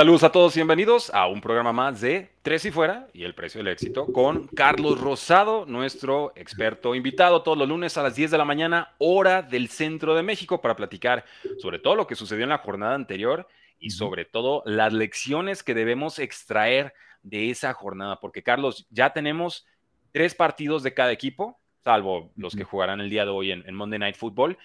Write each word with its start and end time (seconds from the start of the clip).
Saludos 0.00 0.24
a 0.24 0.32
todos 0.32 0.56
y 0.56 0.60
bienvenidos 0.60 1.10
a 1.12 1.26
un 1.26 1.42
programa 1.42 1.74
más 1.74 2.00
de 2.00 2.30
Tres 2.40 2.64
y 2.64 2.70
Fuera 2.70 3.08
y 3.12 3.24
el 3.24 3.34
precio 3.34 3.58
del 3.58 3.70
éxito 3.70 4.06
con 4.06 4.46
Carlos 4.46 4.98
Rosado, 4.98 5.66
nuestro 5.66 6.32
experto 6.36 6.94
invitado 6.94 7.42
todos 7.42 7.58
los 7.58 7.68
lunes 7.68 7.98
a 7.98 8.02
las 8.02 8.14
10 8.14 8.30
de 8.30 8.38
la 8.38 8.46
mañana, 8.46 8.94
hora 8.96 9.42
del 9.42 9.68
centro 9.68 10.14
de 10.14 10.22
México, 10.22 10.62
para 10.62 10.74
platicar 10.74 11.26
sobre 11.58 11.80
todo 11.80 11.96
lo 11.96 12.06
que 12.06 12.14
sucedió 12.14 12.44
en 12.44 12.48
la 12.48 12.56
jornada 12.56 12.94
anterior 12.94 13.46
y 13.78 13.90
sobre 13.90 14.24
todo 14.24 14.62
las 14.64 14.94
lecciones 14.94 15.62
que 15.62 15.74
debemos 15.74 16.18
extraer 16.18 16.94
de 17.22 17.50
esa 17.50 17.74
jornada. 17.74 18.20
Porque 18.20 18.42
Carlos, 18.42 18.86
ya 18.88 19.12
tenemos 19.12 19.66
tres 20.12 20.34
partidos 20.34 20.82
de 20.82 20.94
cada 20.94 21.12
equipo, 21.12 21.60
salvo 21.84 22.32
los 22.36 22.56
que 22.56 22.64
jugarán 22.64 23.02
el 23.02 23.10
día 23.10 23.26
de 23.26 23.32
hoy 23.32 23.52
en, 23.52 23.68
en 23.68 23.74
Monday 23.74 23.98
Night 23.98 24.16
Football, 24.16 24.56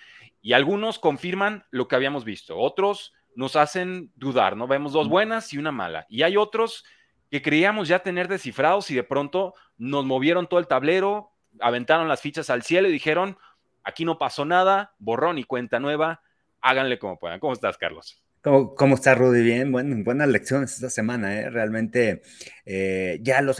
y 0.42 0.54
algunos 0.54 0.98
confirman 0.98 1.66
lo 1.72 1.90
que 1.90 1.98
habíamos 1.98 2.24
visto, 2.24 2.58
otros 2.58 3.12
nos 3.36 3.56
hacen 3.56 4.12
dudar, 4.16 4.56
¿no? 4.58 4.68
Vemos 4.68 4.94
dos 4.94 5.10
buenas 5.10 5.54
y 5.54 5.58
una 5.58 5.72
mala. 5.72 6.06
Y 6.10 6.24
hay 6.24 6.38
otros 6.38 6.86
que 7.30 7.42
creíamos 7.42 7.88
ya 7.88 8.00
tener 8.00 8.28
descifrados 8.28 8.90
y 8.92 8.96
de 8.96 9.04
pronto 9.04 9.54
nos 9.78 10.06
movieron 10.06 10.48
todo 10.48 10.60
el 10.60 10.68
tablero, 10.68 11.32
aventaron 11.60 12.08
las 12.08 12.22
fichas 12.22 12.50
al 12.50 12.64
cielo 12.64 12.88
y 12.88 12.92
dijeron, 12.92 13.38
aquí 13.84 14.06
no 14.06 14.18
pasó 14.18 14.46
nada, 14.46 14.94
borrón 15.00 15.38
y 15.38 15.44
cuenta 15.44 15.80
nueva, 15.80 16.22
háganle 16.62 16.98
como 17.00 17.20
puedan. 17.20 17.40
¿Cómo 17.40 17.54
estás, 17.54 17.78
Carlos? 17.78 18.25
¿Cómo, 18.46 18.76
¿Cómo, 18.76 18.94
está 18.94 19.16
Rudy? 19.16 19.42
Bien, 19.42 19.72
bueno, 19.72 19.96
buenas 20.04 20.28
lecciones 20.28 20.74
esta 20.76 20.92
semana, 20.92 21.36
¿eh? 21.36 21.50
realmente 21.50 22.22
eh, 22.68 23.18
ya 23.24 23.42
los, 23.42 23.60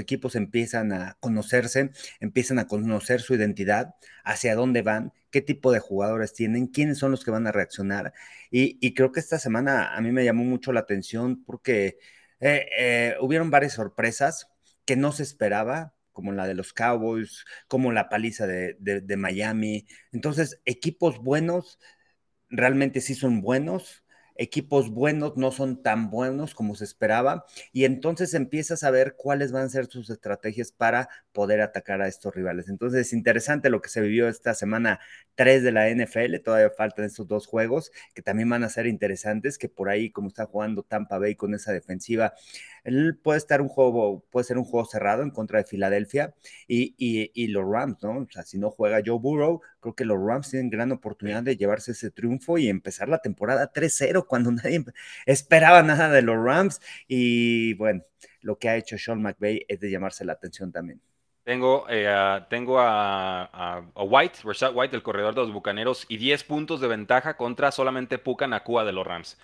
equipos 0.00 0.36
empiezan 0.36 0.90
a 0.94 1.18
conocerse, 1.20 1.90
empiezan 2.18 2.58
a 2.58 2.66
conocer 2.66 3.20
su 3.20 3.34
identidad, 3.34 3.94
hacia 4.24 4.54
dónde 4.54 4.80
van, 4.80 5.12
qué 5.30 5.42
tipo 5.42 5.70
de 5.70 5.80
jugadores 5.80 6.32
tienen, 6.32 6.68
quiénes 6.68 6.96
son 6.96 7.10
los 7.10 7.26
que 7.26 7.30
van 7.30 7.46
a 7.46 7.52
reaccionar. 7.52 8.14
Y, 8.50 8.94
creo 8.94 9.12
que 9.12 9.20
esta 9.20 9.38
semana 9.38 9.94
a 9.94 10.00
mí 10.00 10.12
me 10.12 10.24
llamó 10.24 10.44
mucho 10.44 10.72
la 10.72 10.80
atención 10.80 11.44
porque 11.44 11.98
eh, 12.40 12.70
eh, 12.78 13.16
hubieron 13.20 13.50
varias 13.50 13.74
sorpresas 13.74 14.48
que 14.86 14.96
no 14.96 15.12
se 15.12 15.24
esperaba, 15.24 15.94
como 16.12 16.32
la 16.32 16.46
de 16.46 16.54
los 16.54 16.72
Cowboys, 16.72 17.44
como 17.68 17.92
la 17.92 18.08
paliza 18.08 18.46
de 18.46 19.16
Miami. 19.18 19.86
Entonces, 20.10 20.62
equipos 20.64 21.18
buenos 21.18 21.78
realmente 22.48 23.00
sí 23.00 23.14
son 23.14 23.40
buenos, 23.40 24.04
equipos 24.38 24.90
buenos 24.90 25.36
no 25.36 25.52
son 25.52 25.82
tan 25.82 26.10
buenos 26.10 26.54
como 26.54 26.74
se 26.74 26.84
esperaba 26.84 27.44
y 27.72 27.84
entonces 27.84 28.34
empiezas 28.34 28.82
a 28.84 28.90
ver 28.90 29.14
cuáles 29.16 29.52
van 29.52 29.64
a 29.64 29.68
ser 29.68 29.86
sus 29.86 30.10
estrategias 30.10 30.72
para 30.72 31.08
poder 31.36 31.60
atacar 31.60 32.00
a 32.00 32.08
estos 32.08 32.34
rivales. 32.34 32.70
Entonces 32.70 33.08
es 33.08 33.12
interesante 33.12 33.68
lo 33.68 33.82
que 33.82 33.90
se 33.90 34.00
vivió 34.00 34.26
esta 34.26 34.54
semana 34.54 35.00
3 35.34 35.62
de 35.62 35.70
la 35.70 35.90
NFL, 35.90 36.38
todavía 36.42 36.70
faltan 36.70 37.04
estos 37.04 37.28
dos 37.28 37.46
juegos 37.46 37.92
que 38.14 38.22
también 38.22 38.48
van 38.48 38.64
a 38.64 38.70
ser 38.70 38.86
interesantes, 38.86 39.58
que 39.58 39.68
por 39.68 39.90
ahí 39.90 40.10
como 40.10 40.28
está 40.28 40.46
jugando 40.46 40.82
Tampa 40.82 41.18
Bay 41.18 41.34
con 41.34 41.52
esa 41.52 41.74
defensiva, 41.74 42.32
él 42.84 43.18
puede 43.22 43.36
estar 43.36 43.60
un 43.60 43.68
juego, 43.68 44.24
puede 44.30 44.44
ser 44.44 44.56
un 44.56 44.64
juego 44.64 44.86
cerrado 44.86 45.22
en 45.24 45.30
contra 45.30 45.58
de 45.58 45.66
Filadelfia 45.66 46.34
y, 46.66 46.94
y, 46.96 47.30
y 47.34 47.48
los 47.48 47.70
Rams, 47.70 48.02
¿no? 48.02 48.20
O 48.20 48.28
sea, 48.30 48.42
si 48.42 48.56
no 48.56 48.70
juega 48.70 49.02
Joe 49.04 49.18
Burrow, 49.18 49.60
creo 49.80 49.94
que 49.94 50.06
los 50.06 50.18
Rams 50.18 50.48
tienen 50.50 50.70
gran 50.70 50.90
oportunidad 50.90 51.42
de 51.42 51.58
llevarse 51.58 51.92
ese 51.92 52.10
triunfo 52.10 52.56
y 52.56 52.68
empezar 52.70 53.10
la 53.10 53.18
temporada 53.18 53.70
3-0 53.74 54.26
cuando 54.26 54.52
nadie 54.52 54.86
esperaba 55.26 55.82
nada 55.82 56.10
de 56.10 56.22
los 56.22 56.42
Rams. 56.42 56.80
Y 57.06 57.74
bueno, 57.74 58.04
lo 58.40 58.58
que 58.58 58.70
ha 58.70 58.76
hecho 58.76 58.96
Sean 58.96 59.20
McVay 59.20 59.66
es 59.68 59.80
de 59.80 59.90
llamarse 59.90 60.24
la 60.24 60.32
atención 60.32 60.72
también. 60.72 61.02
Tengo, 61.46 61.88
eh, 61.88 62.08
a, 62.08 62.48
tengo 62.50 62.80
a, 62.80 63.44
a, 63.44 63.82
a, 63.94 64.02
White, 64.02 64.40
Rashad 64.42 64.74
White, 64.74 64.96
el 64.96 65.04
corredor 65.04 65.32
de 65.32 65.42
los 65.42 65.52
Bucaneros, 65.52 66.04
y 66.08 66.16
10 66.16 66.42
puntos 66.42 66.80
de 66.80 66.88
ventaja 66.88 67.36
contra 67.36 67.70
solamente 67.70 68.18
Puka 68.18 68.48
Nakua 68.48 68.84
de 68.84 68.90
los 68.90 69.06
Rams. 69.06 69.38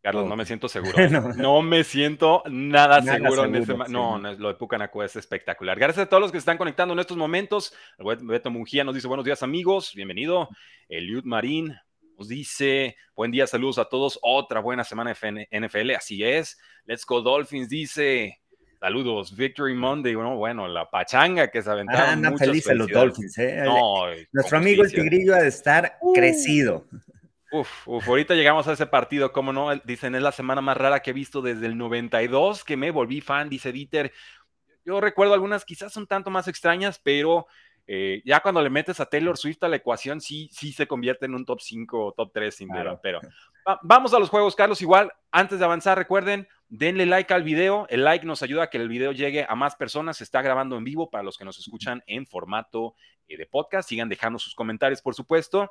Carlos, 0.00 0.24
oh. 0.24 0.28
no 0.30 0.36
me 0.36 0.46
siento 0.46 0.68
seguro. 0.70 0.96
no. 1.10 1.34
no. 1.34 1.60
me 1.60 1.84
siento 1.84 2.42
nada, 2.46 3.02
nada 3.02 3.18
seguro, 3.18 3.44
en 3.44 3.56
ese. 3.56 3.74
Sí. 3.74 3.78
No, 3.90 4.18
no, 4.18 4.32
lo 4.32 4.48
de 4.48 4.54
Pucanacua 4.54 5.04
es 5.04 5.16
espectacular. 5.16 5.78
Gracias 5.78 6.06
a 6.06 6.08
todos 6.08 6.22
los 6.22 6.32
que 6.32 6.38
se 6.38 6.44
están 6.44 6.56
conectando 6.56 6.94
en 6.94 7.00
estos 7.00 7.18
momentos. 7.18 7.74
Beto 8.22 8.50
Mungía 8.50 8.82
nos 8.82 8.94
dice 8.94 9.06
buenos 9.06 9.26
días, 9.26 9.42
amigos. 9.42 9.92
Bienvenido. 9.94 10.48
Eliud 10.88 11.24
Marín 11.24 11.76
nos 12.16 12.26
dice 12.26 12.96
buen 13.14 13.30
día, 13.30 13.46
saludos 13.46 13.76
a 13.76 13.84
todos. 13.84 14.18
Otra 14.22 14.60
buena 14.60 14.82
semana 14.82 15.12
de 15.12 15.48
NFL. 15.52 15.90
Así 15.90 16.24
es. 16.24 16.58
Let's 16.86 17.04
Go 17.04 17.20
Dolphins 17.20 17.68
dice. 17.68 18.40
Saludos, 18.84 19.34
Victory 19.34 19.72
Monday. 19.72 20.14
Bueno, 20.14 20.36
bueno, 20.36 20.68
la 20.68 20.90
pachanga 20.90 21.50
que 21.50 21.62
se 21.62 21.70
aventaron. 21.70 22.02
Ah, 22.06 22.12
andan 22.12 22.36
felices 22.36 22.76
los 22.76 22.86
Dolphins, 22.86 23.38
¿eh? 23.38 23.62
No, 23.64 24.08
Nuestro 24.30 24.58
amigo 24.58 24.84
el 24.84 24.92
Tigrillo 24.92 25.34
ha 25.34 25.38
de 25.38 25.48
estar 25.48 25.96
uh. 26.02 26.12
crecido. 26.12 26.84
Uf, 27.50 27.88
uf, 27.88 28.06
ahorita 28.06 28.34
llegamos 28.34 28.68
a 28.68 28.74
ese 28.74 28.84
partido, 28.84 29.32
¿cómo 29.32 29.54
no? 29.54 29.74
Dicen, 29.86 30.14
es 30.14 30.20
la 30.20 30.32
semana 30.32 30.60
más 30.60 30.76
rara 30.76 31.00
que 31.00 31.12
he 31.12 31.14
visto 31.14 31.40
desde 31.40 31.64
el 31.64 31.78
92, 31.78 32.62
que 32.62 32.76
me 32.76 32.90
volví 32.90 33.22
fan, 33.22 33.48
dice 33.48 33.72
Dieter. 33.72 34.12
Yo 34.84 35.00
recuerdo 35.00 35.32
algunas 35.32 35.64
quizás 35.64 35.96
un 35.96 36.06
tanto 36.06 36.28
más 36.28 36.46
extrañas, 36.46 37.00
pero 37.02 37.46
eh, 37.86 38.20
ya 38.26 38.40
cuando 38.40 38.60
le 38.60 38.68
metes 38.68 39.00
a 39.00 39.06
Taylor 39.06 39.38
Swift 39.38 39.62
a 39.62 39.68
la 39.68 39.76
ecuación, 39.76 40.20
sí, 40.20 40.50
sí 40.52 40.74
se 40.74 40.86
convierte 40.86 41.24
en 41.24 41.34
un 41.34 41.46
top 41.46 41.62
5 41.62 42.04
o 42.04 42.12
top 42.12 42.32
3 42.34 42.54
sin 42.54 42.68
duda. 42.68 42.82
Claro. 42.82 43.00
Pero 43.02 43.20
va, 43.66 43.80
vamos 43.82 44.12
a 44.12 44.18
los 44.18 44.28
juegos, 44.28 44.54
Carlos. 44.54 44.82
Igual, 44.82 45.10
antes 45.30 45.58
de 45.58 45.64
avanzar, 45.64 45.96
recuerden, 45.96 46.46
denle 46.76 47.06
like 47.06 47.32
al 47.32 47.42
video. 47.42 47.86
El 47.88 48.04
like 48.04 48.26
nos 48.26 48.42
ayuda 48.42 48.64
a 48.64 48.70
que 48.70 48.78
el 48.78 48.88
video 48.88 49.12
llegue 49.12 49.46
a 49.48 49.54
más 49.54 49.76
personas. 49.76 50.16
Se 50.16 50.24
está 50.24 50.42
grabando 50.42 50.76
en 50.76 50.84
vivo 50.84 51.08
para 51.08 51.22
los 51.22 51.38
que 51.38 51.44
nos 51.44 51.58
escuchan 51.58 52.02
en 52.06 52.26
formato 52.26 52.94
eh, 53.28 53.36
de 53.36 53.46
podcast. 53.46 53.88
Sigan 53.88 54.08
dejando 54.08 54.38
sus 54.38 54.54
comentarios, 54.54 55.00
por 55.00 55.14
supuesto 55.14 55.70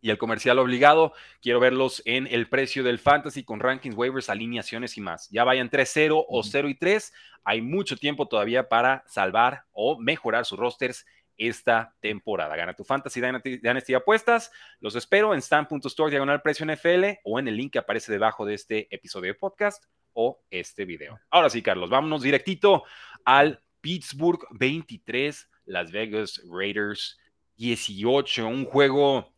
y 0.00 0.10
el 0.10 0.18
comercial 0.18 0.58
obligado. 0.58 1.14
Quiero 1.40 1.58
verlos 1.58 2.02
en 2.04 2.28
el 2.28 2.48
precio 2.48 2.84
del 2.84 2.98
fantasy 2.98 3.42
con 3.42 3.60
rankings, 3.60 3.96
waivers, 3.96 4.28
alineaciones 4.28 4.96
y 4.96 5.00
más. 5.00 5.28
Ya 5.30 5.42
vayan 5.42 5.70
3-0 5.70 6.24
o 6.28 6.42
0 6.42 6.68
y 6.68 6.74
3. 6.74 7.12
Hay 7.44 7.62
mucho 7.62 7.96
tiempo 7.96 8.28
todavía 8.28 8.68
para 8.68 9.02
salvar 9.06 9.64
o 9.72 9.98
mejorar 9.98 10.44
sus 10.44 10.58
rosters 10.58 11.06
esta 11.36 11.94
temporada. 12.00 12.56
Gana 12.56 12.74
tu 12.74 12.84
fantasy 12.84 13.20
Dynasty 13.20 13.94
apuestas. 13.94 14.50
Los 14.80 14.96
espero 14.96 15.32
en 15.32 15.38
stan.store 15.38 16.10
diagonal 16.10 16.42
precio 16.42 16.66
NFL 16.66 17.20
o 17.24 17.38
en 17.38 17.48
el 17.48 17.56
link 17.56 17.72
que 17.72 17.78
aparece 17.78 18.12
debajo 18.12 18.44
de 18.44 18.54
este 18.54 18.94
episodio 18.94 19.32
de 19.32 19.38
podcast 19.38 19.84
o 20.12 20.42
este 20.50 20.84
video. 20.84 21.20
Ahora 21.30 21.50
sí, 21.50 21.62
Carlos, 21.62 21.90
vámonos 21.90 22.22
directito 22.22 22.84
al 23.24 23.62
Pittsburgh 23.80 24.40
23, 24.50 25.50
Las 25.66 25.92
Vegas 25.92 26.42
Raiders 26.50 27.18
18. 27.56 28.46
Un 28.46 28.64
juego 28.64 29.34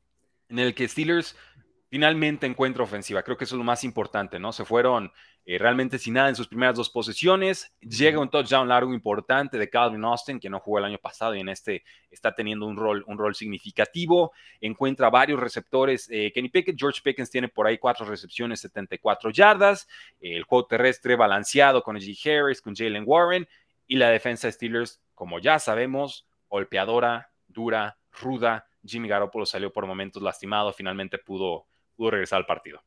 en 0.48 0.58
el 0.60 0.74
que 0.74 0.88
Steelers 0.88 1.36
finalmente 1.90 2.46
encuentra 2.46 2.84
ofensiva. 2.84 3.22
Creo 3.22 3.36
que 3.36 3.44
eso 3.44 3.56
es 3.56 3.58
lo 3.58 3.64
más 3.64 3.84
importante, 3.84 4.38
¿no? 4.38 4.52
Se 4.52 4.64
fueron 4.64 5.10
eh, 5.50 5.56
realmente 5.56 5.98
sin 5.98 6.12
nada 6.12 6.28
en 6.28 6.34
sus 6.36 6.46
primeras 6.46 6.76
dos 6.76 6.90
posiciones. 6.90 7.72
Llega 7.80 8.20
un 8.20 8.28
touchdown 8.28 8.68
largo 8.68 8.92
importante 8.92 9.56
de 9.56 9.70
Calvin 9.70 10.04
Austin, 10.04 10.38
que 10.38 10.50
no 10.50 10.60
jugó 10.60 10.76
el 10.76 10.84
año 10.84 10.98
pasado 10.98 11.34
y 11.34 11.40
en 11.40 11.48
este 11.48 11.84
está 12.10 12.34
teniendo 12.34 12.66
un 12.66 12.76
rol, 12.76 13.02
un 13.06 13.16
rol 13.16 13.34
significativo. 13.34 14.32
Encuentra 14.60 15.08
varios 15.08 15.40
receptores. 15.40 16.06
Eh, 16.10 16.32
Kenny 16.34 16.50
Pickett, 16.50 16.78
George 16.78 17.00
Pickens 17.02 17.30
tiene 17.30 17.48
por 17.48 17.66
ahí 17.66 17.78
cuatro 17.78 18.04
recepciones, 18.04 18.60
74 18.60 19.30
yardas. 19.30 19.88
Eh, 20.20 20.36
el 20.36 20.42
juego 20.42 20.66
terrestre 20.66 21.16
balanceado 21.16 21.82
con 21.82 21.96
G. 21.96 22.14
Harris, 22.26 22.60
con 22.60 22.76
Jalen 22.76 23.04
Warren. 23.06 23.48
Y 23.86 23.96
la 23.96 24.10
defensa 24.10 24.48
de 24.48 24.52
Steelers, 24.52 25.00
como 25.14 25.38
ya 25.38 25.58
sabemos, 25.58 26.26
golpeadora, 26.50 27.30
dura, 27.46 27.96
ruda. 28.20 28.68
Jimmy 28.84 29.08
Garoppolo 29.08 29.46
salió 29.46 29.72
por 29.72 29.86
momentos 29.86 30.22
lastimado, 30.22 30.74
finalmente 30.74 31.16
pudo, 31.16 31.64
pudo 31.96 32.10
regresar 32.10 32.36
al 32.36 32.44
partido. 32.44 32.82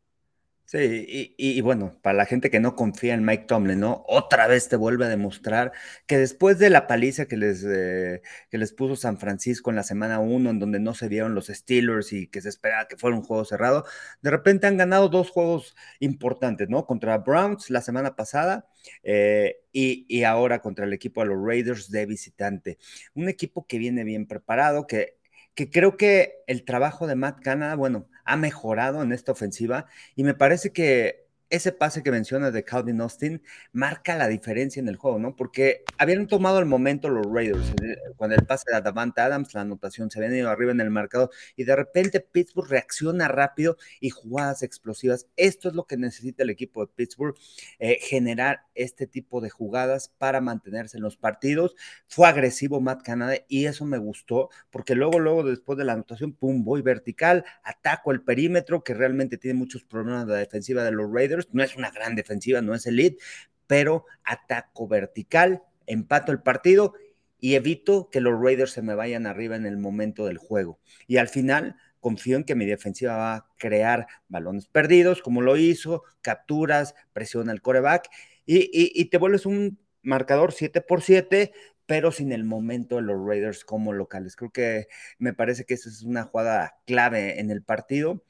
Sí, 0.66 1.34
y, 1.38 1.60
bueno, 1.60 2.00
para 2.02 2.16
la 2.18 2.26
gente 2.26 2.50
que 2.50 2.62
no 2.62 2.78
confía 2.78 3.14
en 3.14 3.26
Mike 3.26 3.44
Tomlin, 3.46 3.82
¿no? 3.82 4.06
Otra 4.08 4.48
vez 4.48 4.70
te 4.70 4.78
vuelve 4.78 5.04
a 5.06 5.10
demostrar 5.10 5.74
que 6.08 6.18
después 6.18 6.60
de 6.60 6.70
la 6.70 6.88
paliza 6.88 7.26
que 7.26 7.36
les, 7.36 7.66
eh, 7.68 8.22
que 8.50 8.58
les 8.58 8.72
puso 8.72 8.96
San 8.96 9.18
Francisco 9.18 9.70
en 9.70 9.76
la 9.76 9.84
semana 9.84 10.20
1, 10.20 10.50
en 10.50 10.60
donde 10.60 10.80
no 10.80 10.94
se 10.94 11.10
vieron 11.10 11.36
los 11.36 11.48
Steelers 11.48 12.14
y 12.14 12.28
que 12.28 12.40
se 12.40 12.48
esperaba 12.48 12.88
que 12.88 12.96
fuera 12.96 13.18
un 13.18 13.24
juego 13.24 13.44
cerrado, 13.44 13.84
de 14.22 14.32
repente 14.32 14.66
han 14.66 14.78
ganado 14.78 15.10
dos 15.10 15.30
juegos 15.30 15.76
importantes, 16.00 16.70
¿no? 16.70 16.86
Contra 16.86 17.18
Browns 17.18 17.70
la 17.70 17.82
semana 17.82 18.16
pasada 18.16 18.70
eh, 19.04 19.58
y 19.74 20.24
ahora 20.24 20.62
contra 20.62 20.86
el 20.86 20.94
equipo 20.94 21.20
de 21.22 21.28
los 21.28 21.46
Raiders 21.46 21.92
de 21.92 22.06
visitante. 22.06 22.78
Un 23.14 23.28
equipo 23.28 23.68
que 23.68 23.78
viene 23.78 24.06
bien 24.06 24.26
preparado, 24.26 24.88
que 24.88 25.18
que 25.56 25.70
creo 25.70 25.98
que 25.98 26.44
el 26.48 26.66
trabajo 26.66 27.08
de 27.08 27.16
Matt 27.16 27.42
Canada, 27.42 27.76
bueno, 27.76 28.08
ha 28.26 28.38
mejorado 28.38 29.02
en 29.04 29.12
esta 29.12 29.32
ofensiva 29.32 29.88
y 30.16 30.24
me 30.24 30.34
parece 30.34 30.72
que 30.72 31.28
ese 31.52 31.74
pase 31.74 32.02
que 32.02 32.12
mencionas 32.12 32.54
de 32.54 32.64
Calvin 32.64 33.02
Austin 33.02 33.44
marca 33.74 34.16
la 34.16 34.30
diferencia 34.30 34.80
en 34.80 34.88
el 34.88 34.96
juego, 34.96 35.20
¿no? 35.20 35.36
Porque 35.36 35.84
habían 35.98 36.26
tomado 36.26 36.60
el 36.60 36.66
momento 36.66 37.10
los 37.10 37.26
Raiders, 37.26 37.74
cuando 38.16 38.38
el 38.38 38.46
pase 38.46 38.72
de 38.72 38.82
Davante 38.82 39.20
Adams, 39.20 39.54
la 39.54 39.62
anotación 39.62 40.10
se 40.10 40.20
habían 40.20 40.36
ido 40.36 40.50
arriba 40.50 40.72
en 40.72 40.80
el 40.80 40.90
mercado 40.90 41.30
y 41.58 41.66
de 41.66 41.76
repente 41.76 42.22
Pittsburgh 42.22 42.70
reacciona 42.70 43.28
rápido 43.28 43.78
y 44.00 44.10
jugadas 44.10 44.64
explosivas. 44.64 45.28
Esto 45.36 45.68
es 45.68 45.76
lo 45.76 45.86
que 45.86 45.98
necesita 45.98 46.44
el 46.44 46.50
equipo 46.50 46.86
de 46.86 46.92
Pittsburgh, 46.96 47.36
eh, 47.80 47.98
generar 48.02 48.62
este 48.74 49.06
tipo 49.06 49.42
de 49.42 49.50
jugadas 49.50 50.10
para 50.18 50.40
mantenerse 50.40 50.98
en 50.98 51.04
los 51.04 51.18
partidos. 51.18 51.76
Fue 52.08 52.30
agresivo 52.30 52.80
Matt 52.80 53.04
Canada 53.04 53.36
y 53.50 53.66
eso 53.66 53.86
me 53.86 53.98
gustó 53.98 54.50
porque 54.70 54.96
luego, 54.96 55.20
luego 55.20 55.44
después 55.44 55.78
de 55.78 55.84
la 55.84 55.94
anotación, 55.94 56.32
pum, 56.32 56.64
voy 56.64 56.82
vertical, 56.82 57.44
ataco 57.64 58.14
el 58.14 58.22
perímetro 58.22 58.86
que 58.86 58.94
realmente 58.94 59.38
tiene 59.38 59.60
muchos 59.60 59.84
problemas 59.84 60.28
la 60.28 60.38
defensiva 60.38 60.84
de 60.86 60.92
los 60.92 61.12
Raiders 61.12 61.41
No 61.52 61.64
es 61.64 61.76
una 61.76 61.92
gran 61.92 62.16
defensiva, 62.16 62.62
no 62.62 62.74
es 62.74 62.86
elite, 62.86 63.22
pero 63.68 64.06
ataco 64.24 64.88
vertical, 64.88 65.64
empato 65.86 66.32
el 66.32 66.42
partido 66.42 66.94
y 67.40 67.56
evito 67.56 68.10
que 68.12 68.22
los 68.22 68.40
Raiders 68.40 68.72
se 68.72 68.82
me 68.82 68.96
vayan 68.96 69.26
arriba 69.26 69.56
en 69.56 69.66
el 69.66 69.78
momento 69.78 70.26
del 70.26 70.38
juego. 70.38 70.80
Y 71.08 71.18
al 71.18 71.28
final 71.28 71.76
confío 72.00 72.38
en 72.38 72.44
que 72.44 72.56
mi 72.56 72.66
defensiva 72.66 73.16
va 73.16 73.36
a 73.36 73.48
crear 73.58 74.08
balones 74.28 74.68
perdidos, 74.68 75.22
como 75.22 75.42
lo 75.42 75.58
hizo, 75.58 76.04
capturas, 76.22 76.96
presiona 77.14 77.52
el 77.52 77.62
coreback 77.62 78.10
y, 78.46 78.70
y 78.72 79.06
te 79.06 79.18
vuelves 79.18 79.46
un 79.46 79.80
marcador 80.02 80.52
7 80.52 80.82
por 80.82 81.02
7, 81.02 81.52
pero 81.86 82.12
sin 82.12 82.32
el 82.32 82.44
momento 82.44 82.98
de 82.98 83.04
los 83.04 83.26
Raiders 83.26 83.66
como 83.66 83.94
locales. 83.94 84.36
Creo 84.36 84.52
que 84.52 84.88
me 85.18 85.34
parece 85.34 85.66
que 85.66 85.74
esa 85.74 85.90
es 85.90 86.04
una 86.04 86.24
jugada 86.24 86.76
clave 86.86 87.40
en 87.40 87.52
el 87.52 87.64
partido 87.64 88.24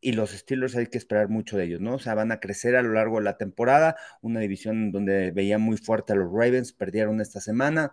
y 0.00 0.12
los 0.12 0.30
Steelers 0.30 0.76
hay 0.76 0.86
que 0.86 0.98
esperar 0.98 1.28
mucho 1.28 1.56
de 1.56 1.64
ellos, 1.64 1.80
¿no? 1.80 1.94
O 1.94 1.98
sea, 1.98 2.14
van 2.14 2.32
a 2.32 2.40
crecer 2.40 2.76
a 2.76 2.82
lo 2.82 2.92
largo 2.92 3.18
de 3.18 3.24
la 3.24 3.36
temporada, 3.36 3.96
una 4.22 4.40
división 4.40 4.92
donde 4.92 5.30
veía 5.32 5.58
muy 5.58 5.76
fuerte 5.76 6.12
a 6.12 6.16
los 6.16 6.32
Ravens, 6.32 6.72
perdieron 6.72 7.20
esta 7.20 7.40
semana, 7.40 7.92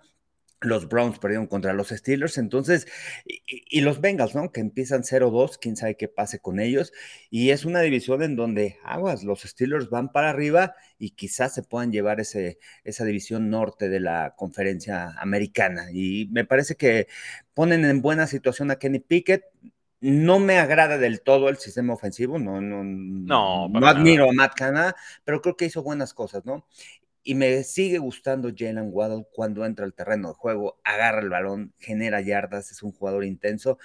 los 0.61 0.87
Browns 0.87 1.19
perdieron 1.19 1.47
contra 1.47 1.73
los 1.73 1.89
Steelers, 1.89 2.37
entonces, 2.37 2.87
y, 3.25 3.81
los 3.81 4.01
Bengals, 4.01 4.35
¿no? 4.35 4.51
Que 4.51 4.61
empiezan 4.61 5.03
0-2, 5.03 5.57
quién 5.59 5.75
sabe 5.75 5.97
qué 5.97 6.07
pase 6.07 6.39
con 6.39 6.59
ellos, 6.59 6.91
y 7.29 7.51
es 7.51 7.65
una 7.65 7.81
división 7.81 8.23
en 8.23 8.35
donde, 8.35 8.77
aguas, 8.83 9.23
los 9.23 9.41
Steelers 9.41 9.89
van 9.89 10.11
para 10.11 10.29
arriba 10.29 10.75
y 10.97 11.11
quizás 11.11 11.53
se 11.53 11.63
puedan 11.63 11.91
llevar 11.91 12.19
ese, 12.19 12.59
esa 12.83 13.05
división 13.05 13.49
norte 13.49 13.89
de 13.89 13.99
la 13.99 14.33
conferencia 14.37 15.09
americana, 15.19 15.91
y 15.91 16.29
me 16.31 16.45
parece 16.45 16.75
que 16.75 17.07
ponen 17.53 17.85
en 17.85 18.01
buena 18.01 18.27
situación 18.27 18.71
a 18.71 18.77
Kenny 18.77 18.99
Pickett, 18.99 19.43
no 20.11 20.39
me 20.39 20.59
agrada 20.59 20.97
del 20.97 21.21
todo 21.21 21.49
el 21.49 21.57
sistema 21.57 21.93
ofensivo, 21.93 22.37
no, 22.37 22.61
no, 22.61 22.83
no, 22.83 23.67
no 23.69 23.87
admiro 23.87 24.29
a 24.29 24.33
Matt 24.33 24.53
Canada, 24.55 24.95
pero 25.23 25.41
creo 25.41 25.57
que 25.57 25.65
hizo 25.65 25.81
buenas 25.81 26.13
cosas, 26.13 26.45
¿no? 26.45 26.65
y 27.27 27.33
me 27.33 27.63
sigue 27.63 27.97
gustando 27.97 28.51
Jalen 28.55 28.89
Waddle 28.91 29.25
cuando 29.31 29.65
entra 29.65 29.83
al 29.83 29.95
terreno 29.95 30.29
de 30.29 30.35
juego, 30.35 30.79
agarra 30.83 31.21
el 31.21 31.29
balón, 31.29 31.73
genera 31.79 32.21
yardas, 32.21 32.71
es 32.71 32.83
un 32.83 32.91
jugador 32.91 33.25
intenso. 33.25 33.79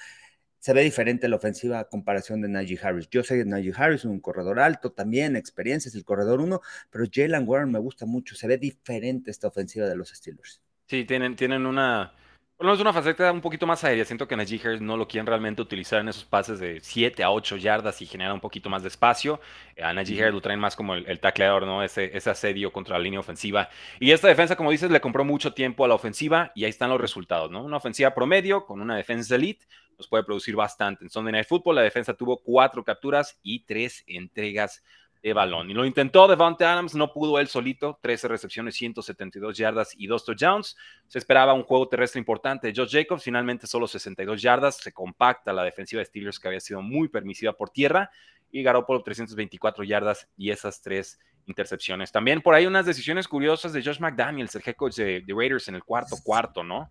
Se 0.58 0.75
ve 0.75 0.82
diferente 0.82 1.26
la 1.26 1.37
ofensiva 1.37 1.78
a 1.78 1.88
comparación 1.88 2.43
de 2.43 2.49
Najee 2.50 2.78
Harris. 2.82 3.08
Yo 3.08 3.25
sé 3.25 3.38
que 3.38 3.46
Najee 3.46 3.72
Harris 3.75 4.00
es 4.00 4.05
un 4.05 4.20
corredor 4.20 4.61
alto, 4.61 4.93
también 4.93 5.37
experiencia, 5.37 5.88
es 5.88 5.94
el 5.94 6.05
corredor 6.05 6.43
uno, 6.43 6.61
pero 6.90 7.06
Jalen 7.11 7.49
Waddle 7.49 7.72
me 7.72 7.78
gusta 7.78 8.05
mucho. 8.05 8.34
Se 8.34 8.46
ve 8.46 8.58
diferente 8.58 9.31
esta 9.31 9.49
ofensiva 9.49 9.88
de 9.88 9.96
los 9.96 10.11
Steelers. 10.11 10.61
Sí, 10.87 11.06
tienen, 11.06 11.34
tienen 11.34 11.64
una, 11.64 12.12
bueno, 12.60 12.74
es 12.74 12.80
una 12.80 12.92
faceta 12.92 13.32
un 13.32 13.40
poquito 13.40 13.66
más 13.66 13.82
aérea. 13.84 14.04
Siento 14.04 14.28
que 14.28 14.36
Najee 14.36 14.60
Harris 14.62 14.82
no 14.82 14.98
lo 14.98 15.08
quieren 15.08 15.26
realmente 15.26 15.62
utilizar 15.62 16.02
en 16.02 16.08
esos 16.08 16.26
pases 16.26 16.60
de 16.60 16.78
7 16.82 17.22
a 17.22 17.30
8 17.30 17.56
yardas 17.56 18.02
y 18.02 18.06
genera 18.06 18.34
un 18.34 18.40
poquito 18.40 18.68
más 18.68 18.82
de 18.82 18.88
espacio. 18.88 19.40
Eh, 19.76 19.82
a 19.82 19.94
Najee 19.94 20.20
Harris 20.20 20.34
lo 20.34 20.42
traen 20.42 20.60
más 20.60 20.76
como 20.76 20.94
el, 20.94 21.20
tacleador, 21.20 21.64
¿no? 21.64 21.82
Ese, 21.82 22.14
ese, 22.14 22.28
asedio 22.28 22.70
contra 22.70 22.98
la 22.98 23.02
línea 23.02 23.18
ofensiva. 23.18 23.70
Y 23.98 24.10
esta 24.10 24.28
defensa, 24.28 24.56
como 24.56 24.70
dices, 24.70 24.90
le 24.90 25.00
compró 25.00 25.24
mucho 25.24 25.54
tiempo 25.54 25.86
a 25.86 25.88
la 25.88 25.94
ofensiva 25.94 26.52
y 26.54 26.64
ahí 26.64 26.70
están 26.70 26.90
los 26.90 27.00
resultados, 27.00 27.50
¿no? 27.50 27.64
Una 27.64 27.78
ofensiva 27.78 28.12
promedio 28.12 28.66
con 28.66 28.82
una 28.82 28.94
defensa 28.94 29.36
elite 29.36 29.64
nos 29.96 30.06
puede 30.06 30.24
producir 30.24 30.54
bastante. 30.54 31.04
En 31.04 31.08
Sunday 31.08 31.32
Night 31.32 31.48
Football 31.48 31.76
la 31.76 31.82
defensa 31.82 32.12
tuvo 32.12 32.42
cuatro 32.42 32.84
capturas 32.84 33.38
y 33.42 33.60
tres 33.64 34.04
entregas 34.06 34.82
de 35.22 35.32
balón. 35.32 35.70
Y 35.70 35.75
lo 35.75 35.84
intentó 35.84 36.26
Devante 36.26 36.64
Adams, 36.64 36.94
no 36.94 37.12
pudo 37.12 37.38
él 37.38 37.49
solito, 37.49 37.99
13 38.00 38.28
recepciones, 38.28 38.75
172 38.76 39.56
yardas 39.56 39.94
y 39.96 40.06
2 40.06 40.25
touchdowns. 40.25 40.76
Se 41.06 41.19
esperaba 41.19 41.52
un 41.52 41.62
juego 41.62 41.88
terrestre 41.88 42.19
importante 42.19 42.67
de 42.69 42.75
Josh 42.75 42.93
Jacobs, 42.93 43.22
finalmente 43.22 43.67
solo 43.67 43.87
62 43.87 44.40
yardas, 44.40 44.76
se 44.76 44.93
compacta 44.93 45.52
la 45.52 45.64
defensiva 45.64 46.00
de 46.00 46.06
Steelers 46.06 46.38
que 46.38 46.49
había 46.49 46.61
sido 46.61 46.82
muy 46.82 47.08
permisiva 47.08 47.52
por 47.52 47.70
tierra 47.70 48.11
y 48.50 48.62
Garoppolo 48.62 49.02
324 49.02 49.84
yardas 49.84 50.28
y 50.37 50.50
esas 50.50 50.81
tres 50.81 51.19
intercepciones. 51.46 52.12
También 52.12 52.40
por 52.40 52.55
ahí 52.55 52.67
unas 52.67 52.87
decisiones 52.87 53.28
curiosas 53.28 53.72
de 53.72 53.82
Josh 53.82 54.00
McDaniels, 54.00 54.55
el 54.55 54.62
head 54.64 54.76
coach 54.76 54.96
de, 54.96 55.20
de 55.20 55.34
Raiders 55.34 55.69
en 55.69 55.75
el 55.75 55.84
cuarto 55.84 56.17
cuarto, 56.22 56.62
¿no? 56.62 56.90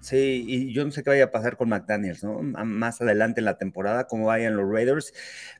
Sí, 0.00 0.44
y 0.46 0.72
yo 0.72 0.84
no 0.84 0.92
sé 0.92 1.02
qué 1.02 1.10
vaya 1.10 1.24
a 1.24 1.30
pasar 1.32 1.56
con 1.56 1.68
McDaniels, 1.68 2.22
¿no? 2.22 2.40
Más 2.40 3.00
adelante 3.00 3.40
en 3.40 3.44
la 3.46 3.58
temporada, 3.58 4.06
cómo 4.06 4.26
vayan 4.26 4.56
los 4.56 4.70
Raiders, 4.70 5.12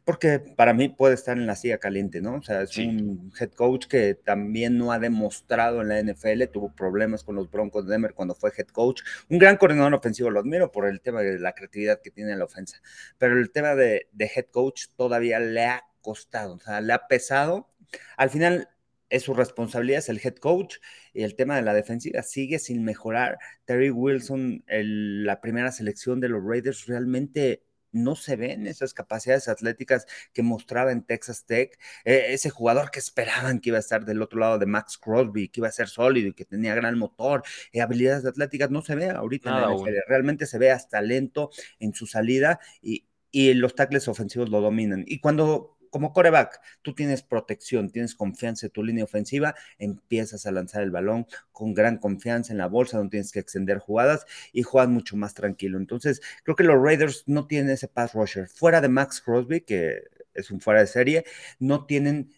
porque 0.05 0.39
para 0.39 0.73
mí 0.75 0.89
puede 0.89 1.15
estar 1.15 1.37
en 1.37 1.47
la 1.47 1.57
silla 1.57 1.79
caliente, 1.79 2.21
¿no? 2.21 2.37
O 2.37 2.43
sea, 2.43 2.63
es 2.63 2.77
un 2.79 3.33
head 3.39 3.51
coach 3.51 3.87
que 3.87 4.15
también 4.15 4.79
no 4.79 4.93
ha 4.93 5.01
demostrado 5.01 5.83
en 5.83 5.89
la 5.89 5.99
NFL, 6.01 6.45
tuvo 6.53 6.73
problemas 6.73 7.25
con 7.25 7.35
los 7.35 7.51
Broncos 7.51 7.87
de 7.87 7.93
Denver 7.93 8.15
cuando 8.15 8.37
fue 8.37 8.53
head 8.57 8.69
coach. 8.69 9.03
Un 9.29 9.39
gran 9.39 9.57
coordinador 9.57 9.95
ofensivo, 9.95 10.31
lo 10.31 10.41
admiro 10.41 10.71
por 10.71 10.87
el 10.87 11.01
tema 11.01 11.21
de 11.21 11.41
la 11.41 11.53
creatividad 11.53 12.01
que 12.01 12.13
tiene 12.13 12.33
en 12.33 12.39
la 12.39 12.45
ofensa, 12.45 12.81
pero 13.19 13.37
el 13.39 13.51
tema 13.51 13.75
de, 13.75 14.09
de 14.13 14.31
head 14.35 14.47
coach 14.53 14.87
todavía 14.97 15.41
le 15.41 15.65
ha 15.67 15.85
costado, 16.01 16.55
o 16.55 16.61
sea, 16.61 16.81
le 16.81 16.93
ha 16.93 17.09
pesado. 17.09 17.69
Al 18.17 18.31
final, 18.31 18.69
es 19.11 19.23
su 19.23 19.35
responsabilidad, 19.35 20.01
es 20.01 20.09
el 20.09 20.21
head 20.23 20.37
coach 20.37 20.77
y 21.13 21.23
el 21.23 21.35
tema 21.35 21.57
de 21.57 21.63
la 21.63 21.75
defensiva 21.75 22.23
sigue 22.23 22.59
sin 22.59 22.85
mejorar. 22.85 23.39
Terry 23.65 23.91
Wilson, 23.91 24.65
la 24.69 25.41
primera 25.41 25.73
selección 25.73 26.21
de 26.21 26.29
los 26.29 26.45
Raiders, 26.45 26.87
realmente 26.87 27.63
no 27.91 28.17
se 28.17 28.37
ven 28.37 28.67
esas 28.67 28.93
capacidades 28.93 29.49
atléticas 29.49 30.07
que 30.33 30.43
mostraba 30.43 30.93
en 30.93 31.03
Texas 31.03 31.47
Tech, 31.47 31.79
e, 32.05 32.35
ese 32.35 32.51
jugador 32.51 32.91
que 32.91 32.99
esperaban 32.99 33.61
que 33.61 33.71
iba 33.71 33.79
a 33.79 33.81
estar 33.81 34.05
del 34.05 34.23
otro 34.23 34.41
lado 34.41 34.59
de 34.59 34.67
Max 34.67 34.99
Crosby, 34.99 35.49
que 35.49 35.61
iba 35.61 35.69
a 35.69 35.73
ser 35.73 35.89
sólido 35.89 36.29
y 36.29 36.35
que 36.35 36.45
tenía 36.45 36.75
gran 36.75 36.99
motor 36.99 37.43
y 37.73 37.81
habilidades 37.81 38.27
atléticas, 38.27 38.71
no 38.71 38.83
se 38.83 38.95
ve 38.95 39.11
ahorita 39.11 39.51
en 39.51 39.57
la 39.57 39.75
NFL. 39.75 40.03
realmente 40.07 40.47
se 40.47 40.59
ve 40.59 40.71
hasta 40.71 41.01
lento 41.01 41.51
en 41.79 41.95
su 41.95 42.07
salida 42.07 42.61
y, 42.83 43.07
y 43.31 43.55
los 43.55 43.75
tackles 43.75 44.09
ofensivos 44.09 44.51
lo 44.51 44.61
dominan. 44.61 45.05
Y 45.07 45.21
cuando 45.21 45.78
como 45.91 46.13
coreback, 46.13 46.61
tú 46.83 46.95
tienes 46.95 47.23
protección, 47.23 47.91
tienes 47.91 48.15
confianza 48.15 48.67
en 48.67 48.73
tu 48.73 48.83
línea 48.83 49.05
ofensiva, 49.05 49.55
empiezas 49.79 50.47
a 50.47 50.53
lanzar 50.53 50.83
el 50.83 50.91
balón 50.91 51.27
con 51.53 51.75
gran 51.75 51.99
confianza 51.99 52.53
en 52.53 52.59
la 52.59 52.67
bolsa, 52.67 53.03
no 53.03 53.09
tienes 53.09 53.33
que 53.33 53.41
extender 53.41 53.79
jugadas 53.79 54.27
y 54.53 54.63
juegas 54.63 54.91
mucho 54.91 55.17
más 55.17 55.35
tranquilo. 55.35 55.79
Entonces, 55.79 56.21
creo 56.45 56.57
que 56.57 56.65
los 56.65 56.83
Raiders 56.83 57.25
no 57.27 57.47
tienen 57.47 57.71
ese 57.71 57.89
pass 57.89 58.15
rusher. 58.15 58.49
Fuera 58.49 58.81
de 58.81 58.89
Max 58.89 59.21
Crosby, 59.21 59.63
que 59.63 60.03
es 60.35 60.51
un 60.51 60.61
fuera 60.61 60.81
de 60.81 60.87
serie, 60.87 61.25
no 61.59 61.85
tienen 61.87 62.31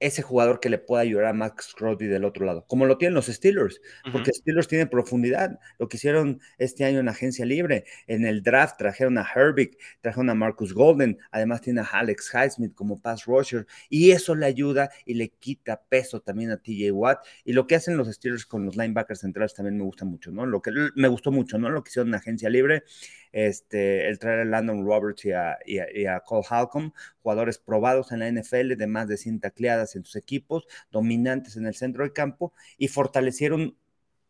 ese 0.00 0.22
jugador 0.22 0.60
que 0.60 0.68
le 0.68 0.78
pueda 0.78 1.02
ayudar 1.02 1.26
a 1.26 1.32
Max 1.32 1.74
Crosby 1.76 2.06
del 2.06 2.24
otro 2.24 2.46
lado, 2.46 2.64
como 2.66 2.86
lo 2.86 2.98
tienen 2.98 3.14
los 3.14 3.26
Steelers, 3.26 3.80
porque 4.12 4.32
Steelers 4.32 4.68
tienen 4.68 4.88
profundidad. 4.88 5.58
Lo 5.78 5.88
que 5.88 5.96
hicieron 5.96 6.40
este 6.58 6.84
año 6.84 7.00
en 7.00 7.08
agencia 7.08 7.44
libre, 7.44 7.84
en 8.06 8.24
el 8.24 8.42
draft 8.42 8.76
trajeron 8.78 9.18
a 9.18 9.26
Herbig, 9.34 9.76
trajeron 10.00 10.30
a 10.30 10.34
Marcus 10.34 10.72
Golden, 10.72 11.18
además 11.30 11.62
tiene 11.62 11.80
a 11.80 11.84
Alex 11.84 12.32
Highsmith 12.32 12.74
como 12.74 13.00
pass 13.00 13.24
rusher, 13.26 13.66
y 13.88 14.12
eso 14.12 14.34
le 14.34 14.46
ayuda 14.46 14.90
y 15.04 15.14
le 15.14 15.30
quita 15.30 15.82
peso 15.88 16.20
también 16.20 16.50
a 16.50 16.58
TJ 16.58 16.92
Watt. 16.92 17.24
Y 17.44 17.52
lo 17.52 17.66
que 17.66 17.74
hacen 17.74 17.96
los 17.96 18.08
Steelers 18.08 18.46
con 18.46 18.64
los 18.64 18.76
linebackers 18.76 19.20
centrales 19.20 19.54
también 19.54 19.76
me 19.76 19.84
gusta 19.84 20.04
mucho, 20.04 20.30
¿no? 20.30 20.46
Lo 20.46 20.62
que 20.62 20.70
me 20.94 21.08
gustó 21.08 21.32
mucho, 21.32 21.58
¿no? 21.58 21.70
Lo 21.70 21.82
que 21.82 21.90
hicieron 21.90 22.08
en 22.08 22.14
agencia 22.14 22.48
libre 22.48 22.84
este, 23.32 24.08
el 24.08 24.18
traer 24.18 24.40
a 24.40 24.44
Landon 24.44 24.84
Roberts 24.84 25.24
y 25.24 25.32
a, 25.32 26.20
Cole 26.24 26.46
Halcom, 26.48 26.92
jugadores 27.22 27.58
probados 27.58 28.12
en 28.12 28.20
la 28.20 28.28
NFL 28.28 28.76
de 28.76 28.86
más 28.86 29.08
de 29.08 29.16
100 29.16 29.40
tacleadas 29.40 29.96
en 29.96 30.04
sus 30.04 30.16
equipos, 30.16 30.66
dominantes 30.90 31.56
en 31.56 31.66
el 31.66 31.74
centro 31.74 32.04
del 32.04 32.12
campo 32.12 32.52
y 32.76 32.88
fortalecieron 32.88 33.76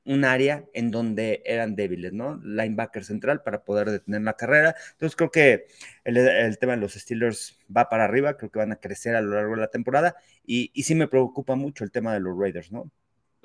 un 0.05 0.25
área 0.25 0.65
en 0.73 0.91
donde 0.91 1.43
eran 1.45 1.77
débiles, 1.77 2.15
¿no? 2.15 2.41
Linebacker 2.43 3.05
central 3.05 3.43
para 3.43 3.63
poder 3.63 3.91
detener 3.91 4.23
la 4.23 4.33
carrera. 4.35 4.75
Entonces 4.93 5.15
creo 5.17 5.31
que 5.31 5.67
el, 6.05 6.59
tema 6.59 6.73
de 6.75 6.81
los 6.81 6.95
Steelers 6.95 7.59
va 7.75 7.91
para 7.91 8.05
arriba, 8.05 8.37
creo 8.39 8.51
que 8.51 8.59
van 8.59 8.73
a 8.73 8.77
crecer 8.77 9.15
a 9.17 9.21
lo 9.21 9.35
largo 9.35 9.55
de 9.55 9.61
la 9.61 9.69
temporada 9.69 10.17
y, 10.47 10.71
y 10.73 10.85
sí 10.85 10.95
me 10.95 11.09
preocupa 11.09 11.57
mucho 11.57 11.85
el 11.85 11.91
tema 11.91 12.15
de 12.15 12.21
los 12.21 12.39
Raiders, 12.39 12.73
¿no? 12.73 12.91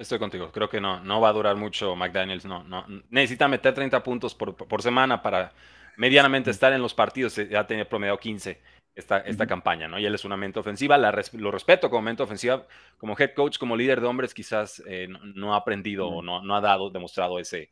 Estoy 0.03 0.19
contigo, 0.19 0.51
creo 0.51 0.69
que 0.69 0.81
no, 0.81 0.99
no 1.01 1.21
va 1.21 1.29
a 1.29 1.33
durar 1.33 1.55
mucho 1.55 1.95
McDaniels, 1.95 2.43
no, 2.43 2.61
no, 2.65 2.85
necesita 3.09 3.47
meter 3.47 3.73
30 3.73 4.03
puntos 4.03 4.35
por, 4.35 4.53
por 4.53 4.81
semana 4.81 5.21
para 5.21 5.53
medianamente 5.95 6.51
estar 6.51 6.73
en 6.73 6.81
los 6.81 6.93
partidos, 6.93 7.35
ya 7.35 7.65
tenía 7.65 7.87
promediado 7.87 8.19
15 8.19 8.59
esta, 8.95 9.19
esta 9.19 9.47
campaña, 9.47 9.87
¿no? 9.87 9.97
Y 9.97 10.05
él 10.05 10.13
es 10.13 10.25
una 10.25 10.35
mente 10.35 10.59
ofensiva, 10.59 10.97
la 10.97 11.17
lo 11.33 11.51
respeto 11.51 11.89
como 11.89 12.01
mente 12.01 12.21
ofensiva, 12.21 12.67
como 12.97 13.15
head 13.17 13.33
coach, 13.33 13.57
como 13.57 13.77
líder 13.77 14.01
de 14.01 14.07
hombres, 14.07 14.33
quizás 14.33 14.83
eh, 14.85 15.07
no, 15.07 15.53
ha 15.53 15.57
aprendido 15.57 16.07
o 16.07 16.21
no, 16.21 16.43
no 16.43 16.53
ha 16.53 16.59
dado, 16.59 16.89
demostrado 16.89 17.39
ese, 17.39 17.71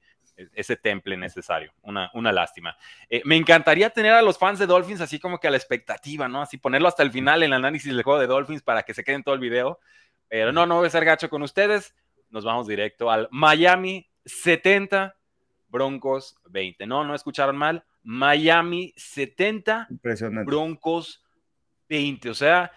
ese 0.54 0.78
temple 0.78 1.18
necesario. 1.18 1.74
Una, 1.82 2.10
una 2.14 2.32
lástima. 2.32 2.78
Eh, 3.10 3.22
me 3.26 3.36
encantaría 3.36 3.90
tener 3.90 4.14
a 4.14 4.22
los 4.22 4.38
fans 4.38 4.58
de 4.58 4.68
Dolphins 4.68 5.02
así 5.02 5.20
como 5.20 5.38
que 5.38 5.48
a 5.48 5.52
la 5.52 5.58
expectativa, 5.58 6.30
¿no? 6.30 6.42
Así 6.42 6.58
ponerlo 6.58 6.88
hasta 6.88 7.04
el 7.04 7.12
final 7.12 7.44
en 7.44 7.48
el 7.48 7.54
análisis 7.54 7.94
del 7.94 8.04
juego 8.04 8.20
de 8.20 8.28
Dolphins 8.28 8.64
para 8.64 8.84
que 8.84 8.94
se 8.94 9.04
queden 9.04 9.24
todo 9.24 9.36
el 9.36 9.42
video. 9.42 9.80
Pero 10.28 10.54
no, 10.54 10.66
no 10.66 10.78
voy 10.78 10.88
a 10.88 10.90
ser 10.90 11.04
gacho 11.04 11.30
con 11.30 11.42
ustedes 11.42 11.94
nos 12.32 12.46
vamos 12.46 12.68
directo 12.68 13.12
al 13.12 13.28
Miami 13.32 14.08
70, 14.26 15.16
Broncos 15.70 16.36
20. 16.50 16.86
No, 16.88 17.04
no 17.04 17.14
escucharon 17.14 17.58
mal. 17.58 17.84
Miami 18.04 18.94
70, 18.96 19.88
Broncos 20.46 21.24
20. 21.90 22.30
O 22.30 22.34
sea, 22.34 22.72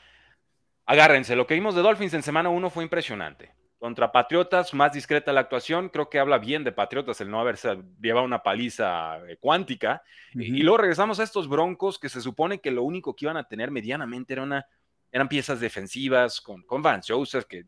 agárrense. 0.85 1.37
Lo 1.37 1.47
que 1.47 1.55
vimos 1.55 1.75
de 1.75 1.83
Dolphins 1.83 2.15
en 2.15 2.23
semana 2.23 2.49
1 2.51 2.71
fue 2.71 2.85
impresionante. 2.85 3.53
Contra 3.79 4.13
Patriotas, 4.13 4.73
más 4.73 4.93
discreta 4.93 5.33
la 5.33 5.41
actuación. 5.41 5.89
Creo 5.91 6.09
que 6.09 6.19
habla 6.19 6.39
bien 6.39 6.65
de 6.65 6.73
Patriotas 6.73 7.21
el 7.21 7.31
no 7.31 7.41
haberse 7.41 7.77
llevado 8.01 8.25
una 8.25 8.43
paliza 8.43 9.19
eh, 9.29 9.37
cuántica. 9.39 10.03
y, 10.33 10.61
y 10.61 10.63
luego 10.63 10.79
regresamos 10.79 11.21
a 11.21 11.23
estos 11.23 11.49
Broncos 11.49 11.99
que 11.99 12.09
se 12.09 12.21
supone 12.21 12.61
que 12.61 12.71
lo 12.71 12.83
único 12.83 13.15
que 13.15 13.27
iban 13.27 13.37
a 13.37 13.47
tener 13.47 13.71
medianamente 13.71 14.33
era 14.33 14.43
una 14.43 14.67
eran 15.15 15.29
piezas 15.29 15.61
defensivas 15.61 16.41
con, 16.41 16.65
con 16.65 16.83
Vance 16.83 17.13
Joseph, 17.13 17.45
que, 17.45 17.67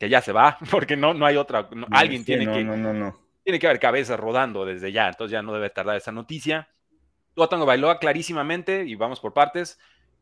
que 0.00 0.08
ya 0.08 0.22
se 0.22 0.32
va, 0.32 0.58
porque 0.70 0.96
no, 0.96 1.12
no 1.12 1.26
hay 1.26 1.36
otra, 1.36 1.68
alguien 1.92 2.24
tiene 2.24 2.50
que... 2.50 2.64
No, 2.64 2.76
no, 2.76 2.92
no. 2.94 3.20
Tiene 3.44 3.58
que 3.58 3.66
haber 3.66 3.78
cabezas 3.78 4.18
rodando 4.18 4.64
desde 4.64 4.90
ya, 4.92 5.08
entonces 5.08 5.32
ya 5.32 5.42
no 5.42 5.52
debe 5.52 5.70
tardar 5.70 5.96
esa 5.96 6.10
noticia. 6.10 6.68
Tua 7.34 7.48
Tango 7.48 7.66
Bailoa 7.66 7.98
clarísimamente, 7.98 8.84
y 8.86 8.94
vamos 8.94 9.20
por 9.20 9.34
partes, 9.34 9.78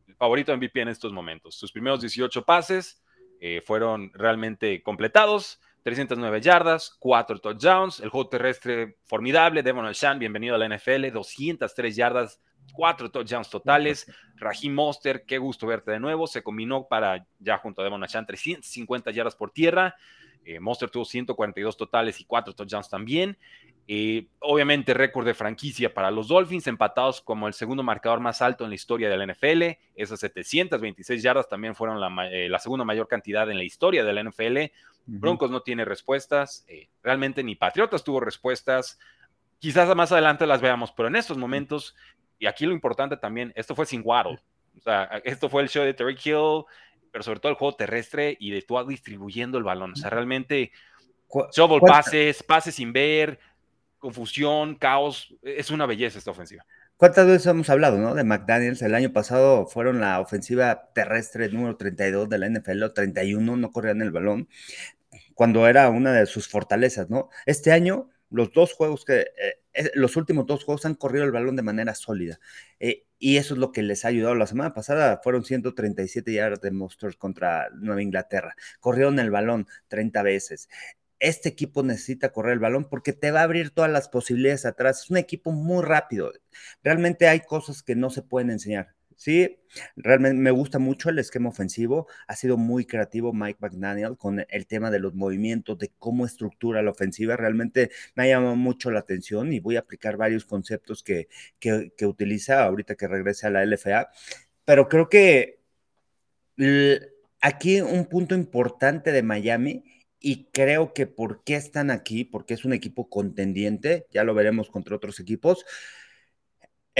el 0.07 0.15
favorito 0.15 0.55
MVP 0.55 0.81
en 0.81 0.89
estos 0.89 1.13
momentos. 1.13 1.55
Sus 1.55 1.71
primeros 1.71 2.01
18 2.01 2.43
pases 2.43 3.01
eh, 3.39 3.61
fueron 3.65 4.11
realmente 4.13 4.83
completados. 4.83 5.61
309 5.83 6.41
yardas, 6.41 6.97
4 6.99 7.39
touchdowns, 7.39 8.01
el 8.01 8.09
juego 8.09 8.27
terrestre 8.27 8.97
formidable, 9.05 9.63
Devon 9.63 9.85
Alshan, 9.85 10.19
bienvenido 10.19 10.55
a 10.55 10.57
la 10.57 10.67
NFL, 10.67 11.09
203 11.13 11.95
yardas, 11.95 12.41
4 12.73 13.11
touchdowns 13.11 13.49
totales, 13.49 14.11
Raheem 14.35 14.73
Monster, 14.73 15.25
qué 15.25 15.37
gusto 15.37 15.67
verte 15.67 15.91
de 15.91 15.99
nuevo, 15.99 16.27
se 16.27 16.43
combinó 16.43 16.87
para 16.87 17.25
ya 17.39 17.57
junto 17.57 17.81
a 17.81 17.83
Devon 17.83 18.03
Alshan 18.03 18.25
350 18.25 19.11
yardas 19.11 19.35
por 19.35 19.51
tierra, 19.51 19.95
eh, 20.45 20.59
Monster 20.59 20.89
tuvo 20.89 21.05
142 21.05 21.77
totales 21.77 22.19
y 22.19 22.25
4 22.25 22.53
touchdowns 22.53 22.89
también, 22.89 23.37
eh, 23.87 24.27
obviamente 24.39 24.93
récord 24.93 25.25
de 25.25 25.33
franquicia 25.33 25.93
para 25.93 26.11
los 26.11 26.27
Dolphins, 26.27 26.67
empatados 26.67 27.21
como 27.21 27.47
el 27.47 27.53
segundo 27.53 27.83
marcador 27.83 28.19
más 28.19 28.41
alto 28.41 28.63
en 28.63 28.69
la 28.69 28.75
historia 28.75 29.09
de 29.09 29.17
la 29.17 29.23
NFL, 29.25 29.79
esas 29.95 30.19
726 30.19 31.23
yardas 31.23 31.49
también 31.49 31.75
fueron 31.75 31.99
la, 31.99 32.29
eh, 32.31 32.49
la 32.49 32.59
segunda 32.59 32.85
mayor 32.85 33.07
cantidad 33.07 33.49
en 33.49 33.57
la 33.57 33.63
historia 33.63 34.03
de 34.03 34.13
la 34.13 34.21
NFL, 34.21 34.71
Broncos 35.11 35.49
no 35.49 35.61
tiene 35.61 35.85
respuestas, 35.85 36.65
eh, 36.67 36.89
realmente 37.01 37.43
ni 37.43 37.55
Patriotas 37.55 38.03
tuvo 38.03 38.19
respuestas. 38.19 38.99
Quizás 39.57 39.93
más 39.95 40.11
adelante 40.11 40.45
las 40.45 40.61
veamos, 40.61 40.91
pero 40.91 41.07
en 41.07 41.15
estos 41.15 41.37
momentos, 41.37 41.95
y 42.39 42.47
aquí 42.47 42.65
lo 42.65 42.73
importante 42.73 43.17
también, 43.17 43.53
esto 43.55 43.75
fue 43.75 43.85
sin 43.85 44.01
Waddle. 44.03 44.39
O 44.77 44.81
sea, 44.81 45.21
esto 45.23 45.49
fue 45.49 45.61
el 45.61 45.69
show 45.69 45.83
de 45.83 45.93
Terry 45.93 46.17
Hill, 46.23 46.63
pero 47.11 47.23
sobre 47.23 47.39
todo 47.39 47.51
el 47.51 47.57
juego 47.57 47.75
terrestre 47.75 48.37
y 48.39 48.51
de 48.51 48.61
tú 48.61 48.77
distribuyendo 48.87 49.57
el 49.57 49.63
balón. 49.63 49.91
O 49.91 49.95
sea, 49.95 50.09
realmente, 50.09 50.71
shovel 51.53 51.81
pases, 51.81 52.41
pases 52.43 52.75
sin 52.75 52.93
ver, 52.93 53.39
confusión, 53.97 54.75
caos. 54.75 55.35
Es 55.41 55.69
una 55.69 55.85
belleza 55.85 56.17
esta 56.17 56.31
ofensiva. 56.31 56.65
¿Cuántas 56.97 57.27
veces 57.27 57.47
hemos 57.47 57.69
hablado, 57.69 57.97
no? 57.97 58.15
De 58.15 58.23
McDaniels. 58.23 58.81
El 58.81 58.95
año 58.95 59.11
pasado 59.11 59.67
fueron 59.67 59.99
la 60.01 60.19
ofensiva 60.19 60.89
terrestre 60.93 61.49
número 61.49 61.77
32 61.77 62.29
de 62.29 62.37
la 62.37 62.49
NFL, 62.49 62.83
o 62.83 62.93
31, 62.93 63.57
no 63.57 63.71
corrían 63.71 64.01
el 64.01 64.11
balón 64.11 64.49
cuando 65.33 65.67
era 65.67 65.89
una 65.89 66.11
de 66.11 66.25
sus 66.25 66.49
fortalezas, 66.49 67.09
¿no? 67.09 67.29
Este 67.45 67.71
año, 67.71 68.09
los 68.29 68.51
dos 68.51 68.73
juegos 68.73 69.05
que, 69.05 69.21
eh, 69.73 69.91
los 69.95 70.15
últimos 70.15 70.45
dos 70.45 70.63
juegos 70.63 70.85
han 70.85 70.95
corrido 70.95 71.25
el 71.25 71.31
balón 71.31 71.55
de 71.55 71.61
manera 71.63 71.95
sólida. 71.95 72.39
Eh, 72.79 73.05
y 73.17 73.37
eso 73.37 73.53
es 73.53 73.59
lo 73.59 73.71
que 73.71 73.83
les 73.83 74.05
ha 74.05 74.09
ayudado. 74.09 74.35
La 74.35 74.47
semana 74.47 74.73
pasada 74.73 75.19
fueron 75.23 75.43
137 75.43 76.33
yardas 76.33 76.61
de 76.61 76.71
Monsters 76.71 77.15
contra 77.17 77.69
Nueva 77.75 78.01
Inglaterra. 78.01 78.55
Corrieron 78.79 79.19
el 79.19 79.31
balón 79.31 79.67
30 79.87 80.23
veces. 80.23 80.69
Este 81.19 81.49
equipo 81.49 81.83
necesita 81.83 82.31
correr 82.31 82.53
el 82.53 82.59
balón 82.59 82.87
porque 82.89 83.13
te 83.13 83.31
va 83.31 83.41
a 83.41 83.43
abrir 83.43 83.71
todas 83.71 83.91
las 83.91 84.09
posibilidades 84.09 84.65
atrás. 84.65 85.03
Es 85.03 85.09
un 85.09 85.17
equipo 85.17 85.51
muy 85.51 85.83
rápido. 85.83 86.31
Realmente 86.83 87.27
hay 87.27 87.41
cosas 87.41 87.83
que 87.83 87.95
no 87.95 88.09
se 88.09 88.21
pueden 88.21 88.51
enseñar. 88.51 88.95
Sí, 89.19 89.59
realmente 89.97 90.39
me 90.39 90.49
gusta 90.51 90.79
mucho 90.79 91.09
el 91.09 91.19
esquema 91.19 91.49
ofensivo. 91.49 92.07
Ha 92.27 92.37
sido 92.37 92.55
muy 92.55 92.85
creativo 92.85 93.33
Mike 93.33 93.59
McDaniel 93.59 94.15
con 94.17 94.45
el 94.47 94.65
tema 94.65 94.89
de 94.91 94.99
los 94.99 95.13
movimientos, 95.13 95.77
de 95.77 95.91
cómo 95.99 96.25
estructura 96.25 96.81
la 96.81 96.91
ofensiva. 96.91 97.35
Realmente 97.35 97.91
me 98.15 98.23
ha 98.23 98.27
llamado 98.27 98.55
mucho 98.55 98.91
la 98.91 99.01
atención 99.01 99.51
y 99.51 99.59
voy 99.59 99.75
a 99.75 99.81
aplicar 99.81 100.15
varios 100.15 100.45
conceptos 100.45 101.03
que, 101.03 101.27
que, 101.59 101.91
utiliza 102.05 102.63
ahorita 102.63 102.95
que 102.95 103.09
regrese 103.09 103.45
a 103.45 103.49
la 103.49 103.63
LFA. 103.65 104.09
Pero 104.63 104.87
creo 104.87 105.09
que 105.09 105.59
aquí 107.41 107.81
un 107.81 108.05
punto 108.05 108.35
importante 108.35 109.11
de 109.11 109.21
Miami 109.21 109.83
y 110.21 110.45
creo 110.53 110.93
que 110.93 111.07
por 111.07 111.43
qué 111.43 111.55
están 111.55 111.91
aquí, 111.91 112.23
porque 112.23 112.53
es 112.53 112.63
un 112.63 112.71
equipo 112.71 113.09
contendiente, 113.09 114.05
ya 114.11 114.23
lo 114.23 114.33
veremos 114.33 114.69
contra 114.69 114.95
otros 114.95 115.19
equipos, 115.19 115.65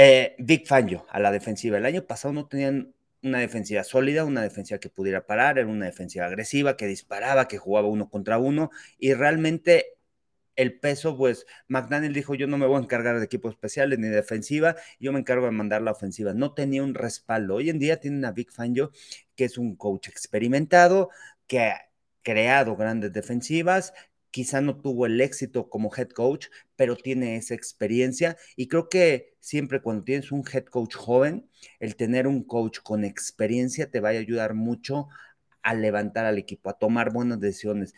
eh, 0.01 0.33
Big 0.39 0.65
Fangio 0.65 1.05
a 1.09 1.19
la 1.19 1.29
defensiva. 1.29 1.77
El 1.77 1.85
año 1.85 2.05
pasado 2.07 2.33
no 2.33 2.47
tenían 2.47 2.93
una 3.21 3.39
defensiva 3.39 3.83
sólida, 3.83 4.23
una 4.23 4.41
defensiva 4.41 4.79
que 4.79 4.87
pudiera 4.87 5.25
parar, 5.25 5.59
era 5.59 5.67
una 5.67 5.87
defensiva 5.87 6.25
agresiva, 6.25 6.77
que 6.77 6.87
disparaba, 6.87 7.49
que 7.49 7.57
jugaba 7.57 7.89
uno 7.89 8.09
contra 8.09 8.37
uno 8.37 8.71
y 8.97 9.13
realmente 9.13 9.97
el 10.55 10.79
peso, 10.79 11.17
pues 11.17 11.45
McDaniel 11.67 12.13
dijo, 12.13 12.33
yo 12.33 12.47
no 12.47 12.57
me 12.57 12.65
voy 12.65 12.77
a 12.77 12.83
encargar 12.83 13.19
de 13.19 13.25
equipos 13.25 13.51
especiales 13.51 13.99
ni 13.99 14.07
defensiva, 14.07 14.77
yo 15.01 15.11
me 15.11 15.19
encargo 15.19 15.45
de 15.47 15.51
mandar 15.51 15.81
la 15.81 15.91
ofensiva. 15.91 16.33
No 16.33 16.53
tenía 16.53 16.81
un 16.81 16.93
respaldo. 16.93 17.55
Hoy 17.55 17.69
en 17.69 17.79
día 17.79 17.99
tienen 17.99 18.23
a 18.23 18.31
Big 18.31 18.51
Fangio, 18.53 18.91
que 19.35 19.43
es 19.43 19.57
un 19.57 19.75
coach 19.75 20.07
experimentado, 20.07 21.09
que 21.45 21.59
ha 21.59 21.89
creado 22.23 22.77
grandes 22.77 23.11
defensivas, 23.11 23.93
quizá 24.31 24.61
no 24.61 24.79
tuvo 24.79 25.05
el 25.05 25.19
éxito 25.21 25.69
como 25.69 25.91
head 25.95 26.09
coach, 26.09 26.47
pero 26.75 26.95
tiene 26.95 27.35
esa 27.35 27.55
experiencia 27.55 28.37
y 28.55 28.67
creo 28.67 28.89
que 28.89 29.35
siempre 29.39 29.81
cuando 29.81 30.03
tienes 30.03 30.31
un 30.31 30.43
head 30.51 30.65
coach 30.65 30.95
joven, 30.95 31.49
el 31.79 31.95
tener 31.95 32.27
un 32.27 32.43
coach 32.43 32.79
con 32.83 33.03
experiencia 33.03 33.89
te 33.89 33.99
va 33.99 34.09
a 34.09 34.11
ayudar 34.11 34.53
mucho 34.53 35.07
a 35.61 35.73
levantar 35.73 36.25
al 36.25 36.37
equipo, 36.37 36.69
a 36.69 36.77
tomar 36.77 37.11
buenas 37.11 37.39
decisiones. 37.39 37.93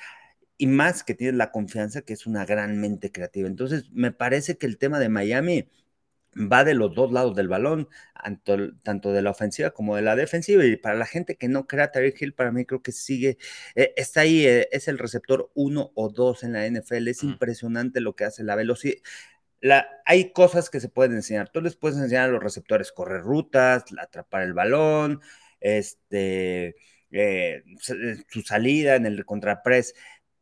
Y 0.57 0.67
más 0.67 1.03
que 1.03 1.15
tienes 1.15 1.35
la 1.35 1.51
confianza 1.51 2.01
que 2.03 2.13
es 2.13 2.27
una 2.27 2.45
gran 2.45 2.79
mente 2.79 3.11
creativa. 3.11 3.47
Entonces, 3.47 3.89
me 3.91 4.11
parece 4.11 4.57
que 4.57 4.67
el 4.67 4.77
tema 4.77 4.99
de 4.99 5.09
Miami 5.09 5.69
va 6.35 6.63
de 6.63 6.73
los 6.73 6.93
dos 6.95 7.11
lados 7.11 7.35
del 7.35 7.47
balón, 7.47 7.89
tanto, 8.83 9.11
de 9.11 9.21
la 9.21 9.31
ofensiva 9.31 9.71
como 9.71 9.95
de 9.95 10.01
la 10.01 10.15
defensiva. 10.15 10.65
Y 10.65 10.77
para 10.77 10.95
la 10.95 11.05
gente 11.05 11.35
que 11.35 11.47
no 11.47 11.67
crea 11.67 11.91
Terry 11.91 12.13
Hill, 12.17 12.33
para 12.33 12.51
mí 12.51 12.65
creo 12.65 12.81
que 12.81 12.91
sigue, 12.91 13.37
eh, 13.75 13.93
está 13.97 14.21
ahí, 14.21 14.45
eh, 14.45 14.67
es 14.71 14.87
el 14.87 14.97
receptor 14.97 15.51
uno 15.55 15.91
o 15.95 16.09
dos 16.09 16.43
en 16.43 16.53
la 16.53 16.65
NFL. 16.65 17.09
Es 17.09 17.23
impresionante 17.23 18.01
lo 18.01 18.15
que 18.15 18.25
hace 18.25 18.43
la 18.43 18.55
velocidad. 18.55 18.95
La, 19.61 19.87
hay 20.05 20.31
cosas 20.33 20.69
que 20.69 20.79
se 20.79 20.89
pueden 20.89 21.13
enseñar. 21.13 21.49
Tú 21.49 21.61
les 21.61 21.75
puedes 21.75 21.97
enseñar 21.97 22.29
a 22.29 22.31
los 22.31 22.43
receptores 22.43 22.91
correr 22.91 23.21
rutas, 23.21 23.85
atrapar 23.99 24.43
el 24.43 24.53
balón, 24.53 25.21
este, 25.59 26.75
eh, 27.11 27.63
su 28.27 28.41
salida 28.41 28.95
en 28.95 29.05
el 29.05 29.25
contrapress, 29.25 29.93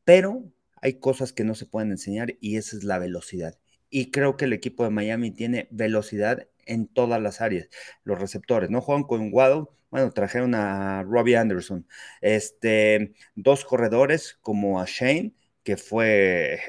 pero 0.06 0.44
hay 0.82 1.00
cosas 1.00 1.34
que 1.34 1.44
no 1.44 1.56
se 1.56 1.66
pueden 1.66 1.92
enseñar 1.92 2.36
y 2.40 2.58
esa 2.58 2.78
es 2.78 2.84
la 2.84 3.00
velocidad 3.00 3.58
y 3.90 4.12
creo 4.12 4.38
que 4.38 4.46
el 4.46 4.54
equipo 4.54 4.84
de 4.84 4.90
Miami 4.92 5.32
tiene 5.32 5.68
velocidad 5.72 6.48
en 6.66 6.88
todas 6.88 7.22
las 7.22 7.42
áreas. 7.42 7.68
Los 8.04 8.20
receptores, 8.20 8.70
¿no? 8.70 8.82
Juegan 8.82 9.04
con 9.04 9.30
Waddle, 9.34 9.66
bueno, 9.90 10.12
trajeron 10.12 10.54
a 10.56 11.04
Robbie 11.04 11.38
Anderson, 11.38 11.88
este, 12.22 13.14
dos 13.36 13.66
corredores 13.66 14.38
como 14.42 14.80
a 14.80 14.86
Shane, 14.88 15.34
que 15.64 15.78
fue 15.78 16.56
eh, 16.56 16.60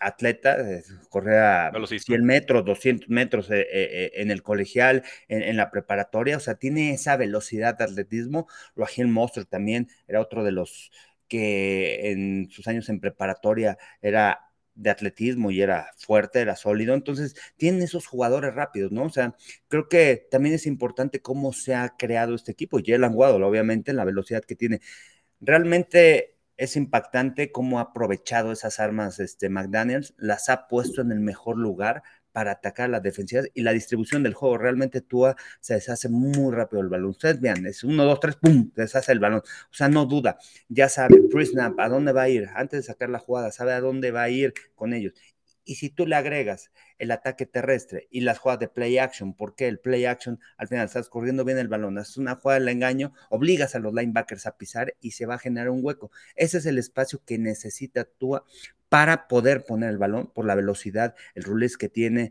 atleta, 0.00 0.60
eh, 0.60 0.82
corría 1.08 1.72
100 1.86 2.24
metros, 2.24 2.64
200 2.64 3.08
metros 3.08 3.48
eh, 3.50 4.12
en 4.14 4.30
el 4.30 4.42
colegial, 4.42 5.02
en, 5.28 5.56
la 5.56 5.70
preparatoria, 5.70 6.36
o 6.36 6.40
sea, 6.40 6.56
tiene 6.56 6.92
esa 6.92 7.16
velocidad 7.16 7.76
de 7.78 7.84
atletismo. 7.84 8.46
Raheem 8.76 9.08
Monster 9.10 9.46
también 9.46 9.88
era 10.06 10.20
otro 10.20 10.44
de 10.44 10.52
los 10.52 10.90
que 11.28 12.10
en 12.12 12.48
sus 12.50 12.68
años 12.68 12.88
en 12.88 13.00
preparatoria 13.00 13.78
era 14.00 14.45
de 14.76 14.90
atletismo 14.90 15.50
y 15.50 15.62
era 15.62 15.90
fuerte, 15.96 16.40
era 16.40 16.56
sólido. 16.56 16.94
Entonces, 16.94 17.34
tienen 17.56 17.82
esos 17.82 18.06
jugadores 18.06 18.54
rápidos, 18.54 18.92
¿no? 18.92 19.04
O 19.04 19.10
sea, 19.10 19.34
creo 19.68 19.88
que 19.88 20.28
también 20.30 20.54
es 20.54 20.66
importante 20.66 21.20
cómo 21.20 21.52
se 21.52 21.74
ha 21.74 21.96
creado 21.98 22.34
este 22.34 22.52
equipo. 22.52 22.78
Y 22.78 22.84
Jalen 22.86 23.14
Waddle, 23.14 23.44
obviamente, 23.44 23.90
en 23.90 23.96
la 23.96 24.04
velocidad 24.04 24.44
que 24.44 24.56
tiene. 24.56 24.80
Realmente 25.40 26.36
es 26.56 26.76
impactante 26.76 27.52
cómo 27.52 27.78
ha 27.78 27.82
aprovechado 27.82 28.52
esas 28.52 28.80
armas 28.80 29.20
este 29.20 29.48
McDaniels, 29.50 30.14
las 30.16 30.48
ha 30.48 30.68
puesto 30.68 31.02
en 31.02 31.12
el 31.12 31.20
mejor 31.20 31.58
lugar 31.58 32.02
para 32.36 32.50
atacar 32.50 32.90
las 32.90 33.02
defensivas 33.02 33.48
y 33.54 33.62
la 33.62 33.72
distribución 33.72 34.22
del 34.22 34.34
juego. 34.34 34.58
Realmente 34.58 35.00
Tua 35.00 35.36
se 35.58 35.72
deshace 35.72 36.10
muy 36.10 36.54
rápido 36.54 36.82
el 36.82 36.88
balón. 36.88 37.08
Ustedes 37.12 37.40
vean, 37.40 37.64
es 37.64 37.82
uno, 37.82 38.04
dos, 38.04 38.20
tres, 38.20 38.36
pum, 38.36 38.70
deshace 38.76 39.10
el 39.12 39.20
balón. 39.20 39.38
O 39.40 39.74
sea, 39.74 39.88
no 39.88 40.04
duda. 40.04 40.36
Ya 40.68 40.90
sabe, 40.90 41.22
pre-snap, 41.30 41.80
a 41.80 41.88
dónde 41.88 42.12
va 42.12 42.24
a 42.24 42.28
ir. 42.28 42.50
Antes 42.54 42.80
de 42.80 42.82
sacar 42.92 43.08
la 43.08 43.20
jugada, 43.20 43.50
sabe 43.52 43.72
a 43.72 43.80
dónde 43.80 44.10
va 44.10 44.24
a 44.24 44.28
ir 44.28 44.52
con 44.74 44.92
ellos. 44.92 45.14
Y 45.66 45.74
si 45.74 45.90
tú 45.90 46.06
le 46.06 46.16
agregas 46.16 46.70
el 46.98 47.10
ataque 47.10 47.44
terrestre 47.44 48.06
y 48.10 48.20
las 48.20 48.38
jugadas 48.38 48.60
de 48.60 48.68
play 48.68 48.96
action, 48.96 49.34
porque 49.34 49.68
el 49.68 49.80
play 49.80 50.06
action 50.06 50.40
al 50.56 50.68
final 50.68 50.86
estás 50.86 51.10
corriendo 51.10 51.44
bien 51.44 51.58
el 51.58 51.68
balón, 51.68 51.98
haces 51.98 52.16
una 52.16 52.36
jugada 52.36 52.60
del 52.60 52.68
engaño, 52.68 53.12
obligas 53.28 53.74
a 53.74 53.80
los 53.80 53.92
linebackers 53.92 54.46
a 54.46 54.56
pisar 54.56 54.94
y 55.00 55.10
se 55.10 55.26
va 55.26 55.34
a 55.34 55.38
generar 55.38 55.68
un 55.68 55.80
hueco. 55.82 56.10
Ese 56.36 56.58
es 56.58 56.66
el 56.66 56.78
espacio 56.78 57.20
que 57.26 57.36
necesita 57.36 58.04
Tua 58.04 58.44
para 58.88 59.26
poder 59.26 59.64
poner 59.66 59.90
el 59.90 59.98
balón 59.98 60.30
por 60.32 60.46
la 60.46 60.54
velocidad, 60.54 61.16
el 61.34 61.42
release 61.42 61.76
que 61.76 61.88
tiene 61.88 62.30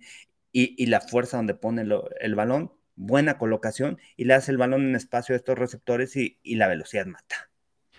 y, 0.51 0.85
la 0.85 1.01
fuerza 1.01 1.35
donde 1.35 1.53
pone 1.53 1.85
el 2.21 2.35
balón, 2.35 2.71
buena 2.95 3.37
colocación 3.37 3.99
y 4.15 4.23
le 4.23 4.33
hace 4.33 4.51
el 4.51 4.57
balón 4.57 4.85
en 4.85 4.95
espacio 4.95 5.33
a 5.33 5.35
estos 5.35 5.59
receptores 5.59 6.15
y, 6.15 6.39
la 6.55 6.69
velocidad 6.69 7.05
mata. 7.05 7.49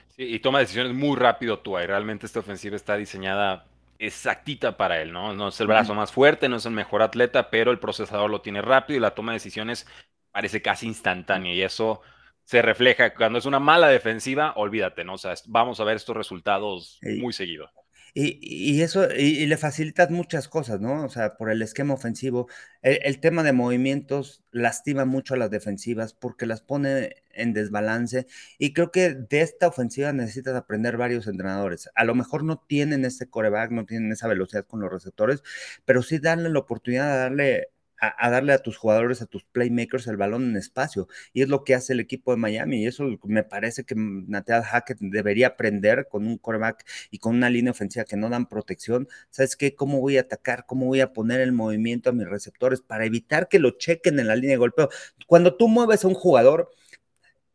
Sí, 0.08 0.22
y 0.22 0.40
toma 0.40 0.60
decisiones 0.60 0.94
muy 0.94 1.16
rápido 1.16 1.58
tú, 1.60 1.78
y 1.78 1.84
realmente 1.84 2.24
esta 2.24 2.40
ofensiva 2.40 2.74
está 2.74 2.96
diseñada 2.96 3.66
exactita 3.98 4.76
para 4.76 5.00
él, 5.02 5.12
¿no? 5.12 5.34
No 5.34 5.48
es 5.48 5.60
el 5.60 5.66
brazo 5.66 5.94
más 5.94 6.12
fuerte, 6.12 6.48
no 6.48 6.56
es 6.56 6.66
el 6.66 6.72
mejor 6.72 7.02
atleta, 7.02 7.50
pero 7.50 7.70
el 7.70 7.78
procesador 7.78 8.30
lo 8.30 8.40
tiene 8.42 8.62
rápido 8.62 8.96
y 8.96 9.00
la 9.00 9.14
toma 9.14 9.32
de 9.32 9.36
decisiones 9.36 9.86
parece 10.30 10.62
casi 10.62 10.86
instantánea 10.86 11.54
y 11.54 11.62
eso 11.62 12.00
se 12.44 12.62
refleja. 12.62 13.14
Cuando 13.14 13.38
es 13.38 13.46
una 13.46 13.58
mala 13.58 13.88
defensiva, 13.88 14.52
olvídate, 14.56 15.04
¿no? 15.04 15.14
O 15.14 15.18
sea, 15.18 15.34
vamos 15.46 15.80
a 15.80 15.84
ver 15.84 15.96
estos 15.96 16.16
resultados 16.16 17.04
muy 17.14 17.32
seguido. 17.32 17.70
Y, 18.18 18.80
eso, 18.80 19.10
y, 19.14 19.44
le 19.44 19.58
facilitas 19.58 20.10
muchas 20.10 20.48
cosas, 20.48 20.80
¿no? 20.80 21.04
O 21.04 21.08
sea, 21.10 21.36
por 21.36 21.50
el 21.50 21.60
esquema 21.60 21.92
ofensivo, 21.92 22.48
el, 22.80 23.20
tema 23.20 23.42
de 23.42 23.52
movimientos 23.52 24.42
lastima 24.52 25.04
mucho 25.04 25.34
a 25.34 25.36
las 25.36 25.50
defensivas 25.50 26.14
porque 26.14 26.46
las 26.46 26.62
pone 26.62 27.16
en 27.34 27.52
desbalance. 27.52 28.26
Y 28.58 28.72
creo 28.72 28.90
que 28.90 29.10
de 29.10 29.42
esta 29.42 29.66
ofensiva 29.68 30.14
necesitas 30.14 30.54
aprender 30.56 30.96
varios 30.96 31.26
entrenadores. 31.26 31.90
A 31.94 32.04
lo 32.04 32.14
mejor 32.14 32.42
no 32.42 32.58
tienen 32.58 33.04
ese 33.04 33.28
coreback, 33.28 33.70
no 33.70 33.84
tienen 33.84 34.10
esa 34.12 34.28
velocidad 34.28 34.64
con 34.66 34.80
los 34.80 34.90
receptores, 34.90 35.42
pero 35.84 36.02
sí 36.02 36.18
darle 36.18 36.48
la 36.48 36.60
oportunidad 36.60 37.12
de 37.12 37.18
darle 37.18 37.68
a, 38.00 38.30
darle 38.30 38.52
a 38.52 38.58
tus 38.58 38.76
jugadores, 38.76 39.22
a 39.22 39.26
tus 39.26 39.44
playmakers 39.44 40.06
el 40.06 40.16
balón 40.16 40.44
en 40.44 40.56
espacio. 40.56 41.08
Y 41.32 41.42
es 41.42 41.48
lo 41.48 41.64
que 41.64 41.74
hace 41.74 41.92
el 41.92 42.00
equipo 42.00 42.30
de 42.32 42.36
Miami. 42.38 42.82
Y 42.82 42.86
eso 42.86 43.04
me 43.24 43.42
parece 43.42 43.84
que 43.84 43.94
Nathaniel 43.96 44.64
Hackett 44.64 44.98
debería 45.00 45.48
aprender 45.48 46.08
con 46.08 46.26
un 46.26 46.38
quarterback 46.38 46.84
y 47.10 47.18
con 47.18 47.36
una 47.36 47.50
línea 47.50 47.72
ofensiva 47.72 48.04
que 48.04 48.16
no 48.16 48.28
dan 48.28 48.46
protección. 48.46 49.08
¿Sabes 49.30 49.56
qué? 49.56 49.74
¿Cómo 49.74 50.00
voy 50.00 50.18
a 50.18 50.22
atacar? 50.22 50.66
¿Cómo 50.66 50.86
voy 50.86 51.00
a 51.00 51.12
poner 51.12 51.40
el 51.40 51.52
movimiento 51.52 52.10
a 52.10 52.12
mis 52.12 52.28
receptores 52.28 52.80
para 52.80 53.04
evitar 53.04 53.48
que 53.48 53.58
lo 53.58 53.72
chequen 53.78 54.18
en 54.20 54.28
la 54.28 54.36
línea 54.36 54.52
de 54.52 54.58
golpeo? 54.58 54.88
Cuando 55.26 55.56
tú 55.56 55.68
mueves 55.68 56.04
a 56.04 56.08
un 56.08 56.14
jugador, 56.14 56.70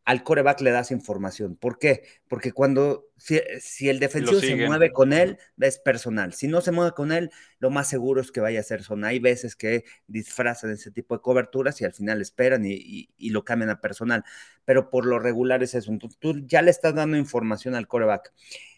al 0.04 0.24
coreback 0.24 0.62
le 0.62 0.72
das 0.72 0.92
información. 0.92 1.56
¿Por 1.56 1.78
qué? 1.78 2.04
Porque 2.28 2.52
cuando, 2.52 3.10
si, 3.18 3.88
el 3.88 4.00
defensivo 4.00 4.40
se 4.40 4.56
mueve 4.56 4.92
con 4.92 5.14
él, 5.14 5.38
es 5.60 5.78
personal. 5.80 6.34
Si 6.34 6.48
no 6.48 6.62
se 6.62 6.72
mueve 6.72 6.94
con 6.94 7.12
él, 7.12 7.30
lo 7.60 7.70
más 7.70 7.88
seguro 7.88 8.22
es 8.22 8.32
que 8.32 8.40
vaya 8.40 8.60
a 8.60 8.64
ser 8.64 8.84
zona. 8.84 9.10
Hay 9.10 9.20
veces 9.20 9.56
que 9.56 9.84
disfrazan 10.08 10.72
ese 10.72 10.92
tipo 10.92 11.16
de 11.16 11.22
coberturas 11.22 11.80
y 11.82 11.86
al 11.86 11.94
final 11.94 12.22
esperan 12.22 12.64
y, 12.66 13.10
lo 13.30 13.46
cambian 13.46 13.70
a 13.70 13.80
personal. 13.80 14.24
Pero 14.66 14.90
por 14.90 15.06
lo 15.06 15.20
regular 15.20 15.62
es 15.62 15.76
eso. 15.76 15.92
tú 16.20 16.42
ya 16.46 16.62
le 16.62 16.72
estás 16.72 16.96
dando 16.96 17.18
información 17.18 17.76
al 17.76 17.88
coreback 17.88 18.34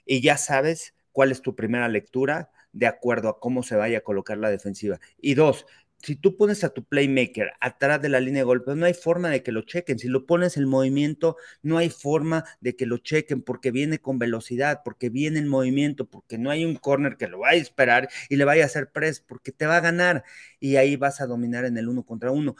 y 0.06 0.22
ya 0.22 0.38
sabes 0.38 0.94
cuál 1.12 1.32
es 1.32 1.42
tu 1.42 1.56
primera 1.56 1.88
lectura 1.88 2.51
de 2.74 2.88
acuerdo 2.88 3.30
a 3.30 3.39
cómo 3.39 3.63
se 3.63 3.75
vaya 3.75 4.00
a 4.00 4.01
colocar 4.01 4.38
la 4.38 4.50
defensiva. 4.50 5.00
Y 5.22 5.36
dos, 5.36 5.65
si 6.03 6.17
tú 6.17 6.36
pones 6.36 6.63
a 6.65 6.69
tu 6.69 6.83
playmaker 6.83 7.53
atrás 7.62 8.01
de 8.01 8.10
la 8.10 8.19
línea 8.19 8.41
de 8.41 8.45
golpe, 8.45 8.75
no 8.75 8.86
hay 8.86 8.93
forma 8.93 9.29
de 9.29 9.41
que 9.41 9.53
lo 9.53 9.62
chequen. 9.62 10.00
Si 10.00 10.10
lo 10.10 10.25
pones 10.25 10.57
en 10.57 10.67
movimiento, 10.67 11.38
no 11.62 11.77
hay 11.77 11.89
forma 11.89 12.43
de 12.60 12.75
que 12.75 12.86
lo 12.86 12.98
chequen 12.98 13.41
porque 13.41 13.72
viene 13.72 14.00
con 14.00 14.19
velocidad, 14.19 14.81
porque 14.83 15.10
viene 15.10 15.39
en 15.39 15.48
movimiento, 15.48 16.05
porque 16.10 16.38
no 16.38 16.51
hay 16.51 16.65
un 16.65 16.75
corner 16.75 17.15
que 17.15 17.27
lo 17.29 17.39
vaya 17.39 17.57
a 17.57 17.62
esperar 17.62 18.10
y 18.29 18.36
le 18.36 18.43
vaya 18.43 18.63
a 18.63 18.65
hacer 18.65 18.91
press, 18.91 19.22
porque 19.22 19.53
te 19.53 19.65
va 19.65 19.77
a 19.77 19.81
ganar 19.81 20.25
y 20.60 20.75
ahí 20.75 20.98
vas 20.98 21.22
a 21.22 21.25
dominar 21.25 21.63
en 21.63 21.77
el 21.77 21.88
uno 21.88 22.03
contra 22.03 22.31
uno. 22.31 22.55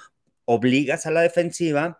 Obligas 0.46 1.06
a 1.06 1.12
la 1.12 1.22
defensiva 1.22 2.00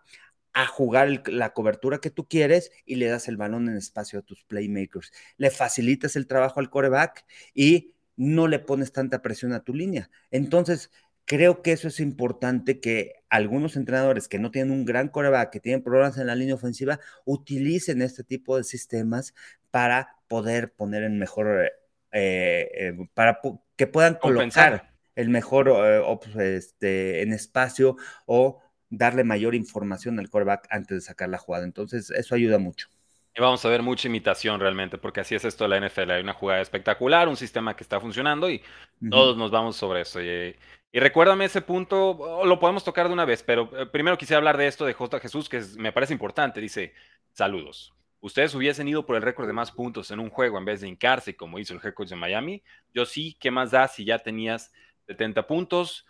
a 0.54 0.66
jugar 0.66 1.28
la 1.28 1.52
cobertura 1.52 1.98
que 1.98 2.10
tú 2.10 2.26
quieres 2.26 2.70
y 2.86 2.94
le 2.94 3.06
das 3.06 3.28
el 3.28 3.36
balón 3.36 3.68
en 3.68 3.76
espacio 3.76 4.20
a 4.20 4.22
tus 4.22 4.44
playmakers. 4.44 5.12
Le 5.36 5.50
facilitas 5.50 6.16
el 6.16 6.26
trabajo 6.26 6.60
al 6.60 6.70
coreback 6.70 7.26
y 7.54 7.94
no 8.16 8.48
le 8.48 8.58
pones 8.60 8.92
tanta 8.92 9.22
presión 9.22 9.52
a 9.52 9.64
tu 9.64 9.74
línea. 9.74 10.10
Entonces, 10.30 10.90
Creo 11.26 11.62
que 11.62 11.72
eso 11.72 11.88
es 11.88 12.00
importante 12.00 12.80
que 12.80 13.24
algunos 13.30 13.76
entrenadores 13.76 14.28
que 14.28 14.38
no 14.38 14.50
tienen 14.50 14.72
un 14.72 14.84
gran 14.84 15.08
coreback, 15.08 15.50
que 15.50 15.60
tienen 15.60 15.82
problemas 15.82 16.18
en 16.18 16.26
la 16.26 16.34
línea 16.34 16.54
ofensiva, 16.54 17.00
utilicen 17.24 18.02
este 18.02 18.24
tipo 18.24 18.56
de 18.56 18.64
sistemas 18.64 19.34
para 19.70 20.16
poder 20.28 20.72
poner 20.72 21.02
en 21.02 21.18
mejor, 21.18 21.72
eh, 22.12 22.70
eh, 22.74 23.08
para 23.14 23.40
que 23.76 23.86
puedan 23.86 24.16
colocar 24.16 24.92
el 25.16 25.30
mejor 25.30 25.72
eh, 25.74 26.56
este, 26.56 27.22
en 27.22 27.32
espacio 27.32 27.96
o 28.26 28.60
darle 28.90 29.24
mayor 29.24 29.54
información 29.54 30.18
al 30.18 30.28
coreback 30.28 30.66
antes 30.70 30.96
de 30.96 31.00
sacar 31.00 31.30
la 31.30 31.38
jugada. 31.38 31.64
Entonces, 31.64 32.10
eso 32.10 32.34
ayuda 32.34 32.58
mucho. 32.58 32.88
Y 33.36 33.40
vamos 33.40 33.64
a 33.64 33.68
ver 33.68 33.82
mucha 33.82 34.06
imitación 34.06 34.60
realmente, 34.60 34.96
porque 34.98 35.20
así 35.20 35.34
es 35.34 35.44
esto 35.44 35.64
de 35.64 35.70
la 35.70 35.88
NFL. 35.88 36.10
Hay 36.12 36.22
una 36.22 36.34
jugada 36.34 36.60
espectacular, 36.60 37.26
un 37.28 37.36
sistema 37.36 37.74
que 37.74 37.82
está 37.82 37.98
funcionando 37.98 38.48
y 38.48 38.62
todos 39.10 39.36
nos 39.36 39.50
vamos 39.50 39.74
sobre 39.74 40.02
eso. 40.02 40.22
Y, 40.22 40.54
y 40.94 41.00
recuérdame 41.00 41.46
ese 41.46 41.60
punto, 41.60 42.44
lo 42.44 42.60
podemos 42.60 42.84
tocar 42.84 43.08
de 43.08 43.12
una 43.12 43.24
vez, 43.24 43.42
pero 43.42 43.68
eh, 43.76 43.84
primero 43.84 44.16
quisiera 44.16 44.38
hablar 44.38 44.56
de 44.56 44.68
esto 44.68 44.84
de 44.84 44.92
J. 44.92 45.18
Jesús, 45.18 45.48
que 45.48 45.60
me 45.76 45.90
parece 45.90 46.12
importante. 46.12 46.60
Dice, 46.60 46.94
saludos. 47.32 47.92
Ustedes 48.20 48.54
hubiesen 48.54 48.86
ido 48.86 49.04
por 49.04 49.16
el 49.16 49.22
récord 49.22 49.48
de 49.48 49.52
más 49.52 49.72
puntos 49.72 50.12
en 50.12 50.20
un 50.20 50.30
juego 50.30 50.56
en 50.56 50.64
vez 50.64 50.82
de 50.82 50.86
hincarse 50.86 51.34
como 51.34 51.58
hizo 51.58 51.74
el 51.74 51.80
head 51.82 51.94
coach 51.94 52.10
de 52.10 52.14
Miami. 52.14 52.62
Yo 52.92 53.06
sí, 53.06 53.36
¿qué 53.40 53.50
más 53.50 53.72
da 53.72 53.88
si 53.88 54.04
ya 54.04 54.20
tenías 54.20 54.72
70 55.08 55.48
puntos? 55.48 56.06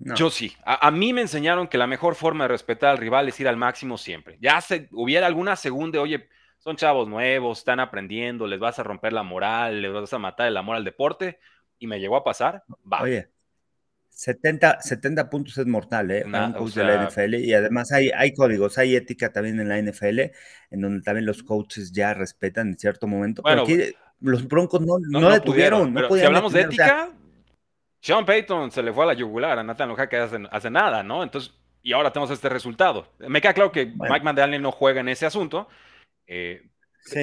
Yo 0.00 0.28
sí. 0.28 0.56
A, 0.64 0.90
mí 0.90 1.12
me 1.12 1.20
enseñaron 1.20 1.68
que 1.68 1.78
la 1.78 1.86
mejor 1.86 2.16
forma 2.16 2.42
de 2.42 2.48
respetar 2.48 2.90
al 2.90 2.98
rival 2.98 3.28
es 3.28 3.38
ir 3.38 3.46
al 3.46 3.56
máximo 3.56 3.98
siempre. 3.98 4.36
Ya 4.40 4.60
se, 4.60 4.88
hubiera 4.90 5.28
alguna 5.28 5.54
segunda, 5.54 6.00
oye, 6.00 6.28
son 6.58 6.74
chavos 6.74 7.06
nuevos, 7.06 7.58
están 7.58 7.78
aprendiendo, 7.78 8.48
les 8.48 8.58
vas 8.58 8.80
a 8.80 8.82
romper 8.82 9.12
la 9.12 9.22
moral, 9.22 9.80
les 9.80 9.92
vas 9.92 10.12
a 10.12 10.18
matar 10.18 10.48
el 10.48 10.56
amor 10.56 10.74
al 10.74 10.82
deporte 10.82 11.38
y 11.82 11.86
me 11.88 11.98
llegó 11.98 12.16
a 12.16 12.22
pasar, 12.22 12.62
va. 12.90 13.02
Oye, 13.02 13.28
70, 14.08 14.80
70 14.80 15.28
puntos 15.28 15.58
es 15.58 15.66
mortal, 15.66 16.12
¿eh? 16.12 16.24
un 16.24 16.52
coach 16.52 16.74
de 16.74 16.84
la 16.84 17.08
NFL. 17.08 17.34
Y 17.34 17.54
además 17.54 17.90
hay, 17.90 18.10
hay 18.14 18.32
códigos, 18.32 18.78
hay 18.78 18.94
ética 18.94 19.32
también 19.32 19.58
en 19.58 19.68
la 19.68 19.80
NFL, 19.82 20.20
en 20.70 20.80
donde 20.80 21.02
también 21.02 21.26
los 21.26 21.42
coaches 21.42 21.90
ya 21.90 22.14
respetan 22.14 22.68
en 22.68 22.78
cierto 22.78 23.08
momento. 23.08 23.42
Bueno, 23.42 23.62
aquí 23.62 23.80
los 24.20 24.46
Broncos 24.46 24.80
no, 24.80 24.98
no, 25.00 25.30
detuvieron. 25.30 25.92
si 26.16 26.20
hablamos 26.20 26.52
de 26.52 26.60
ética, 26.60 27.10
Sean 28.00 28.24
Payton 28.24 28.70
se 28.70 28.82
le 28.82 28.92
fue 28.92 29.02
a 29.02 29.08
la 29.08 29.14
yugular 29.14 29.58
a 29.58 29.64
Nathan 29.64 29.88
Loja 29.88 30.08
que 30.08 30.18
hace, 30.18 30.38
hace 30.52 30.70
nada, 30.70 31.02
¿no? 31.02 31.24
Entonces, 31.24 31.52
y 31.82 31.92
ahora 31.92 32.12
tenemos 32.12 32.30
este 32.30 32.48
resultado. 32.48 33.08
Me 33.18 33.40
queda 33.40 33.54
claro 33.54 33.72
que 33.72 33.86
Mike 33.86 34.22
Mandalay 34.22 34.60
no 34.60 34.70
juega 34.70 35.00
en 35.00 35.08
ese 35.08 35.26
asunto. 35.26 35.68
Eh, 36.28 36.62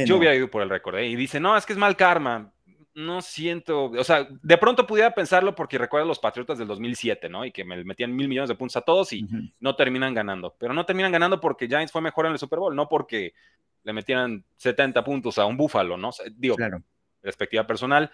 yo 0.05 0.17
hubiera 0.17 0.35
ido 0.35 0.49
por 0.49 0.61
el 0.63 0.69
récord. 0.69 0.97
¿eh? 0.97 1.07
Y 1.07 1.15
dice, 1.15 1.39
no, 1.39 1.55
es 1.55 1.65
que 1.65 1.71
es 1.71 1.79
mal 1.79 1.95
karma 1.95 2.51
no 2.99 3.21
siento, 3.21 3.85
o 3.85 4.03
sea, 4.03 4.27
de 4.29 4.57
pronto 4.57 4.85
pudiera 4.85 5.11
pensarlo 5.11 5.55
porque 5.55 5.77
recuerdo 5.77 6.05
los 6.05 6.19
Patriotas 6.19 6.57
del 6.57 6.67
2007, 6.67 7.29
¿no? 7.29 7.45
Y 7.45 7.51
que 7.51 7.63
me 7.63 7.81
metían 7.83 8.13
mil 8.13 8.27
millones 8.27 8.49
de 8.49 8.55
puntos 8.55 8.75
a 8.75 8.81
todos 8.81 9.13
y 9.13 9.25
no 9.59 9.75
terminan 9.75 10.13
ganando. 10.13 10.53
Pero 10.59 10.73
no 10.73 10.85
terminan 10.85 11.11
ganando 11.11 11.39
porque 11.39 11.67
Giants 11.67 11.91
fue 11.91 12.01
mejor 12.01 12.25
en 12.25 12.33
el 12.33 12.39
Super 12.39 12.59
Bowl, 12.59 12.75
no 12.75 12.89
porque 12.89 13.33
le 13.83 13.93
metieran 13.93 14.43
70 14.57 15.01
puntos 15.03 15.37
a 15.37 15.45
un 15.45 15.55
Búfalo, 15.55 15.95
¿no? 15.95 16.11
digo, 16.35 16.55
claro. 16.55 16.83
perspectiva 17.21 17.65
personal. 17.65 18.11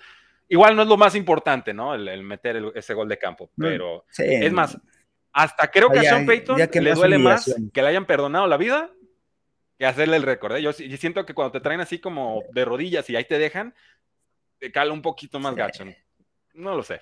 Igual 0.48 0.76
no 0.76 0.84
es 0.84 0.88
lo 0.88 0.98
más 0.98 1.16
importante, 1.16 1.74
¿no? 1.74 1.96
El, 1.96 2.22
meter 2.22 2.72
ese 2.76 2.94
gol 2.94 3.10
de 3.10 3.18
campo, 3.18 3.50
pero 3.58 4.06
es 4.16 4.54
más, 4.54 4.78
hasta 5.34 5.72
creo 5.72 5.90
que 5.90 6.00
a 6.00 6.04
Sean 6.04 6.28
Payton 6.28 6.60
le 6.60 6.94
duele 6.94 7.18
más 7.18 7.54
que 7.74 7.82
le 7.82 7.88
hayan 7.88 8.06
perdonado 8.06 8.46
la 8.46 8.58
vida 8.58 8.92
que 9.78 9.86
hacerle 9.86 10.18
el 10.18 10.24
récord. 10.24 10.56
¿eh? 10.56 10.62
Yo, 10.62 10.72
yo 10.72 10.98
siento 10.98 11.26
que 11.26 11.34
cuando 11.34 11.52
te 11.52 11.60
traen 11.60 11.82
así 11.82 12.00
como 12.00 12.44
de 12.54 12.64
rodillas 12.64 13.10
y 13.10 13.16
ahí 13.16 13.26
te 13.26 13.38
dejan, 13.38 13.74
te 14.66 14.72
cala 14.72 14.94
un 14.94 15.02
poquito 15.04 15.40
más 15.40 15.54
gacho. 15.54 15.86
No 16.56 16.76
lo 16.76 16.82
sé. 16.82 17.00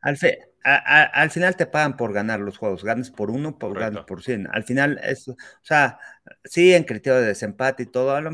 Al, 0.00 0.16
al, 0.62 1.30
final 1.30 1.56
te 1.56 1.66
pagan 1.66 1.94
por 1.94 2.14
ganar 2.14 2.40
los 2.40 2.56
juegos, 2.56 2.84
ganas 2.84 3.10
por 3.10 3.30
uno, 3.30 3.58
por 3.58 3.78
ganas 3.78 4.04
por 4.06 4.22
cien. 4.22 4.48
Al 4.50 4.64
final, 4.64 4.98
es, 5.02 5.28
o 5.28 5.36
sea, 5.60 5.98
sí, 6.42 6.72
en 6.72 6.84
criterio 6.84 7.20
de 7.20 7.26
desempate 7.26 7.82
y 7.82 7.86
todo, 7.86 8.16
a 8.16 8.22
lo, 8.22 8.30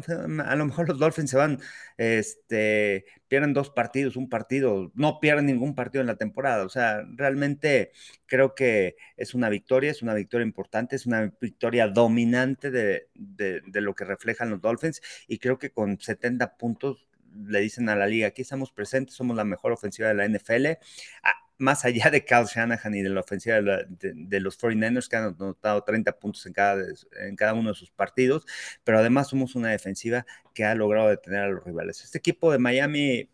mejor 0.65 0.89
los 0.89 1.01
Dolphins 1.01 1.31
se 1.31 1.37
van, 1.37 1.59
este, 1.97 3.05
pierden 3.27 3.53
dos 3.53 3.71
partidos, 3.71 4.15
un 4.15 4.29
partido, 4.29 4.93
no 4.95 5.19
pierden 5.19 5.47
ningún 5.47 5.75
partido 5.75 6.03
en 6.03 6.07
la 6.07 6.17
temporada. 6.17 6.65
O 6.65 6.69
sea, 6.69 7.03
realmente 7.17 7.91
creo 8.27 8.55
que 8.55 8.95
es 9.17 9.35
una 9.35 9.49
victoria, 9.49 9.91
es 9.91 10.03
una 10.03 10.15
victoria 10.15 10.47
importante, 10.47 10.95
es 10.95 11.07
una 11.07 11.33
victoria 11.41 11.89
dominante 11.89 12.71
de, 12.71 13.09
de, 13.15 13.61
de 13.67 13.81
lo 13.81 13.93
que 13.97 14.05
reflejan 14.05 14.51
los 14.51 14.61
Dolphins 14.61 15.03
y 15.27 15.39
creo 15.39 15.59
que 15.59 15.73
con 15.73 15.99
70 16.01 16.57
puntos 16.57 17.09
le 17.35 17.61
dicen 17.61 17.89
a 17.89 17.97
la 17.97 18.07
liga, 18.07 18.29
aquí 18.29 18.43
estamos 18.43 18.73
presentes, 18.73 19.15
somos 19.15 19.37
la 19.37 19.45
mejor 19.45 19.73
ofensiva 19.73 20.09
de 20.09 20.15
la 20.15 20.25
NFL, 20.25 20.79
ah, 21.23 21.35
más 21.59 21.85
allá 21.85 22.11
de 22.11 22.25
Kyle 22.25 22.47
Shanahan 22.47 22.95
y 22.95 23.03
de 23.03 23.11
la 23.11 23.21
ofensiva 23.21 23.61
de, 23.61 24.41
los 24.41 24.59
49ers 24.59 25.09
que 25.09 25.17
han 25.17 25.25
anotado 25.39 25.85
30 25.85 26.19
puntos 26.19 26.47
en 26.47 26.53
cada, 26.55 26.83
en 27.21 27.37
cada 27.37 27.55
uno 27.55 27.71
de 27.71 27.75
sus 27.75 27.91
partidos, 27.91 28.47
pero 28.83 28.99
además 28.99 29.29
somos 29.29 29.55
una 29.55 29.69
defensiva 29.69 30.25
que 30.55 30.65
ha 30.65 30.75
logrado 30.75 31.11
detener 31.11 31.41
a 31.41 31.49
los 31.49 31.65
rivales. 31.65 32.03
Este 32.03 32.19
equipo 32.19 32.51
de 32.51 32.59
Miami, 32.59 33.29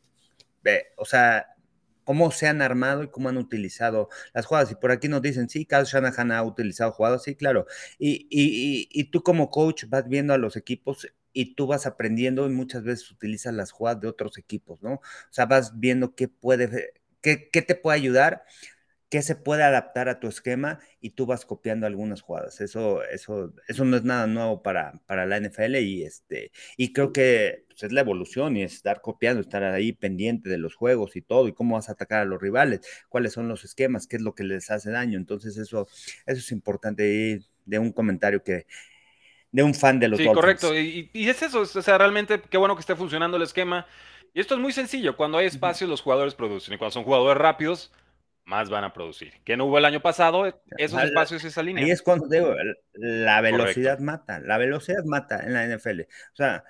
o 0.97 1.05
sea, 1.05 1.47
cómo 2.07 2.31
se 2.31 2.47
han 2.47 2.63
armado 2.63 3.03
y 3.03 3.09
cómo 3.09 3.29
han 3.29 3.37
utilizado 3.37 4.09
las 4.33 4.47
jugadas. 4.47 4.71
Y 4.71 4.77
por 4.77 4.93
aquí 4.93 5.09
nos 5.09 5.23
dicen, 5.23 5.49
sí, 5.49 5.67
Kyle 5.67 5.85
Shanahan 5.85 6.33
ha 6.33 6.43
utilizado 6.45 6.93
jugadas, 6.93 7.25
sí, 7.25 7.35
claro. 7.35 7.67
Y, 7.99 8.29
y, 8.31 8.89
y, 8.91 9.05
tú 9.11 9.23
como 9.23 9.51
coach 9.51 9.85
vas 9.89 10.09
viendo 10.09 10.33
a 10.33 10.39
los 10.39 10.57
equipos 10.57 11.09
y 11.37 11.55
tú 11.55 11.67
vas 11.67 11.85
aprendiendo 11.87 12.47
y 12.47 12.51
muchas 12.51 12.83
veces 12.83 13.11
utilizas 13.11 13.53
las 13.53 13.71
jugadas 13.71 14.01
de 14.01 14.09
otros 14.09 14.39
equipos, 14.39 14.83
¿no? 14.83 14.95
O 14.95 15.01
sea, 15.31 15.45
vas 15.45 15.79
viendo 15.79 16.15
qué 16.15 16.29
puede, 16.29 16.95
qué, 17.21 17.51
qué 17.53 17.61
te 17.61 17.75
puede 17.75 17.99
ayudar 17.99 18.45
que 19.11 19.23
se 19.23 19.37
puede 19.37 19.63
adaptar 19.63 20.09
a 20.09 20.19
tu 20.19 20.29
esquema 20.29 20.81
y 21.01 21.11
tú 21.11 21.27
vas 21.27 21.45
copiando 21.45 21.87
algunas 21.87 22.23
jugadas. 22.23 22.61
Eso, 22.63 23.05
eso, 23.05 23.53
eso 23.69 23.85
no 23.85 23.97
es 23.99 24.05
nada 24.05 24.27
nuevo 24.27 24.63
para, 24.63 25.03
para 25.07 25.27
la 25.27 25.37
NFL 25.37 25.77
y, 25.77 26.05
este, 26.05 26.53
y 26.79 26.93
creo 26.95 27.13
que 27.13 27.67
pues, 27.69 27.83
es 27.85 27.93
la 27.93 28.01
evolución 28.01 28.57
y 28.57 28.63
es 28.63 28.75
estar 28.75 29.03
copiando, 29.03 29.43
estar 29.43 29.63
ahí 29.63 29.93
pendiente 29.93 30.49
de 30.49 30.59
los 30.59 30.75
juegos 30.75 31.17
y 31.17 31.23
todo 31.23 31.49
y 31.49 31.53
cómo 31.55 31.77
vas 31.77 31.89
a 31.91 31.93
atacar 31.93 32.23
a 32.23 32.25
los 32.25 32.41
rivales, 32.41 32.81
cuáles 33.11 33.35
son 33.35 33.49
los 33.49 33.65
esquemas, 33.65 34.07
qué 34.07 34.17
es 34.17 34.23
lo 34.23 34.35
que 34.35 34.45
les 34.45 34.71
hace 34.71 34.91
daño. 34.91 35.19
Entonces 35.19 35.59
eso, 35.59 35.87
eso 36.27 36.41
es 36.41 36.51
importante 36.53 37.43
de 37.67 37.79
un 37.79 37.93
comentario 37.93 38.43
que, 38.43 38.67
de 39.57 39.63
un 39.63 39.73
fan 39.73 39.99
de 39.99 40.09
los 40.09 40.19
Sí, 40.19 40.27
correcto. 40.27 40.79
Y, 40.79 41.09
y, 41.15 41.31
es 41.31 41.41
eso, 41.41 41.61
o 41.61 41.65
sea, 41.65 41.97
realmente 41.97 42.43
qué 42.43 42.59
bueno 42.59 42.77
que 42.77 42.81
esté 42.81 42.95
funcionando 42.95 43.39
el 43.39 43.43
esquema. 43.43 43.87
Y 44.35 44.41
esto 44.41 44.55
es 44.55 44.61
muy 44.61 44.71
sencillo. 44.71 45.17
Cuando 45.17 45.39
hay 45.39 45.47
espacio, 45.47 45.87
los 45.87 46.03
jugadores 46.03 46.35
producen. 46.35 46.75
Y 46.75 46.77
cuando 46.77 46.93
son 46.93 47.05
jugadores 47.05 47.41
rápidos, 47.41 47.91
más 48.45 48.69
van 48.69 48.85
a 48.85 48.93
producir. 48.93 49.33
Que 49.45 49.57
no 49.57 49.65
hubo 49.65 49.79
el 49.79 49.87
año 49.87 50.03
pasado, 50.03 50.45
esos 50.77 51.03
espacios, 51.03 51.43
esa 51.43 51.63
línea. 51.63 51.83
Ahí 51.83 51.91
es 51.91 52.03
cuando 52.03 52.29
digo, 52.29 52.55
la 52.93 53.41
velocidad 53.41 53.99
mata, 53.99 54.41
la 54.41 54.59
velocidad 54.59 55.05
mata 55.07 55.43
en 55.43 55.55
la 55.55 55.65
NFL. 55.65 56.03
O 56.03 56.37
sea, 56.37 56.63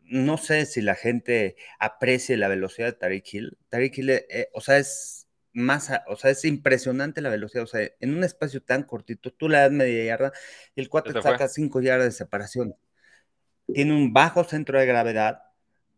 no 0.00 0.36
sé 0.36 0.66
si 0.66 0.82
la 0.82 0.96
gente 0.96 1.56
aprecie 1.78 2.36
la 2.36 2.48
velocidad 2.48 2.88
de 2.88 2.92
Tariq 2.92 3.32
Hill. 3.32 3.58
Tariq 3.70 3.96
Hill, 3.96 4.10
eh, 4.10 4.50
o 4.52 4.60
sea, 4.60 4.76
es 4.76 5.21
más, 5.52 5.90
o 6.08 6.16
sea, 6.16 6.30
es 6.30 6.44
impresionante 6.44 7.20
la 7.20 7.30
velocidad. 7.30 7.64
O 7.64 7.66
sea, 7.66 7.88
en 8.00 8.14
un 8.14 8.24
espacio 8.24 8.62
tan 8.62 8.82
cortito, 8.84 9.32
tú 9.32 9.48
le 9.48 9.58
das 9.58 9.72
media 9.72 10.04
yarda 10.04 10.32
y 10.74 10.80
el 10.80 10.88
cuate 10.88 11.12
saca 11.20 11.48
cinco 11.48 11.80
yardas 11.80 12.06
de 12.06 12.12
separación. 12.12 12.76
Tiene 13.72 13.94
un 13.94 14.12
bajo 14.12 14.44
centro 14.44 14.78
de 14.78 14.86
gravedad. 14.86 15.42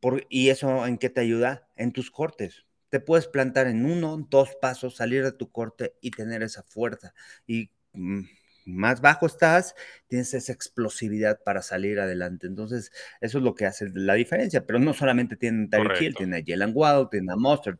Por, 0.00 0.26
¿Y 0.28 0.50
eso 0.50 0.86
en 0.86 0.98
qué 0.98 1.08
te 1.10 1.20
ayuda? 1.20 1.68
En 1.76 1.92
tus 1.92 2.10
cortes 2.10 2.64
te 2.94 3.00
puedes 3.00 3.26
plantar 3.26 3.66
en 3.66 3.86
uno, 3.86 4.24
dos 4.30 4.54
pasos, 4.62 4.94
salir 4.94 5.24
de 5.24 5.32
tu 5.32 5.50
corte 5.50 5.96
y 6.00 6.12
tener 6.12 6.44
esa 6.44 6.62
fuerza. 6.62 7.12
Y 7.44 7.72
mm, 7.92 8.20
más 8.64 9.00
bajo 9.00 9.26
estás, 9.26 9.74
tienes 10.08 10.32
esa 10.34 10.52
explosividad 10.52 11.40
para 11.44 11.62
salir 11.62 12.00
adelante. 12.00 12.46
Entonces, 12.46 12.92
eso 13.20 13.38
es 13.38 13.44
lo 13.44 13.54
que 13.54 13.66
hace 13.66 13.88
la 13.94 14.14
diferencia. 14.14 14.64
Pero 14.66 14.78
no 14.78 14.94
solamente 14.94 15.36
tienen 15.36 15.70
Tyreek 15.70 16.00
Hill, 16.00 16.14
tiene 16.14 16.38
a 16.38 16.42
Jalen 16.46 16.72
Waddle, 16.74 17.08
tiene 17.10 17.32
a 17.32 17.36
Monster, 17.36 17.76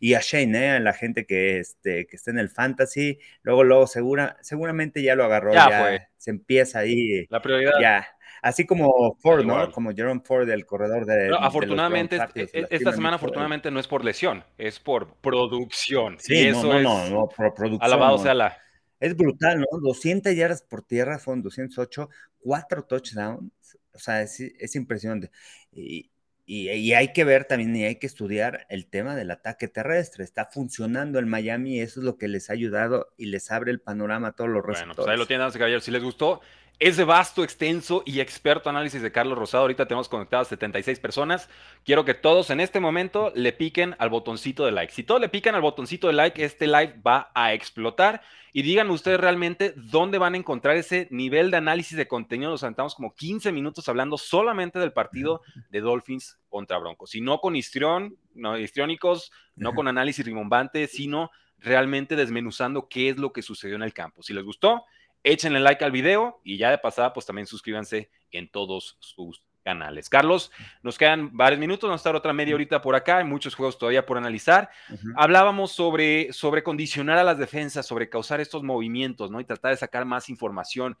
y 0.00 0.14
a 0.14 0.20
Shane, 0.20 0.76
¿eh? 0.76 0.80
la 0.80 0.92
gente 0.92 1.26
que, 1.26 1.58
este, 1.58 2.06
que 2.06 2.16
está 2.16 2.30
en 2.30 2.38
el 2.38 2.50
fantasy. 2.50 3.18
Luego, 3.42 3.64
luego, 3.64 3.86
segura, 3.86 4.36
seguramente 4.40 5.02
ya 5.02 5.14
lo 5.14 5.24
agarró. 5.24 5.52
Ya, 5.52 6.08
se 6.16 6.30
empieza 6.30 6.80
ahí. 6.80 7.26
La 7.30 7.40
prioridad. 7.40 7.72
Ya, 7.80 8.06
Así 8.42 8.66
como 8.66 9.16
Ford, 9.20 9.44
¿no? 9.44 9.70
Como 9.72 9.92
Jerome 9.92 10.20
Ford, 10.24 10.48
el 10.48 10.66
corredor 10.66 11.06
de. 11.06 11.36
afortunadamente, 11.38 12.18
e, 12.34 12.66
esta 12.70 12.92
semana, 12.92 13.16
afortunadamente, 13.16 13.70
no 13.70 13.80
es 13.80 13.88
por 13.88 14.04
lesión, 14.04 14.44
es 14.56 14.78
por 14.78 15.14
producción. 15.16 16.16
Sí, 16.18 16.46
eso 16.46 16.72
no, 16.74 16.80
no, 16.80 17.10
no, 17.10 17.28
por 17.28 17.54
producción. 17.54 17.82
Alabado 17.82 18.18
sea 18.18 18.34
la. 18.34 18.58
Es 19.00 19.16
brutal, 19.16 19.60
¿no? 19.60 19.78
200 19.80 20.34
yardas 20.34 20.62
por 20.62 20.82
tierra, 20.82 21.18
fueron 21.18 21.42
208, 21.42 22.08
cuatro 22.38 22.84
touchdowns. 22.84 23.78
O 23.92 23.98
sea, 23.98 24.22
es, 24.22 24.40
es 24.40 24.76
impresionante. 24.76 25.30
Y, 25.72 26.10
y, 26.50 26.94
hay 26.94 27.12
que 27.12 27.24
ver 27.24 27.44
también 27.44 27.76
y 27.76 27.84
hay 27.84 27.96
que 27.96 28.06
estudiar 28.06 28.66
el 28.70 28.86
tema 28.86 29.14
del 29.14 29.30
ataque 29.30 29.68
terrestre. 29.68 30.24
Está 30.24 30.46
funcionando 30.46 31.18
el 31.18 31.26
Miami 31.26 31.78
eso 31.78 32.00
es 32.00 32.04
lo 32.04 32.16
que 32.16 32.26
les 32.26 32.48
ha 32.48 32.54
ayudado 32.54 33.08
y 33.18 33.26
les 33.26 33.50
abre 33.50 33.70
el 33.70 33.80
panorama 33.80 34.28
a 34.28 34.32
todos 34.32 34.48
los 34.48 34.64
receptores. 34.64 34.96
Bueno, 34.96 35.04
pues 35.04 35.12
ahí 35.12 35.18
lo 35.18 35.26
tienen, 35.26 35.50
caballero. 35.50 35.80
Si 35.80 35.90
les 35.90 36.02
gustó, 36.02 36.40
ese 36.80 37.02
vasto, 37.02 37.42
extenso 37.42 38.04
y 38.06 38.20
experto 38.20 38.70
análisis 38.70 39.02
de 39.02 39.10
Carlos 39.10 39.36
Rosado. 39.36 39.62
Ahorita 39.62 39.86
tenemos 39.86 40.08
conectadas 40.08 40.48
76 40.48 41.00
personas. 41.00 41.48
Quiero 41.84 42.04
que 42.04 42.14
todos 42.14 42.50
en 42.50 42.60
este 42.60 42.78
momento 42.78 43.32
le 43.34 43.52
piquen 43.52 43.96
al 43.98 44.10
botoncito 44.10 44.64
de 44.64 44.70
like. 44.70 44.92
Si 44.92 45.02
todos 45.02 45.20
le 45.20 45.28
pican 45.28 45.56
al 45.56 45.60
botoncito 45.60 46.06
de 46.06 46.12
like, 46.12 46.44
este 46.44 46.68
live 46.68 46.94
va 47.04 47.32
a 47.34 47.52
explotar. 47.52 48.22
Y 48.52 48.62
digan 48.62 48.90
ustedes 48.90 49.18
realmente 49.18 49.74
dónde 49.76 50.18
van 50.18 50.34
a 50.34 50.36
encontrar 50.36 50.76
ese 50.76 51.08
nivel 51.10 51.50
de 51.50 51.56
análisis 51.56 51.96
de 51.98 52.06
contenido. 52.06 52.52
Nos 52.52 52.60
sentamos 52.60 52.94
como 52.94 53.12
15 53.12 53.50
minutos 53.50 53.88
hablando 53.88 54.16
solamente 54.16 54.78
del 54.78 54.92
partido 54.92 55.42
de 55.70 55.80
Dolphins 55.80 56.38
contra 56.48 56.78
Broncos. 56.78 57.14
Y 57.16 57.20
no 57.20 57.40
con 57.40 57.56
histrión, 57.56 58.16
no 58.34 58.56
histriónicos, 58.56 59.32
no 59.56 59.74
con 59.74 59.88
análisis 59.88 60.24
rimbombante, 60.24 60.86
sino 60.86 61.30
realmente 61.58 62.14
desmenuzando 62.14 62.88
qué 62.88 63.08
es 63.08 63.18
lo 63.18 63.32
que 63.32 63.42
sucedió 63.42 63.74
en 63.74 63.82
el 63.82 63.92
campo. 63.92 64.22
Si 64.22 64.32
les 64.32 64.44
gustó, 64.44 64.84
échenle 65.22 65.60
like 65.60 65.84
al 65.84 65.92
video 65.92 66.40
y 66.44 66.58
ya 66.58 66.70
de 66.70 66.78
pasada, 66.78 67.12
pues 67.12 67.26
también 67.26 67.46
suscríbanse 67.46 68.10
en 68.30 68.48
todos 68.50 68.96
sus 69.00 69.42
canales. 69.62 70.08
Carlos, 70.08 70.50
nos 70.82 70.96
quedan 70.96 71.36
varios 71.36 71.60
minutos, 71.60 71.88
vamos 71.88 72.00
a 72.00 72.02
estar 72.02 72.16
otra 72.16 72.32
media 72.32 72.54
horita 72.54 72.80
por 72.80 72.94
acá, 72.94 73.18
hay 73.18 73.24
muchos 73.24 73.54
juegos 73.54 73.78
todavía 73.78 74.06
por 74.06 74.16
analizar. 74.16 74.70
Hablábamos 75.16 75.72
sobre, 75.72 76.32
sobre 76.32 76.62
condicionar 76.62 77.18
a 77.18 77.24
las 77.24 77.38
defensas, 77.38 77.86
sobre 77.86 78.08
causar 78.08 78.40
estos 78.40 78.62
movimientos, 78.62 79.30
¿no? 79.30 79.40
Y 79.40 79.44
tratar 79.44 79.72
de 79.72 79.76
sacar 79.76 80.04
más 80.04 80.30
información. 80.30 80.96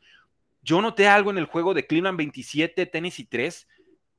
Yo 0.60 0.82
noté 0.82 1.08
algo 1.08 1.30
en 1.30 1.38
el 1.38 1.46
juego 1.46 1.72
de 1.72 1.86
Cleveland 1.86 2.18
27, 2.18 2.86
Tennessee 2.86 3.24
3, 3.24 3.68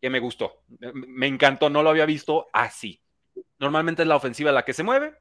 que 0.01 0.09
me 0.09 0.19
gustó. 0.19 0.63
Me 0.93 1.27
encantó, 1.27 1.69
no 1.69 1.83
lo 1.83 1.89
había 1.91 2.05
visto 2.05 2.47
así. 2.53 3.03
Normalmente 3.59 4.01
es 4.01 4.07
la 4.07 4.15
ofensiva 4.15 4.51
la 4.51 4.65
que 4.65 4.73
se 4.73 4.83
mueve 4.83 5.13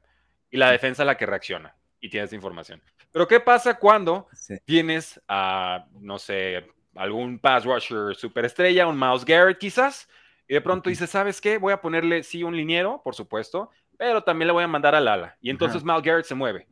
y 0.49 0.57
la 0.57 0.71
defensa 0.71 1.05
la 1.05 1.17
que 1.17 1.25
reacciona 1.25 1.78
y 1.99 2.09
tiene 2.09 2.25
esa 2.25 2.35
información. 2.35 2.81
Pero 3.11 3.27
¿qué 3.27 3.39
pasa 3.39 3.77
cuando 3.77 4.27
tienes 4.65 5.19
a, 5.27 5.85
no 5.99 6.19
sé, 6.19 6.65
algún 6.95 7.39
pass 7.39 7.65
rusher 7.65 8.15
superestrella, 8.15 8.87
un 8.87 8.97
Mouse 8.97 9.25
Garrett 9.25 9.57
quizás, 9.57 10.07
y 10.47 10.53
de 10.53 10.61
pronto 10.61 10.89
dices, 10.89 11.09
¿sabes 11.09 11.39
qué? 11.39 11.57
Voy 11.57 11.73
a 11.73 11.81
ponerle, 11.81 12.23
sí, 12.23 12.43
un 12.43 12.55
liniero, 12.55 13.01
por 13.03 13.15
supuesto, 13.15 13.69
pero 13.97 14.23
también 14.23 14.47
le 14.47 14.53
voy 14.53 14.63
a 14.63 14.67
mandar 14.67 14.95
al 14.95 15.07
ala. 15.07 15.37
Y 15.41 15.49
entonces 15.49 15.83
Miles 15.83 16.01
Garrett 16.01 16.25
se 16.25 16.35
mueve. 16.35 16.67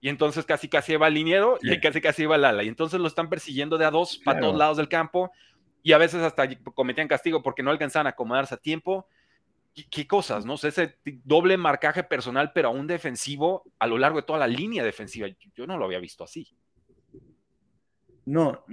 Y 0.00 0.10
entonces 0.10 0.44
casi 0.44 0.68
casi 0.68 0.96
va 0.96 1.06
al 1.06 1.14
liniero 1.14 1.58
y 1.62 1.80
casi 1.80 2.02
casi 2.02 2.26
va 2.26 2.34
al 2.34 2.44
ala. 2.44 2.62
Y 2.62 2.68
entonces 2.68 3.00
lo 3.00 3.06
están 3.06 3.30
persiguiendo 3.30 3.78
de 3.78 3.86
a 3.86 3.90
dos 3.90 4.18
para 4.18 4.40
todos 4.40 4.54
lados 4.54 4.76
del 4.76 4.88
campo. 4.88 5.30
Y 5.82 5.92
a 5.92 5.98
veces 5.98 6.22
hasta 6.22 6.46
cometían 6.74 7.08
castigo 7.08 7.42
porque 7.42 7.62
no 7.62 7.70
alcanzaban 7.70 8.06
a 8.06 8.10
acomodarse 8.10 8.54
a 8.54 8.58
tiempo. 8.58 9.08
¿Qué, 9.90 10.06
cosas, 10.06 10.44
no? 10.44 10.56
sé, 10.56 10.68
ese 10.68 10.98
doble 11.24 11.56
marcaje 11.56 12.04
personal, 12.04 12.52
pero 12.52 12.68
a 12.68 12.70
un 12.70 12.86
defensivo 12.86 13.64
a 13.80 13.88
lo 13.88 13.98
largo 13.98 14.20
de 14.20 14.26
toda 14.26 14.38
la 14.38 14.46
línea 14.46 14.84
defensiva. 14.84 15.26
Yo 15.56 15.66
no 15.66 15.76
lo 15.76 15.84
había 15.86 15.98
visto 15.98 16.22
así. 16.22 16.46
No, 18.26 18.64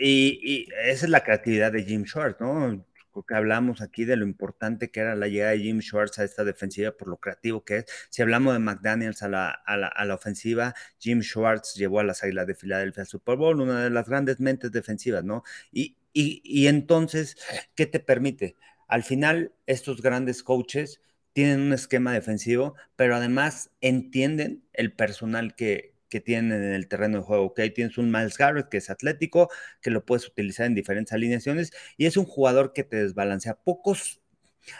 y, 0.00 0.68
esa 0.84 1.06
es 1.06 1.10
la 1.10 1.24
creatividad 1.24 1.72
de 1.72 1.82
Jim 1.82 2.04
Schwartz, 2.04 2.40
¿no? 2.40 2.86
Porque 3.10 3.34
hablamos 3.34 3.80
aquí 3.80 4.04
de 4.04 4.16
lo 4.16 4.24
importante 4.24 4.90
que 4.90 5.00
era 5.00 5.16
la 5.16 5.28
llegada 5.28 5.52
de 5.52 5.60
Jim 5.60 5.80
Schwartz 5.80 6.18
a 6.18 6.24
esta 6.24 6.44
defensiva, 6.44 6.92
por 6.92 7.08
lo 7.08 7.16
creativo 7.16 7.64
que 7.64 7.78
es. 7.78 7.86
Si 8.10 8.22
hablamos 8.22 8.52
de 8.52 8.58
McDaniels 8.60 9.22
a 9.22 9.28
la, 9.28 9.50
a 9.50 9.76
la, 9.76 9.88
a 9.88 10.04
la 10.04 10.14
ofensiva, 10.14 10.74
Jim 10.98 11.22
Schwartz 11.22 11.74
llevó 11.74 12.00
a 12.00 12.04
las 12.04 12.22
Águilas 12.22 12.46
de 12.46 12.54
Filadelfia 12.54 13.02
al 13.02 13.06
Super 13.06 13.36
Bowl, 13.36 13.60
una 13.60 13.82
de 13.84 13.90
las 13.90 14.08
grandes 14.08 14.40
mentes 14.40 14.70
defensivas, 14.70 15.24
¿no? 15.24 15.42
Y, 15.72 15.96
y, 16.12 16.40
y 16.44 16.66
entonces, 16.68 17.36
¿qué 17.74 17.86
te 17.86 17.98
permite? 17.98 18.56
Al 18.94 19.02
final, 19.02 19.52
estos 19.66 20.02
grandes 20.02 20.44
coaches 20.44 21.00
tienen 21.32 21.60
un 21.62 21.72
esquema 21.72 22.12
defensivo, 22.12 22.76
pero 22.94 23.16
además 23.16 23.72
entienden 23.80 24.62
el 24.72 24.92
personal 24.92 25.56
que, 25.56 25.96
que 26.08 26.20
tienen 26.20 26.62
en 26.62 26.72
el 26.72 26.86
terreno 26.86 27.18
de 27.18 27.24
juego. 27.24 27.46
Okay, 27.46 27.70
tienes 27.70 27.98
un 27.98 28.12
Miles 28.12 28.38
Garrett 28.38 28.68
que 28.68 28.76
es 28.76 28.90
atlético, 28.90 29.50
que 29.82 29.90
lo 29.90 30.04
puedes 30.04 30.28
utilizar 30.28 30.66
en 30.66 30.76
diferentes 30.76 31.12
alineaciones 31.12 31.72
y 31.96 32.06
es 32.06 32.16
un 32.16 32.24
jugador 32.24 32.72
que 32.72 32.84
te 32.84 33.02
desbalancea. 33.02 33.56
Pocos, 33.56 34.22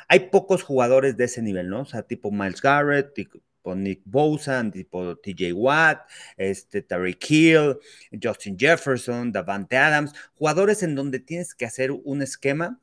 hay 0.06 0.30
pocos 0.30 0.62
jugadores 0.62 1.16
de 1.16 1.24
ese 1.24 1.42
nivel, 1.42 1.68
¿no? 1.68 1.80
O 1.80 1.84
sea, 1.84 2.04
tipo 2.04 2.30
Miles 2.30 2.62
Garrett, 2.62 3.14
tipo 3.14 3.74
Nick 3.74 4.02
Bosa, 4.04 4.62
tipo 4.70 5.16
TJ 5.16 5.52
Watt, 5.54 6.08
este, 6.36 6.82
Tariq 6.82 7.18
Hill, 7.28 7.78
Justin 8.22 8.56
Jefferson, 8.56 9.32
Davante 9.32 9.76
Adams, 9.76 10.12
jugadores 10.34 10.84
en 10.84 10.94
donde 10.94 11.18
tienes 11.18 11.52
que 11.52 11.66
hacer 11.66 11.90
un 11.90 12.22
esquema 12.22 12.80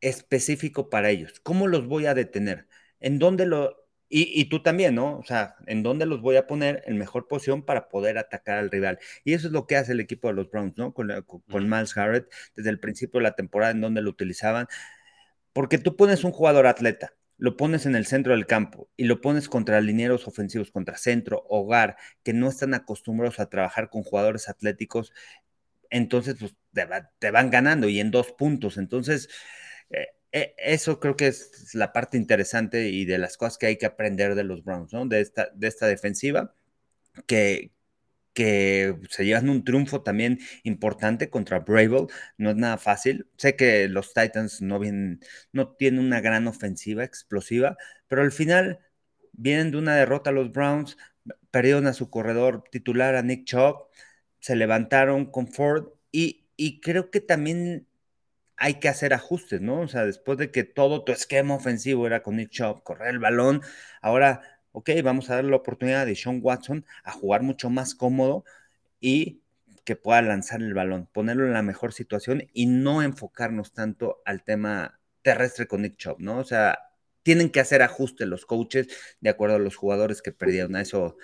específico 0.00 0.90
para 0.90 1.10
ellos. 1.10 1.40
¿Cómo 1.42 1.66
los 1.68 1.86
voy 1.86 2.06
a 2.06 2.14
detener? 2.14 2.68
¿En 3.00 3.18
dónde 3.18 3.46
lo... 3.46 3.84
Y, 4.08 4.44
tú 4.48 4.62
también, 4.62 4.94
¿no? 4.94 5.18
O 5.18 5.24
sea, 5.24 5.56
¿en 5.66 5.82
dónde 5.82 6.06
los 6.06 6.20
voy 6.20 6.36
a 6.36 6.46
poner 6.46 6.84
en 6.86 6.96
mejor 6.96 7.26
posición 7.26 7.64
para 7.64 7.88
poder 7.88 8.18
atacar 8.18 8.56
al 8.56 8.70
rival? 8.70 9.00
Y 9.24 9.32
eso 9.32 9.48
es 9.48 9.52
lo 9.52 9.66
que 9.66 9.76
hace 9.76 9.92
el 9.92 10.00
equipo 10.00 10.28
de 10.28 10.34
los 10.34 10.48
Browns, 10.48 10.74
¿no? 10.76 10.94
Con, 10.94 11.10
con, 11.26 11.68
Miles 11.68 11.92
Garrett, 11.92 12.32
desde 12.54 12.70
el 12.70 12.78
principio 12.78 13.18
de 13.18 13.24
la 13.24 13.34
temporada 13.34 13.72
en 13.72 13.80
donde 13.80 14.02
lo 14.02 14.10
utilizaban. 14.10 14.68
Porque 15.52 15.78
tú 15.78 15.96
pones 15.96 16.22
un 16.22 16.30
jugador 16.30 16.68
atleta, 16.68 17.14
lo 17.36 17.56
pones 17.56 17.84
en 17.84 17.96
el 17.96 18.06
centro 18.06 18.32
del 18.32 18.46
campo 18.46 18.88
y 18.96 19.04
lo 19.06 19.20
pones 19.20 19.48
contra 19.48 19.80
linieros 19.80 20.28
ofensivos, 20.28 20.70
contra 20.70 20.96
centro, 20.96 21.44
hogar, 21.48 21.96
que 22.22 22.32
no 22.32 22.48
están 22.48 22.74
acostumbrados 22.74 23.40
a 23.40 23.50
trabajar 23.50 23.90
con 23.90 24.04
jugadores 24.04 24.48
atléticos, 24.48 25.12
entonces 25.90 26.36
pues, 26.38 26.54
te 27.18 27.30
van 27.30 27.50
ganando 27.50 27.88
y 27.88 28.00
en 28.00 28.10
dos 28.10 28.32
puntos. 28.32 28.76
Entonces, 28.78 29.28
eh, 29.90 30.08
eh, 30.32 30.54
eso 30.58 31.00
creo 31.00 31.16
que 31.16 31.28
es 31.28 31.74
la 31.74 31.92
parte 31.92 32.16
interesante 32.16 32.88
y 32.88 33.04
de 33.04 33.18
las 33.18 33.36
cosas 33.36 33.58
que 33.58 33.66
hay 33.66 33.78
que 33.78 33.86
aprender 33.86 34.34
de 34.34 34.44
los 34.44 34.64
Browns. 34.64 34.92
De 35.08 35.20
esta, 35.20 35.50
de 35.54 35.66
esta 35.68 35.86
defensiva 35.86 36.54
que, 37.26 37.72
que 38.34 38.96
se 39.10 39.24
llevan 39.24 39.48
un 39.48 39.64
triunfo 39.64 40.02
también 40.02 40.40
importante 40.64 41.30
contra 41.30 41.60
Bravel. 41.60 42.08
No 42.38 42.50
es 42.50 42.56
nada 42.56 42.78
fácil. 42.78 43.28
Sé 43.38 43.56
que 43.56 43.88
los 43.88 44.12
Titans 44.14 44.62
no, 44.62 44.78
vienen, 44.78 45.20
no 45.52 45.74
tienen 45.76 46.00
una 46.00 46.20
gran 46.20 46.46
ofensiva 46.48 47.04
explosiva, 47.04 47.76
pero 48.08 48.22
al 48.22 48.32
final 48.32 48.80
vienen 49.32 49.70
de 49.70 49.78
una 49.78 49.96
derrota 49.96 50.32
los 50.32 50.52
Browns, 50.52 50.96
perdieron 51.50 51.86
a 51.86 51.92
su 51.94 52.10
corredor 52.10 52.64
titular, 52.70 53.14
a 53.16 53.22
Nick 53.22 53.44
Chubb, 53.46 53.88
se 54.40 54.56
levantaron 54.56 55.30
con 55.30 55.48
Ford 55.48 55.88
y, 56.12 56.46
y 56.56 56.80
creo 56.80 57.10
que 57.10 57.20
también 57.20 57.85
hay 58.56 58.74
que 58.80 58.88
hacer 58.88 59.12
ajustes, 59.14 59.60
¿no? 59.60 59.80
O 59.80 59.88
sea, 59.88 60.04
después 60.06 60.38
de 60.38 60.50
que 60.50 60.64
todo 60.64 61.04
tu 61.04 61.12
esquema 61.12 61.54
ofensivo 61.54 62.06
era 62.06 62.22
con 62.22 62.36
Nick 62.36 62.50
Chubb, 62.50 62.82
correr 62.82 63.10
el 63.10 63.18
balón, 63.18 63.62
ahora, 64.00 64.42
ok, 64.72 64.90
vamos 65.04 65.30
a 65.30 65.36
darle 65.36 65.50
la 65.50 65.56
oportunidad 65.56 66.08
a 66.08 66.14
Sean 66.14 66.40
Watson 66.42 66.84
a 67.04 67.12
jugar 67.12 67.42
mucho 67.42 67.70
más 67.70 67.94
cómodo 67.94 68.44
y 69.00 69.42
que 69.84 69.96
pueda 69.96 70.22
lanzar 70.22 70.62
el 70.62 70.74
balón, 70.74 71.08
ponerlo 71.12 71.46
en 71.46 71.52
la 71.52 71.62
mejor 71.62 71.92
situación 71.92 72.44
y 72.52 72.66
no 72.66 73.02
enfocarnos 73.02 73.72
tanto 73.72 74.20
al 74.24 74.42
tema 74.42 75.00
terrestre 75.22 75.66
con 75.66 75.82
Nick 75.82 75.96
Chubb, 75.96 76.16
¿no? 76.18 76.38
O 76.38 76.44
sea, 76.44 76.78
tienen 77.22 77.50
que 77.50 77.60
hacer 77.60 77.82
ajustes 77.82 78.26
los 78.26 78.46
coaches 78.46 78.88
de 79.20 79.30
acuerdo 79.30 79.56
a 79.56 79.58
los 79.58 79.76
jugadores 79.76 80.22
que 80.22 80.32
perdieron. 80.32 80.76
A 80.76 80.80
eso, 80.80 81.16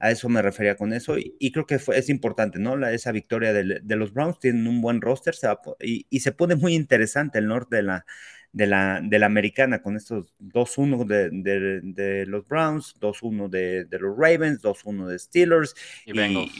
a 0.00 0.10
eso 0.10 0.28
me 0.28 0.42
refería 0.42 0.76
con 0.76 0.92
eso. 0.92 1.16
Y, 1.18 1.52
creo 1.52 1.66
que 1.66 1.78
fue, 1.78 1.98
es 1.98 2.08
importante, 2.08 2.58
¿no? 2.58 2.76
La, 2.76 2.92
esa 2.92 3.12
victoria 3.12 3.52
de, 3.52 3.96
los 3.96 4.12
Browns 4.12 4.40
tienen 4.40 4.66
un 4.66 4.80
buen 4.80 5.00
roster 5.00 5.34
y, 5.80 6.06
y, 6.10 6.20
se 6.20 6.32
pone 6.32 6.56
muy 6.56 6.74
interesante 6.74 7.38
el 7.38 7.46
norte 7.46 7.76
de 7.76 7.82
la, 7.82 8.06
de 8.52 8.66
la, 8.66 9.00
de 9.00 9.18
la 9.18 9.26
americana 9.26 9.80
con 9.80 9.96
estos 9.96 10.34
2-1 10.40 11.04
de, 11.04 11.80
de, 11.82 12.26
los 12.26 12.48
Browns, 12.48 12.96
2-1 13.00 13.48
de, 13.48 13.86
los 13.98 14.16
Ravens, 14.16 14.60
2-1 14.60 15.06
de 15.06 15.18
Steelers 15.18 15.74
y, 16.04 16.12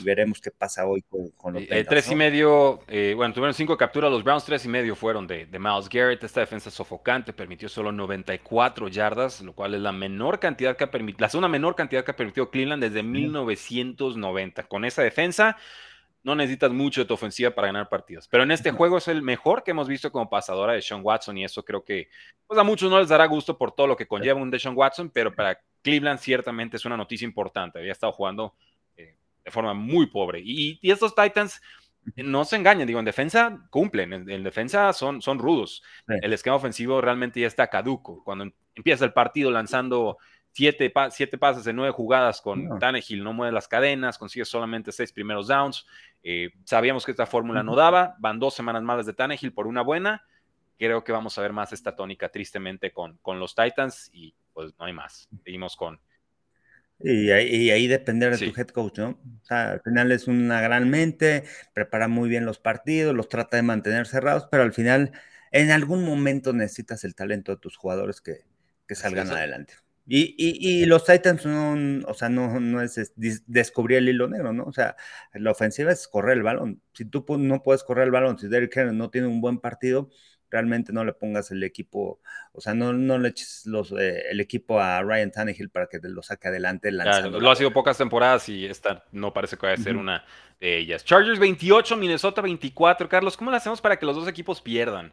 veremos 0.03 0.40
qué 0.40 0.50
pasa 0.53 0.87
hoy 0.87 1.03
con, 1.37 1.55
los 1.55 1.62
eh, 1.68 1.85
Tres 1.88 2.11
y 2.11 2.14
medio, 2.14 2.81
eh, 2.87 3.14
bueno, 3.16 3.35
tuvieron 3.35 3.55
cinco 3.55 3.76
capturas 3.76 4.11
los 4.11 4.22
Browns, 4.22 4.44
tres 4.44 4.64
y 4.64 4.68
medio 4.68 4.94
fueron 4.94 5.26
de, 5.26 5.46
de 5.46 5.59
Miles 5.59 5.88
Garrett. 5.88 6.22
Esta 6.22 6.40
defensa 6.40 6.70
sofocante 6.70 7.33
permitió 7.33 7.68
solo 7.68 7.90
94 7.90 8.88
yardas, 8.88 9.40
lo 9.40 9.53
cual 9.53 9.74
es 9.74 9.81
la 9.81 9.92
menor 9.92 10.38
cantidad 10.38 10.76
que 10.76 10.85
ha 10.85 10.90
permitido, 10.90 11.22
la 11.22 11.29
segunda 11.29 11.48
menor 11.48 11.74
cantidad 11.74 12.05
que 12.05 12.12
ha 12.12 12.16
permitido 12.16 12.50
Cleveland 12.50 12.83
desde 12.83 13.03
1990. 13.03 14.62
Con 14.64 14.85
esa 14.85 15.03
defensa 15.03 15.57
no 16.22 16.35
necesitas 16.35 16.70
mucho 16.70 17.00
de 17.00 17.06
tu 17.06 17.14
ofensiva 17.14 17.50
para 17.50 17.68
ganar 17.68 17.88
partidos. 17.88 18.28
Pero 18.28 18.42
en 18.42 18.50
este 18.50 18.70
juego 18.72 18.98
es 18.98 19.09
el 19.09 19.22
mejor 19.22 19.62
que 19.62 19.70
hemos 19.70 19.88
visto 19.88 20.12
como 20.12 20.28
pasadora 20.28 20.74
de 20.74 20.83
Sean 20.83 21.00
Watson 21.02 21.38
y 21.38 21.44
eso 21.44 21.64
creo 21.64 21.85
que 21.85 22.09
pues 22.46 22.59
a 22.61 22.64
muchos 22.64 22.90
no 22.90 22.98
les 22.98 23.09
dará 23.09 23.26
gusto 23.26 23.56
por 23.56 23.72
todo 23.72 23.87
lo 23.87 23.96
que 23.96 24.06
conlleva 24.06 24.40
un 24.40 24.50
de 24.50 24.59
Sean 24.59 24.76
Watson, 24.76 25.11
pero 25.11 25.35
para 25.35 25.59
Cleveland 25.83 26.20
ciertamente 26.20 26.76
es 26.76 26.85
una 26.85 26.96
noticia 26.96 27.24
importante. 27.24 27.78
Había 27.78 27.92
estado 27.92 28.12
jugando 28.12 28.54
eh, 28.96 29.16
de 29.44 29.50
forma 29.50 29.72
muy 29.72 30.06
pobre. 30.06 30.40
Y, 30.44 30.78
estos 30.83 31.14
Titans 31.14 31.61
no 32.16 32.44
se 32.44 32.56
engañan, 32.56 32.87
digo, 32.87 32.98
en 32.98 33.04
defensa 33.04 33.66
cumplen, 33.70 34.12
en, 34.12 34.42
defensa 34.42 34.92
son, 34.92 35.22
son 35.22 35.38
rudos. 35.38 35.83
El 36.06 36.33
esquema 36.33 36.56
ofensivo 36.56 37.00
realmente 37.00 37.40
ya 37.40 37.46
está 37.46 37.68
caduco. 37.68 38.22
Cuando 38.24 38.50
empieza 38.74 39.04
el 39.04 39.12
partido 39.12 39.50
lanzando 39.50 40.18
siete, 40.53 40.93
siete 41.11 41.39
pases 41.39 41.67
en 41.67 41.77
nueve 41.77 41.93
jugadas 41.93 42.41
con 42.41 42.65
no. 42.65 42.79
Tannehill, 42.79 43.23
no 43.23 43.33
mueve 43.33 43.53
las 43.53 43.69
cadenas, 43.69 44.19
consigue 44.19 44.45
solamente 44.45 44.93
seis 44.93 45.13
primeros 45.13 45.49
downs. 45.49 45.87
Eh, 46.23 46.51
sabíamos 46.65 47.05
que 47.05 47.13
esta 47.13 47.27
fórmula 47.27 47.63
no 47.63 47.77
daba, 47.77 48.17
van 48.19 48.39
dos 48.39 48.55
semanas 48.55 48.83
malas 48.83 49.07
de 49.07 49.13
Tannehill 49.13 49.53
por 49.53 49.67
una 49.67 49.83
buena. 49.83 50.25
Creo 50.79 51.05
que 51.05 51.13
vamos 51.13 51.37
a 51.37 51.43
ver 51.43 51.53
más 51.53 51.73
esta 51.73 51.95
tónica 51.95 52.31
tristemente 52.31 52.93
con, 52.93 53.19
con 53.19 53.39
los 53.39 53.55
Titans 53.55 54.11
y 54.13 54.35
pues 54.53 54.73
no 54.79 54.87
hay 54.87 54.93
más. 54.93 55.29
Seguimos 55.45 55.77
con... 55.77 56.01
Y 57.03 57.31
ahí, 57.31 57.71
ahí 57.71 57.87
depender 57.87 58.37
de 58.37 58.51
tu 58.51 58.61
head 58.61 58.69
coach, 58.69 58.99
¿no? 58.99 59.19
O 59.41 59.45
sea, 59.45 59.73
al 59.73 59.81
final 59.81 60.13
es 60.13 60.27
una 60.27 60.61
gran 60.61 60.91
mente, 60.91 61.45
prepara 61.73 62.09
muy 62.09 62.29
bien 62.29 62.45
los 62.45 62.59
partidos, 62.59 63.15
los 63.15 63.29
trata 63.29 63.57
de 63.57 63.63
mantener 63.63 64.07
cerrados, 64.07 64.49
pero 64.51 64.65
al 64.65 64.75
final 64.75 65.13
en 65.51 65.71
algún 65.71 66.05
momento 66.05 66.53
necesitas 66.53 67.05
el 67.05 67.15
talento 67.15 67.53
de 67.53 67.59
tus 67.59 67.77
jugadores 67.77 68.21
que, 68.21 68.45
que 68.87 68.95
salgan 68.95 69.31
adelante. 69.31 69.75
Y, 70.12 70.35
y, 70.37 70.87
los 70.87 71.05
Titans 71.05 71.46
no, 71.46 72.05
o 72.09 72.14
sea, 72.14 72.29
no, 72.29 72.59
no 72.59 72.83
es, 72.83 73.12
descubrir 73.46 73.99
el 73.99 74.09
hilo 74.09 74.27
negro, 74.27 74.53
¿no? 74.53 74.64
O 74.64 74.73
sea, 74.73 74.96
la 75.35 75.53
ofensiva 75.53 75.92
es 75.92 76.09
correr 76.09 76.38
el 76.38 76.42
balón. 76.42 76.83
Si 76.94 77.05
tú 77.05 77.25
no 77.38 77.62
puedes 77.62 77.85
correr 77.85 78.07
el 78.07 78.11
balón, 78.11 78.37
si 78.37 78.49
Derrick 78.49 78.77
Henry 78.77 78.96
no 78.96 79.11
tiene 79.11 79.29
un 79.29 79.40
buen 79.40 79.61
partido, 79.61 80.11
realmente 80.51 80.92
no 80.92 81.05
le 81.05 81.12
pongas 81.12 81.53
el 81.53 81.62
equipo, 81.62 82.20
o 82.51 82.61
sea, 82.61 82.75
no, 82.75 82.92
no 82.92 83.18
le 83.18 83.29
eches 83.29 83.66
los, 83.66 83.92
eh, 83.92 84.25
el 84.33 84.40
equipo 84.40 84.81
a 84.81 85.01
Ryan 85.01 85.31
Tannehill 85.31 85.70
para 85.70 85.87
que 85.87 86.01
lo 86.03 86.23
saque 86.23 86.49
adelante. 86.49 86.90
lo 86.90 87.49
ha 87.49 87.55
sido 87.55 87.73
pocas 87.73 87.96
temporadas 87.96 88.49
y 88.49 88.66
esta 88.66 89.05
no 89.12 89.33
parece 89.33 89.57
que 89.57 89.66
vaya 89.66 89.81
a 89.81 89.85
ser 89.85 89.96
una 89.96 90.25
de 90.59 90.77
ellas. 90.77 91.05
Chargers 91.05 91.38
28, 91.38 91.96
Minnesota 91.96 92.42
24. 92.42 93.09
Carlos, 93.09 93.37
¿cómo 93.37 93.53
lo 93.53 93.57
hacemos 93.57 93.81
para 93.81 93.96
que 93.96 94.07
los 94.07 94.16
dos 94.16 94.27
equipos 94.27 94.61
pierdan? 94.61 95.12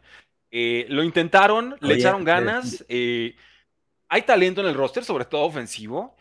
Eh, 0.50 0.86
lo 0.88 1.04
intentaron, 1.04 1.76
le 1.80 1.94
echaron 1.94 2.24
ganas. 2.24 2.84
Eh, 2.88 3.36
hay 4.08 4.22
talento 4.22 4.60
en 4.60 4.68
el 4.68 4.74
roster, 4.74 5.04
sobre 5.04 5.24
todo 5.24 5.42
ofensivo, 5.42 6.16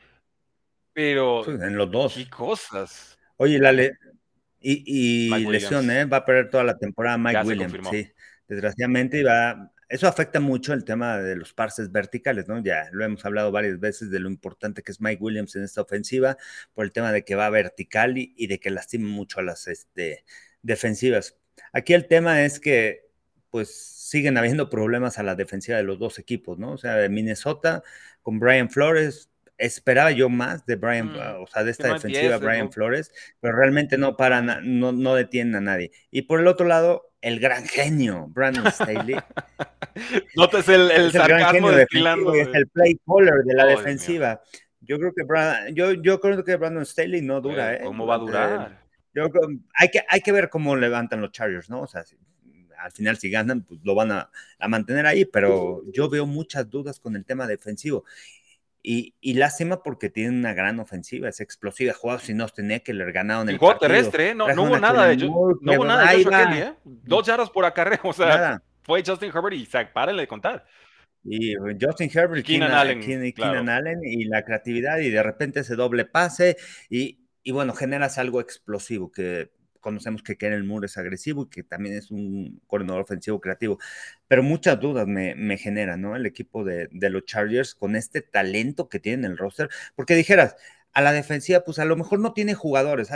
pero. 0.94 1.48
En 1.48 1.78
los 1.78 1.90
dos. 1.90 2.16
¿Qué 2.16 2.30
cosas? 2.30 3.18
Oye, 3.38 3.60
la 3.60 3.72
y, 4.60 4.84
y 5.40 5.46
lesión, 5.46 5.90
¿eh? 5.92 6.06
Va 6.06 6.18
a 6.18 6.26
perder 6.26 6.50
toda 6.50 6.64
la 6.64 6.78
temporada 6.78 7.18
Mike 7.18 7.44
Williams. 7.44 7.88
Sí, 7.90 8.12
desgraciadamente 8.48 9.24
va. 9.24 9.72
Eso 9.90 10.08
afecta 10.08 10.42
mucho 10.42 10.74
el 10.74 10.84
tema 10.84 11.20
de 11.20 11.38
los 11.38 11.54
parses 11.54 11.92
verticales, 11.92 12.50
¿no? 12.50 12.62
Ya 12.62 12.90
lo 12.92 13.06
hemos 13.06 13.24
hablado 13.24 13.52
varias 13.54 13.80
veces 13.80 14.12
de 14.12 14.20
lo 14.20 14.28
importante 14.28 14.84
que 14.84 14.92
es 14.92 15.00
Mike 15.00 15.24
Williams 15.24 15.56
en 15.56 15.64
esta 15.64 15.82
ofensiva, 15.82 16.36
por 16.74 16.84
el 16.84 16.92
tema 16.92 17.14
de 17.14 17.24
que 17.24 17.36
va 17.36 17.50
vertical 17.50 18.18
y, 18.18 18.34
y 18.36 18.48
de 18.48 18.60
que 18.60 18.70
lastima 18.70 19.08
mucho 19.08 19.40
a 19.40 19.44
las 19.44 19.68
este, 19.68 20.26
defensivas. 20.62 21.38
Aquí 21.72 21.94
el 21.94 22.08
tema 22.08 22.44
es 22.44 22.60
que, 22.60 23.06
pues, 23.50 23.70
siguen 24.08 24.38
habiendo 24.38 24.70
problemas 24.70 25.20
a 25.20 25.24
la 25.24 25.36
defensiva 25.36 25.78
de 25.78 25.84
los 25.84 26.00
dos 26.00 26.18
equipos, 26.18 26.58
¿no? 26.58 26.72
O 26.72 26.78
sea, 26.78 26.96
de 26.96 27.10
Minnesota 27.10 27.84
con 28.22 28.40
Brian 28.40 28.70
Flores, 28.70 29.30
esperaba 29.58 30.12
yo 30.12 30.30
más 30.30 30.66
de 30.66 30.78
Brian, 30.78 31.12
mm, 31.12 31.44
o 31.44 31.48
sea, 31.48 31.66
de 31.66 31.72
esta 31.72 31.94
defensiva 31.94 32.38
Brian 32.38 32.72
Flores, 32.72 33.12
pero 33.42 33.58
realmente 33.58 33.98
no 33.98 34.16
para, 34.16 34.42
no, 34.42 34.94
no 34.94 35.16
detienen 35.16 35.56
a 35.56 35.62
nadie. 35.62 35.92
Y 36.10 36.22
por 36.22 36.40
el 36.40 36.48
otro 36.48 36.66
lado, 36.66 37.12
el 37.20 37.42
gran 37.42 37.66
genio, 37.66 38.28
Brandon 38.30 38.72
Staley. 38.72 39.18
Notas 40.38 40.70
el, 40.70 40.90
el, 40.90 41.12
sarcasmo 41.12 41.72
de 41.72 41.84
Es 41.84 42.48
el 42.54 42.68
play 42.68 42.98
caller 43.06 43.44
de 43.44 43.54
la 43.56 43.66
defensiva. 43.66 44.42
Yo 44.80 45.00
creo 45.00 45.12
que 45.14 45.24
Brandon, 45.26 45.76
yo, 45.76 45.92
yo 45.92 46.22
creo 46.22 46.46
que 46.46 46.56
Brandon 46.56 46.86
Staley 46.86 47.22
no 47.22 47.42
dura, 47.42 47.74
¿eh? 47.74 47.82
¿Cómo 47.84 48.06
va 48.06 48.16
a 48.16 48.20
durar? 48.20 48.88
Yo, 49.14 49.26
hay, 49.74 49.90
que, 49.90 50.02
hay 50.08 50.22
que 50.22 50.32
ver 50.32 50.50
cómo 50.50 50.78
levantan 50.78 51.20
los 51.20 51.32
Chargers, 51.32 51.70
¿no? 51.70 51.82
O 51.82 51.88
sea, 51.88 52.06
al 52.78 52.92
final 52.92 53.18
si 53.18 53.30
ganan, 53.30 53.64
pues 53.64 53.80
lo 53.84 53.96
van 53.96 54.12
a, 54.12 54.30
mantener 54.68 55.06
ahí, 55.06 55.26
pero 55.26 55.84
yo 55.92 56.10
veo 56.10 56.26
muchas 56.26 56.70
dudas 56.70 57.00
con 57.00 57.16
el 57.16 57.26
tema 57.26 57.48
defensivo. 57.48 58.04
Y, 58.84 59.16
y, 59.20 59.34
lástima 59.34 59.84
porque 59.84 60.10
tiene 60.10 60.30
una 60.30 60.54
gran 60.54 60.80
ofensiva, 60.80 61.28
es 61.28 61.42
explosiva. 61.42 61.94
Jugado 61.94 62.20
si 62.20 62.34
no 62.34 62.48
tenía 62.48 62.80
que 62.80 62.94
le 62.94 63.12
ganaron 63.12 63.50
el 63.50 63.58
juego 63.58 63.78
terrestre, 63.78 64.30
¿eh? 64.30 64.36
no, 64.36 64.48
no, 64.54 64.64
hubo 64.64 64.80
nada 64.80 65.08
de 65.08 65.14
ellos. 65.14 65.30
No 65.62 65.74
hubo 65.74 65.84
nada 65.84 66.12
de 66.14 66.24
Kelly, 66.24 66.58
¿eh? 66.60 66.74
Dos 66.86 67.28
yardas 67.28 67.50
por 67.50 67.66
acarreo, 67.66 68.00
o 68.04 68.14
sea, 68.14 68.62
fue 68.84 69.04
Justin 69.06 69.32
Herbert 69.36 69.56
y 69.56 69.66
Zach, 69.66 69.92
párenle 69.92 70.22
de 70.22 70.28
contar. 70.28 70.66
Y 71.26 71.56
Justin 71.82 72.10
Herbert, 72.14 72.46
Keenan, 72.46 72.72
Allen, 72.72 73.02
Keenan 73.02 73.68
Allen 73.68 74.00
y 74.04 74.24
la 74.26 74.46
creatividad 74.46 75.00
y 75.00 75.10
de 75.10 75.22
repente 75.22 75.60
ese 75.60 75.76
doble 75.76 76.06
pase 76.06 76.56
y, 76.90 77.20
y 77.44 77.52
bueno, 77.52 77.74
generas 77.74 78.18
algo 78.18 78.40
explosivo 78.40 79.12
que 79.12 79.52
conocemos 79.88 80.22
que 80.22 80.36
Kenneth 80.36 80.66
Moore 80.66 80.88
es 80.88 80.98
agresivo 80.98 81.44
y 81.44 81.50
que 81.50 81.64
también 81.64 81.96
es 81.96 82.12
un 82.12 82.62
coordinador 82.68 83.04
ofensivo 83.04 83.40
creativo, 83.40 83.80
pero 84.28 84.44
muchas 84.44 84.78
dudas 84.82 85.08
me, 85.08 85.34
me 85.36 85.58
genera, 85.58 85.96
¿no? 85.96 86.18
El 86.18 86.26
equipo 86.26 86.66
de, 86.66 86.90
los 86.92 87.24
Chargers 87.24 87.74
con 87.74 87.96
este 87.96 88.22
talento 88.22 88.90
que 88.90 89.00
tiene 89.00 89.26
en 89.26 89.32
el 89.32 89.38
roster, 89.38 89.70
porque 89.96 90.14
dijeras, 90.16 90.58
a 90.92 91.02
la 91.02 91.14
defensiva, 91.14 91.62
pues 91.64 91.80
a 91.80 91.86
lo 91.86 91.96
mejor 91.96 92.20
no 92.20 92.34
tiene 92.34 92.54
jugadores, 92.54 93.10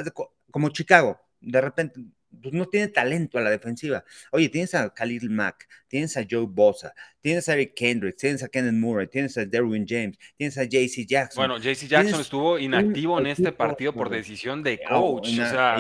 como 0.49 0.69
Chicago, 0.69 1.19
de 1.41 1.59
repente 1.59 1.99
pues 2.41 2.53
no 2.53 2.65
tiene 2.67 2.87
talento 2.87 3.37
a 3.37 3.41
la 3.41 3.49
defensiva. 3.49 4.03
Oye, 4.31 4.49
tienes 4.49 4.73
a 4.73 4.93
Khalil 4.93 5.29
Mack, 5.29 5.67
tienes 5.87 6.15
a 6.17 6.25
Joe 6.29 6.45
Bosa, 6.47 6.93
tienes 7.19 7.49
a 7.49 7.53
Eric 7.53 7.73
Kendricks, 7.75 8.17
tienes 8.17 8.43
a 8.43 8.47
Kenneth 8.47 8.73
Moore, 8.73 9.07
tienes 9.07 9.37
a 9.37 9.45
Derwin 9.45 9.85
James, 9.87 10.17
tienes 10.37 10.57
a 10.57 10.63
JC 10.63 11.05
Jackson. 11.05 11.41
Bueno, 11.41 11.57
JC 11.57 11.87
Jackson 11.87 12.21
estuvo 12.21 12.57
inactivo 12.57 13.19
en 13.19 13.27
este 13.27 13.51
partido 13.51 13.93
por 13.93 14.09
decisión 14.09 14.63
de 14.63 14.79
coach. 14.79 15.27
o 15.27 15.35
sea, 15.35 15.77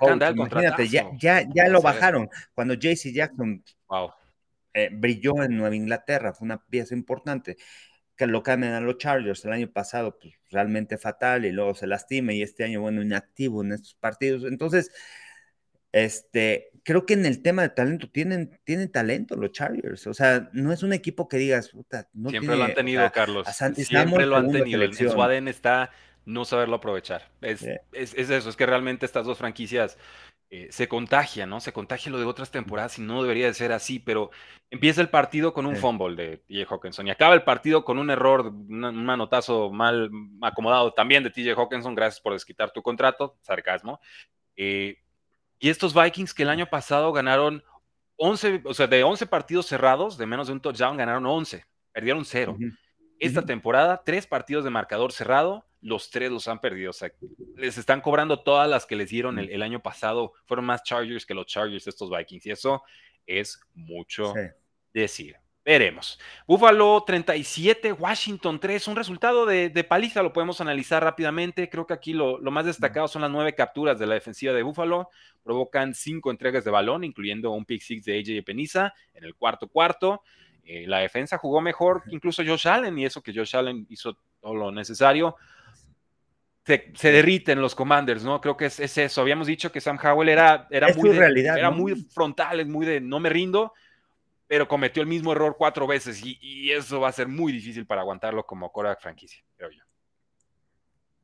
imagínate, 0.00 0.88
ya, 0.88 1.10
ya, 1.18 1.46
ya 1.54 1.68
lo 1.68 1.82
bajaron. 1.82 2.28
Cuando 2.54 2.74
JC 2.74 3.12
Jackson 3.12 3.62
eh, 4.74 4.88
brilló 4.92 5.42
en 5.42 5.56
Nueva 5.56 5.74
Inglaterra, 5.74 6.32
fue 6.32 6.46
una 6.46 6.62
pieza 6.64 6.94
importante. 6.94 7.56
Que 8.16 8.26
lo 8.26 8.42
cambian 8.42 8.74
a 8.74 8.80
los 8.80 8.98
Chargers 8.98 9.44
el 9.44 9.52
año 9.52 9.70
pasado, 9.70 10.18
pues 10.20 10.34
realmente 10.50 10.98
fatal, 10.98 11.44
y 11.44 11.52
luego 11.52 11.74
se 11.74 11.86
lastima, 11.86 12.32
y 12.32 12.42
este 12.42 12.64
año, 12.64 12.80
bueno, 12.80 13.02
inactivo 13.02 13.62
en 13.62 13.72
estos 13.72 13.94
partidos. 13.94 14.44
Entonces, 14.44 14.90
este, 15.92 16.70
creo 16.84 17.04
que 17.04 17.14
en 17.14 17.26
el 17.26 17.42
tema 17.42 17.62
de 17.62 17.68
talento 17.68 18.10
tienen, 18.10 18.58
tienen 18.64 18.90
talento 18.90 19.36
los 19.36 19.52
Chargers. 19.52 20.06
O 20.06 20.14
sea, 20.14 20.50
no 20.52 20.72
es 20.72 20.82
un 20.82 20.92
equipo 20.92 21.28
que 21.28 21.36
digas, 21.36 21.70
puta, 21.70 22.08
no 22.12 22.30
Siempre 22.30 22.56
lo 22.56 22.64
han 22.64 22.74
tenido, 22.74 23.10
Carlos. 23.12 23.46
Siempre 23.74 24.26
lo 24.26 24.36
han 24.36 24.50
tenido. 24.50 24.82
En 24.82 24.94
su 24.94 25.22
ADN 25.22 25.48
está 25.48 25.90
no 26.24 26.44
saberlo 26.44 26.76
aprovechar. 26.76 27.30
Es, 27.40 27.66
es, 27.92 28.14
eso, 28.14 28.48
es 28.48 28.56
que 28.56 28.66
realmente 28.66 29.06
estas 29.06 29.26
dos 29.26 29.38
franquicias 29.38 29.98
eh, 30.50 30.68
se 30.70 30.86
contagia, 30.86 31.46
¿no? 31.46 31.60
Se 31.60 31.72
contagia 31.72 32.12
lo 32.12 32.18
de 32.18 32.26
otras 32.26 32.50
temporadas 32.50 32.98
y 32.98 33.02
no 33.02 33.22
debería 33.22 33.46
de 33.46 33.54
ser 33.54 33.72
así, 33.72 33.98
pero 33.98 34.30
empieza 34.70 35.00
el 35.00 35.08
partido 35.08 35.54
con 35.54 35.66
un 35.66 35.76
fumble 35.76 36.14
de 36.14 36.36
TJ 36.38 36.66
Hawkinson 36.70 37.06
y 37.06 37.10
acaba 37.10 37.34
el 37.34 37.42
partido 37.42 37.84
con 37.84 37.98
un 37.98 38.10
error, 38.10 38.46
un, 38.46 39.04
manotazo 39.04 39.70
mal 39.70 40.10
acomodado 40.42 40.92
también 40.92 41.22
de 41.22 41.30
TJ 41.30 41.58
Hawkinson, 41.58 41.94
gracias 41.94 42.20
por 42.20 42.34
desquitar 42.34 42.70
tu 42.70 42.82
contrato, 42.82 43.38
sarcasmo. 43.40 44.00
Eh, 44.56 44.98
y 45.58 45.70
estos 45.70 45.94
Vikings 45.94 46.34
que 46.34 46.42
el 46.42 46.50
año 46.50 46.66
pasado 46.66 47.12
ganaron 47.12 47.64
11, 48.16 48.62
o 48.64 48.74
sea, 48.74 48.86
de 48.86 49.02
11 49.02 49.26
partidos 49.26 49.66
cerrados, 49.66 50.18
de 50.18 50.26
menos 50.26 50.48
de 50.48 50.52
un 50.52 50.60
touchdown, 50.60 50.96
ganaron 50.96 51.24
11, 51.24 51.64
perdieron 51.92 52.24
0. 52.24 52.58
Esta 53.22 53.46
temporada, 53.46 54.02
tres 54.04 54.26
partidos 54.26 54.64
de 54.64 54.70
marcador 54.70 55.12
cerrado, 55.12 55.64
los 55.80 56.10
tres 56.10 56.32
los 56.32 56.48
han 56.48 56.60
perdido. 56.60 56.90
O 56.90 56.92
sea, 56.92 57.12
les 57.56 57.78
están 57.78 58.00
cobrando 58.00 58.40
todas 58.40 58.68
las 58.68 58.84
que 58.84 58.96
les 58.96 59.10
dieron 59.10 59.38
el, 59.38 59.62
año 59.62 59.80
pasado. 59.80 60.32
Fueron 60.44 60.64
más 60.64 60.82
Chargers 60.82 61.24
que 61.24 61.32
los 61.32 61.46
Chargers 61.46 61.86
estos 61.86 62.10
Vikings. 62.10 62.46
Y 62.46 62.50
eso 62.50 62.82
es 63.24 63.60
mucho 63.74 64.34
decir. 64.92 65.36
Veremos. 65.64 66.18
Buffalo 66.48 67.04
37, 67.06 67.92
Washington 67.92 68.58
3. 68.58 68.88
Un 68.88 68.96
resultado 68.96 69.46
de, 69.46 69.86
paliza, 69.88 70.20
lo 70.20 70.32
podemos 70.32 70.60
analizar 70.60 71.04
rápidamente. 71.04 71.68
Creo 71.68 71.86
que 71.86 71.94
aquí 71.94 72.14
lo, 72.14 72.40
más 72.40 72.66
destacado 72.66 73.06
son 73.06 73.22
las 73.22 73.30
nueve 73.30 73.54
capturas 73.54 74.00
de 74.00 74.06
la 74.08 74.14
defensiva 74.14 74.52
de 74.52 74.64
Buffalo. 74.64 75.10
Provocan 75.44 75.94
cinco 75.94 76.32
entregas 76.32 76.64
de 76.64 76.72
balón, 76.72 77.04
incluyendo 77.04 77.52
un 77.52 77.64
pick 77.64 77.82
six 77.82 78.04
de 78.04 78.18
AJ 78.18 78.44
Peniza 78.44 78.92
en 79.14 79.22
el 79.22 79.36
cuarto 79.36 79.68
cuarto. 79.68 80.24
Eh, 80.64 80.86
la 80.86 80.98
defensa 80.98 81.38
jugó 81.38 81.60
mejor 81.60 82.02
que 82.04 82.14
incluso 82.14 82.42
Josh 82.44 82.68
Allen, 82.68 82.98
y 82.98 83.04
eso 83.04 83.22
que 83.22 83.34
Josh 83.34 83.56
Allen 83.56 83.86
hizo 83.88 84.16
todo 84.40 84.54
lo 84.54 84.72
necesario 84.72 85.36
se, 86.64 86.92
derriten 87.10 87.60
los 87.60 87.74
commanders, 87.74 88.22
¿no? 88.24 88.40
Creo 88.40 88.56
que 88.56 88.66
es, 88.66 88.78
eso. 88.80 89.20
Habíamos 89.20 89.46
dicho 89.46 89.72
que 89.72 89.80
Sam 89.80 89.98
Howell 90.02 90.28
era, 90.28 90.68
era, 90.70 90.92
muy, 90.94 91.10
era 91.10 91.70
muy 91.70 91.94
frontal, 91.96 92.64
muy 92.66 92.86
de 92.86 93.00
no 93.00 93.18
me 93.18 93.28
rindo, 93.28 93.72
pero 94.46 94.68
cometió 94.68 95.02
el 95.02 95.08
mismo 95.08 95.32
error 95.32 95.56
cuatro 95.58 95.86
veces 95.86 96.22
y, 96.24 96.70
eso 96.70 97.00
va 97.00 97.08
a 97.08 97.12
ser 97.12 97.28
muy 97.28 97.52
difícil 97.52 97.86
para 97.86 98.02
aguantarlo 98.02 98.46
como 98.46 98.70
Korak 98.70 99.00
franquicia, 99.00 99.42
creo 99.56 99.70
yo. 99.70 99.82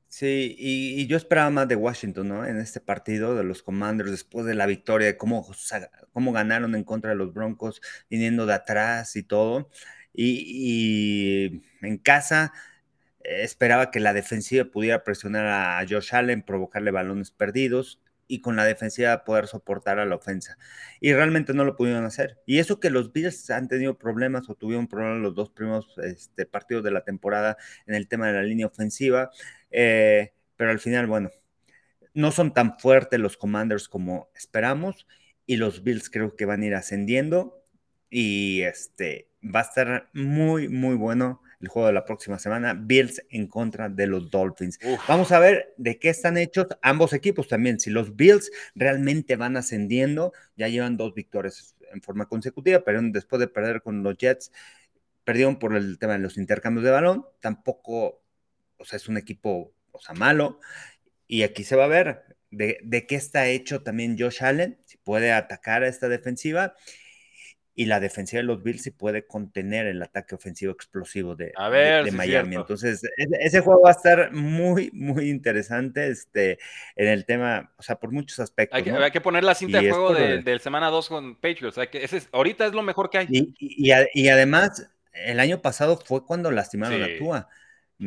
Sí, 0.08 0.56
y, 0.58 1.06
yo 1.06 1.16
esperaba 1.18 1.50
más 1.50 1.68
de 1.68 1.76
Washington, 1.76 2.28
¿no? 2.28 2.46
En 2.46 2.58
este 2.58 2.80
partido 2.80 3.34
de 3.36 3.44
los 3.44 3.62
Commanders, 3.62 4.10
después 4.10 4.46
de 4.46 4.54
la 4.54 4.66
victoria, 4.66 5.18
cómo, 5.18 5.46
cómo 6.12 6.32
ganaron 6.32 6.74
en 6.74 6.84
contra 6.84 7.10
de 7.10 7.16
los 7.16 7.34
Broncos, 7.34 7.82
viniendo 8.08 8.46
de 8.46 8.54
atrás 8.54 9.16
y 9.16 9.22
todo. 9.22 9.70
y 10.14 11.62
en 11.82 11.98
casa, 11.98 12.52
esperaba 13.20 13.90
que 13.90 14.00
la 14.00 14.12
defensiva 14.14 14.64
pudiera 14.64 15.04
presionar 15.04 15.46
a 15.46 15.86
Josh 15.88 16.14
Allen, 16.14 16.42
provocarle 16.42 16.90
balones 16.90 17.30
perdidos 17.30 18.00
y 18.28 18.40
con 18.40 18.54
la 18.56 18.64
defensiva 18.64 19.24
poder 19.24 19.48
soportar 19.48 19.98
a 19.98 20.04
la 20.04 20.14
ofensa. 20.14 20.58
Y 21.00 21.12
realmente 21.12 21.54
no 21.54 21.64
lo 21.64 21.74
pudieron 21.74 22.04
hacer. 22.04 22.38
Y 22.46 22.58
eso 22.58 22.78
que 22.78 22.90
los 22.90 23.12
Bills 23.12 23.50
han 23.50 23.66
tenido 23.66 23.98
problemas 23.98 24.48
o 24.48 24.54
tuvieron 24.54 24.86
problemas 24.86 25.20
los 25.22 25.34
dos 25.34 25.50
primeros 25.50 25.96
este, 26.04 26.46
partidos 26.46 26.84
de 26.84 26.90
la 26.92 27.04
temporada 27.04 27.56
en 27.86 27.94
el 27.94 28.06
tema 28.06 28.28
de 28.28 28.34
la 28.34 28.42
línea 28.42 28.66
ofensiva, 28.66 29.30
eh, 29.70 30.32
pero 30.56 30.70
al 30.70 30.78
final, 30.78 31.06
bueno, 31.06 31.30
no 32.14 32.30
son 32.32 32.52
tan 32.52 32.78
fuertes 32.78 33.18
los 33.18 33.36
Commanders 33.36 33.88
como 33.88 34.30
esperamos 34.34 35.06
y 35.46 35.56
los 35.56 35.82
Bills 35.82 36.10
creo 36.10 36.36
que 36.36 36.44
van 36.44 36.62
a 36.62 36.66
ir 36.66 36.74
ascendiendo 36.74 37.64
y 38.10 38.62
este 38.62 39.30
va 39.42 39.60
a 39.60 39.62
estar 39.62 40.10
muy, 40.12 40.68
muy 40.68 40.96
bueno 40.96 41.42
el 41.60 41.68
juego 41.68 41.88
de 41.88 41.94
la 41.94 42.04
próxima 42.04 42.38
semana, 42.38 42.74
Bills 42.74 43.22
en 43.30 43.46
contra 43.48 43.88
de 43.88 44.06
los 44.06 44.30
Dolphins. 44.30 44.78
Vamos 45.08 45.32
a 45.32 45.40
ver 45.40 45.74
de 45.76 45.98
qué 45.98 46.08
están 46.08 46.36
hechos 46.36 46.68
ambos 46.82 47.12
equipos 47.12 47.48
también. 47.48 47.80
Si 47.80 47.90
los 47.90 48.14
Bills 48.14 48.50
realmente 48.74 49.36
van 49.36 49.56
ascendiendo, 49.56 50.32
ya 50.56 50.68
llevan 50.68 50.96
dos 50.96 51.14
victorias 51.14 51.76
en 51.92 52.02
forma 52.02 52.26
consecutiva, 52.26 52.80
pero 52.84 53.00
después 53.02 53.40
de 53.40 53.48
perder 53.48 53.82
con 53.82 54.02
los 54.02 54.16
Jets, 54.16 54.52
perdieron 55.24 55.58
por 55.58 55.76
el 55.76 55.98
tema 55.98 56.14
de 56.14 56.20
los 56.20 56.36
intercambios 56.36 56.84
de 56.84 56.90
balón, 56.90 57.26
tampoco, 57.40 58.22
o 58.76 58.84
sea, 58.84 58.96
es 58.96 59.08
un 59.08 59.16
equipo, 59.16 59.72
o 59.90 60.00
sea, 60.00 60.14
malo, 60.14 60.60
y 61.26 61.42
aquí 61.42 61.64
se 61.64 61.76
va 61.76 61.84
a 61.84 61.88
ver 61.88 62.36
de, 62.50 62.78
de 62.82 63.06
qué 63.06 63.16
está 63.16 63.48
hecho 63.48 63.82
también 63.82 64.16
Josh 64.18 64.42
Allen, 64.42 64.78
si 64.84 64.96
puede 64.98 65.32
atacar 65.32 65.82
a 65.82 65.88
esta 65.88 66.08
defensiva 66.08 66.74
y 67.78 67.84
la 67.84 68.00
defensiva 68.00 68.40
de 68.40 68.46
los 68.48 68.60
Bills 68.60 68.82
sí 68.82 68.90
puede 68.90 69.24
contener 69.24 69.86
el 69.86 70.02
ataque 70.02 70.34
ofensivo 70.34 70.72
explosivo 70.72 71.36
de, 71.36 71.52
Miami. 72.12 72.56
Entonces, 72.56 73.00
ese, 73.16 73.60
juego 73.60 73.82
va 73.82 73.90
a 73.90 73.92
estar 73.92 74.32
muy, 74.32 74.90
muy 74.92 75.30
interesante 75.30 76.08
este, 76.08 76.58
en 76.96 77.06
el 77.06 77.24
tema, 77.24 77.72
o 77.76 77.82
sea, 77.84 77.94
por 77.94 78.10
muchos 78.10 78.40
aspectos. 78.40 78.76
Hay 78.76 79.12
que, 79.12 79.20
poner 79.20 79.44
la 79.44 79.54
cinta 79.54 79.80
de 79.80 79.92
juego 79.92 80.12
del 80.12 80.58
semana 80.58 80.88
2 80.88 81.08
con 81.08 81.36
Patriots. 81.36 81.78
que 81.88 82.02
ese 82.02 82.20
ahorita 82.32 82.66
es 82.66 82.72
lo 82.72 82.82
mejor 82.82 83.10
que 83.10 83.18
hay. 83.18 83.26
Y, 83.30 83.54
y, 83.56 84.28
además, 84.28 84.90
el 85.12 85.38
año 85.38 85.62
pasado 85.62 86.02
fue 86.04 86.26
cuando 86.26 86.50
lastimaron 86.50 87.00
a 87.00 87.16
Tua. 87.16 87.48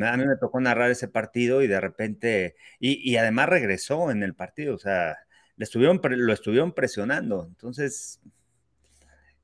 A 0.02 0.18
mí 0.18 0.26
me 0.26 0.36
tocó 0.36 0.60
narrar 0.60 0.92
ese 0.92 1.08
partido 1.08 1.62
y 1.62 1.68
de 1.68 1.80
repente, 1.80 2.58
y, 2.78 3.16
además 3.16 3.48
regresó 3.48 4.12
en 4.12 4.22
el 4.22 4.34
partido, 4.34 4.76
o 4.76 4.80
sea, 4.80 5.16
le 5.56 5.64
estuvieron, 5.64 6.02
lo 6.04 6.34
estuvieron 6.34 6.74
presionando. 6.74 7.46
Entonces, 7.48 8.20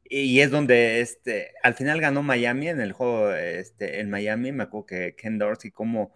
y 0.10 0.42
es 0.42 0.52
donde 0.52 1.02
este, 1.02 1.52
al 1.64 1.74
final 1.74 2.02
ganó 2.02 2.24
Miami 2.24 2.70
en 2.70 2.82
el 2.82 2.94
juego 2.94 3.34
este, 3.34 4.00
en 4.00 4.10
Miami. 4.10 4.52
Me 4.52 4.64
acuerdo 4.64 4.86
que 4.86 5.16
Ken 5.16 5.38
Dorsey, 5.38 5.72
como 5.72 6.14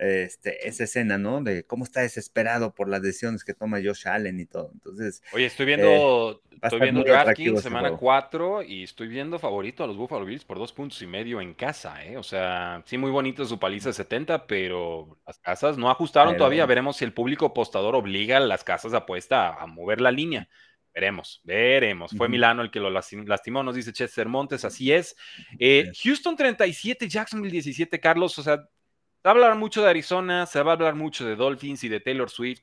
este, 0.00 0.66
esa 0.66 0.84
escena, 0.84 1.18
¿no? 1.18 1.42
De 1.42 1.64
cómo 1.64 1.84
está 1.84 2.00
desesperado 2.00 2.74
por 2.74 2.88
las 2.88 3.02
decisiones 3.02 3.44
que 3.44 3.52
toma 3.52 3.80
Josh 3.84 4.08
Allen 4.08 4.40
y 4.40 4.46
todo. 4.46 4.70
Entonces. 4.72 5.22
Oye, 5.32 5.44
estoy 5.44 5.66
viendo, 5.66 6.42
eh, 6.50 6.56
estoy 6.62 6.80
viendo 6.80 7.04
DraftKings 7.04 7.60
semana 7.60 7.94
4 7.96 8.62
y 8.62 8.84
estoy 8.84 9.08
viendo 9.08 9.38
favorito 9.38 9.84
a 9.84 9.86
los 9.86 9.98
Buffalo 9.98 10.24
Bills 10.24 10.46
por 10.46 10.58
dos 10.58 10.72
puntos 10.72 11.02
y 11.02 11.06
medio 11.06 11.40
en 11.42 11.52
casa, 11.52 12.02
¿eh? 12.02 12.16
O 12.16 12.22
sea, 12.22 12.82
sí, 12.86 12.96
muy 12.96 13.10
bonito 13.10 13.44
su 13.44 13.58
paliza 13.58 13.90
de 13.90 13.92
70, 13.92 14.46
pero 14.46 15.18
las 15.26 15.38
casas 15.38 15.76
no 15.76 15.90
ajustaron 15.90 16.36
todavía. 16.38 16.64
Veremos 16.64 16.96
si 16.96 17.04
el 17.04 17.12
público 17.12 17.46
apostador 17.46 17.94
obliga 17.94 18.38
a 18.38 18.40
las 18.40 18.64
casas 18.64 18.92
de 18.92 18.98
apuesta 18.98 19.54
a 19.54 19.66
mover 19.66 20.00
la 20.00 20.12
línea. 20.12 20.48
Veremos, 20.92 21.40
veremos. 21.44 22.12
Fue 22.16 22.28
Milano 22.28 22.62
el 22.62 22.70
que 22.70 22.80
lo 22.80 22.90
lastimó, 22.90 23.62
nos 23.62 23.74
dice 23.74 23.92
Chester 23.92 24.28
Montes, 24.28 24.64
así 24.64 24.92
es. 24.92 25.16
Eh, 25.58 25.90
Houston 26.02 26.36
37, 26.36 27.08
Jacksonville 27.08 27.52
17, 27.52 28.00
Carlos. 28.00 28.38
O 28.38 28.42
sea, 28.42 28.56
se 28.56 28.62
va 28.62 29.30
a 29.30 29.30
hablar 29.30 29.54
mucho 29.54 29.82
de 29.82 29.90
Arizona, 29.90 30.46
se 30.46 30.62
va 30.62 30.72
a 30.72 30.74
hablar 30.74 30.96
mucho 30.96 31.24
de 31.24 31.36
Dolphins 31.36 31.84
y 31.84 31.88
de 31.88 32.00
Taylor 32.00 32.28
Swift. 32.28 32.62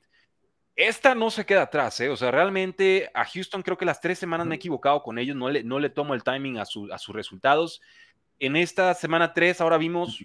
Esta 0.76 1.14
no 1.14 1.30
se 1.30 1.44
queda 1.44 1.62
atrás, 1.62 1.98
¿eh? 2.00 2.08
O 2.08 2.16
sea, 2.16 2.30
realmente 2.30 3.10
a 3.14 3.24
Houston 3.24 3.62
creo 3.62 3.76
que 3.76 3.84
las 3.84 4.00
tres 4.00 4.18
semanas 4.18 4.46
me 4.46 4.54
he 4.54 4.56
equivocado 4.56 5.02
con 5.02 5.18
ellos, 5.18 5.34
no 5.34 5.48
le, 5.48 5.64
no 5.64 5.80
le 5.80 5.90
tomo 5.90 6.14
el 6.14 6.22
timing 6.22 6.58
a, 6.58 6.62
a 6.62 6.98
sus 6.98 7.14
resultados. 7.14 7.80
En 8.38 8.54
esta 8.54 8.94
semana 8.94 9.32
3 9.32 9.60
ahora 9.60 9.78
vimos 9.78 10.24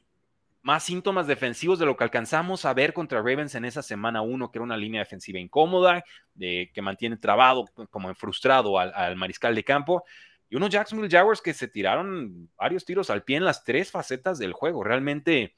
más 0.63 0.83
síntomas 0.83 1.27
defensivos 1.27 1.77
de 1.77 1.85
lo 1.85 1.97
que 1.97 2.05
alcanzamos 2.05 2.63
a 2.63 2.73
ver 2.73 2.93
contra 2.93 3.19
Ravens 3.19 3.53
en 3.55 3.65
esa 3.65 3.83
semana 3.83 4.21
1, 4.21 4.49
que 4.49 4.57
era 4.57 4.63
una 4.63 4.77
línea 4.77 5.01
defensiva 5.01 5.37
incómoda, 5.37 6.03
de, 6.33 6.71
que 6.73 6.81
mantiene 6.81 7.17
trabado, 7.17 7.65
como 7.91 8.15
frustrado 8.15 8.79
al, 8.79 9.15
mariscal 9.17 9.53
de 9.53 9.63
campo. 9.65 10.05
Y 10.49 10.55
unos 10.55 10.69
Jacksonville 10.69 11.11
Jaguars 11.11 11.41
que 11.41 11.53
se 11.53 11.67
tiraron 11.67 12.49
varios 12.57 12.85
tiros 12.85 13.09
al 13.09 13.23
pie 13.23 13.37
en 13.37 13.45
las 13.45 13.65
tres 13.65 13.91
facetas 13.91 14.39
del 14.39 14.53
juego. 14.53 14.85
Realmente 14.85 15.53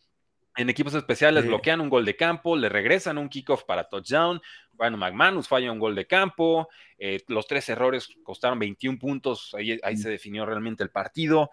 en 0.58 0.70
equipos 0.70 0.96
especiales 0.96 1.46
bloquean 1.46 1.82
un 1.82 1.90
gol 1.90 2.06
de 2.06 2.16
campo, 2.16 2.56
le 2.56 2.70
regresan 2.70 3.18
un 3.18 3.30
kickoff 3.30 3.66
para 3.66 3.88
touchdown. 3.88 4.42
Bueno, 4.72 4.98
McManus 4.98 5.48
falla 5.48 5.72
un 5.72 5.80
gol 5.80 5.94
de 5.94 6.08
campo. 6.08 6.70
Eh, 6.98 7.22
los 7.28 7.46
tres 7.46 7.70
errores 7.70 8.10
costaron 8.24 8.58
21 8.58 8.98
puntos. 8.98 9.54
Ahí, 9.54 9.78
ahí 9.84 9.98
se 9.98 10.10
definió 10.10 10.46
realmente 10.46 10.82
el 10.82 10.90
partido. 10.90 11.52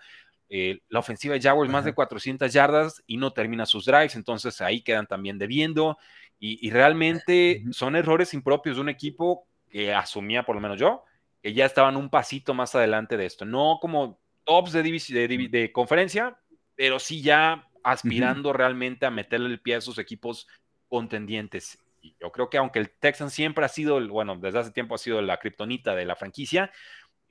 Eh, 0.54 0.80
la 0.90 0.98
ofensiva 0.98 1.32
de 1.32 1.40
Jaguars 1.40 1.70
más 1.70 1.86
de 1.86 1.94
400 1.94 2.52
yardas 2.52 3.02
y 3.06 3.16
no 3.16 3.32
termina 3.32 3.64
sus 3.64 3.86
drives, 3.86 4.16
entonces 4.16 4.60
ahí 4.60 4.82
quedan 4.82 5.06
también 5.06 5.38
debiendo. 5.38 5.96
Y, 6.38 6.68
realmente 6.68 7.64
son 7.70 7.96
errores 7.96 8.34
impropios 8.34 8.76
de 8.76 8.82
un 8.82 8.90
equipo 8.90 9.46
que 9.70 9.94
asumía, 9.94 10.42
por 10.42 10.54
lo 10.54 10.60
menos 10.60 10.78
yo, 10.78 11.04
que 11.40 11.54
ya 11.54 11.64
estaban 11.64 11.96
un 11.96 12.10
pasito 12.10 12.52
más 12.52 12.74
adelante 12.74 13.16
de 13.16 13.24
esto, 13.24 13.46
no 13.46 13.78
como 13.80 14.20
tops 14.44 14.72
de, 14.72 14.82
de, 14.82 15.72
conferencia, 15.72 16.36
pero 16.74 16.98
sí 16.98 17.22
ya 17.22 17.66
aspirando 17.82 18.52
realmente 18.52 19.06
a 19.06 19.10
meterle 19.10 19.48
el 19.48 19.60
pie 19.60 19.76
a 19.76 19.78
esos 19.78 19.96
equipos 19.96 20.48
contendientes. 20.86 21.78
Y 22.02 22.14
yo 22.20 22.30
creo 22.30 22.50
que 22.50 22.58
aunque 22.58 22.80
el 22.80 22.90
Texan 22.90 23.30
siempre 23.30 23.64
ha 23.64 23.68
sido, 23.68 24.06
bueno, 24.08 24.36
desde 24.36 24.58
hace 24.58 24.72
tiempo 24.72 24.96
ha 24.96 24.98
sido 24.98 25.22
la 25.22 25.38
kriptonita 25.38 25.94
de 25.94 26.04
la 26.04 26.16
franquicia, 26.16 26.70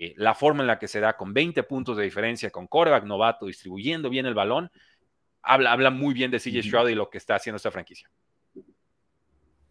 eh, 0.03 0.15
la 0.17 0.33
forma 0.33 0.61
en 0.61 0.67
la 0.67 0.79
que 0.79 0.87
se 0.87 0.99
da 0.99 1.15
con 1.15 1.31
20 1.31 1.61
puntos 1.61 1.95
de 1.95 2.03
diferencia, 2.03 2.49
con 2.49 2.65
coreback 2.65 3.03
novato, 3.03 3.45
distribuyendo 3.45 4.09
bien 4.09 4.25
el 4.25 4.33
balón, 4.33 4.71
habla, 5.43 5.71
habla 5.71 5.91
muy 5.91 6.15
bien 6.15 6.31
de 6.31 6.39
CJ 6.39 6.63
Stroud 6.63 6.89
y 6.89 6.95
lo 6.95 7.11
que 7.11 7.19
está 7.19 7.35
haciendo 7.35 7.57
esta 7.57 7.69
franquicia. 7.69 8.09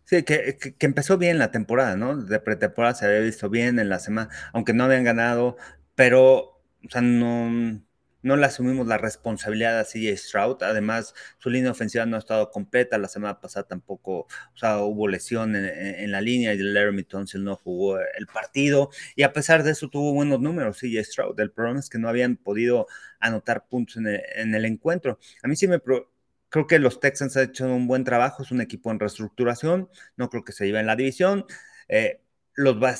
Sí, 0.04 0.22
que, 0.22 0.57
empezó 0.78 1.18
bien 1.18 1.40
la 1.40 1.50
temporada, 1.50 1.96
¿no? 1.96 2.16
De 2.16 2.38
pretemporada 2.38 2.94
se 2.94 3.07
había 3.07 3.18
visto 3.18 3.50
bien 3.50 3.80
en 3.80 3.88
la 3.88 3.98
semana, 3.98 4.30
aunque 4.52 4.72
no 4.72 4.84
habían 4.84 5.02
ganado, 5.02 5.57
pero, 5.96 6.36
o 6.36 6.88
sea, 6.88 7.00
no, 7.00 7.82
no 8.22 8.36
le 8.36 8.46
asumimos 8.46 8.86
la 8.86 8.98
responsabilidad 8.98 9.78
a 9.78 9.84
CJ 9.84 10.16
Stroud. 10.16 10.62
Además, 10.62 11.14
su 11.38 11.50
línea 11.50 11.70
ofensiva 11.70 12.06
no 12.06 12.16
ha 12.16 12.18
estado 12.18 12.50
completa. 12.50 12.98
La 12.98 13.08
semana 13.08 13.40
pasada 13.40 13.66
tampoco, 13.66 14.20
o 14.20 14.56
sea, 14.56 14.78
hubo 14.78 15.08
lesión 15.08 15.56
en, 15.56 16.10
la 16.10 16.20
línea 16.20 16.52
y 16.54 16.58
Laramie 16.58 17.04
Tunsil 17.04 17.44
no 17.44 17.56
jugó 17.56 17.98
el 17.98 18.26
partido. 18.32 18.90
Y 19.16 19.22
a 19.22 19.32
pesar 19.32 19.62
de 19.62 19.72
eso, 19.72 19.88
tuvo 19.88 20.12
buenos 20.12 20.40
números 20.40 20.78
CJ 20.78 21.04
Stroud. 21.04 21.40
El 21.40 21.50
problema 21.52 21.80
es 21.80 21.88
que 21.88 21.98
no 21.98 22.08
habían 22.08 22.36
podido 22.36 22.86
anotar 23.20 23.66
puntos 23.68 23.96
en 23.96 24.54
el, 24.54 24.64
encuentro. 24.64 25.18
A 25.42 25.48
mí 25.48 25.56
sí 25.56 25.68
me. 25.68 25.80
creo 25.80 26.66
que 26.66 26.78
los 26.78 27.00
Texans 27.00 27.36
han 27.36 27.44
hecho 27.50 27.66
un 27.66 27.86
buen 27.86 28.04
trabajo. 28.04 28.42
Es 28.42 28.50
un 28.50 28.60
equipo 28.60 28.90
en 28.90 29.00
reestructuración. 29.00 29.88
No 30.16 30.30
creo 30.30 30.44
que 30.44 30.52
se 30.52 30.66
lleve 30.66 30.80
en 30.80 30.86
la 30.86 30.96
división. 30.96 31.46
Eh, 31.88 32.20
los 32.54 32.82
va, 32.82 32.94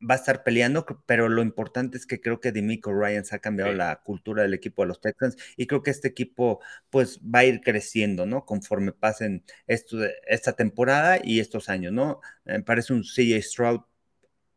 va 0.00 0.14
a 0.14 0.18
estar 0.18 0.42
peleando, 0.44 0.86
pero 1.06 1.28
lo 1.28 1.42
importante 1.42 1.96
es 1.96 2.06
que 2.06 2.20
creo 2.20 2.40
que 2.40 2.52
Demico 2.52 2.92
Ryans 2.92 3.32
ha 3.32 3.38
cambiado 3.38 3.72
la 3.72 4.02
cultura 4.02 4.42
del 4.42 4.54
equipo 4.54 4.82
de 4.82 4.88
los 4.88 5.00
Texans 5.00 5.36
y 5.56 5.66
creo 5.66 5.82
que 5.82 5.90
este 5.90 6.08
equipo 6.08 6.60
pues 6.90 7.20
va 7.20 7.40
a 7.40 7.44
ir 7.44 7.60
creciendo, 7.60 8.26
¿no? 8.26 8.44
Conforme 8.44 8.92
pasen 8.92 9.44
esto, 9.66 9.98
esta 10.26 10.54
temporada 10.54 11.18
y 11.22 11.40
estos 11.40 11.68
años, 11.68 11.92
¿no? 11.92 12.20
Me 12.44 12.62
parece 12.62 12.92
un 12.92 13.02
CJ 13.02 13.42
Stroud 13.42 13.80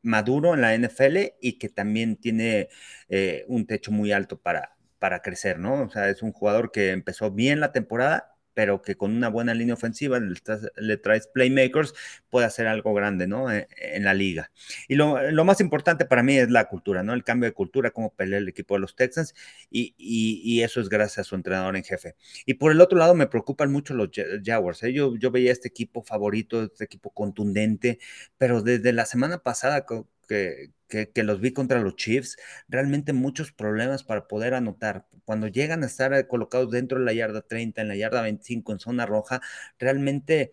maduro 0.01 0.53
en 0.53 0.61
la 0.61 0.73
NFL 0.75 1.17
y 1.41 1.57
que 1.59 1.69
también 1.69 2.15
tiene 2.17 2.69
eh, 3.09 3.45
un 3.47 3.67
techo 3.67 3.91
muy 3.91 4.11
alto 4.11 4.41
para, 4.41 4.77
para 4.99 5.21
crecer, 5.21 5.59
¿no? 5.59 5.83
O 5.83 5.89
sea, 5.89 6.09
es 6.09 6.21
un 6.23 6.31
jugador 6.31 6.71
que 6.71 6.91
empezó 6.91 7.31
bien 7.31 7.59
la 7.59 7.71
temporada 7.71 8.38
pero 8.59 8.81
que 8.81 8.97
con 8.97 9.15
una 9.15 9.29
buena 9.29 9.53
línea 9.53 9.73
ofensiva 9.73 10.19
le, 10.19 10.97
traes 10.97 11.27
playmakers, 11.27 11.93
puede 12.29 12.45
hacer 12.45 12.67
algo 12.67 12.93
grande, 12.93 13.25
¿no? 13.25 13.49
E, 13.49 13.69
en, 13.77 14.03
la 14.03 14.13
liga. 14.13 14.51
Y 14.89 14.95
lo, 14.95 15.45
más 15.45 15.61
importante 15.61 16.03
para 16.03 16.23
mí 16.23 16.37
es 16.37 16.49
la 16.49 16.67
cultura, 16.67 17.01
¿no? 17.01 17.13
El 17.13 17.23
cambio 17.23 17.47
de 17.47 17.53
cultura, 17.53 17.91
cómo 17.91 18.13
pelea 18.13 18.39
el 18.39 18.49
equipo 18.49 18.73
de 18.73 18.81
los 18.81 18.97
Texans, 18.97 19.33
y, 19.71 20.61
eso 20.61 20.81
es 20.81 20.89
gracias 20.89 21.19
a 21.19 21.23
su 21.23 21.35
entrenador 21.35 21.77
en 21.77 21.85
jefe. 21.85 22.15
Y 22.45 22.55
por 22.55 22.73
el 22.73 22.81
otro 22.81 22.97
lado, 22.99 23.15
me 23.15 23.27
preocupan 23.27 23.71
mucho 23.71 23.93
los 23.93 24.09
Jaguars. 24.43 24.83
¿eh? 24.83 24.91
Yo, 24.91 25.15
yo 25.15 25.31
veía 25.31 25.53
este 25.53 25.69
equipo 25.69 26.03
favorito, 26.03 26.63
este 26.63 26.83
equipo 26.83 27.11
contundente, 27.11 27.97
pero 28.37 28.61
desde 28.61 28.91
la 28.91 29.05
semana 29.05 29.37
pasada 29.37 29.85
que, 30.27 30.71
que, 30.89 31.23
los 31.23 31.39
vi 31.41 31.53
contra 31.53 31.79
los 31.79 31.95
Chiefs, 31.95 32.37
realmente 32.67 33.13
muchos 33.13 33.51
problemas 33.51 34.03
para 34.03 34.27
poder 34.27 34.53
anotar. 34.53 35.07
Cuando 35.25 35.47
llegan 35.47 35.83
a 35.83 35.87
estar 35.87 36.13
eh, 36.13 36.27
colocados 36.27 36.71
dentro 36.71 36.99
de 36.99 37.05
la 37.05 37.13
yarda 37.13 37.41
30, 37.41 37.81
en 37.81 37.87
la 37.87 37.95
yarda 37.95 38.21
25, 38.21 38.73
en 38.73 38.79
zona 38.79 39.05
roja, 39.05 39.41
realmente 39.79 40.51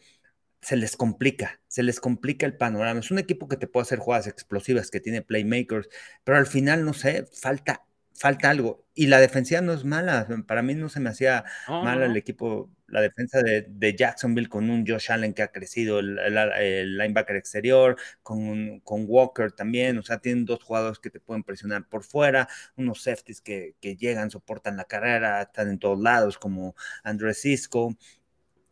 se 0.61 0.77
les 0.77 0.97
complica, 0.97 1.61
se 1.69 1.83
les 1.83 2.01
complica 2.01 2.47
el 2.47 2.57
panorama. 2.57 3.01
Es 3.01 3.11
un 3.11 3.19
equipo 3.19 3.49
que 3.49 3.57
te 3.57 3.67
puede 3.69 3.83
hacer 3.83 3.99
jugadas 3.99 4.27
explosivas, 4.27 4.91
que 4.91 5.01
tiene 5.01 5.23
playmakers, 5.23 5.89
pero 6.25 6.39
al 6.39 6.47
final, 6.47 6.85
no 6.85 6.93
sé, 6.93 7.27
falta 7.33 7.87
falta 8.17 8.51
algo. 8.51 8.85
Y 8.95 9.07
la 9.07 9.21
defensiva 9.21 9.61
no 9.61 9.73
es 9.73 9.85
mala. 9.85 10.27
Para 10.47 10.63
mí 10.63 10.75
no 10.75 10.89
se 10.89 11.01
me 11.01 11.11
hacía 11.11 11.45
mal 11.69 12.03
el 12.03 12.17
equipo, 12.17 12.71
la 12.89 13.01
defensa 13.01 13.43
de, 13.43 13.97
Jacksonville 13.97 14.49
con 14.49 14.71
un 14.71 14.87
Josh 14.87 15.11
Allen 15.11 15.35
que 15.35 15.43
ha 15.43 15.49
crecido, 15.49 15.99
el, 15.99 16.97
linebacker 16.97 17.37
exterior, 17.37 17.97
con, 18.23 18.81
con, 18.81 19.05
Walker 19.09 19.53
también. 19.53 19.99
O 19.99 20.03
sea, 20.03 20.19
tienen 20.19 20.45
dos 20.45 20.63
jugadores 20.63 20.99
que 20.99 21.11
te 21.11 21.21
pueden 21.21 21.43
presionar 21.43 21.89
por 21.89 22.05
fuera, 22.05 22.49
unos 22.77 23.03
safeties 23.03 23.41
que, 23.41 23.75
llegan, 23.81 24.31
soportan 24.31 24.77
la 24.77 24.85
carrera, 24.85 25.43
están 25.43 25.69
en 25.69 25.79
todos 25.79 26.01
lados, 26.01 26.39
como 26.39 26.77
Andrés 27.03 27.41
Cisco, 27.41 27.97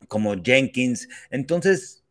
como 0.07 0.41
Jenkins. 0.41 1.09
Entonces, 1.31 2.05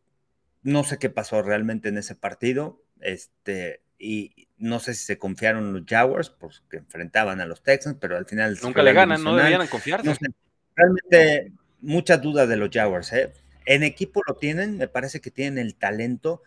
no 0.62 0.84
sé 0.84 0.98
qué 0.98 1.10
pasó 1.10 1.42
realmente 1.42 1.88
en 1.88 1.98
ese 1.98 2.14
partido. 2.14 2.82
Este, 3.00 3.82
y 3.98 4.48
no 4.58 4.78
sé 4.78 4.94
si 4.94 5.04
se 5.04 5.18
confiaron 5.18 5.72
los 5.72 5.84
Jaguars, 5.86 6.28
porque 6.28 6.78
pues, 6.78 6.84
enfrentaban 6.84 7.40
a 7.40 7.46
los 7.46 7.62
Texans, 7.62 7.96
pero 7.98 8.16
al 8.18 8.26
final... 8.26 8.58
Nunca 8.62 8.82
le 8.82 8.92
ganan, 8.92 9.22
no 9.22 9.36
deberían 9.36 9.66
confiarse. 9.68 10.16
realmente 10.74 11.52
muchas 11.84 12.20
dudas 12.22 12.48
de 12.48 12.56
los 12.56 12.70
Jaguars. 12.70 13.12
¿eh? 13.12 13.32
En 13.66 13.82
equipo 13.82 14.20
lo 14.26 14.34
tienen, 14.36 14.76
me 14.78 14.88
parece 14.88 15.20
que 15.20 15.30
tienen 15.30 15.58
el 15.58 15.76
talento, 15.76 16.42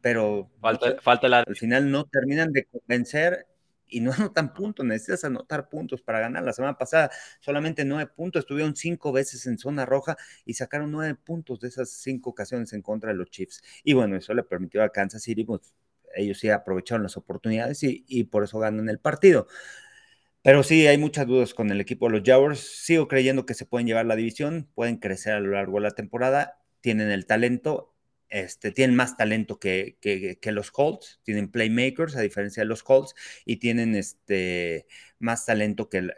pero 0.00 0.50
falta, 0.60 0.96
falta 1.00 1.28
la... 1.28 1.40
al 1.40 1.56
final 1.56 1.90
no 1.90 2.04
terminan 2.04 2.52
de 2.52 2.64
convencer 2.66 3.46
y 3.88 4.00
no 4.00 4.12
anotan 4.18 4.52
puntos, 4.52 4.84
necesitas 4.86 5.24
anotar 5.24 5.68
puntos 5.68 6.02
para 6.02 6.20
ganar. 6.20 6.42
La 6.42 6.52
semana 6.52 6.76
pasada 6.76 7.10
solamente 7.40 7.84
nueve 7.84 8.10
puntos, 8.14 8.40
estuvieron 8.40 8.76
cinco 8.76 9.12
veces 9.12 9.46
en 9.46 9.58
zona 9.58 9.86
roja 9.86 10.16
y 10.44 10.54
sacaron 10.54 10.92
nueve 10.92 11.14
puntos 11.14 11.60
de 11.60 11.68
esas 11.68 11.90
cinco 11.90 12.30
ocasiones 12.30 12.72
en 12.72 12.82
contra 12.82 13.10
de 13.10 13.16
los 13.16 13.30
Chiefs. 13.30 13.62
Y 13.84 13.94
bueno, 13.94 14.16
eso 14.16 14.34
le 14.34 14.42
permitió 14.42 14.82
a 14.82 14.90
Kansas 14.90 15.22
City 15.22 15.44
pues, 15.44 15.72
ellos 16.14 16.38
sí 16.38 16.50
aprovecharon 16.50 17.02
las 17.02 17.16
oportunidades 17.16 17.80
y, 17.82 18.24
por 18.24 18.44
eso 18.44 18.58
ganan 18.58 18.88
el 18.88 18.98
partido. 18.98 19.46
Pero 20.42 20.62
sí, 20.62 20.86
hay 20.86 20.98
muchas 20.98 21.26
dudas 21.26 21.52
con 21.54 21.70
el 21.70 21.80
equipo 21.80 22.06
de 22.06 22.18
los 22.18 22.22
Jaguars. 22.24 22.60
Sigo 22.60 23.08
creyendo 23.08 23.44
que 23.44 23.54
se 23.54 23.66
pueden 23.66 23.86
llevar 23.86 24.06
la 24.06 24.16
división, 24.16 24.70
pueden 24.74 24.96
crecer 24.96 25.34
a 25.34 25.40
lo 25.40 25.50
largo 25.50 25.78
de 25.78 25.82
la 25.82 25.90
temporada, 25.90 26.58
tienen 26.80 27.10
el 27.10 27.26
talento, 27.26 27.94
este, 28.28 28.72
tienen 28.72 28.96
más 28.96 29.16
talento 29.16 29.58
que, 29.58 29.98
que, 30.00 30.52
los 30.52 30.70
Colts, 30.70 31.20
tienen 31.22 31.50
playmakers 31.50 32.16
a 32.16 32.20
diferencia 32.20 32.62
de 32.62 32.68
los 32.68 32.82
Colts 32.82 33.14
y 33.44 33.56
tienen 33.56 33.94
este, 33.96 34.86
más 35.18 35.46
talento 35.46 35.88
que, 35.88 36.08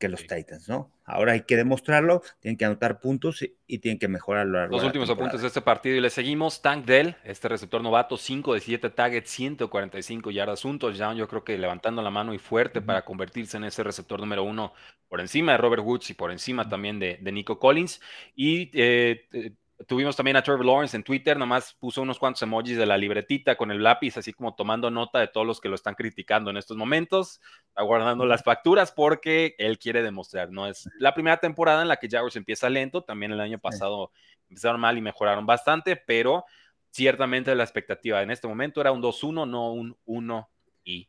que 0.00 0.08
los 0.08 0.26
Titans, 0.26 0.68
¿no? 0.68 0.90
Ahora 1.04 1.32
hay 1.32 1.42
que 1.42 1.56
demostrarlo, 1.56 2.22
tienen 2.40 2.56
que 2.56 2.64
anotar 2.64 3.00
puntos 3.00 3.42
y, 3.42 3.78
tienen 3.78 3.98
que 3.98 4.08
mejorar 4.08 4.46
lo 4.46 4.66
Los 4.66 4.82
últimos 4.82 5.10
apuntes 5.10 5.42
de 5.42 5.46
este 5.46 5.60
partido 5.60 5.96
y 5.96 6.00
le 6.00 6.08
seguimos. 6.08 6.62
Tank 6.62 6.86
Dell, 6.86 7.16
este 7.22 7.48
receptor 7.48 7.82
novato, 7.82 8.16
5 8.16 8.54
de 8.54 8.60
7 8.60 8.90
targets, 8.90 9.30
145 9.30 10.30
yardas, 10.30 10.64
un 10.64 10.78
touchdown. 10.78 11.16
Yo 11.16 11.28
creo 11.28 11.44
que 11.44 11.58
levantando 11.58 12.00
la 12.00 12.10
mano 12.10 12.32
y 12.32 12.38
fuerte 12.38 12.80
para 12.80 13.04
convertirse 13.04 13.58
en 13.58 13.64
ese 13.64 13.84
receptor 13.84 14.18
número 14.18 14.42
uno 14.42 14.72
por 15.08 15.20
encima 15.20 15.52
de 15.52 15.58
Robert 15.58 15.82
Woods 15.84 16.10
y 16.10 16.14
por 16.14 16.32
encima 16.32 16.68
también 16.68 16.98
de, 16.98 17.18
de 17.20 17.32
Nico 17.32 17.58
Collins. 17.58 18.00
Y 18.34 18.70
eh, 18.72 19.28
eh 19.32 19.52
Tuvimos 19.86 20.14
también 20.14 20.36
a 20.36 20.42
Trevor 20.42 20.66
Lawrence 20.66 20.94
en 20.96 21.02
Twitter, 21.02 21.38
nomás 21.38 21.72
puso 21.74 22.02
unos 22.02 22.18
cuantos 22.18 22.42
emojis 22.42 22.76
de 22.76 22.84
la 22.84 22.98
libretita 22.98 23.56
con 23.56 23.70
el 23.70 23.82
lápiz, 23.82 24.16
así 24.18 24.32
como 24.32 24.54
tomando 24.54 24.90
nota 24.90 25.20
de 25.20 25.28
todos 25.28 25.46
los 25.46 25.58
que 25.60 25.70
lo 25.70 25.74
están 25.74 25.94
criticando 25.94 26.50
en 26.50 26.58
estos 26.58 26.76
momentos, 26.76 27.40
aguardando 27.74 28.26
las 28.26 28.42
facturas 28.42 28.92
porque 28.92 29.54
él 29.58 29.78
quiere 29.78 30.02
demostrar, 30.02 30.50
¿no? 30.50 30.66
Es 30.66 30.88
la 30.98 31.14
primera 31.14 31.38
temporada 31.38 31.80
en 31.80 31.88
la 31.88 31.96
que 31.96 32.08
Jaguars 32.10 32.36
empieza 32.36 32.68
lento, 32.68 33.02
también 33.02 33.32
el 33.32 33.40
año 33.40 33.58
pasado 33.58 34.12
empezaron 34.50 34.80
mal 34.80 34.98
y 34.98 35.00
mejoraron 35.00 35.46
bastante, 35.46 35.96
pero 35.96 36.44
ciertamente 36.90 37.54
la 37.54 37.64
expectativa 37.64 38.22
en 38.22 38.30
este 38.30 38.48
momento 38.48 38.82
era 38.82 38.92
un 38.92 39.00
2-1, 39.00 39.48
no 39.48 39.72
un 39.72 39.96
1 40.04 40.50
y 40.84 41.08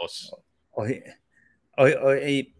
2. 0.00 0.36
Oye, 0.72 1.04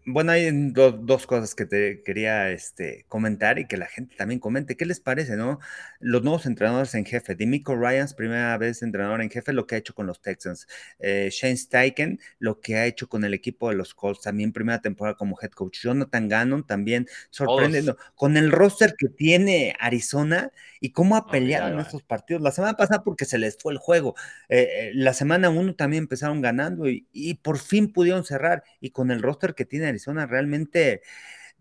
bueno, 0.05 0.31
hay 0.31 0.49
dos 0.71 1.27
cosas 1.27 1.53
que 1.53 1.65
te 1.65 2.03
quería 2.03 2.51
este, 2.51 3.05
comentar 3.09 3.59
y 3.59 3.67
que 3.67 3.77
la 3.77 3.85
gente 3.85 4.15
también 4.15 4.39
comente. 4.39 4.77
¿Qué 4.77 4.85
les 4.85 4.99
parece, 4.99 5.35
no? 5.35 5.59
Los 5.99 6.23
nuevos 6.23 6.45
entrenadores 6.45 6.95
en 6.95 7.05
jefe. 7.05 7.35
Dimico 7.35 7.75
Ryans, 7.75 8.13
primera 8.13 8.57
vez 8.57 8.81
entrenador 8.81 9.21
en 9.21 9.29
jefe, 9.29 9.51
lo 9.51 9.67
que 9.67 9.75
ha 9.75 9.77
hecho 9.77 9.93
con 9.93 10.07
los 10.07 10.21
Texans. 10.21 10.67
Eh, 10.99 11.29
Shane 11.31 11.57
Steichen, 11.57 12.19
lo 12.39 12.61
que 12.61 12.77
ha 12.77 12.85
hecho 12.85 13.09
con 13.09 13.25
el 13.25 13.33
equipo 13.33 13.69
de 13.69 13.75
los 13.75 13.93
Colts, 13.93 14.21
también 14.21 14.53
primera 14.53 14.81
temporada 14.81 15.17
como 15.17 15.37
head 15.41 15.51
coach. 15.51 15.81
Jonathan 15.81 16.29
Gannon, 16.29 16.65
también 16.65 17.07
sorprendiendo. 17.29 17.97
Con 18.15 18.37
el 18.37 18.51
roster 18.51 18.95
que 18.97 19.09
tiene 19.09 19.75
Arizona 19.79 20.51
y 20.79 20.91
cómo 20.91 21.17
ha 21.17 21.27
peleado 21.27 21.73
en 21.73 21.79
estos 21.79 22.03
partidos. 22.03 22.41
La 22.41 22.51
semana 22.51 22.77
pasada 22.77 23.03
porque 23.03 23.25
se 23.25 23.37
les 23.37 23.57
fue 23.57 23.73
el 23.73 23.79
juego. 23.79 24.15
Eh, 24.47 24.67
eh, 24.71 24.91
la 24.93 25.13
semana 25.13 25.49
uno 25.49 25.75
también 25.75 26.03
empezaron 26.03 26.41
ganando 26.41 26.87
y, 26.87 27.05
y 27.11 27.35
por 27.35 27.57
fin 27.57 27.91
pudieron 27.91 28.23
cerrar. 28.23 28.63
Y 28.79 28.91
con 28.91 29.08
el 29.11 29.21
roster 29.21 29.55
que 29.55 29.65
tiene 29.65 29.87
Arizona, 29.87 30.25
realmente 30.25 31.01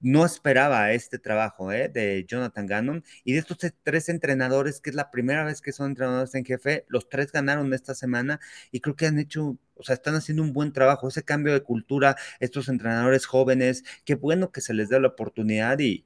no 0.00 0.24
esperaba 0.24 0.92
este 0.92 1.18
trabajo 1.18 1.72
¿eh? 1.72 1.88
de 1.88 2.24
Jonathan 2.26 2.66
Gannon. 2.66 3.04
Y 3.24 3.32
de 3.32 3.38
estos 3.38 3.58
tres 3.82 4.08
entrenadores, 4.08 4.80
que 4.80 4.90
es 4.90 4.96
la 4.96 5.10
primera 5.10 5.44
vez 5.44 5.60
que 5.60 5.72
son 5.72 5.90
entrenadores 5.90 6.34
en 6.34 6.44
jefe, 6.44 6.84
los 6.88 7.08
tres 7.08 7.32
ganaron 7.32 7.72
esta 7.74 7.94
semana 7.94 8.40
y 8.70 8.80
creo 8.80 8.96
que 8.96 9.06
han 9.06 9.18
hecho, 9.18 9.58
o 9.74 9.82
sea, 9.82 9.94
están 9.94 10.14
haciendo 10.14 10.42
un 10.42 10.52
buen 10.52 10.72
trabajo. 10.72 11.08
Ese 11.08 11.24
cambio 11.24 11.52
de 11.52 11.62
cultura, 11.62 12.16
estos 12.40 12.68
entrenadores 12.68 13.26
jóvenes, 13.26 13.84
qué 14.04 14.14
bueno 14.14 14.52
que 14.52 14.60
se 14.60 14.74
les 14.74 14.88
dé 14.88 15.00
la 15.00 15.08
oportunidad 15.08 15.78
y, 15.80 16.04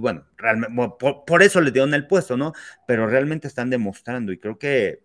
bueno, 0.00 0.26
realmente, 0.36 0.74
por, 0.98 1.42
eso 1.42 1.60
les 1.60 1.72
dieron 1.72 1.94
el 1.94 2.06
puesto, 2.06 2.36
¿no? 2.36 2.52
Pero 2.86 3.06
realmente 3.06 3.48
están 3.48 3.70
demostrando 3.70 4.32
y 4.32 4.38
creo 4.38 4.58
que 4.58 5.02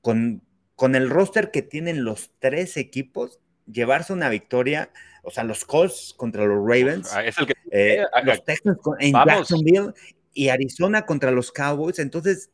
con, 0.00 0.42
con 0.76 0.94
el 0.94 1.10
roster 1.10 1.50
que 1.50 1.62
tienen 1.62 2.04
los 2.04 2.32
tres 2.38 2.76
equipos, 2.76 3.40
llevarse 3.70 4.12
una 4.12 4.28
victoria, 4.28 4.90
o 5.22 5.30
sea, 5.30 5.44
los 5.44 5.64
Colts 5.64 6.14
contra 6.16 6.44
los 6.44 6.58
Ravens, 6.58 7.12
ah, 7.12 7.24
es 7.24 7.36
el 7.38 7.46
que, 7.46 7.54
eh, 7.70 8.04
los 8.24 8.44
Texans 8.44 8.78
en 8.98 9.12
Jacksonville 9.12 9.92
y 10.32 10.48
Arizona 10.48 11.02
contra 11.02 11.30
los 11.30 11.50
Cowboys, 11.50 11.98
entonces 11.98 12.50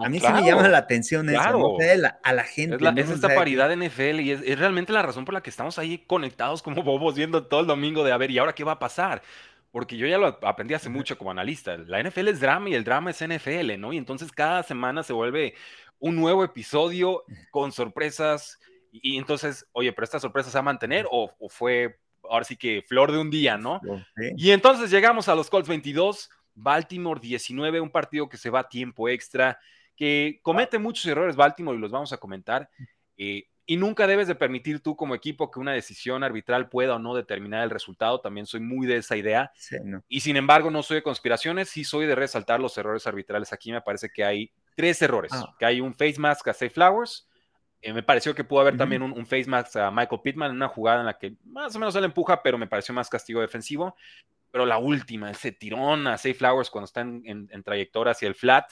a 0.00 0.08
mí 0.08 0.20
sí 0.20 0.26
me 0.32 0.42
llama 0.42 0.68
la 0.68 0.78
atención 0.78 1.28
eso, 1.28 1.38
a 2.22 2.32
la 2.32 2.44
gente. 2.44 2.76
Es, 3.00 3.10
esta 3.10 3.34
paridad 3.34 3.68
de 3.68 3.76
NFL 3.76 4.20
y 4.20 4.30
es, 4.30 4.58
realmente 4.58 4.92
la 4.92 5.02
razón 5.02 5.24
por 5.24 5.34
la 5.34 5.42
que 5.42 5.50
estamos 5.50 5.78
ahí 5.78 5.98
conectados 5.98 6.62
como 6.62 6.82
bobos 6.82 7.14
viendo 7.14 7.46
todo 7.46 7.60
el 7.60 7.66
domingo 7.66 8.02
de 8.02 8.12
a 8.12 8.16
ver, 8.16 8.30
¿y 8.30 8.38
ahora 8.38 8.54
qué 8.54 8.64
va 8.64 8.72
a 8.72 8.78
pasar? 8.78 9.22
Porque 9.70 9.96
yo 9.96 10.06
ya 10.06 10.18
lo 10.18 10.38
aprendí 10.42 10.74
hace 10.74 10.88
mucho 10.88 11.18
como 11.18 11.30
analista. 11.30 11.76
La 11.76 12.02
NFL 12.02 12.28
es 12.28 12.40
drama 12.40 12.70
y 12.70 12.74
el 12.74 12.84
drama 12.84 13.10
es 13.10 13.22
NFL, 13.22 13.78
¿no? 13.78 13.92
Y 13.92 13.98
entonces 13.98 14.32
cada 14.32 14.62
semana 14.62 15.02
se 15.02 15.12
vuelve 15.12 15.54
un 15.98 16.16
nuevo 16.16 16.42
episodio 16.42 17.24
con 17.50 17.72
sorpresas, 17.72 18.60
y, 18.92 19.16
entonces, 19.16 19.66
oye, 19.72 19.92
pero 19.92 20.04
esta 20.04 20.20
sorpresa 20.20 20.50
se 20.50 20.56
va 20.56 20.60
a 20.60 20.64
mantener 20.64 21.06
o, 21.10 21.34
fue 21.48 21.98
ahora 22.24 22.44
sí 22.44 22.56
que 22.56 22.84
flor 22.86 23.10
de 23.10 23.18
un 23.18 23.30
día, 23.30 23.56
¿no? 23.56 23.80
Y 24.36 24.50
entonces 24.50 24.90
llegamos 24.90 25.28
a 25.28 25.34
los 25.34 25.50
Colts 25.50 25.68
22, 25.68 26.30
Baltimore 26.54 27.20
19, 27.20 27.80
un 27.80 27.90
partido 27.90 28.28
que 28.28 28.36
se 28.36 28.50
va 28.50 28.60
a 28.60 28.68
tiempo 28.68 29.08
extra, 29.08 29.58
que 29.96 30.38
comete 30.42 30.78
muchos 30.78 31.06
errores 31.06 31.36
Baltimore 31.36 31.76
y 31.76 31.80
los 31.80 31.90
vamos 31.90 32.12
a 32.12 32.18
comentar. 32.18 32.68
Eh, 33.16 33.48
y 33.64 33.76
nunca 33.76 34.06
debes 34.06 34.26
de 34.26 34.34
permitir 34.34 34.80
tú 34.80 34.96
como 34.96 35.14
equipo 35.14 35.50
que 35.50 35.60
una 35.60 35.72
decisión 35.72 36.24
arbitral 36.24 36.68
pueda 36.68 36.96
o 36.96 36.98
no 36.98 37.14
determinar 37.14 37.62
el 37.62 37.70
resultado. 37.70 38.20
También 38.20 38.44
soy 38.44 38.60
muy 38.60 38.86
de 38.86 38.96
esa 38.96 39.16
idea. 39.16 39.52
Y 40.08 40.20
sin 40.20 40.36
embargo, 40.36 40.70
no 40.70 40.82
soy 40.82 40.96
de 40.96 41.02
conspiraciones, 41.02 41.68
sí 41.68 41.84
soy 41.84 42.06
de 42.06 42.14
resaltar 42.14 42.60
los 42.60 42.76
errores 42.76 43.06
arbitrales. 43.06 43.52
Aquí 43.52 43.70
me 43.70 43.80
parece 43.80 44.10
que 44.10 44.24
hay 44.24 44.52
tres 44.74 45.00
errores. 45.00 45.30
Ah. 45.32 45.54
Que 45.58 45.64
hay 45.64 45.80
un 45.80 45.94
face 45.94 46.18
mask 46.18 46.48
a 46.48 46.52
Safe 46.52 46.70
Flowers. 46.70 47.28
Eh, 47.82 47.92
me 47.92 48.02
pareció 48.02 48.34
que 48.34 48.44
pudo 48.44 48.60
haber 48.60 48.76
también 48.76 49.02
un, 49.02 49.26
face 49.26 49.46
mask 49.46 49.76
a 49.76 49.90
Michael 49.90 50.20
Pittman 50.22 50.50
en 50.50 50.56
una 50.56 50.68
jugada 50.68 51.00
en 51.00 51.06
la 51.06 51.18
que 51.18 51.34
más 51.44 51.74
o 51.74 51.78
menos 51.78 51.94
él 51.96 52.04
empuja, 52.04 52.42
pero 52.42 52.56
me 52.56 52.68
pareció 52.68 52.94
más 52.94 53.10
castigo 53.10 53.40
defensivo. 53.40 53.96
Pero 54.50 54.64
la 54.66 54.78
última, 54.78 55.30
ese 55.30 55.50
tirón 55.50 56.06
a 56.06 56.16
Safe 56.16 56.34
Flowers 56.34 56.70
cuando 56.70 56.86
está 56.86 57.00
en, 57.00 57.62
trayectoria 57.64 58.12
hacia 58.12 58.28
el 58.28 58.34
flat, 58.34 58.70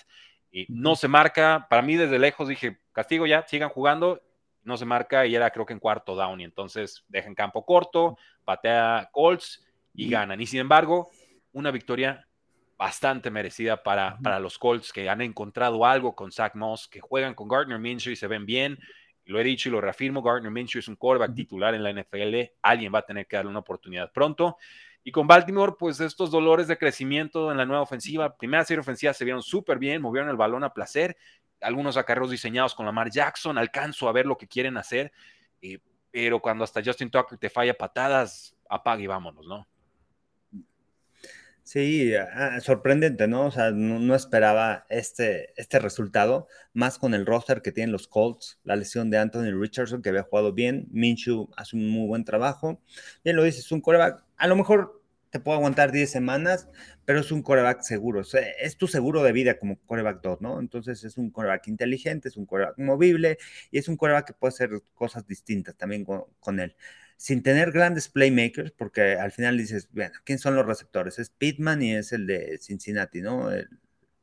y 0.53 0.67
no 0.69 0.97
se 0.97 1.09
marca. 1.09 1.67
Para 1.69 1.83
mí, 1.83 1.97
desde 1.97 2.19
lejos 2.19 2.49
dije, 2.49 2.81
castigo 2.93 3.27
ya, 3.27 3.45
sigan 3.47 3.71
jugando 3.71 4.21
no 4.63 4.77
se 4.77 4.85
marca 4.85 5.27
y 5.27 5.35
era 5.35 5.51
creo 5.51 5.67
que 5.67 5.73
en 5.73 5.79
cuarto 5.79 6.15
down 6.15 6.41
y 6.41 6.45
entonces 6.45 7.05
dejan 7.09 7.35
campo 7.35 7.65
corto, 7.65 8.17
patea 8.45 9.09
Colts 9.13 9.65
y 9.95 10.09
ganan. 10.09 10.41
Y 10.41 10.47
sin 10.47 10.61
embargo, 10.61 11.11
una 11.53 11.71
victoria 11.71 12.27
bastante 12.77 13.31
merecida 13.31 13.83
para, 13.83 14.19
para 14.23 14.41
los 14.41 14.59
Colts 14.59 14.93
que 14.93 15.09
han 15.09 15.21
encontrado 15.21 15.85
algo 15.85 16.15
con 16.15 16.33
Zach 16.33 16.55
Moss, 16.55 16.89
que 16.89 17.01
juegan 17.01 17.35
con 17.35 17.49
Gardner 17.49 17.79
Minshew 17.79 18.13
y 18.13 18.17
se 18.17 18.27
ven 18.27 18.47
bien. 18.47 18.79
Lo 19.31 19.41
he 19.41 19.45
dicho 19.45 19.69
y 19.69 19.73
lo 19.73 19.81
reafirmo, 19.81 20.23
Gardner 20.23 20.51
Minshew 20.51 20.81
es 20.81 20.89
un 20.89 20.97
quarterback 20.97 21.35
titular 21.35 21.75
en 21.75 21.83
la 21.83 21.91
NFL, 21.91 22.53
alguien 22.63 22.93
va 22.95 23.01
a 23.01 23.07
tener 23.07 23.27
que 23.27 23.37
darle 23.37 23.51
una 23.51 23.61
oportunidad 23.61 24.13
pronto. 24.13 24.57
Y 25.03 25.13
con 25.13 25.27
Baltimore, 25.27 25.75
pues 25.79 25.99
estos 26.01 26.31
dolores 26.31 26.69
de 26.69 26.77
crecimiento 26.77 27.51
en 27.51 27.57
la 27.57 27.65
nueva 27.65 27.83
ofensiva, 27.83 28.37
primera 28.37 28.65
serie 28.65 28.81
ofensiva 28.81 29.15
se 29.15 29.25
vieron 29.25 29.43
súper 29.43 29.79
bien, 29.79 30.03
movieron 30.03 30.29
el 30.29 30.37
balón 30.37 30.63
a 30.63 30.75
placer 30.75 31.17
algunos 31.61 31.97
acarreos 31.97 32.31
diseñados 32.31 32.75
con 32.75 32.87
Lamar 32.87 33.11
Jackson, 33.11 33.59
alcanzo 33.59 34.09
a 34.09 34.13
ver 34.13 34.27
lo 34.27 34.37
que 34.37 34.49
quieren 34.49 34.77
hacer, 34.77 35.13
eh, 35.61 35.79
pero 36.11 36.41
cuando 36.41 36.65
hasta 36.65 36.83
Justin 36.85 37.11
Tucker 37.11 37.39
te 37.39 37.51
falla 37.51 37.75
patadas, 37.75 38.57
apague 38.69 39.05
y 39.05 39.07
vámonos, 39.07 39.47
¿no? 39.47 39.67
Sí, 41.71 42.13
ah, 42.17 42.59
sorprendente, 42.61 43.29
¿no? 43.29 43.47
O 43.47 43.51
sea, 43.53 43.71
no, 43.71 44.17
esperaba 44.17 44.87
este, 44.89 45.53
este 45.57 45.79
resultado, 45.79 46.49
más 46.73 46.99
con 46.99 47.15
el 47.15 47.25
roster 47.25 47.63
que 47.63 47.71
tienen 47.71 47.93
los 47.93 48.09
Colts, 48.09 48.59
la 48.65 48.75
lesión 48.75 49.09
de 49.09 49.19
Anthony 49.19 49.53
Richardson, 49.53 50.03
que 50.03 50.09
había 50.09 50.25
jugado 50.25 50.53
bien, 50.53 50.89
Minshew 50.91 51.49
hace 51.57 51.77
un 51.77 51.89
muy 51.89 52.09
buen 52.09 52.25
trabajo, 52.25 52.83
bien 53.23 53.37
lo 53.37 53.45
dices, 53.45 53.71
un 53.71 53.81
coreback, 53.81 54.25
a 54.37 54.49
lo 54.49 54.57
mejor 54.57 55.01
te 55.31 55.39
puedo 55.39 55.57
aguantar 55.59 55.93
10 55.93 56.11
semanas, 56.11 56.69
pero 57.05 57.21
es 57.21 57.31
un 57.31 57.41
coreback 57.41 57.83
seguro. 57.83 58.23
es 58.61 58.77
tu 58.77 58.89
seguro 58.89 59.23
de 59.23 59.31
vida 59.31 59.57
como 59.57 59.79
coreback 59.87 60.23
2, 60.23 60.41
¿no? 60.41 60.59
Entonces 60.59 61.05
es 61.05 61.19
un 61.19 61.31
coreback 61.31 61.69
inteligente, 61.69 62.31
es 62.31 62.37
un 62.37 62.47
coreback 62.47 62.79
movible 62.79 63.39
y 63.71 63.79
es 63.79 63.87
un 63.87 63.97
coreback 63.97 64.27
que 64.27 64.33
puede 64.33 64.55
hacer 64.55 64.71
cosas 64.95 65.25
distintas 65.25 65.77
también 65.77 66.05
con, 66.05 66.59
él. 66.59 66.75
Sin 67.21 67.43
tener 67.43 67.71
grandes 67.71 68.09
playmakers, 68.09 68.71
porque 68.71 69.13
al 69.13 69.31
final 69.31 69.59
dices, 69.59 69.91
bueno, 69.93 70.15
¿quién 70.25 70.39
son 70.39 70.57
los 70.57 70.65
receptores? 70.65 71.19
Es 71.19 71.29
Pittman 71.29 71.83
y 71.83 71.95
es 71.95 72.13
el 72.15 72.27
de 72.27 72.57
Cincinnati, 72.59 73.21
¿no? 73.21 73.53
El 73.53 73.69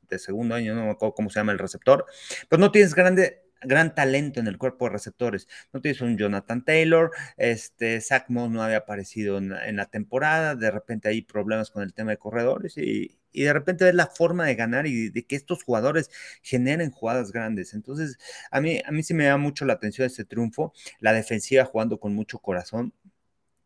de 0.10 0.18
segundo 0.18 0.56
año, 0.56 0.74
no 0.74 0.86
me 0.86 0.89
acuerdo 0.89 1.14
cómo 1.14 1.30
se 1.30 1.39
llama 1.39 1.52
el 1.52 1.60
receptor. 1.60 2.08
Pero 2.50 2.60
no 2.60 2.72
tienes 2.72 2.95
grande, 2.95 3.43
gran 3.62 3.95
talento 3.95 4.39
en 4.39 4.47
el 4.47 4.58
cuerpo 4.58 4.86
de 4.86 4.91
receptores. 4.91 5.47
No 5.74 5.82
tienes 5.82 6.01
un 6.01 6.18
Jonathan 6.18 6.64
Taylor, 6.64 7.12
este, 7.38 8.01
Zach 8.01 8.26
Moss 8.30 8.49
no 8.51 8.64
había 8.64 8.78
aparecido 8.78 9.38
en, 9.38 9.76
la 9.76 9.86
temporada, 9.86 10.55
de 10.55 10.72
repente 10.72 11.10
hay 11.10 11.22
problemas 11.22 11.72
con 11.72 11.84
el 11.84 11.93
tema 11.93 12.12
de 12.12 12.18
corredores 12.18 12.78
y, 12.78 13.18
de 13.34 13.53
repente 13.53 13.86
ves 13.86 13.93
la 13.93 14.08
forma 14.08 14.45
de 14.45 14.55
ganar 14.55 14.88
y 14.88 15.10
de 15.10 15.24
que 15.28 15.36
estos 15.36 15.64
jugadores 15.64 16.10
generen 16.41 16.89
jugadas 16.89 17.32
grandes. 17.32 17.76
Entonces, 17.76 18.18
a 18.49 18.60
mí, 18.62 18.82
a 18.84 18.91
mí 18.91 19.03
sí 19.03 19.14
me 19.14 19.26
da 19.26 19.38
mucho 19.38 19.64
la 19.66 19.74
atención 19.74 20.08
este 20.08 20.26
triunfo, 20.26 20.74
la 20.99 21.14
defensiva 21.14 21.64
jugando 21.64 21.99
con 21.99 22.16
mucho 22.16 22.39
corazón, 22.39 22.93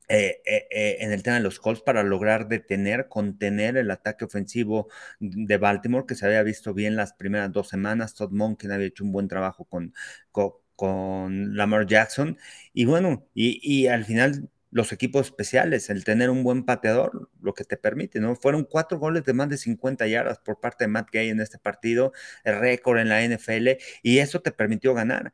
eh, 0.08 0.42
eh, 0.46 0.68
eh, 0.72 0.98
en 1.00 1.14
el 1.14 1.24
tema 1.24 1.38
de 1.38 1.44
los 1.44 1.60
Colts 1.60 1.82
para 1.82 2.04
lograr 2.04 2.50
detener, 2.50 3.08
contener 3.08 3.78
el 3.78 3.90
ataque 3.92 4.26
ofensivo 4.26 4.90
de 5.20 5.58
Baltimore, 5.58 6.06
que 6.06 6.16
se 6.16 6.26
había 6.26 6.44
visto 6.44 6.74
bien 6.74 6.98
las 6.98 7.14
primeras 7.14 7.52
dos 7.54 7.70
semanas. 7.70 8.14
Todd 8.16 8.32
Monken 8.32 8.72
había 8.74 8.88
hecho 8.88 9.06
un 9.06 9.14
buen 9.14 9.30
trabajo 9.30 9.64
con, 9.66 9.94
con, 10.32 11.56
Lamar 11.56 11.86
Jackson. 11.88 12.38
Y 12.74 12.86
bueno, 12.86 13.26
y, 13.34 13.88
al 13.88 14.04
final 14.06 14.50
los 14.72 14.92
equipos 14.92 15.28
especiales, 15.28 15.90
el 15.90 16.04
tener 16.04 16.30
un 16.30 16.44
buen 16.44 16.66
pateador, 16.66 17.30
lo 17.42 17.54
que 17.54 17.64
te 17.64 17.78
permite, 17.78 18.20
¿no? 18.20 18.36
Fueron 18.36 18.66
cuatro 18.66 19.00
goles 19.00 19.24
de 19.26 19.34
más 19.34 19.50
de 19.50 19.58
50 19.58 20.08
yardas 20.08 20.40
por 20.40 20.60
parte 20.60 20.86
de 20.86 20.88
Matt 20.90 21.10
Gay 21.12 21.30
en 21.30 21.42
este 21.42 21.58
partido, 21.60 22.14
el 22.44 22.60
récord 22.60 23.00
en 23.00 23.10
la 23.10 23.24
NFL, 23.24 23.78
y 24.02 24.20
eso 24.20 24.42
te 24.42 24.52
permitió 24.52 24.94
ganar 24.94 25.34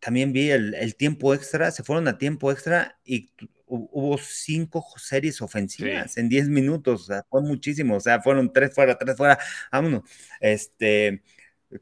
también 0.00 0.32
vi 0.32 0.50
el, 0.50 0.94
tiempo 0.96 1.34
extra, 1.34 1.70
se 1.70 1.82
fueron 1.82 2.08
a 2.08 2.18
tiempo 2.18 2.50
extra 2.52 2.98
y 3.04 3.30
hubo 3.66 4.16
cinco 4.18 4.84
series 4.96 5.42
ofensivas 5.42 6.16
en 6.16 6.28
diez 6.28 6.48
minutos, 6.48 7.02
o 7.02 7.04
sea, 7.04 7.26
fue 7.28 7.42
muchísimo, 7.42 7.96
o 7.96 8.00
sea, 8.00 8.20
fueron 8.22 8.52
tres 8.52 8.74
fuera, 8.74 8.96
tres 8.96 9.16
fuera, 9.16 9.38
vámonos. 9.70 10.02
Este, 10.40 11.22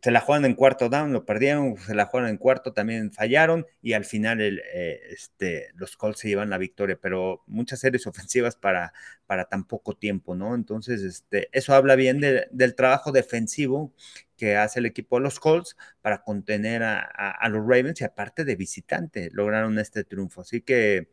se 0.03 0.11
la 0.11 0.21
juegan 0.21 0.45
en 0.45 0.55
cuarto 0.55 0.89
down, 0.89 1.13
lo 1.13 1.25
perdieron, 1.25 1.77
se 1.77 1.95
la 1.95 2.07
jugaron 2.07 2.31
en 2.31 2.39
cuarto, 2.39 2.73
también 2.73 3.13
fallaron 3.13 3.67
y 3.81 3.93
al 3.93 4.05
final 4.05 4.41
el, 4.41 4.61
eh, 4.75 5.01
este, 5.11 5.69
los 5.75 5.97
Colts 5.97 6.21
se 6.21 6.29
llevan 6.29 6.51
la 6.51 6.59
victoria, 6.59 6.99
pero 7.01 7.45
muchas 7.47 7.81
series 7.81 8.07
ofensivas 8.07 8.57
para, 8.57 8.93
para 9.27 9.45
tan 9.45 9.65
poco 9.65 9.97
tiempo, 9.97 10.35
¿no? 10.35 10.55
Entonces, 10.55 11.03
este, 11.03 11.49
eso 11.53 11.73
habla 11.75 11.95
bien 11.95 12.21
del 12.21 12.75
trabajo 12.75 13.13
defensivo 13.13 13.93
que 14.37 14.57
hace 14.57 14.81
el 14.81 14.87
equipo 14.87 15.17
de 15.17 15.23
los 15.23 15.39
Colts 15.39 15.77
para 16.03 16.23
contener 16.23 16.83
a, 16.83 17.49
los 17.49 17.63
Ravens 17.63 18.01
y 18.01 18.05
aparte 18.05 18.45
de 18.45 18.57
visitante 18.57 19.31
lograron 19.33 19.79
este 19.79 20.05
triunfo. 20.05 20.43
Así 20.43 20.61
que 20.61 21.11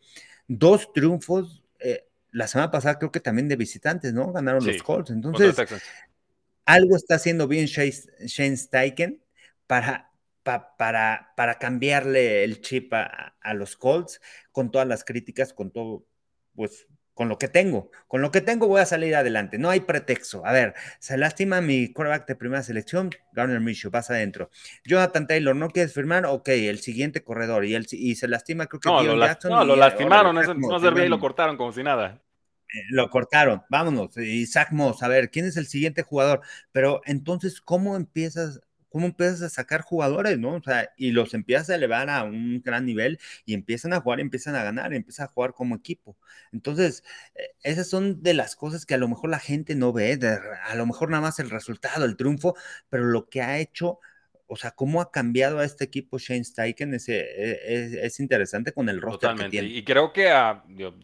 dos 0.48 0.92
triunfos. 0.94 1.64
Eh, 1.80 2.08
la 2.32 2.48
semana 2.48 2.72
pasada 2.72 2.98
creo 2.98 3.12
que 3.12 3.20
también 3.20 3.48
de 3.48 3.56
visitantes, 3.56 4.14
¿no? 4.14 4.32
Ganaron 4.34 4.66
los 4.66 4.82
Colts. 4.82 5.12
Entonces, 5.12 5.56
algo 6.66 6.96
está 6.96 7.16
haciendo 7.16 7.48
bien 7.48 7.66
Shane 7.66 8.58
Steichen 8.58 9.24
para, 9.68 10.12
para, 10.44 11.34
para 11.36 11.60
cambiarle 11.60 12.44
el 12.44 12.62
chip 12.62 12.94
a, 12.94 13.34
los 13.54 13.76
Colts 13.78 14.22
con 14.52 14.72
todas 14.72 14.88
las 14.88 15.04
críticas, 15.04 15.54
con 15.54 15.72
todo, 15.72 16.06
pues 16.56 16.88
con 17.14 17.30
lo 17.30 17.38
que 17.38 17.48
tengo. 17.48 17.92
Con 18.08 18.22
lo 18.22 18.32
que 18.32 18.42
tengo 18.42 18.68
voy 18.68 18.82
a 18.82 18.86
salir 18.86 19.16
adelante. 19.16 19.58
No 19.58 19.70
hay 19.70 19.82
pretexto. 19.82 20.46
A 20.46 20.52
ver, 20.52 20.74
se 21.00 21.18
lastima 21.18 21.62
mi 21.62 21.94
quarterback 21.94 22.28
de 22.28 22.36
primera 22.36 22.64
selección, 22.64 23.12
Garner 23.34 23.60
Minshew, 23.60 23.92
vas 23.92 24.10
adentro. 24.10 24.50
Jonathan 24.84 25.28
Taylor, 25.28 25.56
¿no 25.56 25.70
quieres 25.70 25.94
firmar? 25.94 26.26
Ok, 26.26 26.50
el 26.50 26.80
siguiente 26.80 27.24
corredor. 27.24 27.66
Y, 27.66 27.76
el, 27.76 27.86
y 27.92 28.16
se 28.16 28.28
lastima, 28.28 28.66
creo 28.66 28.80
que 28.80 28.90
no, 28.90 29.04
lo, 29.04 29.26
Jackson. 29.26 29.52
No, 29.52 29.64
lo 29.64 29.76
lastimaron, 29.76 30.36
no 30.36 30.80
servía 30.80 31.06
y 31.06 31.10
lo 31.10 31.20
cortaron 31.20 31.56
como 31.56 31.72
si 31.72 31.84
nada. 31.84 32.20
Lo 32.90 33.10
cortaron, 33.10 33.62
vámonos. 33.70 34.16
Zach 34.52 34.72
Moss, 34.72 35.04
a 35.04 35.08
ver, 35.08 35.30
¿quién 35.30 35.46
es 35.46 35.58
el 35.58 35.68
siguiente 35.68 36.02
jugador? 36.04 36.42
Pero 36.72 37.02
entonces, 37.06 37.62
¿cómo 37.62 37.96
empiezas 37.96 38.62
cómo 38.90 39.08
empiezas 39.08 39.42
a 39.42 39.50
sacar 39.50 39.82
jugadores, 39.82 40.38
¿no? 40.38 40.54
O 40.56 40.62
sea, 40.62 40.92
y 40.98 41.12
los 41.14 41.34
empiezas 41.34 41.72
a 41.72 41.76
elevar 41.76 42.12
a 42.12 42.24
un 42.26 42.62
gran 42.62 42.86
nivel 42.86 43.20
y 43.44 43.56
empiezan 43.56 43.92
a 43.94 44.02
jugar, 44.02 44.20
empiezan 44.20 44.54
a 44.56 44.64
ganar, 44.64 44.94
empiezan 44.94 45.26
a 45.26 45.30
jugar 45.30 45.54
como 45.56 45.76
equipo. 45.76 46.16
Entonces, 46.52 47.04
eh, 47.34 47.42
esas 47.64 47.88
son 47.90 48.22
de 48.22 48.36
las 48.36 48.56
cosas 48.56 48.86
que 48.86 48.94
a 48.94 48.98
lo 49.00 49.08
mejor 49.08 49.32
la 49.32 49.40
gente 49.40 49.74
no 49.74 49.94
ve, 49.94 50.20
a 50.64 50.76
lo 50.76 50.86
mejor 50.86 51.10
nada 51.10 51.22
más 51.24 51.40
el 51.40 51.50
resultado, 51.50 52.06
el 52.06 52.16
triunfo, 52.18 52.56
pero 52.90 53.06
lo 53.06 53.28
que 53.30 53.42
ha 53.42 53.58
hecho 53.58 54.00
o 54.54 54.56
sea, 54.56 54.72
cómo 54.72 55.02
ha 55.02 55.12
cambiado 55.12 55.58
a 55.58 55.66
este 55.66 55.84
equipo 55.84 56.20
Shane 56.20 56.44
Steichen 56.44 56.94
es, 56.94 57.10
es, 57.10 58.20
interesante 58.20 58.72
con 58.72 58.88
el 58.88 59.02
roster 59.02 59.32
Totalmente. 59.32 59.58
que 59.58 59.62
tiene. 59.64 59.76
Y 59.76 59.84
creo 59.84 60.14
que 60.14 60.32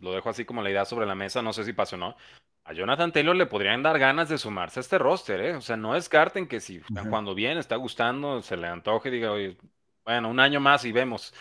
lo 0.02 0.14
dejo 0.14 0.30
así 0.30 0.46
como 0.46 0.62
la 0.62 0.70
idea 0.70 0.86
sobre 0.86 1.08
la 1.08 1.16
mesa, 1.16 1.42
no 1.42 1.52
sé 1.52 1.64
si 1.64 1.74
pasó 1.74 1.96
o 1.96 2.00
no. 2.00 2.16
A 2.64 2.74
Jonathan 2.74 3.12
Taylor 3.12 3.36
le 3.36 3.48
podrían 3.48 3.82
dar 3.82 3.98
ganas 3.98 4.30
de 4.30 4.38
sumarse 4.38 4.80
a 4.80 4.82
este 4.82 5.00
roster, 5.00 5.42
¿eh? 5.42 5.56
O 5.56 5.62
sea, 5.62 5.78
no 5.78 5.96
descarten 5.96 6.48
que 6.48 6.60
si 6.60 6.80
cuando 7.10 7.34
viene, 7.34 7.60
está 7.60 7.76
gustando, 7.76 8.44
se 8.44 8.56
le 8.56 8.68
antoje, 8.68 9.10
diga, 9.10 9.32
oye, 9.32 9.58
bueno, 10.06 10.30
un 10.30 10.40
año 10.40 10.60
más 10.60 10.86
y 10.86 10.92
vemos. 10.92 11.34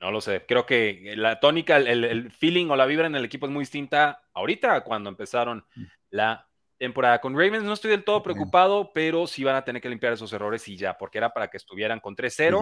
No 0.00 0.10
lo 0.10 0.20
sé. 0.20 0.44
Creo 0.46 0.66
que 0.66 1.14
la 1.16 1.40
tónica, 1.40 1.78
el, 1.78 2.04
el, 2.04 2.30
feeling 2.30 2.66
o 2.66 2.76
la 2.76 2.84
vibra 2.84 3.06
en 3.06 3.14
el 3.14 3.24
equipo 3.24 3.46
es 3.46 3.52
muy 3.52 3.62
distinta 3.62 4.22
ahorita 4.34 4.82
cuando 4.82 5.08
empezaron 5.08 5.64
la 6.10 6.46
temporada. 6.78 7.20
Con 7.20 7.34
Ravens 7.34 7.64
no 7.64 7.72
estoy 7.72 7.90
del 7.90 8.04
todo 8.04 8.22
preocupado, 8.22 8.92
pero 8.92 9.26
sí 9.26 9.44
van 9.44 9.56
a 9.56 9.64
tener 9.64 9.82
que 9.82 9.88
limpiar 9.88 10.12
esos 10.12 10.32
errores 10.32 10.66
y 10.68 10.76
ya, 10.76 10.96
porque 10.96 11.18
era 11.18 11.32
para 11.32 11.48
que 11.48 11.56
estuvieran 11.56 12.00
con 12.00 12.16
3-0 12.16 12.60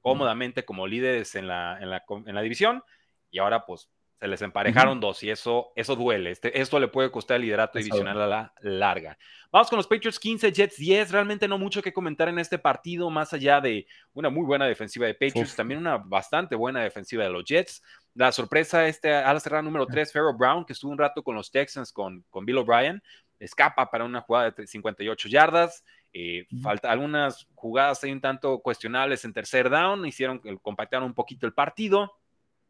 cómodamente 0.00 0.64
como 0.64 0.86
líderes 0.86 1.34
en 1.34 1.48
la, 1.48 1.78
en 1.80 1.90
la, 1.90 2.04
en 2.26 2.34
la 2.34 2.42
división 2.42 2.82
y 3.30 3.38
ahora 3.38 3.66
pues 3.66 3.90
se 4.18 4.26
les 4.26 4.42
emparejaron 4.42 4.98
dos 4.98 5.22
y 5.22 5.30
eso, 5.30 5.72
eso 5.76 5.94
duele. 5.94 6.32
Este, 6.32 6.60
esto 6.60 6.80
le 6.80 6.88
puede 6.88 7.10
costar 7.10 7.36
el 7.36 7.42
liderato 7.42 7.78
divisional 7.78 8.20
a 8.20 8.26
la 8.26 8.52
larga. 8.62 9.16
Vamos 9.52 9.70
con 9.70 9.76
los 9.76 9.86
Patriots 9.86 10.18
15, 10.18 10.52
Jets 10.52 10.76
10. 10.76 11.12
Realmente 11.12 11.46
no 11.46 11.56
mucho 11.56 11.80
que 11.80 11.92
comentar 11.92 12.28
en 12.28 12.40
este 12.40 12.58
partido, 12.58 13.10
más 13.10 13.32
allá 13.32 13.60
de 13.60 13.86
una 14.14 14.28
muy 14.28 14.44
buena 14.44 14.66
defensiva 14.66 15.06
de 15.06 15.14
Patriots, 15.14 15.54
también 15.54 15.78
una 15.78 15.98
bastante 15.98 16.56
buena 16.56 16.82
defensiva 16.82 17.22
de 17.22 17.30
los 17.30 17.44
Jets. 17.44 17.80
la 18.14 18.32
sorpresa, 18.32 18.88
este 18.88 19.14
ala 19.14 19.38
cerrada 19.38 19.62
número 19.62 19.86
3, 19.86 20.12
Pharaoh 20.12 20.36
Brown, 20.36 20.64
que 20.64 20.72
estuvo 20.72 20.90
un 20.90 20.98
rato 20.98 21.22
con 21.22 21.36
los 21.36 21.52
Texans, 21.52 21.92
con, 21.92 22.24
con 22.28 22.44
Bill 22.44 22.58
O'Brien, 22.58 23.00
escapa 23.38 23.90
para 23.90 24.04
una 24.04 24.20
jugada 24.20 24.50
de 24.50 24.66
58 24.66 25.28
yardas. 25.28 25.84
Eh, 26.12 26.46
falta 26.62 26.90
algunas 26.90 27.46
jugadas 27.54 28.02
ahí 28.02 28.12
un 28.12 28.20
tanto 28.20 28.60
cuestionables 28.60 29.24
en 29.24 29.32
tercer 29.32 29.68
down, 29.68 30.06
hicieron 30.06 30.40
compactaron 30.62 31.06
un 31.06 31.14
poquito 31.14 31.46
el 31.46 31.52
partido. 31.52 32.12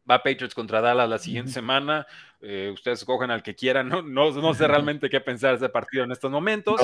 Va 0.09 0.23
Patriots 0.23 0.55
contra 0.55 0.81
Dallas 0.81 1.07
la 1.07 1.19
siguiente 1.19 1.51
semana. 1.51 2.07
Eh, 2.41 2.71
ustedes 2.73 3.05
cogen 3.05 3.29
al 3.29 3.43
que 3.43 3.53
quieran. 3.53 3.89
No, 3.89 4.01
no, 4.01 4.53
sé 4.55 4.67
realmente 4.67 5.07
qué 5.07 5.19
pensar 5.21 5.51
de 5.51 5.57
ese 5.57 5.69
partido 5.69 6.03
en 6.03 6.11
estos 6.11 6.31
momentos. 6.31 6.81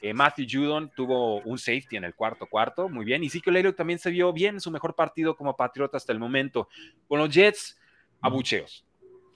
Eh, 0.00 0.14
Matthew 0.14 0.46
Judon 0.48 0.92
tuvo 0.94 1.40
un 1.40 1.58
safety 1.58 1.96
en 1.96 2.04
el 2.04 2.14
cuarto 2.14 2.46
cuarto. 2.46 2.88
Muy 2.88 3.04
bien. 3.04 3.24
Y 3.24 3.26
Ezekiel 3.26 3.56
Elliott 3.56 3.76
también 3.76 3.98
se 3.98 4.10
vio 4.10 4.32
bien 4.32 4.56
en 4.56 4.60
su 4.60 4.70
mejor 4.70 4.94
partido 4.94 5.34
como 5.34 5.56
patriota 5.56 5.96
hasta 5.96 6.12
el 6.12 6.20
momento. 6.20 6.68
Con 7.08 7.18
los 7.18 7.30
Jets, 7.30 7.76
abucheos 8.20 8.87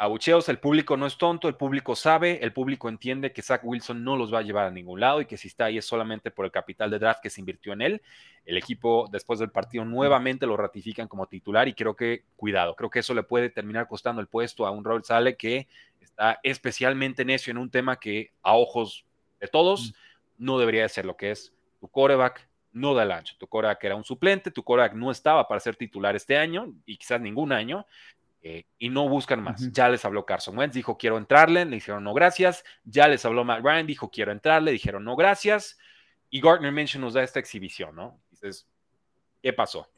abucheos, 0.03 0.49
el 0.49 0.59
público 0.59 0.97
no 0.97 1.07
es 1.07 1.17
tonto, 1.17 1.47
el 1.47 1.55
público 1.55 1.95
sabe, 1.95 2.43
el 2.43 2.53
público 2.53 2.89
entiende 2.89 3.33
que 3.33 3.41
Zach 3.41 3.61
Wilson 3.63 4.03
no 4.03 4.17
los 4.17 4.35
va 4.35 4.41
a 4.41 4.43
llevar 4.43 4.67
a 4.67 4.71
ningún 4.73 4.99
lado 4.99 5.21
y 5.21 5.27
que 5.27 5.37
si 5.37 5.47
está 5.47 5.67
ahí 5.67 5.79
es 5.79 5.85
solamente 5.85 6.33
por 6.33 6.45
el 6.45 6.51
capital 6.51 6.91
de 6.91 6.99
draft 6.99 7.23
que 7.23 7.31
se 7.31 7.41
invirtió 7.41 7.73
en 7.73 7.83
él. 7.83 8.03
El 8.45 8.57
equipo 8.57 9.09
después 9.13 9.39
del 9.39 9.53
partido 9.53 9.85
nuevamente 9.85 10.45
lo 10.45 10.57
ratifican 10.57 11.07
como 11.07 11.29
titular 11.29 11.69
y 11.69 11.75
creo 11.75 11.95
que, 11.95 12.25
cuidado, 12.35 12.75
creo 12.75 12.91
que 12.91 12.99
eso 12.99 13.15
le 13.15 13.23
puede 13.23 13.49
terminar 13.49 13.87
costando 13.87 14.21
el 14.21 14.27
puesto 14.27 14.67
a 14.67 14.73
un 14.73 14.83
Robert 14.83 15.05
Sale 15.05 15.37
que 15.37 15.69
está 16.01 16.41
especialmente 16.43 17.25
necio 17.25 17.53
en 17.53 17.59
un 17.59 17.71
tema 17.71 18.01
que 18.01 18.33
a 18.43 18.57
ojos 18.57 19.07
de 19.39 19.47
todos 19.47 19.95
no 20.37 20.59
debería 20.59 20.89
ser 20.89 21.05
lo 21.05 21.17
que 21.17 21.31
es 21.31 21.53
tu 21.79 21.87
coreback. 21.87 22.49
No 22.73 22.95
da 22.95 23.05
el 23.05 23.13
ancho. 23.13 23.37
Tu 23.39 23.47
coreback 23.47 23.85
era 23.85 23.95
un 23.95 24.03
suplente, 24.03 24.51
tu 24.51 24.65
coreback 24.65 24.95
no 24.95 25.13
estaba 25.13 25.47
para 25.47 25.61
ser 25.61 25.77
titular 25.77 26.17
este 26.17 26.39
año 26.39 26.73
y 26.87 26.97
quizás 26.97 27.21
ningún 27.21 27.53
año. 27.53 27.87
Eh, 28.45 28.65
y 28.79 28.89
no 28.89 29.09
buscan 29.09 29.41
más. 29.41 29.71
Ya 29.73 29.89
les 29.89 30.05
habló 30.05 30.27
Carson 30.27 30.59
Wentz, 30.59 30.75
dijo 30.75 30.99
quiero 30.99 31.17
entrarle, 31.17 31.65
le 31.65 31.77
dijeron 31.77 32.03
no 32.03 32.13
gracias. 32.13 32.65
Ya 32.85 33.07
les 33.07 33.25
habló 33.25 33.45
Matt 33.45 33.65
Ryan, 33.65 33.87
dijo 33.87 34.11
quiero 34.11 34.33
entrarle, 34.33 34.73
dijeron 34.73 35.05
no 35.05 35.15
gracias. 35.15 35.79
Y 36.29 36.41
Gardner 36.41 36.73
Minshew 36.73 37.01
nos 37.01 37.15
da 37.15 37.23
esta 37.23 37.39
exhibición, 37.39 37.95
¿no? 37.95 38.21
Dices, 38.31 38.67
¿qué 39.43 39.53
pasó? 39.53 39.89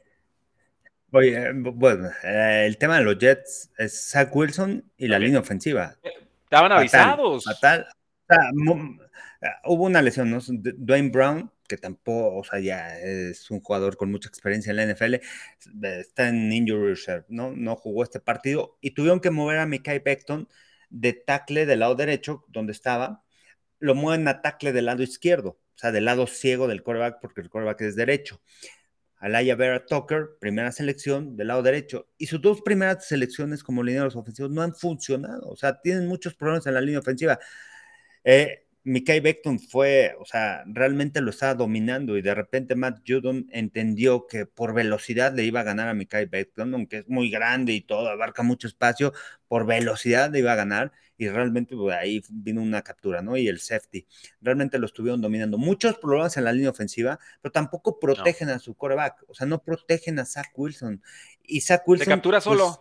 Oye, 1.11 1.51
bueno, 1.53 2.09
eh, 2.23 2.65
el 2.67 2.77
tema 2.77 2.97
de 2.97 3.05
los 3.05 3.17
Jets 3.17 3.71
es 3.77 4.11
Zach 4.11 4.35
Wilson 4.35 4.91
y 4.97 5.07
la 5.07 5.17
línea 5.17 5.39
ofensiva. 5.39 5.95
Eh, 6.03 6.11
estaban 6.43 6.71
avisados. 6.71 7.45
Fatal. 7.45 7.87
hubo 9.63 9.85
una 9.85 10.01
lesión, 10.01 10.29
¿no? 10.29 10.39
Dwayne 10.47 11.09
Brown 11.09 11.51
que 11.67 11.77
tampoco, 11.77 12.37
o 12.37 12.43
sea, 12.43 12.59
ya 12.59 12.99
es 12.99 13.49
un 13.51 13.61
jugador 13.61 13.97
con 13.97 14.11
mucha 14.11 14.29
experiencia 14.29 14.71
en 14.71 14.77
la 14.77 14.83
NFL, 14.83 15.15
está 15.83 16.29
en 16.29 16.51
injury 16.51 16.89
reserve, 16.89 17.25
¿no? 17.29 17.51
No 17.51 17.75
jugó 17.75 18.03
este 18.03 18.19
partido 18.19 18.77
y 18.81 18.91
tuvieron 18.91 19.19
que 19.19 19.31
mover 19.31 19.59
a 19.59 19.65
Mikai 19.65 19.99
Beckton 19.99 20.47
de 20.89 21.13
tackle 21.13 21.65
del 21.65 21.79
lado 21.79 21.95
derecho, 21.95 22.45
donde 22.47 22.71
estaba, 22.71 23.23
lo 23.79 23.95
mueven 23.95 24.27
a 24.27 24.41
tackle 24.41 24.73
del 24.73 24.85
lado 24.85 25.03
izquierdo, 25.03 25.59
o 25.75 25.77
sea, 25.77 25.91
del 25.91 26.05
lado 26.05 26.27
ciego 26.27 26.67
del 26.67 26.83
quarterback, 26.83 27.19
porque 27.21 27.41
el 27.41 27.49
quarterback 27.49 27.81
es 27.81 27.95
derecho. 27.95 28.41
Alaya 29.17 29.55
Vera 29.55 29.85
Tucker, 29.85 30.37
primera 30.39 30.71
selección 30.71 31.35
del 31.35 31.47
lado 31.47 31.63
derecho. 31.63 32.09
Y 32.17 32.27
sus 32.27 32.41
dos 32.41 32.61
primeras 32.61 33.07
selecciones 33.07 33.63
como 33.63 33.81
lineros 33.81 34.15
ofensivos 34.15 34.51
no 34.51 34.61
han 34.61 34.75
funcionado. 34.75 35.49
O 35.49 35.55
sea, 35.55 35.81
tienen 35.81 36.07
muchos 36.07 36.35
problemas 36.35 36.67
en 36.67 36.75
la 36.75 36.81
línea 36.81 36.99
ofensiva. 36.99 37.39
Eh, 38.23 38.64
Mikai 38.87 39.19
Beckton 39.19 39.59
fue, 39.59 40.15
o 40.19 40.25
sea, 40.25 40.63
realmente 40.67 41.19
lo 41.19 41.31
estaba 41.31 41.55
dominando 41.55 42.17
y 42.17 42.21
de 42.21 42.35
repente 42.35 42.75
Matt 42.75 42.99
Judon 43.05 43.47
entendió 43.51 44.27
que 44.27 44.45
por 44.45 44.75
velocidad 44.75 45.33
le 45.33 45.43
iba 45.43 45.61
a 45.61 45.63
ganar 45.63 45.87
a 45.87 45.95
Mikai 45.95 46.27
Beckton, 46.27 46.71
aunque 46.75 46.99
es 46.99 47.09
muy 47.09 47.31
grande 47.31 47.73
y 47.73 47.81
todo, 47.81 48.07
abarca 48.09 48.43
mucho 48.43 48.67
espacio, 48.67 49.11
por 49.47 49.65
velocidad 49.65 50.31
le 50.31 50.39
iba 50.39 50.53
a 50.53 50.55
ganar 50.55 50.91
y 51.17 51.27
realmente 51.29 51.75
pues, 51.75 51.97
ahí 51.97 52.21
vino 52.29 52.61
una 52.61 52.83
captura, 52.83 53.23
¿no? 53.23 53.35
Y 53.37 53.47
el 53.47 53.59
safety. 53.59 54.05
Realmente 54.39 54.77
lo 54.77 54.85
estuvieron 54.85 55.19
dominando. 55.19 55.57
Muchos 55.57 55.97
problemas 55.97 56.37
en 56.37 56.43
la 56.43 56.53
línea 56.53 56.69
ofensiva, 56.69 57.17
pero 57.41 57.51
tampoco 57.51 57.99
protegen 57.99 58.49
a 58.49 58.59
su 58.59 58.75
coreback, 58.75 59.23
o 59.27 59.33
sea, 59.33 59.47
no 59.47 59.63
protegen 59.63 60.19
a 60.19 60.25
Zach 60.25 60.51
Wilson. 60.55 61.01
Y 61.41 61.61
Zach 61.61 61.81
Wilson... 61.87 62.05
Se 62.05 62.11
captura 62.11 62.39
solo. 62.39 62.67
Pues, 62.67 62.79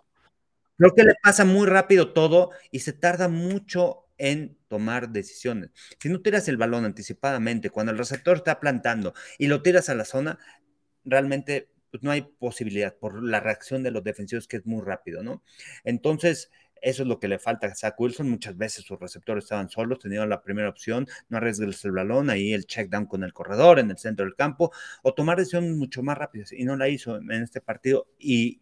creo 0.77 0.95
que 0.95 1.05
le 1.05 1.15
pasa 1.23 1.47
muy 1.47 1.67
rápido 1.67 2.13
todo 2.13 2.51
y 2.71 2.81
se 2.81 2.93
tarda 2.93 3.29
mucho 3.29 4.04
en 4.19 4.57
tomar 4.69 5.11
decisiones. 5.11 5.71
Si 5.99 6.09
no 6.09 6.21
tiras 6.21 6.49
el 6.49 6.57
balón 6.57 6.85
anticipadamente, 6.85 7.71
cuando 7.71 7.93
el 7.93 7.99
receptor 7.99 8.39
está 8.39 8.61
plantando 8.61 9.15
y 9.39 9.47
lo 9.47 9.63
tiras 9.63 9.89
a 9.89 9.95
la 9.95 10.05
zona, 10.05 10.39
realmente 11.05 11.71
pues, 11.91 12.03
no 12.03 12.11
hay 12.11 12.23
posibilidad 12.23 12.97
por 12.97 13.23
la 13.23 13.41
reacción 13.41 13.83
de 13.83 13.91
los 13.91 14.03
defensivos 14.03 14.49
que 14.49 14.57
es 14.57 14.67
muy 14.67 14.83
rápido, 14.83 15.23
¿no? 15.23 15.43
Entonces, 15.85 16.51
eso 16.85 17.03
es 17.03 17.09
lo 17.09 17.19
que 17.19 17.29
le 17.29 17.39
falta 17.39 17.67
a 17.67 17.75
Zach 17.75 17.95
Wilson. 17.99 18.29
Muchas 18.29 18.57
veces 18.57 18.85
sus 18.85 18.99
receptores 19.01 19.45
estaban 19.45 19.71
solos, 19.71 20.01
tenían 20.01 20.29
la 20.29 20.43
primera 20.43 20.69
opción, 20.69 21.07
no 21.29 21.39
arriesgues 21.39 21.85
el 21.85 21.93
balón, 21.93 22.31
ahí 22.31 22.53
el 22.53 22.67
check 22.67 22.91
down 22.91 23.07
con 23.07 23.25
el 23.25 23.33
corredor 23.33 23.79
en 23.79 23.91
el 23.91 23.97
centro 23.97 24.27
del 24.27 24.35
campo, 24.35 24.71
o 25.03 25.15
tomar 25.15 25.39
decisiones 25.39 25.75
mucho 25.77 26.03
más 26.03 26.19
rápidas, 26.19 26.53
y 26.53 26.65
no 26.65 26.77
la 26.77 26.89
hizo 26.89 27.17
en 27.17 27.31
este 27.31 27.61
partido. 27.61 28.07
Y, 28.19 28.61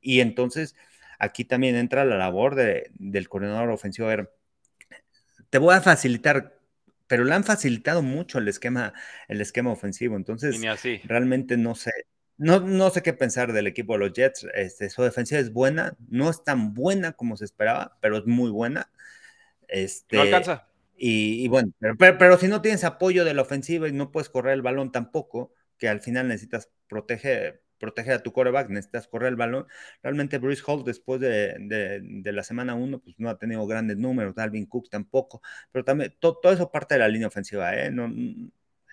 y, 0.00 0.20
entonces 0.20 0.74
aquí 1.18 1.44
también 1.44 1.76
entra 1.76 2.04
la 2.04 2.18
labor 2.18 2.56
de, 2.56 2.90
del 2.94 3.28
coordinador 3.28 3.70
ofensivo. 3.70 4.08
A 4.08 4.28
te 5.52 5.58
voy 5.58 5.74
a 5.74 5.82
facilitar, 5.82 6.58
pero 7.06 7.24
le 7.24 7.34
han 7.34 7.44
facilitado 7.44 8.00
mucho 8.00 8.38
el 8.38 8.48
esquema, 8.48 8.94
el 9.28 9.38
esquema 9.42 9.70
ofensivo. 9.70 10.16
Entonces, 10.16 10.58
realmente 11.04 11.58
no 11.58 11.74
sé. 11.74 11.92
No, 12.38 12.60
no 12.60 12.88
sé 12.88 13.02
qué 13.02 13.12
pensar 13.12 13.52
del 13.52 13.66
equipo 13.66 13.92
de 13.92 13.98
los 13.98 14.14
Jets. 14.14 14.46
Este, 14.54 14.88
su 14.88 15.02
defensiva 15.02 15.42
es 15.42 15.52
buena, 15.52 15.94
no 16.08 16.30
es 16.30 16.42
tan 16.42 16.72
buena 16.72 17.12
como 17.12 17.36
se 17.36 17.44
esperaba, 17.44 17.98
pero 18.00 18.16
es 18.16 18.24
muy 18.24 18.50
buena. 18.50 18.90
Este, 19.68 20.16
no 20.16 20.22
alcanza. 20.22 20.68
Y, 20.96 21.46
bueno, 21.48 21.70
pero, 21.98 22.16
pero, 22.16 22.38
si 22.38 22.48
no 22.48 22.62
tienes 22.62 22.82
apoyo 22.82 23.26
de 23.26 23.34
la 23.34 23.42
ofensiva 23.42 23.86
y 23.88 23.92
no 23.92 24.10
puedes 24.10 24.30
correr 24.30 24.54
el 24.54 24.62
balón 24.62 24.90
tampoco, 24.90 25.52
que 25.76 25.90
al 25.90 26.00
final 26.00 26.28
necesitas 26.28 26.70
proteger, 26.88 27.62
proteger 27.82 28.14
a 28.14 28.22
tu 28.22 28.32
coreback, 28.32 28.68
necesitas 28.68 29.08
correr 29.08 29.30
el 29.30 29.36
balón. 29.36 29.66
Realmente 30.04 30.38
Bruce 30.38 30.62
Hall 30.64 30.84
después 30.84 31.20
de, 31.20 32.22
la 32.24 32.42
semana 32.44 32.76
1 32.76 33.00
pues 33.00 33.16
no 33.18 33.28
ha 33.28 33.36
tenido 33.38 33.66
grandes 33.66 33.96
números, 33.96 34.36
Dalvin 34.36 34.66
Cook 34.66 34.88
tampoco, 34.88 35.42
pero 35.72 35.84
también 35.84 36.14
todo, 36.20 36.38
eso 36.44 36.70
parte 36.70 36.94
de 36.94 37.00
la 37.00 37.08
línea 37.08 37.26
ofensiva, 37.26 37.74
¿eh? 37.74 37.90
No, 37.90 38.08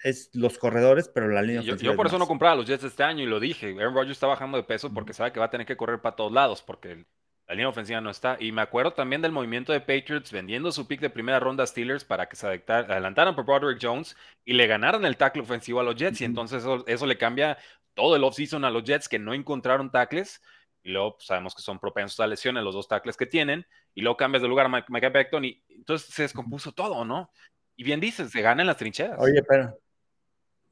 es 0.03 0.31
los 0.33 0.57
corredores, 0.57 1.07
pero 1.07 1.27
la 1.27 1.43
línea 1.43 1.61
ofensiva. 1.61 1.91
Yo, 1.91 1.95
por 1.95 2.07
eso 2.07 2.17
no 2.17 2.27
compraba 2.27 2.55
los 2.55 2.65
Jets 2.65 2.83
este 2.83 3.03
año 3.03 3.23
y 3.23 3.27
lo 3.27 3.39
dije. 3.39 3.75
Aaron 3.77 3.93
Rodgers 3.93 4.11
está 4.11 4.27
bajando 4.27 4.57
de 4.57 4.63
peso 4.63 4.91
porque 4.91 5.13
sabe 5.13 5.31
que 5.31 5.39
va 5.39 5.45
a 5.45 5.51
tener 5.51 5.67
que 5.67 5.77
correr 5.77 6.01
para 6.01 6.15
todos 6.15 6.31
lados 6.31 6.63
porque 6.63 7.05
la 7.49 7.55
línea 7.55 7.69
ofensiva 7.69 7.99
no 7.99 8.11
está. 8.11 8.37
Y 8.39 8.51
me 8.51 8.61
acuerdo 8.61 8.93
también 8.93 9.23
del 9.23 9.31
movimiento 9.31 9.73
de 9.73 9.81
Patriots 9.81 10.31
vendiendo 10.31 10.71
su 10.71 10.87
pick 10.87 11.01
de 11.01 11.09
primera 11.09 11.39
ronda 11.39 11.63
a 11.63 11.67
Steelers 11.67 12.05
para 12.05 12.29
que 12.29 12.35
se 12.35 12.45
adelantaran 12.45 13.35
por 13.35 13.45
Broderick 13.45 13.79
Jones 13.81 14.15
y 14.45 14.53
le 14.53 14.67
ganaran 14.67 15.03
el 15.03 15.17
tackle 15.17 15.41
ofensivo 15.41 15.79
a 15.79 15.83
los 15.83 15.95
Jets. 15.95 16.21
Y 16.21 16.25
entonces 16.25 16.61
eso, 16.61 16.85
eso, 16.85 17.07
le 17.07 17.17
cambia 17.17 17.57
todo 17.99 18.15
el 18.15 18.23
offseason 18.23 18.63
a 18.63 18.69
los 18.69 18.85
Jets 18.85 19.09
que 19.09 19.19
no 19.19 19.33
encontraron 19.33 19.91
tackles. 19.91 20.41
Y 20.83 20.91
luego 20.91 21.15
pues, 21.15 21.27
sabemos 21.27 21.53
que 21.53 21.61
son 21.61 21.79
propensos 21.79 22.17
a 22.21 22.27
lesiones 22.27 22.63
los 22.63 22.73
dos 22.73 22.87
tackles 22.87 23.17
que 23.17 23.25
tienen. 23.25 23.65
Y 23.93 23.99
luego 23.99 24.15
cambias 24.15 24.41
de 24.41 24.47
lugar 24.47 24.67
a 24.67 24.85
Mike 24.87 25.09
Beckton 25.09 25.43
y 25.43 25.61
entonces 25.67 26.07
se 26.13 26.21
descompuso 26.21 26.71
todo, 26.71 27.03
¿no? 27.03 27.29
Y 27.75 27.83
bien 27.83 27.99
dices, 27.99 28.31
se 28.31 28.41
gana 28.41 28.63
en 28.63 28.67
las 28.67 28.77
trincheras. 28.77 29.17
Oye, 29.19 29.43
pero 29.43 29.77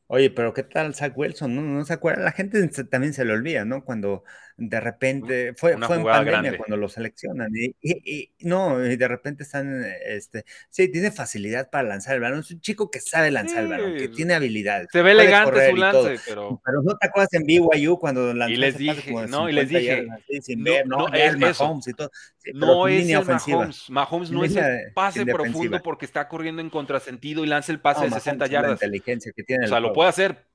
Oye, 0.09 0.29
pero 0.29 0.53
¿qué 0.53 0.63
tal 0.63 0.95
Zach 0.95 1.11
Wilson? 1.17 1.53
No, 1.53 1.61
no 1.61 1.83
se 1.83 1.91
acuerda, 1.91 2.23
la 2.23 2.31
gente 2.31 2.65
también 2.85 3.13
se 3.13 3.25
le 3.25 3.33
olvida, 3.33 3.65
¿no? 3.65 3.83
Cuando 3.83 4.23
de 4.57 4.79
repente, 4.79 5.53
fue, 5.55 5.77
fue 5.77 5.97
en 5.97 6.03
pandemia 6.03 6.57
cuando 6.57 6.77
lo 6.77 6.89
seleccionan, 6.89 7.51
y, 7.53 8.31
no, 8.39 8.83
y 8.83 8.97
de 8.97 9.07
repente 9.07 9.43
están, 9.43 9.85
este, 10.03 10.45
sí, 10.71 10.91
tiene 10.91 11.11
facilidad 11.11 11.69
para 11.69 11.87
lanzar 11.87 12.15
el 12.15 12.21
balón, 12.21 12.39
es 12.39 12.49
un 12.49 12.59
chico 12.59 12.89
que 12.89 12.99
sabe 12.99 13.29
lanzar 13.29 13.63
el 13.63 13.69
balón, 13.69 13.95
que 13.95 14.09
tiene 14.09 14.33
habilidades. 14.33 14.87
Se 14.91 15.03
ve 15.03 15.11
elegante 15.11 15.69
su 15.69 15.75
lance, 15.75 16.15
pero... 16.25 16.59
Pero 16.65 16.81
no 16.81 16.97
te 16.97 17.07
acuerdas 17.07 17.33
en 17.33 17.43
BYU 17.43 17.99
cuando 17.99 18.33
lanzó 18.33 18.53
Y 18.53 18.57
les 18.57 18.77
dije, 18.77 19.13
no, 19.27 19.47
y 19.47 19.53
les 19.53 19.69
dije, 19.69 20.07
sin 20.41 20.63
ver, 20.63 20.87
no, 20.87 21.07
es 21.13 21.37
Mahomes 21.37 21.87
y 21.87 21.93
todo. 21.93 22.09
no 22.53 22.87
es 22.87 23.07
el 23.07 23.25
Mahomes, 23.25 23.89
Mahomes 23.89 24.31
no 24.31 24.43
es 24.43 24.55
el 24.55 24.91
pase 24.95 25.23
profundo 25.23 25.81
porque 25.83 26.05
está 26.05 26.27
corriendo 26.27 26.63
en 26.63 26.71
contrasentido 26.71 27.43
y 27.43 27.47
lanza 27.47 27.71
el 27.71 27.79
pase 27.79 28.05
de 28.05 28.11
60 28.11 28.47
yardas. 28.47 28.69
La 28.69 28.87
inteligencia 28.87 29.31
que 29.35 29.43
tiene. 29.43 29.65
O 29.65 29.67
sea, 29.67 29.79
lo 29.79 29.93
puede 29.93 30.09
hacer, 30.09 30.47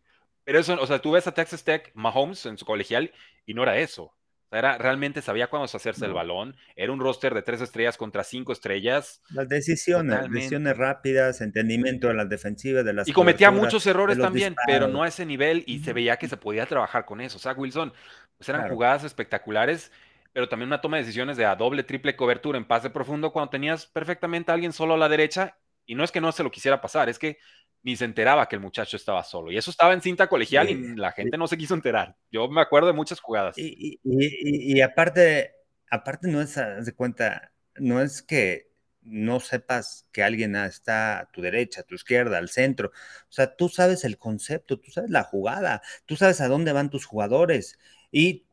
pero 0.45 0.59
eso, 0.59 0.77
o 0.81 0.87
sea, 0.87 1.01
tú 1.01 1.13
ves 1.13 1.27
a 1.27 1.33
Texas 1.33 1.65
Tech, 1.65 1.91
Mahomes 1.95 2.47
en 2.47 2.59
su 2.59 2.65
colegial, 2.65 3.13
y 3.47 3.55
no 3.55 3.63
era 3.63 3.79
eso. 3.79 4.15
Era, 4.51 4.77
realmente 4.77 5.23
sabía 5.23 5.49
cuándo 5.49 5.65
hacerse 5.65 6.05
el 6.05 6.13
balón. 6.13 6.55
Era 6.77 6.93
un 6.93 7.01
roster 7.01 7.33
de 7.33 7.41
tres 7.41 7.63
estrellas 7.63 7.97
contra 7.97 8.23
cinco 8.23 8.53
estrellas. 8.53 9.23
Las 9.31 9.49
decisiones, 9.49 10.31
decisiones 10.31 10.77
rápidas, 10.77 11.41
entendimiento 11.41 12.09
de 12.09 12.15
las 12.15 12.29
defensivas, 12.29 12.85
de 12.85 12.93
las. 12.93 13.09
Y 13.09 13.15
cometía 13.15 13.51
muchos 13.51 13.87
errores 13.87 14.19
también, 14.19 14.55
pero 14.67 14.89
no 14.89 15.05
a 15.05 15.09
ese 15.09 15.25
nivel, 15.25 15.65
y 15.67 15.79
se 15.79 15.95
veía 15.95 16.19
que 16.19 16.29
se 16.29 16.37
podía 16.37 16.67
trabajar 16.67 17.07
con 17.07 17.23
eso. 17.23 17.39
O 17.39 17.41
sea, 17.41 17.53
Wilson, 17.53 17.95
pues 18.37 18.49
eran 18.51 18.69
jugadas 18.69 19.05
espectaculares, 19.05 19.91
pero 20.35 20.51
también 20.51 20.67
una 20.67 20.83
toma 20.83 20.99
de 20.99 21.05
decisiones 21.05 21.39
de 21.39 21.47
a 21.47 21.57
doble, 21.57 21.83
triple 21.83 22.15
cobertura 22.15 22.59
en 22.59 22.67
pase 22.67 22.91
profundo 22.91 23.33
cuando 23.33 23.51
tenías 23.51 23.87
perfectamente 23.87 24.51
a 24.51 24.55
alguien 24.55 24.75
solo 24.75 24.95
a 24.95 24.99
la 24.99 25.09
derecha. 25.09 25.57
Y 25.87 25.95
no 25.95 26.05
es 26.05 26.13
que 26.13 26.21
no 26.21 26.31
se 26.31 26.45
lo 26.45 26.51
quisiera 26.51 26.81
pasar, 26.81 27.09
es 27.09 27.19
que 27.19 27.39
ni 27.83 27.97
se 27.97 28.05
enteraba 28.05 28.49
que 28.49 28.57
el 28.57 28.63
muchacho 28.63 28.97
estaba 28.97 29.25
solo. 29.25 29.51
Y 29.51 29.57
eso 29.57 29.71
estaba 29.71 29.93
en 29.93 30.03
cinta 30.03 30.29
colegial 30.29 30.71
y 30.71 30.97
la 30.97 31.13
gente 31.13 31.37
no 31.37 31.49
se 31.49 31.59
quiso 31.59 31.75
enterar. 31.75 32.17
Yo 32.31 32.49
me 32.49 32.61
acuerdo 32.61 32.89
de 32.89 32.93
muchas 32.93 33.21
jugadas. 33.21 33.59
Y, 33.59 33.99
y, 34.05 34.81
aparte, 34.81 35.53
aparte 35.91 36.29
no 36.29 36.41
es, 36.41 36.55
de 36.55 36.95
cuenta, 36.95 37.53
no 37.77 38.01
es 38.01 38.23
que 38.23 38.71
no 39.03 39.41
sepas 39.41 40.07
que 40.13 40.23
alguien 40.23 40.55
está 40.55 41.21
a 41.21 41.31
tu 41.33 41.43
derecha, 41.43 41.81
a 41.81 41.85
tu 41.85 41.97
izquierda, 41.97 42.39
al 42.39 42.49
centro. 42.49 42.89
O 42.89 43.33
sea, 43.33 43.57
tú 43.57 43.69
sabes 43.69 44.05
el 44.05 44.17
concepto, 44.17 44.79
tú 44.79 44.93
sabes 44.93 45.11
la 45.11 45.25
jugada, 45.25 45.83
tú 46.07 46.17
sabes 46.17 46.41
a 46.41 46.49
dónde 46.49 46.73
van 46.73 46.91
tus 46.91 47.05
jugadores. 47.05 47.79
Y, 48.13 48.45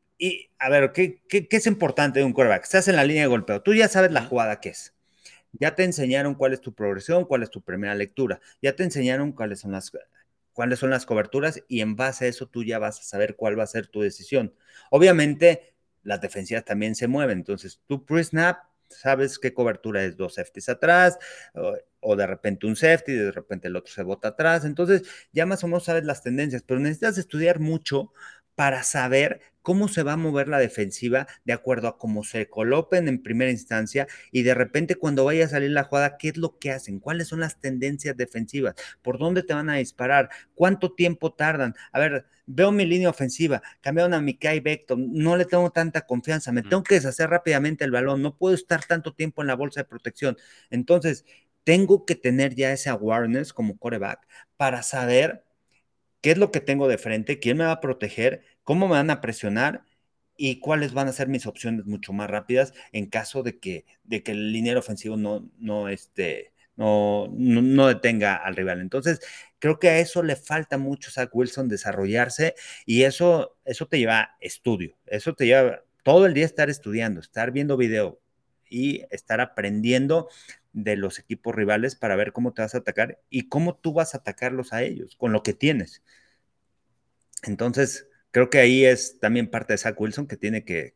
a 0.57 0.69
ver, 0.69 0.91
¿qué, 0.91 1.21
¿qué, 1.29 1.47
es 1.51 1.67
importante 1.67 2.19
de 2.19 2.25
un 2.25 2.33
quarterback? 2.33 2.63
Estás 2.63 2.87
en 2.87 2.95
la 2.95 3.03
línea 3.03 3.23
de 3.23 3.27
golpeo, 3.27 3.61
tú 3.61 3.75
ya 3.75 3.87
sabes 3.87 4.11
la 4.11 4.25
jugada 4.25 4.59
que 4.59 4.69
es. 4.69 4.95
Ya 5.53 5.75
te 5.75 5.83
enseñaron 5.83 6.35
cuál 6.35 6.53
es 6.53 6.61
tu 6.61 6.73
progresión, 6.73 7.25
cuál 7.25 7.43
es 7.43 7.49
tu 7.49 7.61
primera 7.61 7.95
lectura. 7.95 8.39
Ya 8.61 8.75
te 8.75 8.83
enseñaron 8.83 9.31
cuáles 9.31 9.59
son 9.59 9.71
las, 9.71 9.91
cuáles 10.53 10.79
son 10.79 10.89
las 10.89 11.05
coberturas 11.05 11.63
y 11.67 11.81
en 11.81 11.95
base 11.95 12.25
a 12.25 12.27
eso 12.27 12.47
tú 12.47 12.63
ya 12.63 12.79
vas 12.79 12.99
a 12.99 13.03
saber 13.03 13.35
cuál 13.35 13.57
va 13.57 13.63
a 13.63 13.67
ser 13.67 13.87
tu 13.87 14.01
decisión. 14.01 14.53
Obviamente, 14.91 15.73
las 16.03 16.21
defensivas 16.21 16.65
también 16.65 16.95
se 16.95 17.07
mueven. 17.07 17.39
Entonces, 17.39 17.81
tú 17.87 18.05
pre-snap 18.05 18.69
sabes 18.89 19.39
qué 19.39 19.53
cobertura 19.53 20.03
es 20.03 20.17
dos 20.17 20.35
safeties 20.35 20.69
atrás, 20.69 21.17
o, 22.01 22.15
de 22.15 22.27
repente 22.27 22.65
un 22.65 22.75
safety, 22.75 23.13
de 23.13 23.31
repente 23.31 23.67
el 23.67 23.75
otro 23.75 23.93
se 23.93 24.03
bota 24.03 24.29
atrás. 24.29 24.65
Entonces, 24.65 25.03
ya 25.31 25.45
más 25.45 25.63
o 25.63 25.67
menos 25.67 25.85
sabes 25.85 26.05
las 26.05 26.23
tendencias, 26.23 26.63
pero 26.63 26.79
necesitas 26.79 27.17
estudiar 27.17 27.59
mucho 27.59 28.11
para 28.59 28.83
saber 28.83 29.39
cómo 29.61 29.87
se 29.87 30.03
va 30.03 30.11
a 30.11 30.17
mover 30.17 30.49
la 30.49 30.59
defensiva 30.59 31.27
de 31.45 31.53
acuerdo 31.53 31.87
a 31.87 31.97
cómo 31.97 32.25
se 32.25 32.49
coloquen 32.49 33.07
en 33.07 33.23
primera 33.23 33.51
instancia 33.51 34.05
y 34.33 34.43
de 34.43 34.53
repente 34.53 34.95
cuando 34.95 35.23
vaya 35.23 35.45
a 35.45 35.47
salir 35.47 35.71
la 35.71 35.85
jugada, 35.85 36.17
qué 36.17 36.27
es 36.27 36.35
lo 36.35 36.59
que 36.59 36.71
hacen, 36.71 36.99
cuáles 36.99 37.29
son 37.29 37.39
las 37.39 37.61
tendencias 37.61 38.17
defensivas, 38.17 38.75
por 39.01 39.17
dónde 39.17 39.43
te 39.43 39.53
van 39.53 39.69
a 39.69 39.75
disparar, 39.75 40.29
cuánto 40.55 40.91
tiempo 40.91 41.31
tardan. 41.31 41.73
A 41.93 41.99
ver, 41.99 42.25
veo 42.47 42.73
mi 42.73 42.85
línea 42.85 43.09
ofensiva, 43.09 43.61
cambiaron 43.79 44.13
a 44.13 44.19
Mikai 44.19 44.59
Vector, 44.59 44.97
no 44.99 45.37
le 45.37 45.45
tengo 45.45 45.71
tanta 45.71 46.01
confianza, 46.01 46.51
me 46.51 46.61
tengo 46.61 46.83
que 46.83 46.95
deshacer 46.95 47.29
rápidamente 47.29 47.85
el 47.85 47.91
balón, 47.91 48.21
no 48.21 48.35
puedo 48.35 48.55
estar 48.55 48.83
tanto 48.83 49.13
tiempo 49.13 49.41
en 49.41 49.47
la 49.47 49.55
bolsa 49.55 49.79
de 49.79 49.85
protección. 49.85 50.35
Entonces, 50.69 51.23
tengo 51.63 52.05
que 52.05 52.15
tener 52.15 52.55
ya 52.55 52.73
ese 52.73 52.89
awareness 52.89 53.53
como 53.53 53.77
coreback 53.77 54.27
para 54.57 54.83
saber 54.83 55.45
qué 56.21 56.31
es 56.31 56.37
lo 56.37 56.51
que 56.51 56.61
tengo 56.61 56.87
de 56.87 56.97
frente, 56.97 57.39
quién 57.39 57.57
me 57.57 57.65
va 57.65 57.73
a 57.73 57.81
proteger, 57.81 58.43
cómo 58.63 58.87
me 58.87 58.93
van 58.93 59.09
a 59.09 59.21
presionar 59.21 59.83
y 60.37 60.59
cuáles 60.59 60.93
van 60.93 61.07
a 61.07 61.13
ser 61.13 61.27
mis 61.27 61.45
opciones 61.45 61.85
mucho 61.85 62.13
más 62.13 62.29
rápidas 62.29 62.73
en 62.93 63.07
caso 63.07 63.43
de 63.43 63.59
que, 63.59 63.85
de 64.03 64.23
que 64.23 64.31
el 64.31 64.53
liniero 64.53 64.79
ofensivo 64.79 65.17
no, 65.17 65.49
no, 65.57 65.89
este, 65.89 66.53
no, 66.77 67.27
no, 67.33 67.87
detenga 67.87 68.35
al 68.35 68.55
rival. 68.55 68.79
Entonces, 68.79 69.19
creo 69.59 69.79
que 69.79 69.89
a 69.89 69.99
eso 69.99 70.23
le 70.23 70.37
falta 70.37 70.77
mucho 70.77 71.09
a 71.09 71.11
Zach 71.11 71.29
Wilson 71.33 71.67
desarrollarse 71.67 72.55
y 72.85 73.03
eso, 73.03 73.57
eso 73.65 73.87
te 73.87 73.99
lleva 73.99 74.37
estudio, 74.39 74.97
eso 75.05 75.33
te 75.33 75.45
lleva 75.45 75.83
todo 76.03 76.25
el 76.25 76.33
día 76.33 76.45
estar 76.45 76.69
estudiando, 76.69 77.19
estar 77.19 77.51
viendo 77.51 77.75
video 77.75 78.21
y 78.69 79.03
estar 79.09 79.41
aprendiendo 79.41 80.29
de 80.73 80.95
los 80.95 81.19
equipos 81.19 81.55
rivales 81.55 81.95
para 81.95 82.15
ver 82.15 82.31
cómo 82.31 82.53
te 82.53 82.61
vas 82.61 82.75
a 82.75 82.79
atacar 82.79 83.19
y 83.29 83.49
cómo 83.49 83.75
tú 83.75 83.93
vas 83.93 84.13
a 84.13 84.19
atacarlos 84.19 84.73
a 84.73 84.83
ellos 84.83 85.15
con 85.15 85.31
lo 85.31 85.43
que 85.43 85.53
tienes. 85.53 86.03
Entonces, 87.43 88.07
creo 88.31 88.49
que 88.49 88.59
ahí 88.59 88.85
es 88.85 89.19
también 89.19 89.49
parte 89.49 89.73
de 89.73 89.77
Zach 89.77 89.99
Wilson 89.99 90.27
que 90.27 90.37
tiene 90.37 90.63
que, 90.63 90.95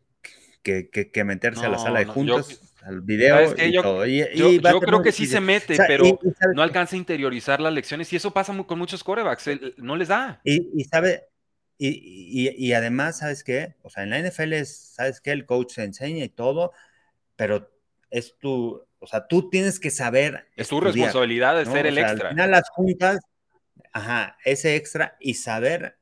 que, 0.61 1.23
meterse 1.23 1.65
a 1.65 1.69
la 1.69 1.77
sala 1.77 1.99
de 1.99 2.05
juntas, 2.05 2.73
al 2.83 3.01
video 3.01 3.53
y 3.57 3.71
yo, 3.71 3.81
todo. 3.81 4.05
yo, 4.05 4.79
creo 4.81 5.01
que 5.01 5.11
sí 5.11 5.25
se 5.25 5.39
mete, 5.39 5.77
pero 5.87 6.19
no 6.53 6.61
alcanza 6.61 6.95
a 6.95 6.99
interiorizar 6.99 7.59
las 7.59 7.73
lecciones 7.73 8.11
y 8.13 8.17
eso 8.17 8.31
pasa 8.31 8.55
con 8.65 8.79
muchos 8.79 9.03
corebacks, 9.03 9.49
no 9.77 9.95
les 9.95 10.07
da. 10.07 10.41
Y, 10.43 10.83
sabe, 10.85 11.27
y, 11.77 12.49
y, 12.55 12.73
además, 12.73 13.19
¿sabes 13.19 13.43
qué? 13.43 13.75
O 13.81 13.89
sea, 13.89 14.03
en 14.03 14.09
la 14.11 14.19
NFL 14.19 14.53
es, 14.53 14.93
¿sabes 14.95 15.21
qué? 15.21 15.31
El 15.31 15.45
coach 15.45 15.73
se 15.73 15.83
enseña 15.83 16.23
y 16.23 16.29
todo, 16.29 16.71
pero 17.35 17.69
es 18.09 18.37
tu, 18.37 18.85
o 19.03 19.07
sea, 19.07 19.27
tú 19.27 19.49
tienes 19.49 19.79
que 19.79 19.91
saber. 19.91 20.47
Es 20.55 20.69
tu 20.69 20.79
responsabilidad 20.79 21.57
de 21.57 21.65
ser 21.65 21.85
el 21.85 21.97
extra. 21.97 22.29
Al 22.29 22.35
final 22.35 22.51
las 22.51 22.69
juntas, 22.69 23.19
ajá, 23.91 24.37
ese 24.45 24.77
extra 24.77 25.17
y 25.19 25.33
saber 25.33 25.97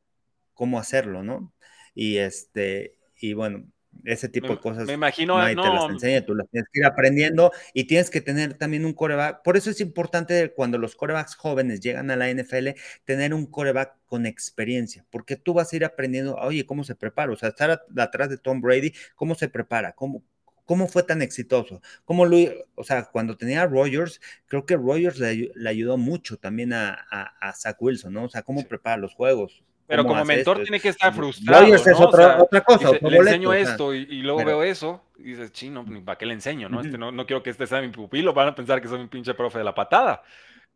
cómo 0.54 0.80
hacerlo, 0.80 1.24
¿no? 1.24 1.52
Y 1.96 2.18
este, 2.18 3.00
y 3.20 3.34
bueno, 3.34 3.66
ese 4.06 4.30
tipo 4.30 4.50
de 4.50 4.60
cosas. 4.60 4.86
Me 4.86 4.94
imagino, 4.94 5.38
nadie 5.38 5.56
te 5.56 5.62
las 5.62 5.90
enseña, 5.90 6.26
tú 6.26 6.36
las 6.36 6.48
tienes 6.50 6.70
que 6.72 6.80
ir 6.80 6.86
aprendiendo 6.86 7.52
y 7.74 7.86
tienes 7.86 8.12
que 8.12 8.22
tener 8.22 8.54
también 8.54 8.86
un 8.86 8.94
coreback. 8.94 9.42
Por 9.44 9.58
eso 9.58 9.72
es 9.72 9.82
importante 9.82 10.54
cuando 10.54 10.78
los 10.78 10.96
corebacks 10.96 11.36
jóvenes 11.36 11.80
llegan 11.80 12.12
a 12.12 12.16
la 12.16 12.30
NFL, 12.30 12.70
tener 13.04 13.34
un 13.34 13.48
coreback 13.48 13.98
con 14.06 14.28
experiencia, 14.28 15.06
porque 15.10 15.36
tú 15.36 15.54
vas 15.54 15.74
a 15.74 15.76
ir 15.76 15.86
aprendiendo, 15.86 16.36
oye, 16.36 16.66
¿cómo 16.68 16.84
se 16.84 16.96
prepara? 16.96 17.32
O 17.32 17.36
sea, 17.36 17.50
estar 17.50 17.82
atrás 17.98 18.30
de 18.30 18.38
Tom 18.38 18.62
Brady, 18.62 18.94
¿cómo 19.16 19.34
se 19.34 19.50
prepara? 19.50 19.94
¿Cómo, 19.94 20.24
¿Cómo 20.72 20.88
fue 20.88 21.04
tan 21.04 21.22
exitoso? 21.22 21.82
¿Cómo 22.06 22.26
lo, 22.26 22.38
o 22.76 22.84
sea, 22.86 23.04
cuando 23.04 23.36
tenía 23.36 23.64
a 23.64 23.68
Rogers, 23.68 24.22
creo 24.48 24.66
que 24.66 24.78
Rogers 24.78 25.20
le, 25.20 25.52
ayudó 25.68 25.98
mucho 25.98 26.38
también 26.38 26.72
a, 26.72 26.94
a, 27.12 27.52
Zach 27.52 27.76
Wilson, 27.82 28.14
¿no? 28.14 28.24
O 28.24 28.30
sea, 28.30 28.42
cómo 28.42 28.66
prepara 28.66 28.96
los 28.96 29.14
juegos. 29.14 29.62
Pero 29.86 30.06
como 30.06 30.24
mentor 30.24 30.64
tiene 30.64 30.80
que 30.80 30.88
estar 30.88 31.14
frustrado. 31.14 31.66
Rogers 31.66 31.88
es 31.88 32.00
otra, 32.00 32.48
cosa. 32.66 32.92
le 33.02 33.18
enseño 33.18 33.52
esto 33.52 33.94
y, 33.94 34.22
luego 34.22 34.46
veo 34.46 34.64
eso 34.64 35.04
y 35.18 35.24
dices, 35.24 35.52
chino, 35.52 35.86
para 36.06 36.18
qué 36.18 36.26
le 36.26 36.36
enseño, 36.36 36.70
¿no? 36.70 36.80
Este, 36.80 36.98
¿no? 36.98 37.12
No 37.12 37.26
quiero 37.26 37.44
que 37.44 37.50
este 37.50 37.68
sea 37.68 37.82
mi 37.82 37.90
pupilo, 37.90 38.34
van 38.34 38.48
a 38.48 38.56
pensar 38.56 38.82
que 38.82 38.88
soy 38.88 39.02
un 39.02 39.10
pinche 39.10 39.34
profe 39.34 39.58
de 39.58 39.66
la 39.66 39.76
patada. 39.76 40.24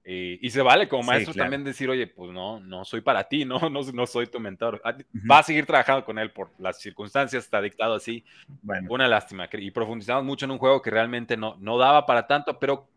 Y, 0.08 0.52
se 0.52 0.62
vale 0.62 0.88
como 0.88 1.02
maestro 1.02 1.34
también 1.34 1.64
decir, 1.64 1.90
oye, 1.90 2.06
pues 2.06 2.32
no, 2.32 2.60
no 2.60 2.86
soy 2.86 3.02
para 3.02 3.24
ti, 3.24 3.44
no, 3.44 3.58
no, 3.72 3.82
no 3.82 4.06
soy 4.06 4.28
tu 4.28 4.40
mentor. 4.40 4.80
Ah, 4.86 4.96
va 5.30 5.40
a 5.40 5.44
seguir 5.44 5.66
trabajando 5.66 6.06
con 6.06 6.20
él 6.20 6.32
por 6.32 6.52
las 6.60 6.80
circunstancias, 6.80 7.44
está 7.44 7.60
dictado 7.60 7.96
así. 7.96 8.24
Bueno. 8.62 8.88
Una 8.92 9.08
lástima. 9.08 9.50
Y 9.52 9.72
profundizamos 9.72 10.24
mucho 10.24 10.46
en 10.46 10.52
un 10.52 10.60
juego 10.60 10.82
que 10.82 10.92
realmente 10.92 11.36
no, 11.38 11.56
no 11.60 11.80
daba 11.80 12.06
para 12.06 12.28
tanto, 12.28 12.60
pero, 12.60 12.88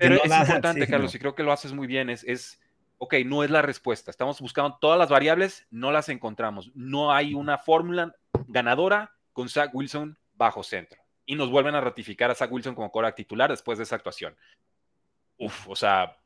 pero 0.00 0.16
es 0.16 0.24
importante, 0.24 0.88
Carlos, 0.88 1.14
y 1.14 1.20
creo 1.20 1.36
que 1.36 1.44
lo 1.44 1.52
haces 1.52 1.72
muy 1.72 1.86
bien. 1.86 2.10
Es, 2.10 2.24
es, 2.24 2.60
ok, 2.98 3.14
no 3.24 3.44
es 3.44 3.50
la 3.50 3.62
respuesta. 3.62 4.10
Estamos 4.10 4.40
buscando 4.40 4.76
todas 4.80 4.98
las 4.98 5.08
variables, 5.08 5.68
no 5.70 5.92
las 5.92 6.08
encontramos. 6.08 6.72
No 6.74 7.12
hay 7.12 7.32
una 7.32 7.58
fórmula 7.58 8.16
ganadora 8.48 9.12
con 9.32 9.48
Zach 9.48 9.70
Wilson 9.72 10.18
bajo 10.34 10.64
centro. 10.64 11.00
Y 11.26 11.36
nos 11.36 11.48
vuelven 11.48 11.76
a 11.76 11.80
ratificar 11.80 12.28
a 12.32 12.34
Zach 12.34 12.50
Wilson 12.50 12.74
como 12.74 12.90
cora 12.90 13.14
titular 13.14 13.50
después 13.50 13.78
de 13.78 13.84
esa 13.84 13.94
actuación. 13.94 14.34
Uf, 15.38 15.68
o 15.68 15.76
sea, 15.76 16.19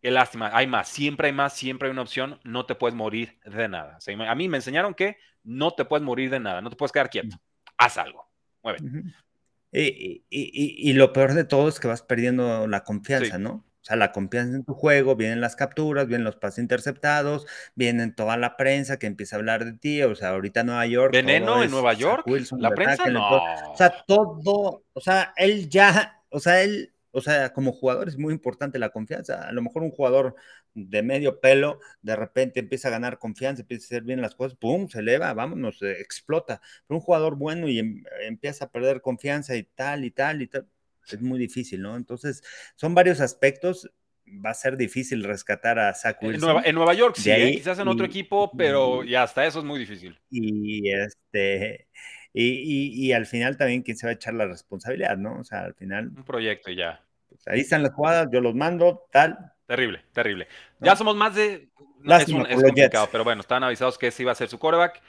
Qué 0.00 0.12
lástima, 0.12 0.50
hay 0.52 0.66
más, 0.66 0.88
siempre 0.88 1.26
hay 1.26 1.32
más, 1.32 1.52
siempre 1.54 1.88
hay 1.88 1.92
una 1.92 2.02
opción, 2.02 2.38
no 2.44 2.66
te 2.66 2.76
puedes 2.76 2.94
morir 2.94 3.38
de 3.44 3.68
nada. 3.68 3.98
a 4.28 4.34
mí 4.36 4.48
me 4.48 4.58
enseñaron 4.58 4.94
que 4.94 5.16
no 5.42 5.72
te 5.72 5.84
puedes 5.84 6.04
morir 6.04 6.30
de 6.30 6.38
nada, 6.38 6.60
no 6.60 6.70
te 6.70 6.76
puedes 6.76 6.92
quedar 6.92 7.10
quieto, 7.10 7.36
haz 7.76 7.98
algo, 7.98 8.30
muévete. 8.62 8.84
y, 9.72 10.92
lo 10.92 11.12
peor 11.12 11.34
de 11.34 11.44
todo 11.44 11.68
es 11.68 11.80
que 11.80 11.88
vas 11.88 12.02
perdiendo 12.02 12.68
la 12.68 12.84
confianza, 12.84 13.38
¿no? 13.38 13.64
O 13.80 13.84
sea, 13.88 13.96
la 13.96 14.12
confianza 14.12 14.54
en 14.54 14.64
tu 14.64 14.74
juego, 14.74 15.16
vienen 15.16 15.40
las 15.40 15.56
capturas, 15.56 16.06
vienen 16.06 16.24
los 16.24 16.36
pases 16.36 16.58
interceptados, 16.58 17.46
vienen 17.74 18.14
toda 18.14 18.36
la 18.36 18.56
prensa 18.56 18.98
que 18.98 19.06
empieza 19.06 19.34
a 19.34 19.38
hablar 19.38 19.64
de 19.64 19.72
ti, 19.72 20.02
o 20.02 20.14
sea, 20.14 20.30
ahorita 20.30 20.62
Nueva 20.62 20.86
York. 20.86 21.12
Veneno 21.12 21.62
en 21.62 21.70
Nueva 21.70 21.94
York, 21.94 22.24
la 22.58 22.70
prensa 22.70 23.08
no. 23.08 23.36
O 23.72 23.76
sea, 23.76 24.04
todo, 24.06 24.84
o 24.92 25.00
sea, 25.00 25.32
él 25.36 25.68
ya, 25.68 26.22
o 26.28 26.38
sea, 26.38 26.62
él 26.62 26.92
o 27.10 27.20
sea, 27.20 27.52
como 27.52 27.72
jugador 27.72 28.08
es 28.08 28.18
muy 28.18 28.32
importante 28.32 28.78
la 28.78 28.90
confianza. 28.90 29.48
A 29.48 29.52
lo 29.52 29.62
mejor 29.62 29.82
un 29.82 29.90
jugador 29.90 30.34
de 30.74 31.02
medio 31.02 31.40
pelo 31.40 31.80
de 32.02 32.16
repente 32.16 32.60
empieza 32.60 32.88
a 32.88 32.90
ganar 32.90 33.18
confianza, 33.18 33.62
empieza 33.62 33.84
a 33.84 33.86
hacer 33.86 34.02
bien 34.02 34.20
las 34.20 34.34
cosas, 34.34 34.56
¡pum! 34.58 34.88
Se 34.88 35.00
eleva, 35.00 35.32
vámonos, 35.34 35.82
explota. 35.82 36.60
Pero 36.86 36.98
un 36.98 37.04
jugador 37.04 37.36
bueno 37.36 37.68
y 37.68 37.78
em, 37.78 38.04
empieza 38.22 38.66
a 38.66 38.70
perder 38.70 39.00
confianza 39.00 39.56
y 39.56 39.64
tal 39.64 40.04
y 40.04 40.10
tal 40.10 40.42
y 40.42 40.46
tal, 40.48 40.68
es 41.10 41.20
muy 41.20 41.38
difícil, 41.38 41.80
¿no? 41.82 41.96
Entonces, 41.96 42.42
son 42.76 42.94
varios 42.94 43.20
aspectos. 43.20 43.90
Va 44.44 44.50
a 44.50 44.54
ser 44.54 44.76
difícil 44.76 45.24
rescatar 45.24 45.78
a 45.78 45.94
Zach 45.94 46.22
Wilson. 46.22 46.62
En 46.62 46.74
Nueva, 46.74 46.92
York, 46.92 47.16
sí, 47.16 47.30
¿eh? 47.30 47.52
quizás 47.54 47.78
en 47.78 47.88
otro 47.88 48.04
equipo, 48.04 48.52
pero 48.54 49.02
ya 49.02 49.22
hasta 49.22 49.46
eso 49.46 49.60
es 49.60 49.64
muy 49.64 49.80
difícil. 49.80 50.20
Y 50.30 50.92
este 50.92 51.88
y, 52.32 53.12
al 53.12 53.26
final 53.26 53.56
también 53.56 53.82
quién 53.82 53.96
se 53.96 54.06
va 54.06 54.10
a 54.10 54.14
echar 54.14 54.34
la 54.34 54.46
responsabilidad, 54.46 55.16
¿no? 55.16 55.40
O 55.40 55.44
sea, 55.44 55.64
al 55.64 55.74
final. 55.74 56.08
Un 56.16 56.24
proyecto 56.24 56.70
ya. 56.70 57.02
Pues, 57.28 57.46
ahí 57.48 57.60
están 57.60 57.82
las 57.82 57.92
jugadas, 57.92 58.28
yo 58.32 58.40
los 58.40 58.54
mando, 58.54 59.06
tal. 59.10 59.52
Terrible, 59.66 60.04
terrible. 60.12 60.48
Ya 60.80 60.96
somos 60.96 61.14
más 61.16 61.34
de. 61.34 61.68
es, 62.04 62.28
un, 62.28 62.46
es 62.46 62.62
complicado, 62.62 63.08
pero 63.10 63.24
bueno, 63.24 63.40
estaban 63.40 63.64
avisados 63.64 63.98
que 63.98 64.08
ese 64.08 64.22
iba 64.22 64.32
a 64.32 64.34
ser 64.34 64.48
su 64.48 64.58
quarterback 64.58 65.02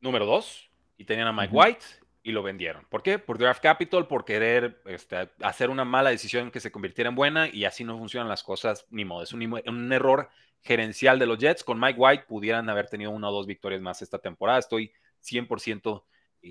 número 0.00 0.26
dos 0.26 0.70
y 0.96 1.04
tenían 1.04 1.28
a 1.28 1.32
Mike 1.32 1.54
White 1.54 1.84
y 2.22 2.32
lo 2.32 2.42
vendieron. 2.42 2.84
¿Por 2.88 3.02
qué? 3.02 3.18
Por 3.18 3.38
draft 3.38 3.62
capital, 3.62 4.06
por 4.06 4.24
querer 4.24 4.82
este, 4.86 5.30
hacer 5.42 5.70
una 5.70 5.84
mala 5.84 6.10
decisión 6.10 6.50
que 6.50 6.60
se 6.60 6.72
convirtiera 6.72 7.08
en 7.08 7.14
buena 7.14 7.48
y 7.48 7.64
así 7.64 7.84
no 7.84 7.96
funcionan 7.98 8.28
las 8.28 8.42
cosas, 8.42 8.86
ni 8.90 9.04
modo. 9.04 9.22
Es 9.22 9.32
un, 9.32 9.42
un 9.42 9.92
error 9.92 10.28
gerencial 10.62 11.18
de 11.18 11.26
los 11.26 11.38
Jets. 11.38 11.64
Con 11.64 11.80
Mike 11.80 11.98
White 11.98 12.24
pudieran 12.28 12.68
haber 12.68 12.88
tenido 12.88 13.10
una 13.10 13.28
o 13.28 13.32
dos 13.32 13.46
victorias 13.46 13.80
más 13.80 14.02
esta 14.02 14.18
temporada. 14.18 14.58
Estoy 14.58 14.92
100% 15.24 15.98
eh, 15.98 16.02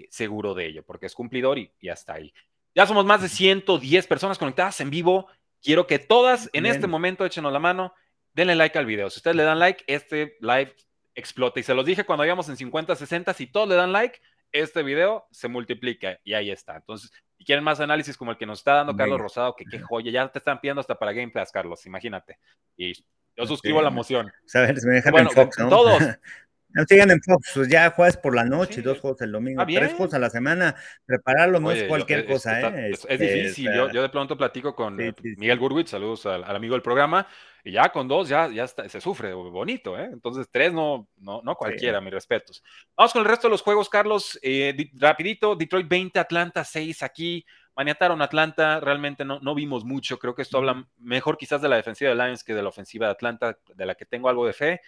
seguro 0.10 0.54
de 0.54 0.68
ello, 0.68 0.84
porque 0.84 1.06
es 1.06 1.16
cumplidor 1.16 1.58
y, 1.58 1.72
y, 1.80 1.90
hasta 1.90 2.14
ahí. 2.14 2.34
Ya 2.76 2.86
somos 2.86 3.06
más 3.06 3.22
de 3.22 3.30
110 3.30 4.08
personas 4.08 4.38
conectadas 4.38 4.80
en 4.82 4.90
vivo. 4.90 5.28
Quiero 5.62 5.88
que 5.88 6.00
todas 6.00 6.50
en 6.54 6.66
este 6.66 6.88
momento 6.88 7.26
échenos 7.26 7.52
la 7.52 7.60
mano, 7.60 7.94
denle 8.34 8.56
like 8.56 8.78
al 8.78 8.86
video. 8.86 9.10
Si 9.10 9.18
ustedes 9.18 9.36
le 9.36 9.44
dan 9.44 9.60
like, 9.60 9.84
este 9.88 10.38
live 10.42 10.74
explota. 11.16 11.60
Y 11.60 11.64
se 11.64 11.74
los 11.74 11.86
dije 11.86 12.06
cuando 12.06 12.26
íbamos 12.26 12.50
en 12.50 12.58
50, 12.58 12.96
60, 12.96 13.34
si 13.34 13.48
todos 13.48 13.68
le 13.68 13.76
dan 13.76 13.92
like, 13.92 14.20
este 14.52 14.84
video 14.84 15.28
se 15.32 15.48
multiplica 15.48 16.20
y 16.24 16.34
ahí 16.34 16.50
está. 16.52 16.76
Entonces, 16.76 17.12
si 17.38 17.46
quieren 17.46 17.64
más 17.64 17.80
análisis 17.80 18.18
como 18.18 18.32
el 18.32 18.38
que 18.38 18.46
nos 18.46 18.60
está 18.60 18.76
dando 18.76 18.96
Carlos 18.96 19.20
Rosado, 19.20 19.56
que 19.56 19.66
qué 19.66 19.80
joya, 19.80 20.12
ya 20.12 20.28
te 20.32 20.40
están 20.40 20.60
pidiendo 20.60 20.82
hasta 20.82 20.98
para 20.98 21.14
Game 21.14 21.32
Pass, 21.32 21.52
Carlos, 21.52 21.86
imagínate. 21.86 22.38
Y 22.76 22.94
yo 23.36 23.46
suscribo 23.46 23.82
la 23.82 23.90
moción. 23.90 24.32
Sabes, 24.46 24.84
me 24.86 24.96
dejan 24.96 25.18
en 25.18 25.30
Fox, 25.30 25.60
¿no? 25.60 25.70
Todos. 25.70 26.02
No 26.72 26.86
sigan 26.88 27.10
en 27.10 27.20
Fox, 27.22 27.52
pues 27.56 27.68
ya 27.68 27.90
juegas 27.90 28.16
por 28.18 28.36
la 28.36 28.46
noche, 28.46 28.82
y 28.82 28.84
dos 28.84 29.00
juegos 29.00 29.20
el 29.22 29.32
domingo, 29.32 29.66
tres 29.66 29.94
juegos 29.94 30.14
a 30.14 30.20
la 30.20 30.30
semana. 30.30 30.76
Prepararlo 31.04 31.60
no 31.60 31.72
es 31.72 31.84
cualquier 31.84 32.28
cosa, 32.28 32.62
¿eh? 32.62 32.92
Es, 32.92 33.06
este, 33.10 33.18
difícil. 33.18 33.72
yo, 33.74 34.02
de 34.02 34.10
pronto 34.10 34.38
platico 34.38 34.76
con 34.76 34.96
Miguel 34.96 35.58
Gurwitz, 35.58 35.90
saludos 35.90 36.28
al, 36.28 36.44
amigo 36.44 36.76
del 36.76 36.84
programa, 36.84 37.26
y 37.64 37.72
ya 37.72 37.90
con 37.90 38.08
dos 38.08 38.30
ya, 38.30 38.50
ya 38.50 38.68
se 38.68 39.02
sufre 39.02 39.34
bonito, 39.34 39.98
¿eh? 39.98 40.10
Entonces, 40.14 40.48
tres 40.52 40.72
no, 40.72 41.08
no, 41.18 41.42
no 41.44 41.56
cualquiera, 41.56 42.00
mis 42.02 42.14
respetos. 42.14 42.64
Vamos 42.96 43.14
con 43.14 43.24
el 43.24 43.28
resto 43.28 43.48
de 43.48 43.52
los 43.52 43.64
juegos, 43.64 43.90
Carlos. 43.90 44.40
Eh, 44.44 44.92
rapidito, 44.94 45.56
Detroit 45.56 45.88
20, 45.88 46.20
Atlanta 46.20 46.64
6 46.64 47.02
aquí. 47.02 47.46
Maniataron 47.76 48.22
Atlanta, 48.22 48.82
realmente 48.82 49.24
no, 49.24 49.40
no 49.40 49.56
vimos 49.56 49.86
mucho. 49.86 50.20
Creo 50.20 50.36
que 50.36 50.42
esto 50.42 50.58
habla 50.58 50.86
mejor 50.98 51.38
quizás 51.38 51.62
de 51.62 51.70
la 51.70 51.78
defensiva 51.78 52.10
de 52.10 52.16
Lions 52.16 52.44
que 52.44 52.54
de 52.54 52.62
la 52.62 52.70
ofensiva 52.70 53.06
de 53.06 53.14
Atlanta, 53.14 53.58
de 53.74 53.86
la 53.86 53.96
que 53.96 54.06
tengo 54.06 54.28
algo 54.28 54.46
de 54.46 54.54
fe 54.54 54.82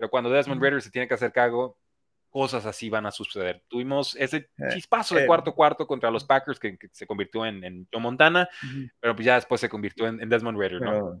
pero 0.00 0.08
cuando 0.08 0.30
Desmond 0.30 0.62
Ritter 0.62 0.80
se 0.80 0.90
tiene 0.90 1.06
que 1.06 1.12
hacer 1.12 1.30
cargo, 1.30 1.76
cosas 2.30 2.64
así 2.64 2.88
van 2.88 3.04
a 3.04 3.10
suceder. 3.10 3.62
Tuvimos 3.68 4.16
ese 4.16 4.48
eh, 4.56 4.68
chispazo 4.72 5.14
de 5.14 5.24
eh, 5.24 5.26
cuarto 5.26 5.54
cuarto 5.54 5.86
contra 5.86 6.10
los 6.10 6.24
Packers 6.24 6.58
que, 6.58 6.78
se 6.90 7.06
convirtió 7.06 7.44
en, 7.44 7.62
en, 7.62 7.86
Joe 7.92 8.00
Montana, 8.00 8.48
pero 8.98 9.14
pues 9.14 9.26
ya 9.26 9.34
después 9.34 9.60
se 9.60 9.68
convirtió 9.68 10.06
en, 10.06 10.26
Desmond 10.26 10.58
Ritter, 10.58 10.80
¿no? 10.80 11.20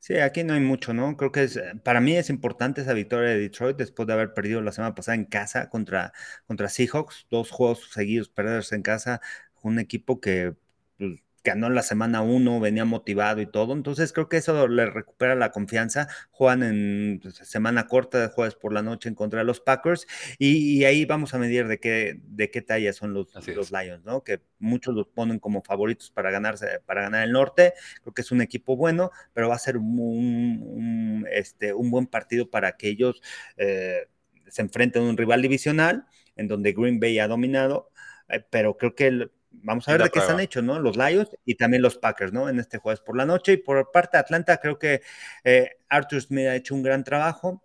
Sí, 0.00 0.16
aquí 0.18 0.42
no 0.42 0.54
hay 0.54 0.60
mucho, 0.60 0.92
¿no? 0.92 1.16
Creo 1.16 1.30
que 1.30 1.44
es, 1.44 1.60
para 1.84 2.00
mí 2.00 2.16
es 2.16 2.28
importante 2.28 2.80
esa 2.80 2.92
victoria 2.92 3.30
de 3.30 3.38
Detroit 3.38 3.76
después 3.76 4.08
de 4.08 4.14
haber 4.14 4.34
perdido 4.34 4.60
la 4.60 4.72
semana 4.72 4.96
pasada 4.96 5.14
en 5.14 5.26
casa 5.26 5.68
contra, 5.68 6.12
contra 6.48 6.68
Seahawks, 6.68 7.28
dos 7.30 7.52
juegos 7.52 7.88
seguidos 7.92 8.28
perderse 8.28 8.74
en 8.74 8.82
casa, 8.82 9.20
un 9.62 9.78
equipo 9.78 10.20
que 10.20 10.56
pues, 10.96 11.20
ganó 11.44 11.70
la 11.70 11.82
semana 11.82 12.22
uno, 12.22 12.60
venía 12.60 12.84
motivado 12.84 13.40
y 13.40 13.46
todo. 13.46 13.72
Entonces 13.72 14.12
creo 14.12 14.28
que 14.28 14.38
eso 14.38 14.68
le 14.68 14.86
recupera 14.86 15.34
la 15.34 15.50
confianza. 15.50 16.08
Juegan 16.30 16.62
en 16.62 17.20
pues, 17.22 17.36
semana 17.36 17.86
corta 17.86 18.20
de 18.20 18.28
jueves 18.28 18.54
por 18.54 18.72
la 18.72 18.82
noche 18.82 19.08
en 19.08 19.14
contra 19.14 19.40
de 19.40 19.44
los 19.44 19.60
Packers 19.60 20.06
y, 20.38 20.84
ahí 20.84 21.04
vamos 21.04 21.34
a 21.34 21.38
medir 21.38 21.66
de 21.68 21.78
qué, 21.78 22.20
de 22.24 22.50
qué 22.50 22.62
talla 22.62 22.92
son 22.92 23.12
los, 23.12 23.28
los 23.48 23.72
Lions, 23.72 24.04
¿no? 24.04 24.22
Que 24.22 24.40
muchos 24.58 24.94
los 24.94 25.08
ponen 25.08 25.38
como 25.38 25.62
favoritos 25.62 26.10
para 26.10 26.30
ganarse, 26.30 26.80
para 26.86 27.02
ganar 27.02 27.24
el 27.24 27.32
norte. 27.32 27.74
Creo 28.02 28.14
que 28.14 28.22
es 28.22 28.32
un 28.32 28.40
equipo 28.40 28.76
bueno, 28.76 29.10
pero 29.32 29.48
va 29.48 29.54
a 29.54 29.58
ser 29.58 29.76
un, 29.76 31.26
este, 31.30 31.72
un 31.72 31.90
buen 31.90 32.06
partido 32.06 32.50
para 32.50 32.76
que 32.76 32.88
ellos 32.88 33.22
eh, 33.56 34.08
se 34.48 34.62
enfrenten 34.62 35.02
a 35.02 35.10
un 35.10 35.16
rival 35.16 35.42
divisional 35.42 36.06
en 36.36 36.48
donde 36.48 36.72
Green 36.72 37.00
Bay 37.00 37.18
ha 37.18 37.28
dominado. 37.28 37.90
Eh, 38.28 38.44
pero 38.50 38.76
creo 38.76 38.94
que 38.94 39.06
el, 39.08 39.32
vamos 39.50 39.88
a 39.88 39.92
ver 39.92 40.02
de 40.02 40.10
qué 40.10 40.18
están 40.18 40.40
hechos, 40.40 40.62
¿no? 40.62 40.78
Los 40.78 40.96
Lions 40.96 41.30
y 41.44 41.56
también 41.56 41.82
los 41.82 41.98
Packers, 41.98 42.32
¿no? 42.32 42.48
En 42.48 42.58
este 42.58 42.78
jueves 42.78 43.00
por 43.00 43.16
la 43.16 43.26
noche. 43.26 43.52
Y 43.54 43.56
por 43.58 43.90
parte 43.90 44.16
de 44.16 44.20
Atlanta, 44.20 44.58
creo 44.58 44.78
que 44.78 45.02
eh, 45.44 45.70
Arthur 45.88 46.20
Smith 46.22 46.46
ha 46.46 46.56
hecho 46.56 46.74
un 46.74 46.82
gran 46.82 47.04
trabajo, 47.04 47.62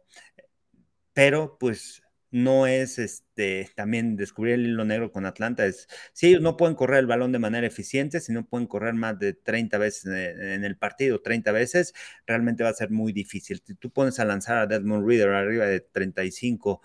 pero 1.13 1.57
pues 1.59 2.03
no 2.33 2.65
es 2.65 2.97
este 2.97 3.69
también 3.75 4.15
descubrir 4.15 4.55
el 4.55 4.65
hilo 4.65 4.83
negro 4.85 5.11
con 5.11 5.25
Atlanta. 5.27 5.67
Es, 5.67 5.87
si 6.13 6.29
ellos 6.29 6.41
no 6.41 6.57
pueden 6.57 6.75
correr 6.75 6.99
el 6.99 7.05
balón 7.05 7.31
de 7.31 7.37
manera 7.37 7.67
eficiente, 7.67 8.19
si 8.19 8.33
no 8.33 8.43
pueden 8.47 8.65
correr 8.65 8.95
más 8.95 9.19
de 9.19 9.33
30 9.33 9.77
veces 9.77 10.05
en, 10.05 10.63
el 10.63 10.75
partido, 10.75 11.21
30 11.21 11.51
veces, 11.51 11.93
realmente 12.25 12.63
va 12.63 12.69
a 12.69 12.73
ser 12.73 12.89
muy 12.89 13.13
difícil. 13.13 13.61
Si 13.63 13.75
tú 13.75 13.91
pones 13.91 14.19
a 14.19 14.25
lanzar 14.25 14.57
a 14.57 14.65
Desmond 14.65 15.07
Reader 15.07 15.29
arriba 15.29 15.65
de 15.67 15.81
35 15.81 16.81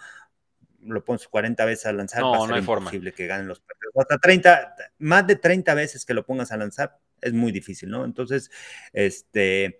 lo 0.88 1.04
pones 1.04 1.28
40 1.28 1.64
veces 1.64 1.86
a 1.86 1.92
lanzar, 1.92 2.20
no, 2.22 2.30
va 2.30 2.36
a 2.36 2.40
ser 2.40 2.48
no 2.48 2.54
hay 2.56 2.60
imposible 2.60 3.12
que 3.12 3.26
ganen 3.26 3.48
los 3.48 3.60
partidos. 3.60 3.92
Hasta 3.96 4.18
30, 4.18 4.74
más 4.98 5.26
de 5.26 5.36
30 5.36 5.74
veces 5.74 6.04
que 6.04 6.14
lo 6.14 6.24
pongas 6.26 6.52
a 6.52 6.56
lanzar 6.56 6.98
es 7.20 7.32
muy 7.32 7.52
difícil, 7.52 7.90
¿no? 7.90 8.04
Entonces, 8.04 8.50
este, 8.92 9.78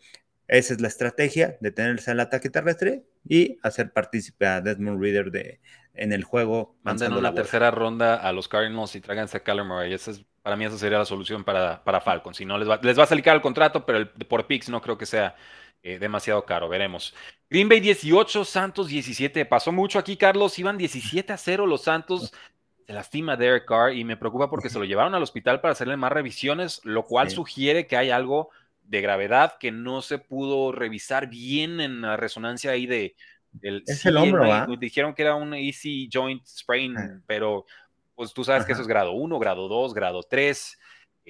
esa 0.49 0.75
es 0.75 0.81
la 0.81 0.89
estrategia, 0.89 1.57
de 1.61 1.71
tenerse 1.71 2.11
al 2.11 2.21
ataque 2.21 2.51
terrestre 2.51 3.05
y 3.29 3.59
hacer 3.63 3.93
partícipe 3.93 4.47
a 4.47 4.61
Desmond 4.61 5.01
Reader 5.01 5.31
de, 5.31 5.61
en 5.95 6.13
el 6.13 6.25
juego. 6.25 6.77
Manden 6.83 7.13
una 7.13 7.35
tercera 7.35 7.71
ronda 7.71 8.17
a 8.17 8.33
los 8.33 8.49
Cardinals 8.49 8.95
y 8.95 9.01
tráiganse 9.01 9.37
a 9.37 9.41
Kyler 9.43 9.65
Murray. 9.65 9.93
es, 9.93 10.25
para 10.43 10.57
mí 10.57 10.65
esa 10.65 10.79
sería 10.79 10.99
la 10.99 11.05
solución 11.05 11.45
para, 11.45 11.85
para 11.85 12.01
Falcon. 12.01 12.33
Si 12.33 12.47
no, 12.47 12.57
les 12.57 12.69
va, 12.69 12.81
les 12.83 12.99
va 12.99 13.03
a 13.03 13.07
salir 13.07 13.29
el 13.29 13.41
contrato, 13.43 13.85
pero 13.85 13.99
el, 13.99 14.09
por 14.09 14.47
picks 14.47 14.71
no 14.71 14.81
creo 14.81 14.97
que 14.97 15.05
sea 15.05 15.37
eh, 15.83 15.99
demasiado 15.99 16.45
caro, 16.45 16.69
veremos. 16.69 17.15
Green 17.49 17.69
Bay 17.69 17.81
18, 17.81 18.45
Santos 18.45 18.89
17. 18.89 19.47
Pasó 19.47 19.73
mucho 19.73 19.99
aquí, 19.99 20.17
Carlos. 20.17 20.59
Iban 20.59 20.77
17 20.77 21.33
a 21.33 21.37
0 21.37 21.67
los 21.67 21.83
Santos. 21.83 22.33
Se 22.87 22.93
lastima 22.93 23.37
Derek 23.37 23.67
Carr 23.67 23.93
y 23.93 24.05
me 24.05 24.17
preocupa 24.17 24.51
porque 24.51 24.71
se 24.71 24.79
lo 24.79 24.85
llevaron 24.85 25.15
al 25.15 25.23
hospital 25.23 25.61
para 25.61 25.73
hacerle 25.73 25.97
más 25.97 26.13
revisiones, 26.13 26.81
lo 26.85 27.05
cual 27.05 27.31
sugiere 27.31 27.87
que 27.87 27.97
hay 27.97 28.11
algo 28.11 28.51
de 28.83 29.03
gravedad 29.03 29.59
que 29.61 29.71
no 29.71 30.01
se 30.01 30.19
pudo 30.19 30.73
revisar 30.73 31.29
bien 31.29 31.81
en 31.81 32.01
la 32.01 32.17
resonancia 32.17 32.71
ahí 32.71 32.87
de... 32.87 33.15
es 33.87 34.07
el 34.07 34.17
hombro, 34.17 34.49
Dijeron 34.79 35.15
que 35.15 35.23
era 35.23 35.35
un 35.35 35.53
easy 35.53 36.09
joint 36.11 36.45
sprain, 36.47 36.97
ah. 36.97 37.21
pero 37.27 37.67
pues 38.15 38.33
tú 38.33 38.43
sabes 38.43 38.65
que 38.65 38.73
eso 38.73 38.81
es 38.81 38.89
grado 38.89 39.13
1, 39.13 39.39
grado 39.39 39.69
2, 39.69 39.95
grado 39.95 40.23
3. 40.23 40.79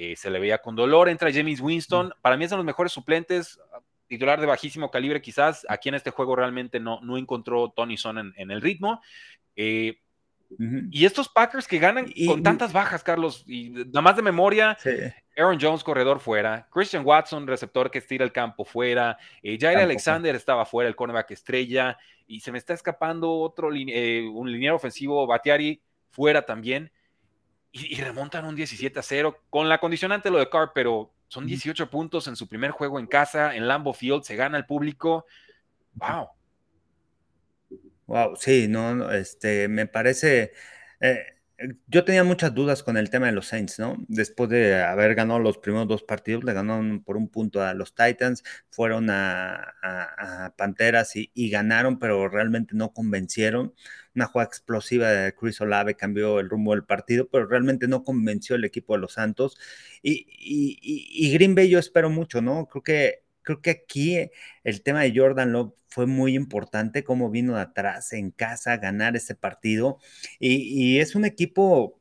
Eh, 0.01 0.15
se 0.15 0.31
le 0.31 0.39
veía 0.39 0.59
con 0.59 0.77
dolor. 0.77 1.09
Entra 1.09 1.33
James 1.33 1.61
Winston. 1.61 2.15
Para 2.23 2.37
mí 2.37 2.45
es 2.45 2.51
de 2.51 2.57
los 2.57 2.65
mejores 2.65 2.93
suplentes 2.93 3.59
titular 4.09 4.41
de 4.41 4.47
bajísimo 4.47 4.91
calibre 4.91 5.21
quizás, 5.21 5.67
aquí 5.69 5.89
en 5.89 5.95
este 5.95 6.11
juego 6.11 6.35
realmente 6.35 6.81
no, 6.81 7.01
no 7.03 7.17
encontró 7.17 7.71
Tony 7.71 7.97
Son 7.97 8.19
en, 8.19 8.51
el 8.51 8.61
ritmo. 8.61 9.01
Eh, 9.55 10.01
y 10.91 11.05
estos 11.05 11.29
Packers 11.29 11.69
que 11.69 11.79
ganan 11.79 12.11
con 12.27 12.43
tantas 12.43 12.73
bajas, 12.73 13.05
Carlos, 13.05 13.45
y 13.47 13.69
nada 13.69 14.01
más 14.01 14.17
de 14.17 14.23
memoria, 14.23 14.79
Aaron 15.37 15.59
Jones, 15.61 15.85
corredor 15.85 16.21
fuera, 16.21 16.67
Christian 16.71 17.05
Watson, 17.05 17.47
receptor 17.47 17.91
que 17.91 17.99
estira 17.99 18.25
el 18.25 18.33
campo 18.33 18.65
fuera, 18.65 19.19
eh, 19.43 19.59
Jair 19.61 19.79
Alexander 19.79 20.35
estaba 20.35 20.65
fuera, 20.65 20.89
el 20.89 20.97
cornerback 20.97 21.33
estrella, 21.33 21.99
y 22.27 22.41
se 22.41 22.51
me 22.51 22.57
está 22.57 22.73
escapando 22.73 23.31
otro, 23.31 23.71
eh, 23.75 24.27
un 24.27 24.51
liniero 24.51 24.77
ofensivo, 24.77 25.27
Batiari, 25.27 25.83
fuera 26.09 26.47
también, 26.47 26.91
y, 27.71 27.95
y, 27.95 28.01
remontan 28.01 28.47
un 28.47 28.57
17 28.57 28.99
a 28.99 29.03
0, 29.03 29.43
con 29.51 29.69
la 29.69 29.79
condicionante 29.79 30.31
lo 30.31 30.39
de 30.39 30.49
Carr, 30.49 30.73
pero 30.75 31.13
son 31.29 31.47
18 31.47 31.91
puntos 31.91 32.27
en 32.27 32.37
su 32.37 32.49
primer 32.49 32.71
juego 32.71 32.99
en 32.99 33.07
casa, 33.07 33.55
en 33.55 33.69
Lambo 33.69 33.93
Field, 33.93 34.23
se 34.23 34.37
gana 34.37 34.59
el 34.59 34.67
público. 34.67 35.27
¡Wow! 35.95 36.29
Wow, 38.07 38.37
sí, 38.37 38.67
no, 38.69 39.13
este, 39.13 39.69
me 39.69 39.87
parece. 39.87 40.53
Eh, 41.01 41.23
yo 41.87 42.05
tenía 42.05 42.25
muchas 42.25 42.55
dudas 42.55 42.83
con 42.83 42.97
el 42.97 43.11
tema 43.11 43.27
de 43.27 43.33
los 43.33 43.49
Saints, 43.49 43.79
¿no? 43.79 43.97
Después 44.09 44.49
de 44.49 44.83
haber 44.83 45.15
ganado 45.15 45.41
los 45.41 45.59
primeros 45.59 45.89
dos 45.89 46.03
partidos, 46.05 46.45
le 46.45 46.53
ganaron 46.53 47.03
por 47.03 47.17
un 47.17 47.29
punto 47.29 47.63
a 47.63 47.75
los 47.75 47.95
Titans, 47.95 48.45
fueron 48.71 49.11
a, 49.11 50.55
Panteras 50.57 51.17
y, 51.17 51.31
y, 51.35 51.51
ganaron, 51.51 51.99
pero 51.99 52.29
realmente 52.29 52.75
no 52.77 52.93
convencieron 52.93 53.75
una 54.19 54.27
jugada 54.27 54.49
explosiva 54.49 55.09
de 55.09 55.35
Chris 55.35 55.61
Olave 55.61 55.95
cambió 55.95 56.41
el 56.41 56.51
rumbo 56.51 56.73
del 56.73 56.85
partido, 56.85 57.29
pero 57.29 57.47
realmente 57.47 57.89
no 57.89 58.03
convenció 58.05 58.57
el 58.57 58.65
equipo 58.65 58.95
de 58.95 59.01
los 59.01 59.13
Santos. 59.15 59.57
Y, 60.03 61.33
Green 61.33 61.55
Bay 61.55 61.69
yo 61.71 61.79
espero 61.79 62.11
mucho, 62.11 62.43
¿no? 62.43 62.67
Creo 62.67 62.83
que, 62.83 63.23
creo 63.43 63.63
que 63.63 63.71
aquí 63.71 64.31
el 64.65 64.83
tema 64.83 65.03
de 65.03 65.13
Jordan 65.17 65.53
Love 65.53 65.75
fue 65.89 66.07
muy 66.07 66.35
importante, 66.35 67.05
cómo 67.05 67.31
vino 67.31 67.55
de 67.57 67.63
atrás 67.63 68.13
en 68.13 68.31
casa 68.31 68.73
a 68.73 68.77
ganar 68.79 69.17
ese 69.17 69.35
partido. 69.35 69.99
Y, 70.39 70.99
es 70.99 71.15
un 71.15 71.25
equipo 71.25 72.01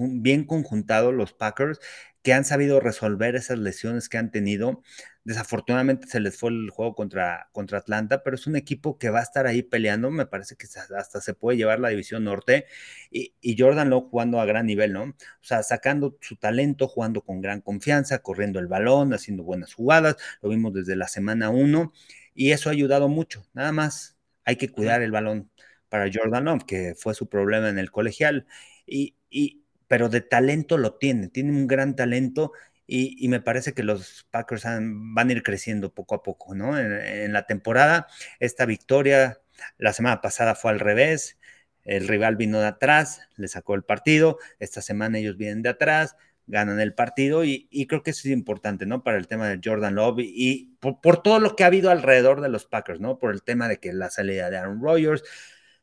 bien 0.00 0.44
conjuntado, 0.44 1.12
los 1.12 1.32
Packers, 1.32 1.80
que 2.22 2.32
han 2.34 2.44
sabido 2.44 2.80
resolver 2.80 3.34
esas 3.36 3.58
lesiones 3.58 4.08
que 4.08 4.18
han 4.18 4.30
tenido. 4.30 4.82
Desafortunadamente 5.24 6.06
se 6.06 6.20
les 6.20 6.36
fue 6.36 6.50
el 6.50 6.70
juego 6.70 6.94
contra, 6.94 7.48
contra 7.52 7.78
Atlanta, 7.78 8.22
pero 8.22 8.36
es 8.36 8.46
un 8.46 8.56
equipo 8.56 8.98
que 8.98 9.10
va 9.10 9.20
a 9.20 9.22
estar 9.22 9.46
ahí 9.46 9.62
peleando. 9.62 10.10
Me 10.10 10.26
parece 10.26 10.56
que 10.56 10.66
hasta 10.96 11.20
se 11.20 11.34
puede 11.34 11.56
llevar 11.56 11.80
la 11.80 11.88
división 11.88 12.24
norte. 12.24 12.66
Y, 13.10 13.34
Jordan 13.58 13.90
Love 13.90 14.10
jugando 14.10 14.40
a 14.40 14.44
gran 14.44 14.66
nivel, 14.66 14.92
¿no? 14.92 15.04
O 15.04 15.14
sea, 15.42 15.62
sacando 15.62 16.18
su 16.20 16.36
talento, 16.36 16.88
jugando 16.88 17.22
con 17.22 17.40
gran 17.40 17.60
confianza, 17.60 18.20
corriendo 18.20 18.58
el 18.58 18.66
balón, 18.66 19.14
haciendo 19.14 19.42
buenas 19.44 19.74
jugadas. 19.74 20.16
Lo 20.42 20.50
vimos 20.50 20.72
desde 20.74 20.96
la 20.96 21.08
semana 21.08 21.50
uno 21.50 21.92
y 22.34 22.52
eso 22.52 22.68
ha 22.68 22.72
ayudado 22.72 23.08
mucho. 23.08 23.46
Nada 23.54 23.72
más 23.72 24.18
hay 24.44 24.56
que 24.56 24.70
cuidar 24.70 25.02
el 25.02 25.10
balón 25.10 25.50
para 25.88 26.10
Jordan 26.12 26.44
Love, 26.44 26.64
que 26.66 26.94
fue 26.96 27.14
su 27.14 27.28
problema 27.28 27.68
en 27.68 27.78
el 27.78 27.90
colegial. 27.90 28.46
Y, 28.86 29.16
y, 29.30 29.59
pero 29.90 30.08
de 30.08 30.20
talento 30.20 30.78
lo 30.78 30.94
tiene, 30.94 31.26
tiene 31.26 31.50
un 31.50 31.66
gran 31.66 31.96
talento 31.96 32.52
y, 32.86 33.26
me 33.26 33.40
parece 33.40 33.72
que 33.74 33.82
los 33.82 34.24
Packers 34.30 34.62
van 34.64 35.28
a 35.28 35.32
ir 35.32 35.42
creciendo 35.42 35.92
poco 35.92 36.14
a 36.14 36.22
poco, 36.22 36.54
¿no? 36.54 36.78
En, 36.78 37.32
la 37.32 37.44
temporada, 37.46 38.06
esta 38.38 38.66
victoria, 38.66 39.40
la 39.78 39.92
semana 39.92 40.20
pasada 40.20 40.54
fue 40.54 40.70
al 40.70 40.78
revés, 40.78 41.38
el 41.82 42.06
rival 42.06 42.36
vino 42.36 42.60
de 42.60 42.68
atrás, 42.68 43.22
le 43.34 43.48
sacó 43.48 43.74
el 43.74 43.82
partido, 43.82 44.38
esta 44.60 44.80
semana 44.80 45.18
ellos 45.18 45.36
vienen 45.36 45.62
de 45.62 45.70
atrás, 45.70 46.14
ganan 46.46 46.78
el 46.78 46.94
partido 46.94 47.44
y, 47.44 47.68
creo 47.88 48.04
que 48.04 48.12
eso 48.12 48.28
es 48.28 48.32
importante, 48.32 48.86
¿no? 48.86 49.02
Para 49.02 49.18
el 49.18 49.26
tema 49.26 49.48
de 49.48 49.60
Jordan 49.62 49.96
Love 49.96 50.20
y, 50.20 50.76
por, 50.78 51.00
por, 51.00 51.20
todo 51.20 51.40
lo 51.40 51.56
que 51.56 51.64
ha 51.64 51.66
habido 51.66 51.90
alrededor 51.90 52.42
de 52.42 52.48
los 52.48 52.64
Packers, 52.64 53.00
¿no? 53.00 53.18
Por 53.18 53.32
el 53.32 53.42
tema 53.42 53.66
de 53.66 53.80
que 53.80 53.92
la 53.92 54.08
salida 54.08 54.50
de 54.50 54.58
Aaron 54.58 54.80
Rodgers, 54.80 55.24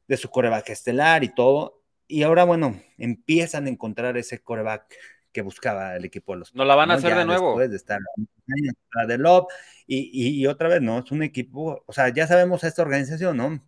de 0.08 0.16
su 0.16 0.30
coreback 0.30 0.70
estelar 0.70 1.26
y 1.26 1.36
todo, 1.36 1.77
y 2.08 2.24
ahora, 2.24 2.44
bueno, 2.44 2.82
empiezan 2.98 3.66
a 3.66 3.70
encontrar 3.70 4.18
ese 4.18 4.40
coreback 4.40 4.94
que 5.32 5.42
buscaba 5.42 5.96
el 5.96 6.06
equipo 6.06 6.34
de 6.34 6.40
los 6.40 6.56
No 6.56 6.66
la 6.66 6.76
van 6.76 6.90
a 6.90 6.96
hacer 6.96 7.16
de 7.16 7.26
nuevo. 7.26 7.50
Después 7.50 7.70
de 7.70 7.76
estar 7.76 8.00
de 9.08 9.18
Love 9.18 9.46
y, 9.86 10.42
y, 10.42 10.48
otra 10.48 10.68
vez, 10.70 10.82
¿no? 10.82 11.00
Es 11.00 11.12
un 11.12 11.22
equipo, 11.22 11.84
o 11.86 11.94
sea, 11.94 12.10
ya 12.10 12.28
sabemos 12.28 12.64
esta 12.64 12.82
organización, 12.82 13.38
¿no? 13.38 13.64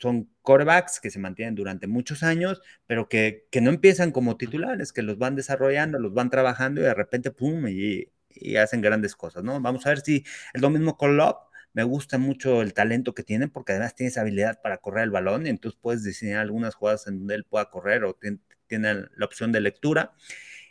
Son 0.00 0.28
corebacks 0.42 1.00
que 1.00 1.10
se 1.10 1.18
mantienen 1.18 1.54
durante 1.54 1.86
muchos 1.86 2.22
años, 2.22 2.60
pero 2.86 3.08
que, 3.08 3.46
que, 3.50 3.60
no 3.60 3.70
empiezan 3.70 4.10
como 4.10 4.36
titulares, 4.36 4.92
que 4.92 5.02
los 5.02 5.18
van 5.18 5.36
desarrollando, 5.36 5.98
los 5.98 6.14
van 6.14 6.30
trabajando 6.30 6.80
y 6.80 6.84
de 6.84 6.94
repente, 6.94 7.30
pum, 7.30 7.68
y, 7.68 8.08
y 8.30 8.56
hacen 8.56 8.80
grandes 8.80 9.14
cosas, 9.16 9.44
¿no? 9.44 9.60
Vamos 9.60 9.86
a 9.86 9.90
ver 9.90 10.00
si 10.00 10.24
es 10.52 10.60
lo 10.60 10.70
mismo 10.70 10.96
con 10.96 11.16
Love. 11.16 11.36
Me 11.78 11.84
gusta 11.84 12.18
mucho 12.18 12.60
el 12.60 12.74
talento 12.74 13.14
que 13.14 13.22
tiene 13.22 13.46
porque 13.46 13.70
además 13.70 13.94
tiene 13.94 14.08
esa 14.08 14.22
habilidad 14.22 14.60
para 14.60 14.78
correr 14.78 15.04
el 15.04 15.12
balón 15.12 15.46
y 15.46 15.50
entonces 15.50 15.78
puedes 15.80 16.02
diseñar 16.02 16.40
algunas 16.40 16.74
jugadas 16.74 17.06
en 17.06 17.20
donde 17.20 17.36
él 17.36 17.44
pueda 17.44 17.70
correr 17.70 18.02
o 18.02 18.14
tiene, 18.14 18.38
tiene 18.66 19.04
la 19.14 19.24
opción 19.24 19.52
de 19.52 19.60
lectura 19.60 20.10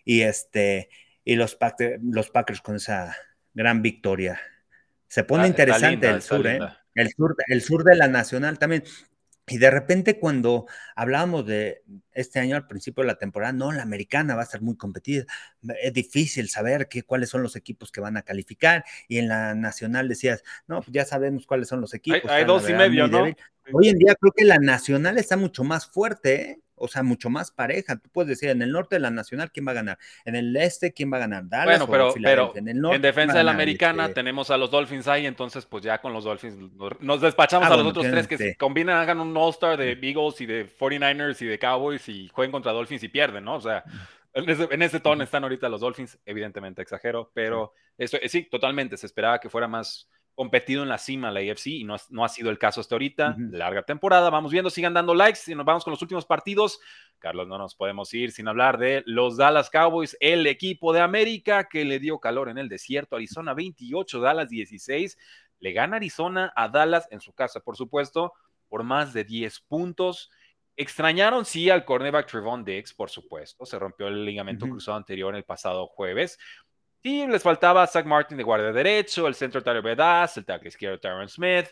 y, 0.04 0.24
este, 0.24 0.90
y 1.24 1.36
los, 1.36 1.58
los 2.02 2.30
Packers 2.30 2.60
con 2.60 2.76
esa 2.76 3.16
gran 3.54 3.82
victoria. 3.82 4.42
Se 5.08 5.24
pone 5.24 5.46
ah, 5.46 5.48
interesante 5.48 6.10
el 6.10 6.22
sur, 6.22 6.46
¿eh? 6.46 6.60
El 6.94 7.10
sur, 7.12 7.38
el 7.48 7.62
sur 7.62 7.86
de 7.86 7.96
la 7.96 8.10
Nacional 8.10 8.60
también. 8.60 8.84
Y 9.50 9.60
de 9.60 9.72
repente 9.72 10.20
cuando 10.20 10.66
hablábamos 10.96 11.46
de 11.46 11.84
este 12.12 12.40
año 12.40 12.58
al 12.58 12.68
principio 12.68 13.04
de 13.04 13.08
la 13.08 13.18
temporada, 13.18 13.54
no, 13.54 13.72
la 13.72 13.84
americana 13.84 14.36
va 14.36 14.42
a 14.42 14.46
ser 14.46 14.62
muy 14.62 14.76
competida. 14.76 15.26
Es 15.82 15.94
difícil 15.94 16.50
saber 16.50 16.90
qué, 16.90 17.04
cuáles 17.04 17.30
son 17.30 17.44
los 17.44 17.56
equipos 17.56 17.92
que 17.92 18.02
van 18.02 18.18
a 18.18 18.24
calificar. 18.24 18.84
Y 19.08 19.20
en 19.20 19.30
la 19.30 19.56
nacional 19.56 20.10
decías, 20.10 20.44
no, 20.68 20.82
pues 20.82 20.92
ya 20.92 21.06
sabemos 21.06 21.48
cuáles 21.48 21.70
son 21.70 21.80
los 21.80 21.94
equipos. 21.94 22.30
Hay, 22.30 22.44
dos 22.44 22.70
y 22.70 22.74
medio, 22.74 23.08
¿no? 23.08 23.26
Hoy 23.72 23.90
en 23.90 23.98
día 23.98 24.16
creo 24.20 24.34
que 24.36 24.46
la 24.46 24.58
nacional 24.58 25.18
está 25.18 25.38
mucho 25.38 25.64
más 25.64 25.88
fuerte, 25.88 26.42
¿eh? 26.42 26.60
O 26.78 26.88
sea, 26.88 27.04
mucho 27.04 27.30
más 27.30 27.52
pareja. 27.52 27.98
Tú 27.98 28.10
puedes 28.10 28.30
decir, 28.30 28.50
en 28.50 28.62
el 28.62 28.72
norte 28.72 28.96
de 28.96 29.00
la 29.00 29.12
Nacional, 29.12 29.52
¿quién 29.52 29.68
va 29.68 29.72
a 29.72 29.76
ganar? 29.76 29.98
En 30.26 30.36
el 30.36 30.56
este, 30.56 30.94
¿quién 30.94 31.12
va 31.12 31.18
a 31.18 31.22
ganar? 31.22 31.48
Dallas 31.48 31.80
bueno, 31.80 32.14
pero, 32.14 32.14
pero 32.22 32.54
en, 32.56 32.68
el 32.68 32.80
norte, 32.80 32.96
en 32.98 33.02
defensa 33.02 33.38
de 33.38 33.44
la 33.44 33.52
americana 33.52 34.04
este 34.04 34.16
tenemos 34.16 34.50
a 34.52 34.58
los 34.58 34.72
Dolphins 34.72 35.08
ahí, 35.08 35.26
entonces 35.26 35.66
pues 35.66 35.84
ya 35.84 36.00
con 36.00 36.14
los 36.14 36.24
Dolphins 36.24 36.58
nos 37.00 37.22
despachamos 37.22 37.70
ah, 37.70 37.74
a 37.74 37.78
los 37.78 37.88
otros 37.88 38.06
tres 38.10 38.28
que 38.28 38.38
se 38.38 38.56
combinan, 38.56 38.98
hagan 38.98 39.20
un 39.20 39.36
All-Star 39.36 39.78
de 39.78 39.96
Beagles 39.96 40.40
y 40.42 40.46
de 40.46 40.68
49ers 40.68 41.42
y 41.42 41.46
de 41.46 41.60
Cowboys 41.60 42.08
y 42.10 42.30
jueguen 42.30 42.52
contra 42.52 42.72
Dolphins 42.72 43.04
y 43.04 43.10
pierden, 43.10 43.44
¿no? 43.44 43.56
O 43.56 43.62
sea, 43.62 43.84
en 44.34 44.50
ese, 44.50 44.68
en 44.70 44.82
ese 44.82 45.00
tono 45.00 45.24
están 45.24 45.44
ahorita 45.44 45.68
los 45.70 45.82
Dolphins, 45.82 46.20
evidentemente 46.26 46.82
exagero, 46.82 47.32
pero 47.34 47.74
eso, 47.98 48.18
sí, 48.28 48.44
totalmente, 48.44 48.98
se 48.98 49.08
esperaba 49.08 49.40
que 49.40 49.50
fuera 49.50 49.68
más 49.68 50.08
competido 50.38 50.84
en 50.84 50.90
la 50.90 51.00
cima 51.00 51.32
la 51.32 51.40
AFC 51.40 51.66
y 51.66 51.84
no, 51.84 51.96
no 52.12 52.24
ha 52.24 52.30
sido 52.30 52.52
el 52.52 52.60
caso 52.60 52.80
hasta 52.80 52.94
ahorita. 52.94 53.36
Larga 53.50 53.82
temporada, 53.82 54.30
vamos 54.30 54.52
viendo, 54.52 54.70
sigan 54.70 54.94
dando 54.94 55.16
likes 55.16 55.40
y 55.48 55.56
nos 55.56 55.66
vamos 55.66 55.84
con 55.84 55.90
los 55.90 56.02
últimos 56.04 56.28
partidos. 56.28 56.80
Carlos, 57.18 57.48
no 57.48 57.58
nos 57.58 57.74
podemos 57.74 58.14
ir 58.14 58.32
sin 58.32 58.48
hablar 58.48 58.78
de 58.78 59.02
los 59.08 59.36
Dallas 59.36 59.72
Cowboys, 59.72 60.16
el 60.20 60.46
equipo 60.46 60.94
de 60.94 61.02
América 61.02 61.68
que 61.68 61.84
le 61.86 61.98
dio 61.98 62.20
calor 62.20 62.50
en 62.50 62.60
el 62.60 62.70
desierto. 62.70 63.16
Arizona 63.16 63.56
28, 63.56 64.20
Dallas 64.20 64.48
16. 64.50 65.18
Le 65.58 65.72
gana 65.72 65.96
Arizona 65.96 66.54
a 66.56 66.70
Dallas 66.70 67.08
en 67.10 67.20
su 67.20 67.34
casa, 67.34 67.62
por 67.62 67.76
supuesto, 67.76 68.34
por 68.70 68.84
más 68.84 69.14
de 69.14 69.24
10 69.24 69.60
puntos. 69.62 70.30
Extrañaron, 70.76 71.46
sí, 71.46 71.72
al 71.72 71.84
cornerback 71.84 72.30
Trevon 72.30 72.64
Diggs, 72.64 72.94
por 72.94 73.10
supuesto. 73.10 73.66
Se 73.66 73.80
rompió 73.80 74.08
el 74.08 74.24
ligamento 74.24 74.68
cruzado 74.68 74.98
anterior 74.98 75.36
el 75.36 75.46
pasado 75.46 75.88
jueves. 75.88 76.38
Y 77.02 77.28
les 77.28 77.44
faltaba 77.44 77.86
Zach 77.88 78.06
Martin 78.06 78.38
de 78.38 78.44
guardia 78.44 78.72
derecho, 78.72 79.28
el 79.28 79.36
centro 79.36 79.64
Tyler 79.64 79.82
Bedas, 79.82 80.38
el 80.38 80.46
tackle 80.46 80.70
izquierdo 80.70 81.00
Tyron 81.00 81.30
Smith. 81.30 81.68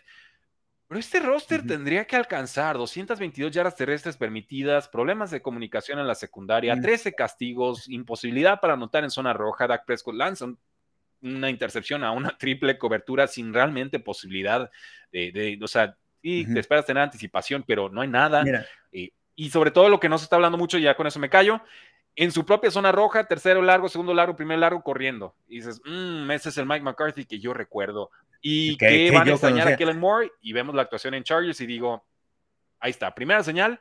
Pero 0.88 1.00
este 1.00 1.20
roster 1.20 1.66
tendría 1.66 2.06
que 2.06 2.16
alcanzar 2.16 2.78
222 2.78 3.52
yardas 3.52 3.76
terrestres 3.76 4.18
permitidas, 4.18 4.88
problemas 4.88 5.32
de 5.32 5.42
comunicación 5.42 5.98
en 5.98 6.06
la 6.06 6.14
secundaria, 6.14 6.80
13 6.80 7.16
castigos, 7.16 7.90
imposibilidad 7.90 8.60
para 8.62 8.74
anotar 8.74 9.04
en 9.04 9.10
zona 9.10 9.34
roja. 9.34 9.66
Dak 9.66 9.86
Prescott 9.86 10.14
lanza 10.14 10.46
una 11.24 11.50
intercepción 11.50 12.04
a 12.04 12.12
una 12.12 12.30
triple 12.38 12.78
cobertura 12.78 13.26
sin 13.28 13.52
realmente 13.52 14.00
posibilidad 14.00 14.70
de, 15.12 15.60
o 15.62 15.68
sea, 15.68 15.98
sí, 16.22 16.46
te 16.54 16.60
esperas 16.60 16.86
tener 16.86 17.02
anticipación, 17.02 17.64
pero 17.66 17.90
no 17.90 18.02
hay 18.02 18.08
nada. 18.08 18.44
Eh, 18.92 19.10
y 19.36 19.50
sobre 19.50 19.72
todo 19.72 19.90
lo 19.90 20.00
que 20.00 20.08
no 20.08 20.20
se 20.20 20.26
está 20.26 20.36
hablando 20.36 20.58
mucho, 20.58 20.78
ya 20.78 20.96
con 20.96 21.08
eso 21.08 21.20
me 21.20 21.30
callo, 21.30 21.62
en 22.16 22.32
su 22.32 22.46
propia 22.46 22.72
zona 22.72 22.92
roja, 22.92 23.26
tercero 23.26 23.62
largo, 23.62 23.90
segundo 23.90 24.14
largo, 24.14 24.36
primer 24.36 24.60
largo, 24.60 24.82
corriendo. 24.82 25.36
Y 25.48 25.58
dices, 25.58 25.82
mmm, 25.86 26.30
ese 26.32 26.50
es 26.50 26.58
el 26.58 26.66
Mike 26.66 26.84
McCarthy 26.84 27.26
que 27.26 27.40
yo 27.40 27.54
recuerdo. 27.54 28.10
Y 28.42 28.78
que 28.78 29.12
van 29.12 29.28
a 29.28 29.32
extrañar 29.32 29.68
a 29.68 29.76
Kellen 29.76 30.00
Moore 30.00 30.32
y 30.42 30.54
vemos 30.54 30.76
la 30.76 30.84
actuación 30.84 31.14
en 31.14 31.24
Chargers 31.24 31.60
y 31.62 31.66
digo, 31.66 32.06
ahí 32.80 32.92
está, 32.92 33.14
primera 33.14 33.44
señal 33.44 33.80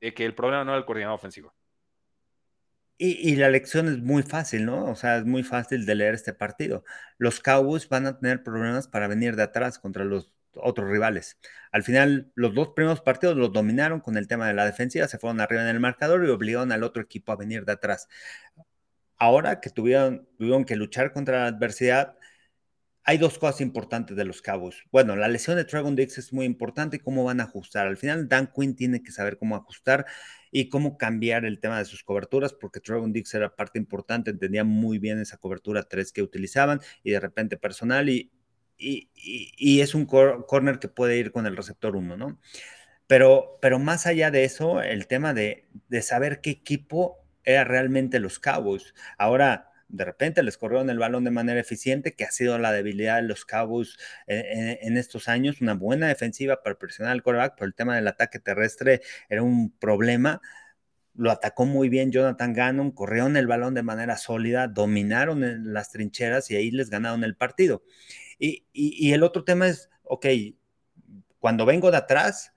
de 0.00 0.14
que 0.14 0.24
el 0.24 0.34
problema 0.34 0.64
no 0.64 0.72
era 0.72 0.78
el 0.78 0.84
coordinador 0.84 1.16
ofensivo. 1.16 1.54
Y, 2.98 3.30
y, 3.30 3.36
la 3.36 3.50
lección 3.50 3.88
es 3.88 3.98
muy 3.98 4.22
fácil, 4.22 4.64
¿no? 4.64 4.86
O 4.86 4.94
sea, 4.94 5.18
es 5.18 5.26
muy 5.26 5.42
fácil 5.42 5.84
de 5.84 5.94
leer 5.94 6.14
este 6.14 6.32
partido. 6.32 6.82
Los 7.18 7.40
Cowboys 7.40 7.90
van 7.90 8.06
a 8.06 8.18
tener 8.18 8.42
problemas 8.42 8.88
para 8.88 9.06
venir 9.06 9.36
de 9.36 9.42
atrás 9.42 9.78
contra 9.78 10.02
los 10.02 10.32
otros 10.56 10.90
rivales. 10.90 11.38
Al 11.72 11.82
final, 11.82 12.32
los 12.34 12.54
dos 12.54 12.68
primeros 12.74 13.00
partidos 13.00 13.36
los 13.36 13.52
dominaron 13.52 14.00
con 14.00 14.16
el 14.16 14.28
tema 14.28 14.48
de 14.48 14.54
la 14.54 14.64
defensiva, 14.64 15.08
se 15.08 15.18
fueron 15.18 15.40
arriba 15.40 15.62
en 15.62 15.68
el 15.68 15.80
marcador 15.80 16.24
y 16.24 16.30
obligaron 16.30 16.72
al 16.72 16.82
otro 16.82 17.02
equipo 17.02 17.32
a 17.32 17.36
venir 17.36 17.64
de 17.64 17.72
atrás. 17.72 18.08
Ahora 19.18 19.60
que 19.60 19.70
tuvieron, 19.70 20.28
tuvieron 20.38 20.64
que 20.64 20.76
luchar 20.76 21.12
contra 21.12 21.40
la 21.40 21.46
adversidad, 21.46 22.16
hay 23.08 23.18
dos 23.18 23.38
cosas 23.38 23.60
importantes 23.60 24.16
de 24.16 24.24
los 24.24 24.42
cabos. 24.42 24.82
Bueno, 24.90 25.14
la 25.14 25.28
lesión 25.28 25.56
de 25.56 25.62
Dragon 25.62 25.94
Dix 25.94 26.18
es 26.18 26.32
muy 26.32 26.44
importante 26.44 26.96
y 26.96 26.98
cómo 26.98 27.22
van 27.22 27.40
a 27.40 27.44
ajustar. 27.44 27.86
Al 27.86 27.96
final, 27.96 28.28
Dan 28.28 28.50
Quinn 28.52 28.74
tiene 28.74 29.00
que 29.00 29.12
saber 29.12 29.38
cómo 29.38 29.54
ajustar 29.54 30.06
y 30.50 30.68
cómo 30.68 30.98
cambiar 30.98 31.44
el 31.44 31.60
tema 31.60 31.78
de 31.78 31.84
sus 31.84 32.02
coberturas, 32.02 32.52
porque 32.52 32.80
Dragon 32.84 33.12
Dix 33.12 33.32
era 33.34 33.54
parte 33.54 33.78
importante, 33.78 34.32
entendía 34.32 34.64
muy 34.64 34.98
bien 34.98 35.20
esa 35.20 35.36
cobertura 35.36 35.84
3 35.84 36.10
que 36.12 36.22
utilizaban 36.22 36.80
y 37.04 37.12
de 37.12 37.20
repente 37.20 37.56
personal 37.56 38.08
y, 38.08 38.32
y, 38.78 39.80
es 39.80 39.94
un 39.94 40.06
corner 40.06 40.78
que 40.78 40.88
puede 40.88 41.16
ir 41.18 41.32
con 41.32 41.46
el 41.46 41.56
receptor 41.56 41.96
1, 41.96 42.16
¿no? 42.16 42.38
Pero, 43.06 43.58
pero 43.62 43.78
más 43.78 44.06
allá 44.06 44.30
de 44.30 44.44
eso, 44.44 44.82
el 44.82 45.06
tema 45.06 45.32
de, 45.34 45.66
saber 46.02 46.40
qué 46.40 46.50
equipo 46.50 47.18
era 47.44 47.64
realmente 47.64 48.18
los 48.18 48.38
Cowboys. 48.40 48.94
Ahora, 49.18 49.70
de 49.88 50.04
repente 50.04 50.42
les 50.42 50.58
corrieron 50.58 50.90
el 50.90 50.98
balón 50.98 51.22
de 51.24 51.30
manera 51.30 51.60
eficiente, 51.60 52.14
que 52.14 52.24
ha 52.24 52.30
sido 52.32 52.58
la 52.58 52.72
debilidad 52.72 53.16
de 53.16 53.22
los 53.22 53.44
Cowboys 53.44 53.96
en, 54.26 54.96
estos 54.96 55.28
años. 55.28 55.60
Una 55.60 55.74
buena 55.74 56.08
defensiva 56.08 56.62
para 56.62 56.76
presionar 56.76 57.12
al 57.12 57.22
quarterback, 57.22 57.54
pero 57.56 57.66
el 57.66 57.74
tema 57.74 57.94
del 57.96 58.08
ataque 58.08 58.40
terrestre 58.40 59.02
era 59.28 59.42
un 59.42 59.70
problema. 59.70 60.40
Lo 61.14 61.30
atacó 61.30 61.64
muy 61.64 61.88
bien 61.88 62.10
Jonathan 62.10 62.52
Gannon, 62.52 62.90
corrieron 62.90 63.36
el 63.36 63.46
balón 63.46 63.74
de 63.74 63.82
manera 63.84 64.16
sólida, 64.16 64.66
dominaron 64.68 65.72
las 65.72 65.90
trincheras 65.92 66.50
y 66.50 66.56
ahí 66.56 66.70
les 66.72 66.90
ganaron 66.90 67.24
el 67.24 67.36
partido. 67.36 67.84
Y, 68.38 69.12
el 69.12 69.22
otro 69.22 69.44
tema 69.44 69.68
es, 69.68 69.90
ok, 70.02 70.26
cuando 71.38 71.66
vengo 71.66 71.90
de 71.90 71.96
atrás, 71.98 72.52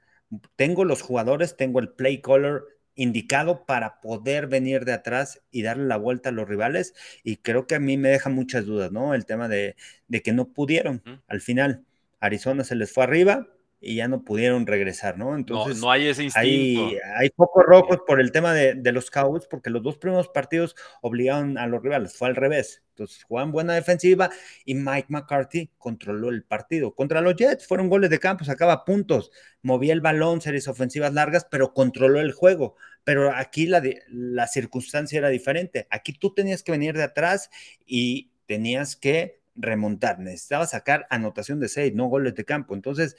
tengo 0.56 0.86
los 0.86 1.02
jugadores, 1.02 1.58
tengo 1.58 1.80
el 1.80 1.90
play 1.90 2.22
color 2.22 2.68
indicado 2.96 3.66
para 3.66 4.02
poder 4.02 4.48
venir 4.48 4.84
de 4.84 4.94
atrás 4.94 5.42
y 5.52 5.62
darle 5.62 5.86
la 5.86 5.98
vuelta 5.98 6.30
a 6.30 6.32
los 6.32 6.48
rivales. 6.48 6.94
Y 7.24 7.38
creo 7.38 7.66
que 7.66 7.76
a 7.76 7.80
mí 7.80 7.98
me 7.98 8.10
deja 8.10 8.30
muchas 8.30 8.66
dudas, 8.66 8.92
¿no? 8.92 9.14
El 9.14 9.26
tema 9.26 9.48
de, 9.48 9.76
de 10.08 10.22
que 10.22 10.34
no 10.34 10.50
pudieron. 10.50 11.02
Al 11.28 11.42
final, 11.42 11.86
Arizona 12.20 12.64
se 12.64 12.76
les 12.76 12.92
fue 12.92 13.06
arriba, 13.06 13.48
y 13.82 13.96
ya 13.96 14.08
no 14.08 14.24
pudieron 14.24 14.68
regresar, 14.68 15.18
¿no? 15.18 15.36
Entonces, 15.36 15.80
no, 15.80 15.90
hay 15.90 16.08
ese 16.08 16.26
instinto. 16.26 16.88
Hay, 16.88 16.98
hay 17.18 17.30
focos 17.36 17.64
rojos 17.66 18.00
por 18.06 18.20
el 18.20 18.32
tema 18.32 18.54
de, 18.54 18.92
los 18.92 19.10
Cowboys, 19.10 19.48
porque 19.48 19.70
los 19.70 19.82
dos 19.82 19.98
primeros 19.98 20.28
partidos 20.28 20.76
obligaron 21.02 21.58
a 21.58 21.66
los 21.68 21.82
rivales, 21.82 22.14
fue 22.14 22.28
al 22.28 22.36
revés. 22.36 22.84
Entonces, 22.90 23.24
jugaban 23.24 23.54
buena 23.54 23.76
defensiva 23.76 24.30
y 24.66 24.76
Mike 24.76 25.08
McCarthy 25.08 25.72
controló 25.78 26.30
el 26.30 26.44
partido. 26.44 26.94
Contra 26.94 27.22
los 27.22 27.36
Jets 27.36 27.66
fueron 27.66 27.88
goles 27.88 28.10
de 28.10 28.20
campo, 28.20 28.44
sacaba 28.44 28.84
puntos, 28.84 29.32
movía 29.62 29.94
el 29.94 30.02
balón, 30.02 30.42
series 30.42 30.68
ofensivas 30.68 31.14
largas, 31.14 31.48
pero 31.50 31.74
controló 31.74 32.20
el 32.20 32.34
juego. 32.34 32.76
Pero 33.06 33.34
aquí 33.34 33.66
la, 33.66 33.82
la 34.10 34.48
circunstancia 34.48 35.18
era 35.20 35.30
diferente. 35.30 35.88
Aquí 35.90 36.12
tú 36.12 36.34
tenías 36.34 36.64
que 36.64 36.74
venir 36.74 36.98
de 36.98 37.04
atrás 37.04 37.50
y 37.86 38.32
tenías 38.46 38.98
que 38.98 39.40
remontar. 39.56 40.20
Necesitaba 40.20 40.66
sacar 40.66 41.08
anotación 41.10 41.60
de 41.60 41.70
seis, 41.70 41.94
no 41.94 42.08
goles 42.08 42.36
de 42.36 42.46
campo. 42.46 42.74
Entonces, 42.76 43.16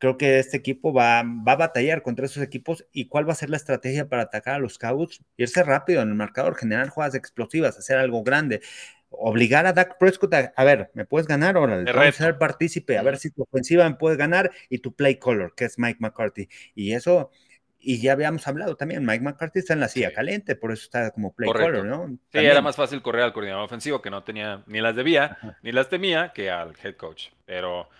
creo 0.00 0.16
que 0.16 0.38
este 0.38 0.56
equipo 0.56 0.92
va, 0.92 1.22
va, 1.22 1.52
a 1.52 1.56
batallar 1.56 2.02
contra 2.02 2.24
esos 2.24 2.42
equipos 2.42 2.86
y 2.90 3.06
cuál 3.06 3.28
va 3.28 3.34
a 3.34 3.36
ser 3.36 3.50
la 3.50 3.58
estrategia 3.58 4.08
para 4.08 4.22
atacar 4.22 4.54
a 4.54 4.58
los 4.58 4.78
Cowboys, 4.78 5.22
irse 5.36 5.62
rápido 5.62 6.00
en 6.00 6.08
el 6.08 6.14
marcador, 6.14 6.56
generar 6.56 6.88
jugadas 6.88 7.14
explosivas, 7.14 7.78
hacer 7.78 7.98
algo 7.98 8.24
grande, 8.24 8.62
obligar 9.10 9.66
a 9.66 9.74
Dak 9.74 9.98
Prescott 9.98 10.32
a, 10.32 10.64
ver, 10.64 10.90
me 10.94 11.04
puedes 11.04 11.28
ganar 11.28 11.56
ahora, 11.56 11.82
a 11.82 12.12
ser 12.12 12.38
partícipe, 12.38 12.96
a 12.96 13.02
ver 13.02 13.18
si 13.18 13.30
tu 13.30 13.42
ofensiva 13.42 13.88
me 13.88 13.96
puede 13.96 14.16
ganar 14.16 14.50
y 14.70 14.78
tu 14.78 14.94
play 14.94 15.16
color, 15.16 15.54
que 15.54 15.66
es 15.66 15.78
Mike 15.78 15.98
McCarthy. 16.00 16.48
Y 16.74 16.92
eso, 16.92 17.30
y 17.78 18.00
ya 18.00 18.12
habíamos 18.12 18.48
hablado 18.48 18.76
también, 18.76 19.04
Mike 19.04 19.22
McCarthy 19.22 19.58
está 19.58 19.74
en 19.74 19.80
la 19.80 19.88
silla 19.88 20.14
caliente, 20.14 20.56
por 20.56 20.72
eso 20.72 20.84
está 20.84 21.10
como 21.10 21.34
play 21.34 21.52
color, 21.52 21.84
¿no? 21.84 22.08
Sí, 22.32 22.38
era 22.38 22.62
más 22.62 22.76
fácil 22.76 23.02
correr 23.02 23.22
al 23.22 23.34
coordinador 23.34 23.64
ofensivo 23.64 24.00
que 24.00 24.08
no 24.08 24.24
tenía 24.24 24.64
ni 24.66 24.80
las 24.80 24.96
debía, 24.96 25.36
ni 25.62 25.72
las 25.72 25.90
temía 25.90 26.32
que 26.34 26.50
al 26.50 26.74
head 26.82 26.96
coach, 26.96 27.28
pero 27.44 27.90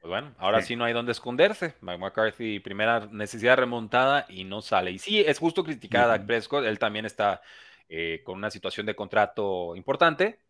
Pues 0.00 0.10
bueno, 0.10 0.34
ahora 0.38 0.62
sí. 0.62 0.76
no 0.76 0.84
hay 0.84 0.92
dónde 0.92 1.12
esconderse. 1.12 1.74
Mike 1.80 1.98
McCarthy, 1.98 2.60
primera 2.60 3.08
necesidad 3.10 3.56
remontada 3.56 4.26
y 4.28 4.44
no 4.44 4.62
sale. 4.62 4.92
Y 4.92 4.98
sí, 4.98 5.20
es 5.20 5.38
justo 5.38 5.64
criticar 5.64 6.10
a 6.10 6.24
Prescott. 6.24 6.64
Él 6.64 6.78
también 6.78 7.04
está 7.04 7.42
eh, 7.88 8.22
con 8.24 8.36
una 8.36 8.50
situación 8.50 8.86
de 8.86 8.94
contrato 8.94 9.74
importante, 9.74 10.40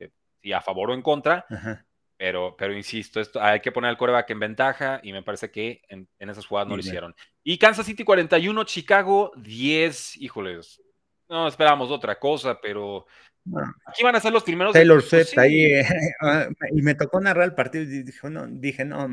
y 0.43 0.53
a 0.53 0.61
favor 0.61 0.91
o 0.91 0.95
en 0.95 1.03
contra. 1.03 1.47
Pero, 2.17 2.57
pero 2.59 2.77
insisto, 2.77 3.21
esto, 3.21 3.41
hay 3.41 3.61
que 3.61 3.71
poner 3.71 3.91
al 3.91 3.97
coreback 3.97 4.29
en 4.31 4.41
ventaja 4.41 5.01
y 5.05 5.13
me 5.13 5.23
parece 5.23 5.53
que 5.53 5.83
en, 5.89 6.09
esas 6.19 6.47
jugadas 6.47 6.69
no 6.69 6.75
lo 6.75 6.81
hicieron. 6.81 7.15
Y 7.45 7.59
Kansas 7.59 7.87
City 7.87 8.03
41, 8.03 8.65
Chicago 8.65 9.33
10. 9.37 10.17
Híjoles, 10.17 10.83
no 11.29 11.49
esperábamos 11.49 11.91
otra 11.91 12.19
cosa, 12.19 12.59
pero 12.61 13.07
Aquí 13.87 14.03
van 14.03 14.17
a 14.17 14.21
ser 14.21 14.33
los 14.33 14.43
primeros. 14.43 14.73
Taylor 14.73 15.03
Swift 15.03 15.37
ahí, 15.39 15.73
ah, 16.21 16.49
y 16.73 16.83
me 16.83 16.95
tocó 16.95 17.21
narrar 17.21 17.45
el 17.45 17.55
partido 17.55 17.85
y 17.85 18.03
dije, 18.03 18.31
no, 18.31 18.47
dije, 18.47 18.85
no, 18.85 19.09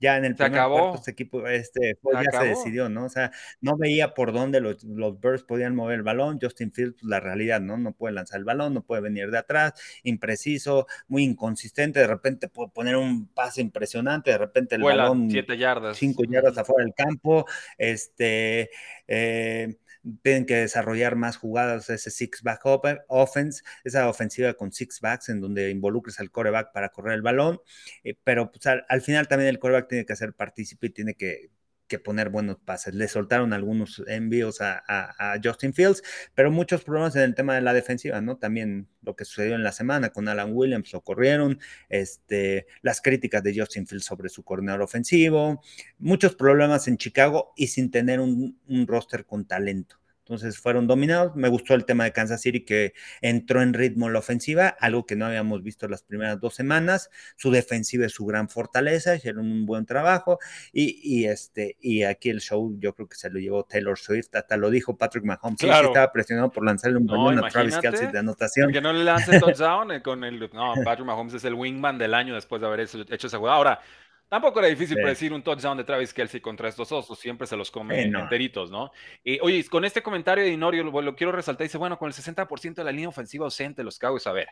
ya 0.00 0.16
en 0.16 0.24
el 0.24 0.32
se 0.32 0.44
primer 0.44 0.60
acabó. 0.60 0.94
este 0.94 1.10
equipo, 1.10 1.46
este, 1.46 1.98
pues 2.00 2.18
ya 2.24 2.38
se 2.38 2.46
decidió, 2.46 2.88
¿no? 2.88 3.06
O 3.06 3.08
sea, 3.08 3.30
no 3.60 3.76
veía 3.76 4.14
por 4.14 4.32
dónde 4.32 4.60
los, 4.60 4.84
los 4.84 5.20
Birds 5.20 5.44
podían 5.44 5.74
mover 5.74 5.96
el 5.96 6.02
balón. 6.02 6.38
Justin 6.40 6.72
Fields, 6.72 6.96
pues, 7.00 7.08
la 7.08 7.20
realidad, 7.20 7.60
¿no? 7.60 7.76
No 7.78 7.92
puede 7.92 8.14
lanzar 8.14 8.38
el 8.38 8.44
balón, 8.44 8.74
no 8.74 8.82
puede 8.82 9.02
venir 9.02 9.30
de 9.30 9.38
atrás, 9.38 9.72
impreciso, 10.02 10.86
muy 11.08 11.24
inconsistente. 11.24 12.00
De 12.00 12.06
repente 12.06 12.48
puede 12.48 12.70
poner 12.70 12.96
un 12.96 13.28
pase 13.28 13.60
impresionante, 13.60 14.30
de 14.30 14.38
repente 14.38 14.74
el 14.74 14.82
balón. 14.82 15.30
Siete 15.30 15.56
yardas. 15.56 15.96
Cinco 15.96 16.24
yardas 16.24 16.58
afuera 16.58 16.84
del 16.84 16.94
campo. 16.94 17.46
Este. 17.78 18.70
Eh, 19.06 19.76
tienen 20.22 20.46
que 20.46 20.56
desarrollar 20.56 21.16
más 21.16 21.36
jugadas, 21.36 21.90
ese 21.90 22.10
six-back 22.10 22.62
offense, 23.08 23.62
esa 23.84 24.08
ofensiva 24.08 24.54
con 24.54 24.72
six 24.72 25.00
backs 25.00 25.28
en 25.28 25.40
donde 25.40 25.70
involucres 25.70 26.20
al 26.20 26.30
coreback 26.30 26.72
para 26.72 26.90
correr 26.90 27.14
el 27.14 27.22
balón, 27.22 27.60
eh, 28.04 28.14
pero 28.24 28.50
pues, 28.50 28.66
al, 28.66 29.02
final 29.02 29.28
también 29.28 29.48
el 29.48 29.58
coreback 29.58 29.88
tiene 29.88 30.06
que 30.06 30.16
ser 30.16 30.34
partícipe 30.34 30.88
y 30.88 30.90
tiene 30.90 31.14
que 31.14 31.50
que 31.88 31.98
poner 31.98 32.28
buenos 32.28 32.58
pases. 32.58 32.94
Le 32.94 33.08
soltaron 33.08 33.52
algunos 33.52 34.02
envíos 34.06 34.58
a, 34.60 35.40
Justin 35.42 35.74
Fields, 35.74 36.02
pero 36.34 36.50
muchos 36.50 36.84
problemas 36.84 37.16
en 37.16 37.22
el 37.22 37.34
tema 37.34 37.54
de 37.54 37.60
la 37.62 37.72
defensiva, 37.72 38.20
¿no? 38.20 38.36
También 38.36 38.88
lo 39.02 39.16
que 39.16 39.24
sucedió 39.24 39.54
en 39.54 39.62
la 39.62 39.72
semana 39.72 40.10
con 40.10 40.28
Alan 40.28 40.52
Williams 40.52 40.92
lo 40.92 41.00
corrieron, 41.02 41.58
este, 41.88 42.66
las 42.82 43.00
críticas 43.00 43.42
de 43.42 43.58
Justin 43.58 43.86
Fields 43.86 44.04
sobre 44.04 44.28
su 44.28 44.44
coordinador 44.44 44.82
ofensivo, 44.82 45.62
muchos 45.98 46.34
problemas 46.36 46.88
en 46.88 46.98
Chicago 46.98 47.52
y 47.56 47.68
sin 47.68 47.90
tener 47.90 48.20
un 48.20 48.86
roster 48.86 49.24
con 49.24 49.46
talento. 49.46 49.98
Entonces 50.28 50.58
fueron 50.58 50.86
dominados. 50.86 51.34
Me 51.36 51.48
gustó 51.48 51.72
el 51.72 51.86
tema 51.86 52.04
de 52.04 52.12
Kansas 52.12 52.42
City 52.42 52.62
que 52.62 52.92
entró 53.22 53.62
en 53.62 53.72
ritmo 53.72 54.10
la 54.10 54.18
ofensiva, 54.18 54.68
algo 54.68 55.06
que 55.06 55.16
no 55.16 55.24
habíamos 55.24 55.62
visto 55.62 55.88
las 55.88 56.02
primeras 56.02 56.38
dos 56.38 56.54
semanas. 56.54 57.08
Su 57.36 57.50
defensiva 57.50 58.04
es 58.04 58.12
su 58.12 58.26
gran 58.26 58.50
fortaleza, 58.50 59.16
hicieron 59.16 59.50
un 59.50 59.64
buen 59.64 59.86
trabajo. 59.86 60.38
Y, 60.70 61.24
este, 61.24 61.78
y 61.80 62.02
aquí 62.02 62.28
el 62.28 62.40
show 62.40 62.76
yo 62.78 62.94
creo 62.94 63.08
que 63.08 63.16
se 63.16 63.30
lo 63.30 63.38
llevó 63.38 63.64
Taylor 63.64 63.98
Swift, 63.98 64.34
hasta 64.34 64.58
lo 64.58 64.68
dijo 64.68 64.98
Patrick 64.98 65.24
Mahomes. 65.24 65.60
Claro. 65.60 65.84
Sí, 65.84 65.88
estaba 65.92 66.12
presionado 66.12 66.50
por 66.50 66.62
lanzarle 66.62 66.98
un 66.98 67.06
balón 67.06 67.42
a 67.42 67.48
Travis 67.48 67.78
Kelsey 67.78 68.12
de 68.12 68.18
anotación. 68.18 68.70
Que 68.70 68.82
no 68.82 68.92
le 68.92 69.04
lance 69.04 69.40
touchdown 69.40 69.92
eh, 69.92 70.02
con 70.02 70.24
el. 70.24 70.38
No, 70.52 70.74
Patrick 70.84 71.06
Mahomes 71.06 71.32
es 71.32 71.44
el 71.44 71.54
wingman 71.54 71.96
del 71.96 72.12
año 72.12 72.34
después 72.34 72.60
de 72.60 72.66
haber 72.66 72.80
hecho, 72.80 73.26
esa 73.26 73.38
jugada. 73.38 73.56
Ahora, 73.56 73.80
Tampoco 74.28 74.58
era 74.58 74.68
difícil 74.68 74.96
predecir 74.96 75.32
un 75.32 75.42
touchdown 75.42 75.78
de 75.78 75.84
Travis 75.84 76.12
Kelsey 76.12 76.40
contra 76.40 76.68
estos 76.68 76.92
osos, 76.92 77.18
siempre 77.18 77.46
se 77.46 77.56
los 77.56 77.70
come 77.70 78.02
enteritos, 78.02 78.70
¿no? 78.70 78.90
Y, 79.24 79.40
oye, 79.40 79.64
con 79.64 79.86
este 79.86 80.02
comentario 80.02 80.44
de 80.44 80.50
Inorio 80.50 80.84
lo, 80.84 81.16
quiero 81.16 81.32
resaltar, 81.32 81.66
dice, 81.66 81.78
bueno, 81.78 81.98
con 81.98 82.08
el 82.08 82.14
60% 82.14 82.74
de 82.74 82.84
la 82.84 82.92
línea 82.92 83.08
ofensiva 83.08 83.46
ausente, 83.46 83.82
los 83.82 83.98
Cowboys, 83.98 84.26
a 84.26 84.32
ver, 84.32 84.48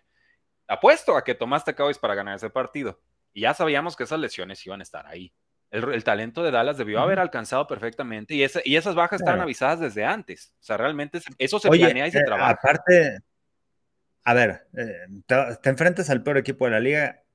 apuesto 0.66 1.14
a 1.14 1.22
que 1.22 1.34
tomaste 1.34 1.74
Cowboys 1.74 1.98
para 1.98 2.14
ganar 2.14 2.36
ese 2.36 2.48
partido, 2.48 3.00
y 3.34 3.42
ya 3.42 3.52
sabíamos 3.52 3.96
que 3.96 4.04
esas 4.04 4.18
lesiones 4.18 4.64
iban 4.66 4.80
a 4.80 4.82
estar 4.82 5.06
ahí. 5.06 5.32
El, 5.70 6.04
talento 6.04 6.42
de 6.42 6.52
Dallas 6.52 6.78
debió 6.78 7.00
haber 7.00 7.18
alcanzado 7.18 7.66
perfectamente, 7.66 8.34
y, 8.34 8.46
y 8.64 8.76
esas 8.76 8.94
bajas 8.94 9.20
estaban 9.20 9.42
avisadas 9.42 9.80
desde 9.80 10.06
antes, 10.06 10.54
o 10.58 10.64
sea, 10.64 10.78
realmente 10.78 11.20
eso 11.36 11.58
se 11.58 11.68
planea 11.68 12.06
y 12.06 12.12
se 12.12 12.20
eh, 12.20 12.24
trabaja. 12.24 12.52
Aparte, 12.52 13.18
a 14.24 14.32
ver, 14.32 14.68
eh, 14.74 15.56
te 15.60 15.68
enfrentas 15.68 16.08
al 16.08 16.22
peor 16.22 16.38
equipo 16.38 16.64
de 16.64 16.70
la 16.70 16.80
liga, 16.80 17.25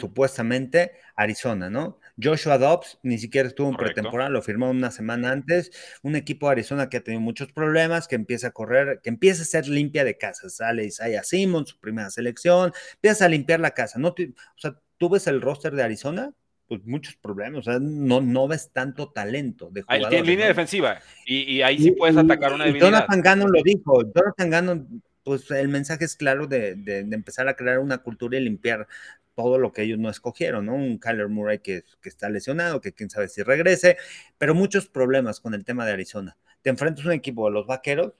supuestamente 0.00 0.92
Arizona, 1.14 1.70
¿no? 1.70 2.00
Joshua 2.20 2.58
Dobbs 2.58 2.98
ni 3.02 3.18
siquiera 3.18 3.48
estuvo 3.48 3.68
en 3.68 3.76
pretemporada, 3.76 4.28
lo 4.28 4.42
firmó 4.42 4.70
una 4.70 4.90
semana 4.90 5.30
antes. 5.30 5.70
Un 6.02 6.16
equipo 6.16 6.46
de 6.46 6.52
Arizona 6.52 6.88
que 6.88 6.96
ha 6.96 7.04
tenido 7.04 7.20
muchos 7.20 7.52
problemas, 7.52 8.08
que 8.08 8.16
empieza 8.16 8.48
a 8.48 8.50
correr, 8.50 9.00
que 9.02 9.08
empieza 9.08 9.42
a 9.42 9.46
ser 9.46 9.68
limpia 9.68 10.04
de 10.04 10.18
casa. 10.18 10.48
Sale 10.50 10.84
Isaiah 10.84 11.22
Simmons, 11.22 11.70
su 11.70 11.78
primera 11.78 12.10
selección, 12.10 12.72
empieza 12.94 13.26
a 13.26 13.28
limpiar 13.28 13.60
la 13.60 13.70
casa. 13.70 13.98
¿no? 13.98 14.08
O 14.08 14.14
sea, 14.56 14.78
tú 14.96 15.08
ves 15.08 15.26
el 15.28 15.40
roster 15.40 15.74
de 15.74 15.84
Arizona, 15.84 16.32
pues 16.66 16.84
muchos 16.84 17.16
problemas, 17.16 17.60
o 17.60 17.62
sea, 17.62 17.78
no, 17.80 18.20
no 18.20 18.46
ves 18.46 18.70
tanto 18.72 19.10
talento 19.10 19.70
de 19.70 19.82
jugadores. 19.82 20.10
Tiene 20.10 20.26
línea 20.26 20.46
defensiva 20.46 21.00
y, 21.24 21.62
ahí 21.62 21.78
sí 21.78 21.92
puedes 21.92 22.16
atacar 22.16 22.52
una 22.52 22.64
debilidad. 22.64 22.90
Jonathan 22.90 23.22
Gannon 23.22 23.50
lo 23.50 23.62
dijo, 23.62 24.02
Jonathan 24.14 24.50
Gannon 24.50 25.02
pues 25.28 25.50
el 25.50 25.68
mensaje 25.68 26.06
es 26.06 26.16
claro 26.16 26.46
de, 26.46 26.74
de, 26.74 27.00
empezar 27.00 27.48
a 27.48 27.54
crear 27.54 27.80
una 27.80 27.98
cultura 27.98 28.38
y 28.38 28.40
limpiar 28.40 28.88
todo 29.34 29.58
lo 29.58 29.72
que 29.72 29.82
ellos 29.82 29.98
no 29.98 30.08
escogieron, 30.08 30.64
¿no? 30.64 30.74
Un 30.74 30.96
Kyler 30.96 31.28
Murray 31.28 31.58
que, 31.58 31.84
que, 32.00 32.08
está 32.08 32.30
lesionado, 32.30 32.80
que 32.80 32.94
quién 32.94 33.10
sabe 33.10 33.28
si 33.28 33.42
regrese, 33.42 33.98
pero 34.38 34.54
muchos 34.54 34.88
problemas 34.88 35.38
con 35.40 35.52
el 35.52 35.66
tema 35.66 35.84
de 35.84 35.92
Arizona. 35.92 36.38
Te 36.62 36.70
enfrentas 36.70 37.04
a 37.04 37.08
un 37.08 37.14
equipo 37.14 37.46
de 37.46 37.52
los 37.52 37.66
vaqueros, 37.66 38.14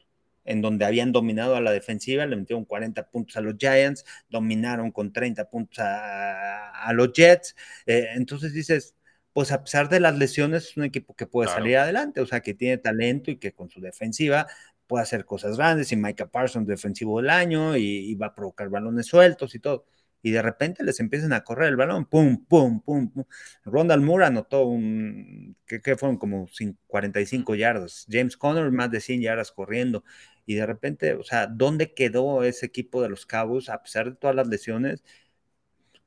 en 0.45 0.61
donde 0.61 0.85
habían 0.85 1.11
dominado 1.11 1.57
a 1.57 1.63
la 1.63 1.73
defensiva, 1.73 2.27
le 2.27 2.37
metieron 2.37 2.67
40 2.67 3.09
puntos 3.09 3.39
a 3.39 3.41
los 3.41 3.55
Giants, 3.57 4.05
dominaron 4.29 4.93
con 4.93 5.11
30 5.11 5.49
puntos 5.49 5.79
a, 5.81 6.93
los 6.93 7.11
Jets. 7.15 7.57
Eh, 7.87 8.09
entonces 8.17 8.53
dices, 8.53 8.95
pues 9.33 9.51
a 9.51 9.65
pesar 9.65 9.89
de 9.89 10.01
las 10.01 10.19
lesiones, 10.19 10.69
es 10.69 10.77
un 10.77 10.85
equipo 10.85 11.17
que 11.17 11.27
puede 11.27 11.49
salir 11.49 11.79
adelante, 11.79 12.21
o 12.21 12.27
sea, 12.27 12.41
que 12.41 12.53
tiene 12.53 12.77
talento 12.77 13.31
y 13.31 13.37
que 13.37 13.53
con 13.55 13.71
su 13.71 13.81
defensiva 13.81 14.47
puede 14.89 15.05
hacer 15.05 15.25
cosas 15.25 15.57
grandes. 15.57 15.93
Y 15.93 15.97
Micah 15.97 16.27
Parsons, 16.27 16.67
defensivo 16.67 17.21
del 17.21 17.31
año, 17.31 17.77
y, 17.77 18.11
y 18.11 18.15
va 18.17 18.29
a 18.29 18.35
provocar 18.35 18.69
balones 18.69 19.07
sueltos 19.07 19.55
y 19.55 19.61
todo 19.61 19.87
y 20.23 20.31
de 20.31 20.43
repente 20.43 20.85
les 20.85 21.01
empiezan 21.01 21.33
a 21.33 21.45
correr 21.45 21.69
el 21.69 21.77
balón, 21.77 22.07
pum, 22.07 22.45
pum, 22.47 22.81
pum, 22.81 23.11
pum. 23.11 23.25
Rondal 23.65 24.01
Moore 24.01 24.27
anotó 24.27 24.65
un, 24.67 25.57
que, 25.67 25.97
fueron 25.97 26.17
como 26.19 26.49
45 26.87 27.55
yardas, 27.55 28.07
James 28.11 28.37
Conner 28.37 28.71
más 28.73 28.91
de 28.91 29.01
100 29.01 29.23
yardas 29.23 29.53
corriendo, 29.53 30.05
y 30.47 30.55
de 30.55 30.67
repente, 30.67 31.15
o 31.15 31.23
sea, 31.25 31.47
¿dónde 31.47 31.95
quedó 31.95 32.43
ese 32.43 32.67
equipo 32.67 33.03
de 33.03 33.11
los 33.11 33.27
Cabos 33.27 33.69
a 33.69 33.83
pesar 33.83 34.11
de 34.11 34.17
todas 34.17 34.35
las 34.35 34.49
lesiones? 34.49 35.05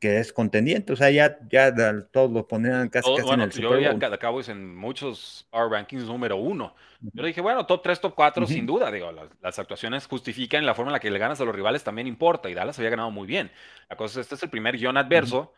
Que 0.02 0.18
es 0.18 0.34
contendiente, 0.34 0.94
o 0.94 0.96
sea, 0.96 1.12
ya, 1.12 1.38
ya 1.48 1.72
todos 2.12 2.32
lo 2.32 2.48
ponían 2.48 2.90
casi, 2.90 3.08
casi 3.16 3.30
en 3.30 3.42
el 3.42 3.52
Super 3.52 3.70
Bowl. 3.70 4.00
Veía 4.00 4.18
Cowboys 4.18 4.50
en 4.50 4.76
muchos 4.76 5.48
Power 5.52 5.70
Rankings 5.70 6.06
número 6.06 6.38
uno. 6.38 6.76
Yo 7.14 7.24
dije, 7.24 7.40
bueno, 7.40 7.68
top 7.68 7.84
3, 7.84 8.02
top 8.02 8.16
4, 8.16 8.48
sin 8.48 8.66
duda, 8.66 8.90
digo, 8.90 9.12
las, 9.12 9.60
actuaciones 9.60 10.08
justifican 10.08 10.66
la 10.66 10.74
forma 10.74 10.90
en 10.90 10.94
la 10.94 11.00
que 11.00 11.12
le 11.12 11.20
ganas 11.20 11.40
a 11.40 11.46
los 11.46 11.56
rivales 11.56 11.84
también 11.84 12.08
importa, 12.08 12.50
y 12.50 12.56
Dallas 12.56 12.80
había 12.80 12.90
ganado 12.90 13.12
muy 13.12 13.28
bien. 13.28 13.52
La 13.92 13.96
cosa 13.96 14.20
es, 14.20 14.26
este 14.26 14.34
es 14.34 14.44
el 14.44 14.50
primer 14.50 14.76
guion 14.76 14.98
adverso 14.98 15.54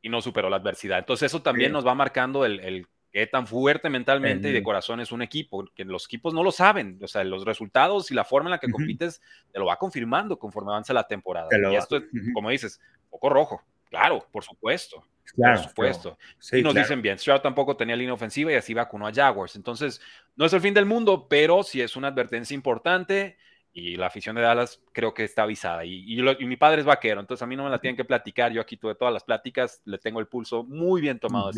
y 0.00 0.08
no 0.08 0.22
superó 0.22 0.48
la 0.48 0.56
adversidad. 0.56 0.98
Entonces 0.98 1.26
eso 1.26 1.42
también 1.42 1.70
nos 1.70 1.86
va 1.86 1.94
marcando 1.94 2.46
el, 2.46 2.60
el 2.60 2.86
qué 3.12 3.26
tan 3.26 3.46
fuerte 3.46 3.90
mentalmente 3.90 4.48
y 4.48 4.52
de 4.52 4.62
corazón 4.62 5.00
es 5.00 5.12
un 5.12 5.20
equipo, 5.20 5.66
que 5.74 5.84
los 5.84 6.06
equipos 6.06 6.32
no 6.32 6.42
lo 6.42 6.50
saben, 6.50 6.98
o 7.02 7.06
sea, 7.06 7.22
los 7.24 7.44
resultados 7.44 8.10
y 8.10 8.14
la 8.14 8.24
forma 8.24 8.48
en 8.48 8.52
la 8.52 8.58
que 8.58 8.70
compites 8.70 9.20
te 9.52 9.58
lo 9.58 9.66
va 9.66 9.76
confirmando 9.76 10.38
conforme 10.38 10.70
avanza 10.70 10.94
la 10.94 11.06
temporada. 11.06 11.48
y 11.70 11.76
esto, 11.76 11.98
es, 11.98 12.04
como 12.32 12.48
dices, 12.48 12.80
poco 13.10 13.28
rojo. 13.28 13.62
Claro, 13.92 14.26
por 14.32 14.42
supuesto. 14.42 15.04
por 15.36 15.58
supuesto. 15.58 16.18
y 16.50 16.62
nos 16.62 16.74
dicen 16.74 17.02
bien, 17.02 17.18
Stroud 17.18 17.42
tampoco 17.42 17.76
tenía 17.76 17.94
línea 17.94 18.14
ofensiva 18.14 18.50
y 18.50 18.54
así 18.54 18.72
vacunó 18.72 19.06
a 19.06 19.12
Jaguars. 19.12 19.54
Entonces, 19.54 20.00
no 20.34 20.46
es 20.46 20.52
el 20.54 20.62
fin 20.62 20.72
del 20.72 20.86
mundo, 20.86 21.28
pero 21.28 21.62
sí 21.62 21.82
es 21.82 21.94
una 21.94 22.08
advertencia 22.08 22.54
importante 22.54 23.36
y 23.70 23.96
la 23.96 24.06
afición 24.06 24.34
de 24.36 24.40
Dallas 24.40 24.82
creo 24.92 25.12
que 25.12 25.24
está 25.24 25.42
avisada. 25.42 25.84
Y, 25.84 26.22
mi 26.40 26.56
padre 26.56 26.80
es 26.80 26.86
vaquero, 26.86 27.20
entonces 27.20 27.42
a 27.42 27.46
mí 27.46 27.54
no 27.54 27.64
me 27.64 27.70
la 27.70 27.82
tienen 27.82 27.94
que 27.94 28.06
platicar. 28.06 28.50
Yo 28.50 28.62
aquí 28.62 28.78
tuve 28.78 28.94
todas 28.94 29.12
las 29.12 29.24
pláticas, 29.24 29.82
le 29.84 29.98
tengo 29.98 30.20
el 30.20 30.26
pulso 30.26 30.64
muy 30.64 31.02
bien 31.02 31.18
tomado 31.18 31.50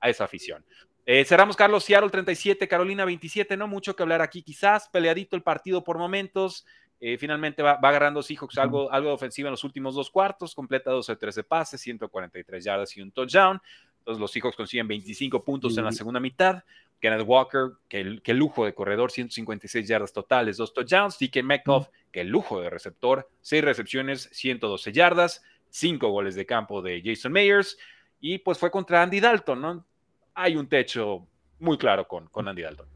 a 0.00 0.08
esa 0.10 0.24
afición. 0.24 0.64
Eh, 1.06 1.24
cerramos 1.24 1.56
Carlos 1.56 1.84
Seattle 1.84 2.10
37, 2.10 2.66
Carolina 2.66 3.04
27, 3.04 3.56
no 3.56 3.68
mucho 3.68 3.94
que 3.94 4.02
hablar 4.02 4.20
aquí, 4.20 4.42
quizás 4.42 4.88
peleadito 4.88 5.36
el 5.36 5.44
partido 5.44 5.84
por 5.84 5.96
momentos. 5.96 6.66
Eh, 7.00 7.16
finalmente 7.16 7.62
va, 7.62 7.78
agarrando 7.80 8.22
Seahawks 8.22 8.58
algo, 8.58 8.90
algo 8.90 9.08
de 9.08 9.14
ofensiva 9.14 9.48
en 9.48 9.52
los 9.52 9.62
últimos 9.62 9.94
dos 9.94 10.10
cuartos, 10.10 10.54
completa 10.54 10.90
12 10.90 11.14
13 11.14 11.44
pases, 11.44 11.80
143 11.80 12.64
yardas 12.64 12.96
y 12.96 13.02
un 13.02 13.12
touchdown. 13.12 13.60
Entonces 13.98 14.20
los 14.20 14.30
Seahawks 14.32 14.56
consiguen 14.56 14.88
25 14.88 15.44
puntos 15.44 15.76
en 15.78 15.84
la 15.84 15.92
segunda 15.92 16.18
mitad. 16.18 16.64
Kenneth 17.00 17.24
Walker, 17.26 17.72
que, 17.88 18.20
que 18.22 18.34
lujo 18.34 18.64
de 18.64 18.74
corredor, 18.74 19.12
156 19.12 19.86
yardas 19.86 20.12
totales, 20.12 20.56
dos 20.56 20.74
touchdowns. 20.74 21.18
DK 21.18 21.42
Metcalf, 21.44 21.88
que 22.10 22.24
lujo 22.24 22.60
de 22.60 22.70
receptor, 22.70 23.28
6 23.42 23.62
recepciones, 23.62 24.28
112 24.32 24.92
yardas, 24.92 25.42
5 25.70 26.08
goles 26.08 26.34
de 26.34 26.46
campo 26.46 26.82
de 26.82 27.00
Jason 27.04 27.32
Mayers. 27.32 27.78
Y 28.20 28.38
pues 28.38 28.58
fue 28.58 28.70
contra 28.70 29.02
Andy 29.02 29.20
Dalton, 29.20 29.60
¿no? 29.60 29.86
Hay 30.34 30.56
un 30.56 30.68
techo 30.68 31.28
muy 31.60 31.78
claro 31.78 32.08
con, 32.08 32.28
con 32.28 32.48
Andy 32.48 32.62
Dalton. 32.62 32.88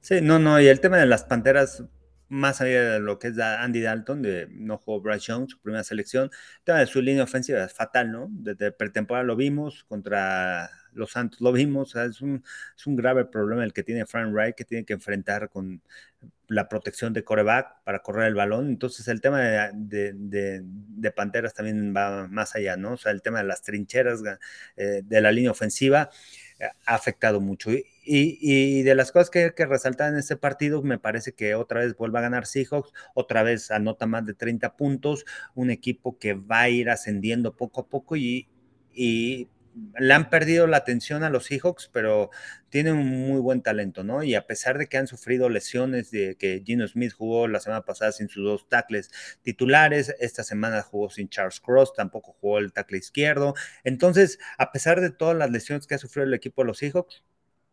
Sí, 0.00 0.20
no, 0.20 0.38
no, 0.38 0.60
y 0.60 0.66
el 0.66 0.80
tema 0.80 0.98
de 0.98 1.06
las 1.06 1.24
Panteras, 1.24 1.84
más 2.28 2.60
allá 2.60 2.94
de 2.94 3.00
lo 3.00 3.18
que 3.18 3.28
es 3.28 3.38
Andy 3.38 3.80
Dalton, 3.80 4.22
de 4.22 4.48
no 4.50 4.78
jugó 4.78 5.00
Bryce 5.00 5.26
Young, 5.28 5.48
su 5.48 5.60
primera 5.60 5.84
selección, 5.84 6.24
el 6.24 6.64
tema 6.64 6.78
de 6.78 6.86
su 6.86 7.00
línea 7.02 7.24
ofensiva 7.24 7.64
es 7.64 7.72
fatal, 7.72 8.12
¿no? 8.12 8.28
Desde 8.30 8.72
pretemporada 8.72 9.24
lo 9.24 9.36
vimos, 9.36 9.84
contra 9.84 10.70
los 10.92 11.12
Santos 11.12 11.40
lo 11.40 11.52
vimos, 11.52 11.94
es, 11.96 12.20
un, 12.20 12.42
es 12.76 12.86
un 12.86 12.96
grave 12.96 13.24
problema 13.24 13.64
el 13.64 13.72
que 13.72 13.82
tiene 13.82 14.06
Frank 14.06 14.32
Wright, 14.32 14.54
que 14.54 14.64
tiene 14.64 14.84
que 14.84 14.94
enfrentar 14.94 15.48
con 15.48 15.82
la 16.48 16.68
protección 16.68 17.12
de 17.12 17.24
coreback 17.24 17.82
para 17.84 18.00
correr 18.00 18.26
el 18.26 18.34
balón. 18.34 18.68
Entonces 18.68 19.06
el 19.08 19.20
tema 19.20 19.40
de, 19.40 20.14
de, 20.14 21.10
Panteras 21.12 21.54
también 21.54 21.94
va 21.94 22.26
más 22.28 22.54
allá, 22.54 22.76
¿no? 22.76 22.92
O 22.92 22.96
sea, 22.96 23.12
el 23.12 23.22
tema 23.22 23.38
de 23.38 23.44
las 23.44 23.62
trincheras 23.62 24.20
eh, 24.76 25.02
de 25.04 25.20
la 25.20 25.30
línea 25.30 25.50
ofensiva 25.50 26.10
eh, 26.58 26.66
ha 26.86 26.94
afectado 26.94 27.40
mucho. 27.40 27.70
Y, 28.10 28.82
de 28.82 28.94
las 28.94 29.12
cosas 29.12 29.30
que 29.30 29.52
que 29.54 29.66
resaltar 29.66 30.12
en 30.12 30.18
este 30.18 30.36
partido, 30.36 30.82
me 30.82 30.98
parece 30.98 31.32
que 31.32 31.54
otra 31.54 31.80
vez 31.80 31.96
vuelve 31.96 32.18
a 32.18 32.22
ganar 32.22 32.46
Seahawks, 32.46 32.92
otra 33.14 33.42
vez 33.42 33.70
anota 33.70 34.06
más 34.06 34.24
de 34.26 34.34
30 34.34 34.76
puntos, 34.76 35.24
un 35.54 35.70
equipo 35.70 36.18
que 36.18 36.34
va 36.34 36.62
a 36.62 36.68
ir 36.70 36.90
ascendiendo 36.90 37.56
poco 37.56 37.82
a 37.82 37.88
poco 37.88 38.16
y, 38.16 38.48
y 38.92 39.48
le 39.98 40.14
han 40.14 40.30
perdido 40.30 40.66
la 40.66 40.78
atención 40.78 41.22
a 41.24 41.30
los 41.30 41.46
Seahawks, 41.46 41.90
pero 41.92 42.30
tienen 42.68 42.94
un 42.94 43.28
muy 43.28 43.40
buen 43.40 43.62
talento, 43.62 44.04
¿no? 44.04 44.22
Y 44.22 44.34
a 44.34 44.46
pesar 44.46 44.78
de 44.78 44.88
que 44.88 44.96
han 44.98 45.06
sufrido 45.06 45.48
lesiones, 45.48 46.10
de 46.10 46.36
que 46.36 46.62
Gino 46.64 46.86
Smith 46.88 47.12
jugó 47.12 47.48
la 47.48 47.60
semana 47.60 47.84
pasada 47.84 48.12
sin 48.12 48.28
sus 48.28 48.44
dos 48.44 48.68
tackles 48.68 49.10
titulares, 49.42 50.14
esta 50.20 50.42
semana 50.44 50.82
jugó 50.82 51.10
sin 51.10 51.28
Charles 51.28 51.60
Cross, 51.60 51.94
tampoco 51.94 52.36
jugó 52.40 52.58
el 52.58 52.72
tackle 52.72 52.98
izquierdo. 52.98 53.54
Entonces, 53.84 54.38
a 54.58 54.72
pesar 54.72 55.00
de 55.00 55.10
todas 55.10 55.36
las 55.36 55.50
lesiones 55.50 55.86
que 55.86 55.94
ha 55.94 55.98
sufrido 55.98 56.26
el 56.26 56.34
equipo 56.34 56.62
de 56.62 56.66
los 56.66 56.78
Seahawks, 56.78 57.22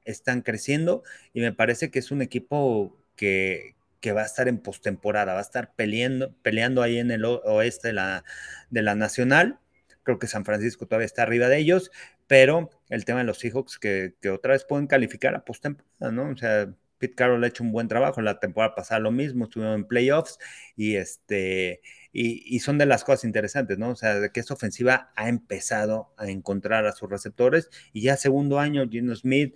están 0.06 0.42
creciendo 0.42 1.04
y 1.34 1.42
me 1.42 1.52
parece 1.52 1.92
que 1.92 2.00
es 2.00 2.12
un 2.12 2.22
equipo 2.22 2.98
que, 3.16 3.76
que 4.00 4.12
va 4.12 4.22
a 4.22 4.26
estar 4.26 4.48
en 4.48 4.60
postemporada, 4.60 5.34
va 5.34 5.40
a 5.40 5.42
estar 5.42 5.76
peleando, 5.76 6.34
peleando 6.42 6.82
ahí 6.82 7.00
en 7.00 7.12
el 7.12 7.26
oeste 7.26 7.90
de 7.90 7.94
la, 7.94 8.24
de 8.70 8.82
la 8.82 8.96
Nacional 8.96 9.60
Creo 10.06 10.20
que 10.20 10.28
San 10.28 10.46
Francisco 10.46 10.86
todavía 10.86 11.08
está 11.08 11.24
arriba 11.24 11.50
de 11.50 11.58
ellos, 11.58 11.92
pero 12.28 12.70
el 12.90 13.06
tema 13.06 13.20
de 13.20 13.26
los 13.26 13.40
Seahawks 13.40 13.80
que, 13.80 14.14
que 14.22 14.30
otra 14.30 14.54
vez 14.54 14.64
pueden 14.64 14.86
calificar 14.86 15.36
a 15.36 15.44
postemporada, 15.44 16.12
¿no? 16.12 16.30
O 16.30 16.38
sea, 16.38 16.72
Pete 17.00 17.16
Carroll 17.16 17.44
ha 17.44 17.48
hecho 17.48 17.64
un 17.64 17.72
buen 17.72 17.88
trabajo, 17.88 18.22
la 18.22 18.40
temporada 18.40 18.76
pasada 18.76 19.00
lo 19.00 19.12
mismo, 19.12 19.46
estuvieron 19.46 19.74
en 19.76 19.88
playoffs 19.88 20.38
y 20.76 20.96
este 20.96 21.82
y, 22.14 22.56
y, 22.56 22.60
son 22.60 22.78
de 22.78 22.86
las 22.86 23.04
cosas 23.04 23.26
interesantes, 23.26 23.80
¿no? 23.80 23.90
O 23.90 23.96
sea, 23.96 24.20
de 24.20 24.32
que 24.32 24.40
esta 24.40 24.54
ofensiva 24.54 25.12
ha 25.16 25.28
empezado 25.28 26.14
a 26.18 26.30
encontrar 26.30 26.86
a 26.86 26.92
sus 26.92 27.10
receptores 27.10 27.70
y 27.92 28.02
ya 28.04 28.16
segundo 28.16 28.60
año 28.60 28.88
Gino 28.88 29.16
Smith 29.16 29.56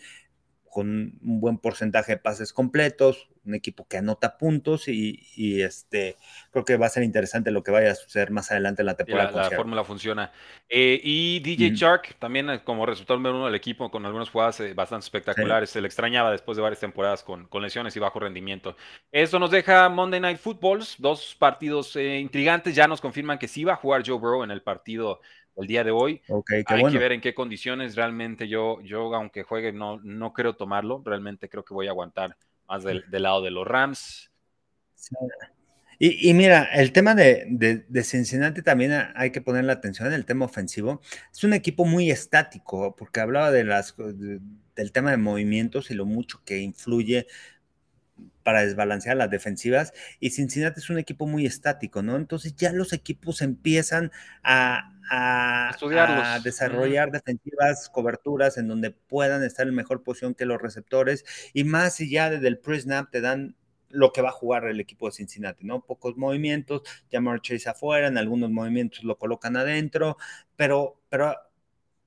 con 0.70 1.20
un 1.22 1.40
buen 1.40 1.58
porcentaje 1.58 2.14
de 2.14 2.18
pases 2.18 2.54
completos, 2.54 3.30
un 3.46 3.56
equipo 3.56 3.88
que 3.88 3.98
anota 3.98 4.38
puntos 4.38 4.88
y, 4.88 5.20
este 5.62 6.18
creo 6.52 6.64
que 6.64 6.78
va 6.78 6.86
a 6.86 6.90
ser 6.90 7.04
interesante 7.04 7.52
lo 7.52 7.64
que 7.64 7.72
vaya 7.72 7.92
a 7.92 7.96
suceder 7.96 8.32
más 8.32 8.52
adelante 8.52 8.82
en 8.82 8.86
la 8.86 8.96
temporada. 8.96 9.32
La, 9.32 9.50
la 9.50 9.56
fórmula 9.56 9.84
funciona. 9.84 10.32
Eh, 10.70 11.00
y 11.04 11.40
DJ 11.40 11.72
Shark 11.72 12.16
también 12.20 12.50
eh, 12.50 12.64
como 12.64 12.86
resultado 12.86 13.18
número 13.18 13.36
uno 13.36 13.46
del 13.46 13.56
equipo 13.56 13.90
con 13.90 14.06
algunas 14.06 14.30
jugadas 14.30 14.60
eh, 14.60 14.74
bastante 14.74 15.06
espectaculares. 15.06 15.70
Se 15.70 15.82
le 15.82 15.88
extrañaba 15.88 16.32
después 16.32 16.56
de 16.56 16.62
varias 16.62 16.80
temporadas 16.80 17.24
con, 17.24 17.48
con, 17.48 17.62
lesiones 17.62 17.96
y 17.96 18.00
bajo 18.00 18.20
rendimiento. 18.20 18.76
Esto 19.12 19.40
nos 19.40 19.52
deja 19.52 19.90
Monday 19.90 20.20
Night 20.20 20.38
Footballs, 20.38 20.96
dos 21.00 21.36
partidos 21.38 21.96
intrigantes. 21.96 22.76
Ya 22.76 22.88
nos 22.88 23.02
confirman 23.02 23.40
que 23.40 23.48
sí 23.48 23.64
va 23.64 23.74
a 23.74 23.78
jugar 23.78 24.04
Joe 24.06 24.20
Burrow 24.20 24.44
en 24.44 24.52
el 24.52 24.62
partido 24.62 25.22
el 25.56 25.68
día 25.68 25.84
de 25.84 25.92
hoy. 25.92 26.22
Okay, 26.28 26.64
Hay 26.66 26.86
que 26.86 26.98
ver 26.98 27.12
en 27.12 27.22
qué 27.22 27.34
condiciones 27.34 27.96
realmente 27.96 28.48
yo, 28.48 28.82
yo 28.82 29.14
aunque 29.14 29.44
juegue, 29.44 29.72
no, 29.72 30.00
no 30.04 30.34
creo 30.34 30.56
tomarlo. 30.56 31.02
Realmente 31.06 31.50
creo 31.50 31.64
que 31.64 31.74
voy 31.74 31.88
a 31.88 31.92
aguantar 31.92 32.38
más 32.68 32.84
del, 32.84 33.04
lado 33.12 33.42
de 33.42 33.52
los 33.52 33.68
Rams. 33.68 34.32
Y, 36.02 36.34
mira, 36.34 36.64
el 36.74 36.94
tema 36.94 37.14
de, 37.14 37.46
de, 37.50 38.04
Cincinnati 38.04 38.62
también 38.62 38.94
hay 39.16 39.32
que 39.32 39.42
poner 39.42 39.66
la 39.66 39.74
atención 39.74 40.08
en 40.08 40.14
el 40.14 40.26
tema 40.26 40.46
ofensivo. 40.46 41.02
Es 41.34 41.44
un 41.44 41.54
equipo 41.54 41.84
muy 41.84 42.10
estático, 42.10 42.96
porque 42.96 43.20
hablaba 43.20 43.52
de 43.52 43.66
las, 43.66 43.96
del 43.98 44.92
tema 44.94 45.12
de 45.12 45.18
movimientos 45.18 45.92
y 45.92 45.96
lo 45.96 46.06
mucho 46.06 46.42
que 46.46 46.60
influye 46.60 47.28
para 48.50 48.66
desbalancear 48.66 49.16
las 49.16 49.30
defensivas. 49.30 49.94
Y 50.20 50.32
Cincinnati 50.32 50.80
es 50.80 50.90
un 50.90 50.98
equipo 50.98 51.28
muy 51.28 51.46
estático, 51.46 52.02
¿no? 52.02 52.16
Entonces 52.16 52.56
ya 52.56 52.74
los 52.74 52.94
equipos 52.94 53.44
empiezan 53.44 54.12
a, 54.42 54.98
a, 55.12 56.40
desarrollar 56.44 57.12
defensivas, 57.12 57.92
coberturas 57.92 58.58
en 58.58 58.68
donde 58.68 58.90
puedan 58.90 59.44
estar 59.44 59.68
en 59.68 59.76
mejor 59.76 60.02
posición 60.02 60.34
que 60.34 60.48
los 60.48 60.60
receptores 60.60 61.26
y 61.54 61.64
más 61.64 61.98
si 61.98 62.10
ya 62.10 62.32
desde 62.32 62.48
el 62.48 62.58
pre-snap 62.58 63.12
te 63.12 63.22
dan 63.22 63.56
lo 63.90 64.14
que 64.14 64.24
va 64.24 64.30
a 64.30 64.32
jugar 64.32 64.66
el 64.66 64.80
equipo 64.80 65.06
de 65.06 65.12
Cincinnati, 65.12 65.64
¿no? 65.64 65.86
Pocos 65.86 66.18
movimientos, 66.18 66.82
Jamar 67.12 67.42
Chase 67.42 67.70
afuera, 67.70 68.08
en 68.08 68.18
algunos 68.18 68.50
movimientos 68.50 69.04
lo 69.04 69.20
colocan 69.20 69.58
adentro, 69.58 70.18
pero, 70.56 71.00
pero 71.10 71.36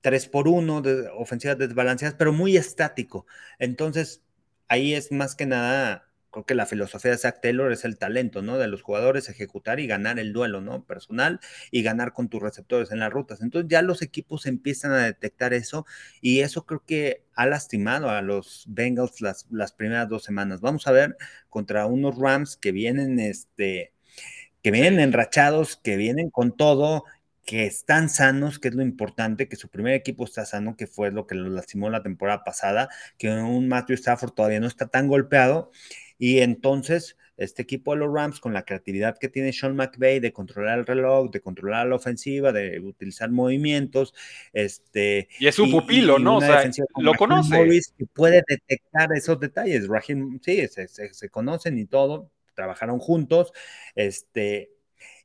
3 0.01 0.27
por 0.27 0.49
1 0.49 0.83
de 0.83 1.09
ofensivas 1.11 1.57
desbalanceadas, 1.57 2.17
pero 2.19 2.33
muy 2.33 2.57
estático. 2.57 3.27
Entonces, 3.61 4.25
ahí 4.67 4.95
es 4.95 5.13
más 5.13 5.37
que 5.37 5.47
nada 5.47 6.09
creo 6.33 6.47
que 6.47 6.55
la 6.55 6.67
filosofía 6.67 7.13
de 7.13 7.19
Zach 7.19 7.41
Taylor 7.41 7.71
es 7.71 7.85
el 7.85 7.99
talento, 7.99 8.43
¿no? 8.43 8.59
De 8.59 8.67
los 8.67 8.83
jugadores, 8.83 9.29
ejecutar 9.29 9.79
y 9.79 9.87
ganar 9.87 10.19
el 10.19 10.33
duelo, 10.33 10.61
¿no? 10.61 10.85
Personal 10.85 11.39
y 11.71 11.83
ganar 11.83 12.13
con 12.13 12.29
tus 12.29 12.43
receptores 12.43 12.91
en 12.91 12.99
las 12.99 13.13
rutas. 13.13 13.43
Entonces 13.43 13.69
ya 13.71 13.83
los 13.83 14.03
equipos 14.03 14.47
empiezan 14.47 14.93
a 14.93 15.05
detectar 15.05 15.55
eso 15.55 15.87
y 16.21 16.41
eso 16.41 16.67
creo 16.67 16.83
que 16.85 17.23
ha 17.35 17.47
lastimado 17.47 18.11
a 18.11 18.23
los 18.23 18.65
Bengals 18.67 19.21
las, 19.21 19.47
las 19.51 19.73
primeras 19.73 20.09
dos 20.09 20.25
semanas. 20.25 20.61
Vamos 20.61 20.87
a 20.89 20.93
ver 20.93 21.17
contra 21.49 21.87
unos 21.87 22.19
Rams 22.19 22.57
que 22.57 22.73
vienen, 22.73 23.21
este, 23.21 23.93
que 24.63 24.71
vienen 24.71 24.99
enrachados, 25.01 25.77
que 25.77 25.97
vienen 25.97 26.31
con 26.31 26.57
todo 26.57 27.05
que 27.45 27.67
están 27.67 28.09
sanos, 28.09 28.59
que 28.59 28.69
es 28.69 28.75
lo 28.75 28.83
importante, 28.83 29.49
que 29.49 29.57
su 29.57 29.69
primer 29.69 29.95
equipo 29.95 30.25
está 30.25 30.45
sano, 30.47 30.77
que 30.77 30.87
fue 30.87 31.11
lo 31.11 31.27
que 31.27 31.35
lo 31.35 31.49
lastimó 31.51 31.91
la 31.91 32.03
temporada 32.03 32.45
pasada, 32.45 32.89
que 33.19 33.31
un 33.31 33.69
Matthew 33.69 33.95
Stafford 33.95 34.33
todavía 34.33 34.61
no 34.61 34.69
está 34.69 34.87
tan 34.89 35.09
golpeado 35.09 35.71
y 36.23 36.39
entonces, 36.39 37.17
este 37.37 37.63
equipo 37.63 37.95
de 37.95 37.99
los 37.99 38.15
Rams, 38.15 38.39
con 38.39 38.53
la 38.53 38.65
creatividad 38.65 39.19
que 39.19 39.29
tiene 39.29 39.53
Sean 39.53 39.75
McVay 39.75 40.21
de 40.21 40.33
controlar 40.33 40.79
el 40.79 40.87
reloj, 40.87 41.33
de 41.33 41.41
controlar 41.41 41.89
la 41.89 41.97
ofensiva, 41.97 42.53
de 42.53 42.79
utilizar 42.79 43.29
movimientos, 43.33 44.15
este... 44.53 45.29
Y 45.41 45.49
es 45.49 45.59
un 45.59 45.73
pupilo, 45.73 46.21
¿no? 46.21 46.37
O 46.37 46.41
sea, 46.41 46.63
lo 46.99 47.15
conoce. 47.15 47.81
que 47.99 48.07
puede 48.07 48.41
detectar 48.47 49.13
esos 49.17 49.41
detalles. 49.41 49.89
Rahim, 49.89 50.39
sí, 50.41 50.65
se, 50.69 50.87
se, 50.87 51.29
conocen 51.29 51.77
y 51.77 51.87
todo, 51.87 52.31
trabajaron 52.55 53.01
juntos, 53.01 53.53
este... 53.97 54.71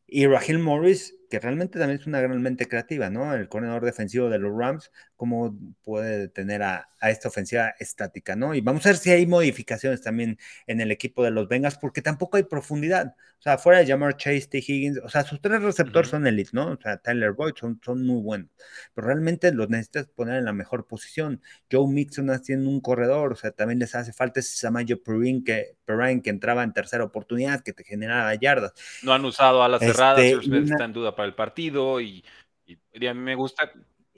Y 0.08 0.26
Rahim 0.26 0.62
Morris 0.62 1.16
que 1.30 1.40
realmente 1.40 1.80
también 1.80 2.00
es 2.00 2.08
una 2.08 2.22
gran 2.22 2.42
mente 2.42 2.68
creativa, 2.68 3.10
¿no? 3.10 3.34
El 3.34 3.50
corredor 3.50 3.84
defensivo 3.84 4.30
de 4.30 4.40
los 4.40 4.58
Rams, 4.58 4.92
cómo 5.16 5.58
puede 5.84 6.20
detener 6.20 6.64
a, 6.64 6.90
esta 7.02 7.28
ofensiva 7.28 7.76
estática, 7.80 8.36
¿no? 8.36 8.56
Y 8.56 8.62
vamos 8.62 8.86
a 8.86 8.90
ver 8.90 8.98
si 8.98 9.12
hay 9.12 9.28
modificaciones 9.28 10.02
también 10.02 10.40
en 10.66 10.82
el 10.82 10.92
equipo 10.92 11.24
de 11.24 11.32
los 11.32 11.48
Bengals, 11.48 11.78
porque 11.78 12.02
tampoco 12.02 12.38
hay 12.38 12.44
profundidad. 12.44 13.16
O 13.40 13.42
sea, 13.42 13.60
fuera 13.60 13.80
de 13.80 13.86
Jamar 13.86 14.18
Chase, 14.18 14.48
T. 14.50 14.58
Higgins, 14.58 15.00
o 15.04 15.10
sea, 15.10 15.24
sus 15.24 15.40
tres 15.40 15.62
receptores 15.62 16.10
son 16.10 16.26
elite, 16.26 16.50
¿no? 16.54 16.72
O 16.72 16.82
sea, 16.82 16.98
Tyler 16.98 17.34
Boyd 17.34 17.54
son, 17.56 17.80
son 17.86 18.04
muy 18.04 18.20
buenos, 18.22 18.50
pero 18.96 19.08
realmente 19.08 19.52
los 19.54 19.70
necesitas 19.70 20.08
poner 20.08 20.38
en 20.38 20.46
la 20.46 20.54
mejor 20.54 20.88
posición. 20.88 21.40
Joe 21.72 21.88
Mixon 21.88 22.32
haciendo 22.32 22.68
un 22.68 22.82
corredor, 22.82 23.34
o 23.34 23.36
sea, 23.36 23.52
también 23.52 23.78
les 23.78 23.94
hace 23.94 24.12
falta 24.12 24.40
ese 24.40 24.58
Samayo 24.58 25.04
Perrin 25.04 25.44
que, 25.44 25.76
Perrin 25.86 26.22
que 26.22 26.32
entraba 26.32 26.64
en 26.64 26.74
tercera 26.74 27.04
oportunidad, 27.04 27.62
que 27.62 27.74
te 27.74 27.84
generaba 27.84 28.34
yardas. 28.34 28.74
No 29.04 29.14
han 29.14 29.24
usado 29.24 29.62
a 29.62 29.70
las 29.70 29.82
cerradas, 29.82 30.20
este, 30.20 30.58
está 30.58 30.86
en 30.86 30.94
duda 30.94 31.16
para 31.18 31.28
el 31.28 31.36
partido 31.36 32.00
y, 32.00 32.24
a 32.70 33.14
mí 33.14 33.20
me 33.20 33.36
gusta. 33.36 33.70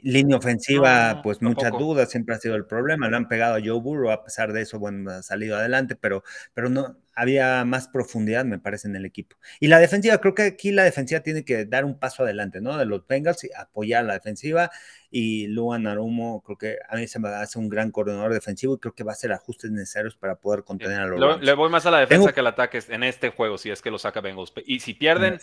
Línea 0.01 0.37
ofensiva, 0.37 1.19
pues 1.21 1.41
muchas 1.41 1.71
dudas, 1.71 2.09
siempre 2.09 2.35
ha 2.35 2.39
sido 2.39 2.55
el 2.55 2.65
problema. 2.65 3.09
Le 3.09 3.17
han 3.17 3.27
pegado 3.27 3.55
a 3.55 3.59
Joe 3.59 3.81
Burrow, 3.81 4.11
a 4.11 4.23
pesar 4.23 4.53
de 4.53 4.61
eso, 4.61 4.79
bueno, 4.79 5.11
ha 5.11 5.21
salido 5.23 5.57
adelante, 5.57 5.97
pero, 5.97 6.23
pero 6.53 6.69
no 6.69 6.95
había 7.19 7.65
más 7.65 7.89
profundidad, 7.89 8.45
me 8.45 8.59
parece, 8.59 8.87
en 8.87 8.95
el 8.95 9.05
equipo. 9.05 9.35
Y 9.59 9.67
la 9.67 9.79
defensiva, 9.79 10.17
creo 10.19 10.33
que 10.33 10.43
aquí 10.43 10.71
la 10.71 10.85
defensiva 10.85 11.19
tiene 11.19 11.43
que 11.43 11.65
dar 11.65 11.83
un 11.83 11.99
paso 11.99 12.23
adelante, 12.23 12.61
¿no? 12.61 12.77
De 12.77 12.85
los 12.85 13.05
Bengals 13.05 13.43
y 13.43 13.49
apoyar 13.57 14.05
la 14.05 14.13
defensiva. 14.13 14.71
Y 15.11 15.47
Luan 15.47 15.85
Arumo, 15.85 16.41
creo 16.43 16.57
que 16.57 16.77
a 16.87 16.95
mí 16.95 17.07
se 17.07 17.19
me 17.19 17.27
hace 17.27 17.59
un 17.59 17.67
gran 17.67 17.91
coordinador 17.91 18.33
defensivo 18.33 18.75
y 18.75 18.79
creo 18.79 18.95
que 18.95 19.03
va 19.03 19.11
a 19.11 19.13
hacer 19.13 19.33
ajustes 19.33 19.69
necesarios 19.69 20.15
para 20.15 20.35
poder 20.35 20.63
contener 20.63 21.01
a 21.01 21.07
los 21.07 21.41
Le 21.41 21.53
voy 21.53 21.69
más 21.69 21.85
a 21.85 21.91
la 21.91 21.99
defensa 21.99 22.31
que 22.31 22.39
al 22.39 22.47
ataque 22.47 22.79
en 22.87 23.03
este 23.03 23.29
juego, 23.29 23.57
si 23.57 23.69
es 23.69 23.81
que 23.81 23.91
lo 23.91 23.99
saca 23.99 24.21
Bengals. 24.21 24.53
Y 24.65 24.79
si 24.79 24.93
pierden, 24.93 25.39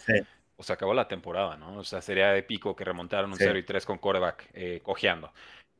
pues 0.56 0.70
acabó 0.70 0.94
la 0.94 1.06
temporada, 1.06 1.56
¿no? 1.56 1.78
O 1.78 1.84
sea, 1.84 2.00
sería 2.00 2.34
épico 2.36 2.74
que 2.74 2.84
remontaran 2.84 3.30
un 3.30 3.36
0 3.36 3.58
y 3.58 3.62
3 3.62 3.84
con 3.84 3.98
quarterback 3.98 4.48
eh, 4.54 4.80
cojeando. 4.82 5.32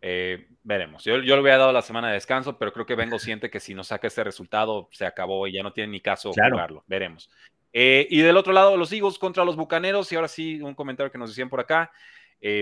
Eh, 0.02 0.48
veremos. 0.62 1.02
Yo, 1.02 1.16
yo, 1.16 1.34
le 1.34 1.40
había 1.40 1.56
dado 1.56 1.72
la 1.72 1.80
semana 1.80 2.08
de 2.08 2.14
descanso, 2.14 2.58
pero 2.58 2.72
creo 2.72 2.84
que 2.84 2.94
Vengo 2.94 3.18
siente 3.18 3.50
que 3.50 3.58
si 3.58 3.74
no 3.74 3.82
saca 3.82 4.06
este 4.06 4.22
resultado, 4.22 4.88
se 4.92 5.06
acabó 5.06 5.46
y 5.46 5.52
ya 5.52 5.62
no 5.62 5.72
tiene 5.72 5.92
ni 5.92 6.00
caso 6.00 6.32
jugarlo. 6.32 6.84
Veremos. 6.86 7.30
Eh, 7.72 8.06
y 8.10 8.20
del 8.20 8.36
otro 8.36 8.52
lado, 8.52 8.76
los 8.76 8.92
Eagles 8.92 9.18
contra 9.18 9.44
los 9.44 9.56
Bucaneros. 9.56 10.12
Y 10.12 10.16
ahora 10.16 10.28
sí, 10.28 10.60
un 10.60 10.74
comentario 10.74 11.10
que 11.10 11.18
nos 11.18 11.30
decían 11.30 11.48
por 11.48 11.60
acá. 11.60 11.90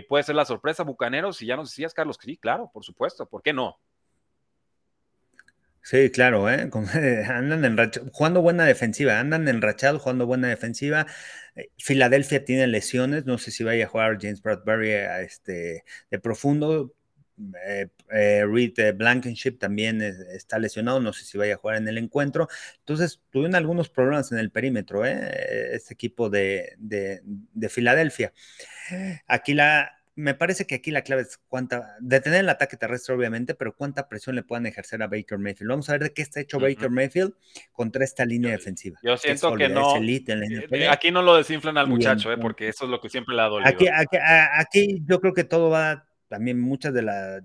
puede 0.09 0.23
ser 0.23 0.37
la 0.37 0.45
sorpresa, 0.45 0.85
Bucaneros. 0.85 1.43
Y 1.43 1.47
ya 1.47 1.57
nos 1.57 1.71
decías, 1.71 1.93
Carlos, 1.93 2.17
sí, 2.21 2.37
claro, 2.37 2.71
por 2.73 2.85
supuesto. 2.85 3.27
¿Por 3.27 3.43
qué 3.43 3.53
no? 3.53 3.77
Sí, 5.87 6.11
claro, 6.11 6.49
¿eh? 6.51 6.71
andan 7.29 7.63
enrachados, 7.65 8.11
jugando 8.13 8.41
buena 8.41 8.65
defensiva, 8.65 9.21
andan 9.21 9.47
enrachados, 9.49 10.01
jugando 10.01 10.27
buena 10.27 10.49
defensiva. 10.49 11.07
Eh, 11.57 11.69
Filadelfia 11.77 12.43
tiene 12.45 12.67
lesiones, 12.67 13.27
no 13.27 13.37
sé 13.37 13.51
si 13.51 13.65
vaya 13.65 13.85
a 13.85 13.89
jugar 13.89 14.17
James 14.21 14.41
Bradbury 14.41 14.93
este, 14.93 15.85
de 16.11 16.19
profundo. 16.19 16.95
Eh, 17.67 17.89
eh, 18.11 18.47
Reed 18.47 18.95
Blankenship 18.97 19.59
también 19.59 20.01
está 20.01 20.59
lesionado, 20.59 21.01
no 21.01 21.13
sé 21.13 21.25
si 21.25 21.37
vaya 21.37 21.55
a 21.55 21.59
jugar 21.59 21.77
en 21.77 21.89
el 21.89 21.99
encuentro. 21.99 22.49
Entonces, 22.79 23.21
tuvieron 23.31 23.55
algunos 23.55 23.91
problemas 23.91 24.33
en 24.33 24.39
el 24.39 24.51
perímetro, 24.51 25.05
este 25.05 25.93
equipo 25.93 26.31
de, 26.31 26.77
de 26.79 27.69
Filadelfia. 27.69 28.33
Aquí 29.27 29.53
la, 29.55 29.91
me 30.17 30.35
parece 30.35 30.67
que 30.67 30.77
aquí 30.77 30.91
la 30.91 31.03
clave 31.03 31.23
es 31.23 31.41
cuánta, 31.49 31.97
detener 32.01 32.41
el 32.41 32.49
ataque 32.49 32.77
terrestre, 32.77 33.15
obviamente, 33.15 33.55
pero 33.55 33.75
cuánta 33.75 34.09
presión 34.09 34.37
le 34.37 34.43
puedan 34.43 34.67
ejercer 34.67 35.03
a 35.03 35.09
Baker 35.09 35.39
Mayfield. 35.39 35.71
Vamos 35.71 35.89
a 35.89 35.93
ver 35.93 36.05
de 36.05 36.13
qué 36.13 36.23
está 36.23 36.41
hecho 36.41 36.61
Baker 36.61 36.91
Mayfield 36.91 37.35
contra 37.73 38.05
esta 38.05 38.25
línea 38.25 38.53
defensiva. 38.53 38.99
Yo 39.03 39.17
siento 39.17 39.55
que, 39.55 39.69
no. 39.69 39.97
Eh, 39.97 40.89
aquí 40.89 41.11
no 41.11 41.23
lo 41.23 41.37
desinflan 41.37 41.79
al 41.79 41.89
muchacho, 41.89 42.33
eh, 42.33 42.39
porque 42.39 42.69
eso 42.69 42.85
es 42.85 42.91
lo 42.91 43.01
que 43.01 43.09
siempre 43.09 43.35
le 43.35 43.43
ha 43.43 43.47
dolido. 43.47 43.69
Aquí, 43.69 43.87
aquí, 43.89 45.03
yo 45.05 45.21
creo 45.21 45.35
que 45.35 45.45
todo 45.45 45.71
va, 45.71 46.07
también 46.29 46.61
muchas 46.61 46.95
de 46.95 47.03
la 47.03 47.41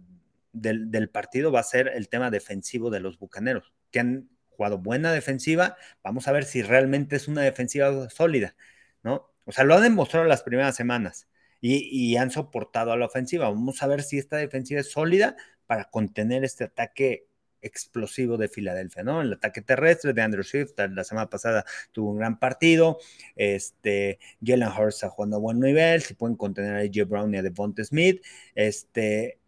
del, 0.54 0.92
del 0.92 1.10
partido 1.10 1.52
va 1.52 1.62
a 1.62 1.64
ser 1.64 1.92
el 1.96 2.10
tema 2.10 2.30
defensivo 2.30 2.90
de 2.90 3.00
los 3.00 3.18
bucaneros, 3.18 3.74
que 3.92 4.00
han 4.00 4.30
jugado 4.50 4.78
buena 4.78 5.12
defensiva. 5.12 5.76
Vamos 6.04 6.28
a 6.28 6.32
ver 6.34 6.44
si 6.44 6.62
realmente 6.62 7.16
es 7.16 7.28
una 7.28 7.42
defensiva 7.42 8.10
sólida, 8.10 8.56
¿no? 9.02 9.32
O 9.46 9.52
sea, 9.52 9.64
lo 9.64 9.74
han 9.76 9.82
demostrado 9.82 10.26
las 10.28 10.44
primeras 10.44 10.76
semanas 10.76 11.28
y, 11.62 12.16
han 12.18 12.32
soportado 12.32 12.92
a 12.92 12.98
la 12.98 13.06
ofensiva. 13.06 13.50
Vamos 13.50 13.82
a 13.84 13.88
ver 13.88 14.04
si 14.04 14.18
esta 14.18 14.38
defensiva 14.38 14.82
es 14.82 14.92
sólida 14.92 15.36
para 15.68 15.86
contener 15.86 16.44
este 16.44 16.66
ataque 16.66 17.28
explosivo 17.62 18.38
de 18.38 18.48
Filadelfia, 18.48 19.04
¿no? 19.04 19.22
El 19.22 19.34
ataque 19.34 19.62
terrestre 19.62 20.14
de 20.14 20.22
Andrew 20.22 20.44
Swift, 20.44 20.72
la 20.78 21.04
semana 21.04 21.30
pasada 21.30 21.66
tuvo 21.92 22.12
un 22.12 22.18
gran 22.18 22.40
partido, 22.40 23.00
este, 23.36 24.20
Jalen 24.42 24.70
Hurts 24.70 24.96
está 24.96 25.10
jugando 25.10 25.36
a 25.36 25.40
buen 25.40 25.60
nivel, 25.60 26.02
si 26.02 26.14
pueden 26.14 26.38
contener 26.38 26.76
a 26.76 26.80
AJ 26.80 27.10
Brown 27.10 27.34
y 27.34 27.38
a 27.38 27.42
Devonta 27.42 27.84
Smith, 27.84 28.24
este, 28.56 29.40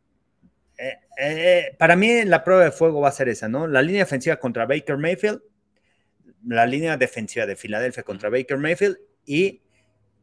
eh, 0.78 1.00
eh, 1.18 1.76
para 1.78 1.96
mí 1.96 2.26
la 2.26 2.44
prueba 2.44 2.66
de 2.66 2.72
fuego 2.72 3.00
va 3.00 3.10
a 3.10 3.14
ser 3.14 3.30
esa, 3.30 3.48
¿no? 3.48 3.68
La 3.68 3.82
línea 3.82 4.04
defensiva 4.04 4.36
contra 4.38 4.66
Baker 4.66 4.98
Mayfield, 4.98 5.42
la 6.46 6.66
línea 6.66 6.98
defensiva 6.98 7.46
de 7.46 7.56
Filadelfia 7.56 8.04
contra 8.04 8.30
Baker 8.30 8.58
Mayfield 8.58 8.98
y 9.26 9.62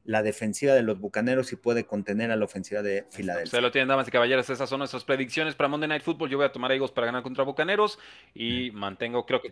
la 0.08 0.22
defensiva 0.22 0.72
de 0.72 0.80
los 0.80 0.98
Bucaneros 0.98 1.52
y 1.52 1.56
puede 1.56 1.84
contener 1.84 2.30
a 2.30 2.36
la 2.36 2.46
ofensiva 2.46 2.80
de 2.80 3.04
Filadelfia. 3.10 3.50
Se 3.50 3.60
lo 3.60 3.70
tienen, 3.70 3.88
damas 3.88 4.08
y 4.08 4.10
caballeros. 4.10 4.48
Esas 4.48 4.66
son 4.66 4.78
nuestras 4.78 5.04
predicciones 5.04 5.54
para 5.54 5.68
Monday 5.68 5.86
Night 5.86 6.02
Football. 6.02 6.30
Yo 6.30 6.38
voy 6.38 6.46
a 6.46 6.50
tomar 6.50 6.70
a 6.70 6.74
Eagles 6.74 6.92
para 6.92 7.08
ganar 7.08 7.22
contra 7.22 7.44
Bucaneros 7.44 7.98
y 8.32 8.70
mantengo, 8.70 9.26
creo 9.26 9.42
que 9.42 9.50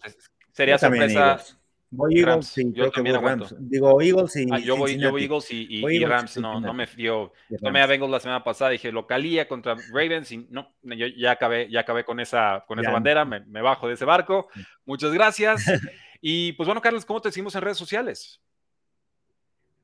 sería 0.53 0.79
sorpresa. 0.79 1.45
Voy 1.91 2.19
Eagles, 2.19 2.47
sí, 2.47 2.73
yo 2.73 2.91
también 2.91 3.21
Rams. 3.23 3.55
Digo 3.59 4.01
Eagles 4.01 4.35
y. 4.35 4.47
Ah, 4.51 4.59
yo, 4.59 4.79
voy, 4.79 4.99
yo 4.99 5.11
voy 5.11 5.25
Eagles 5.25 5.47
y, 5.51 6.05
Rams. 6.07 6.39
No, 6.39 6.59
no 6.59 6.73
me 6.73 6.87
dio. 6.87 7.35
Tomé 7.61 7.83
a 7.83 7.87
Bengals 7.87 8.11
la 8.11 8.21
semana 8.21 8.43
pasada. 8.43 8.71
Dije 8.71 8.91
localía 8.91 9.47
contra 9.47 9.77
Ravens 9.93 10.33
y 10.33 10.47
no, 10.49 10.73
yo 10.83 11.07
ya 11.07 11.33
acabé, 11.33 11.71
ya 11.71 11.81
acabé 11.81 12.07
con 12.07 12.19
esa, 12.19 12.65
con 12.67 12.79
esa 12.79 12.93
bandera. 12.93 13.27
Me, 13.27 13.41
me, 13.41 13.61
bajo 13.61 13.89
de 13.89 13.95
ese 13.95 14.07
barco. 14.07 14.49
Muchas 14.87 15.13
gracias. 15.13 15.67
y 16.23 16.53
pues 16.53 16.67
bueno, 16.67 16.81
Carlos, 16.81 17.05
¿cómo 17.05 17.21
te 17.21 17.29
decimos 17.29 17.55
en 17.55 17.61
redes 17.61 17.77
sociales? 17.77 18.41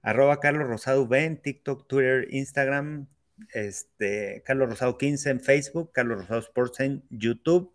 Arroba 0.02 0.40
Carlos 0.40 0.68
Rosado 0.68 1.02
V 1.02 1.24
en 1.24 1.40
TikTok, 1.40 1.86
Twitter, 1.86 2.26
Instagram, 2.30 3.06
este, 3.54 4.42
Carlos 4.44 4.68
Rosado 4.68 4.98
15 4.98 5.30
en 5.30 5.40
Facebook, 5.40 5.92
Carlos 5.92 6.18
Rosado 6.18 6.40
Sports 6.40 6.80
en 6.80 7.02
YouTube. 7.10 7.72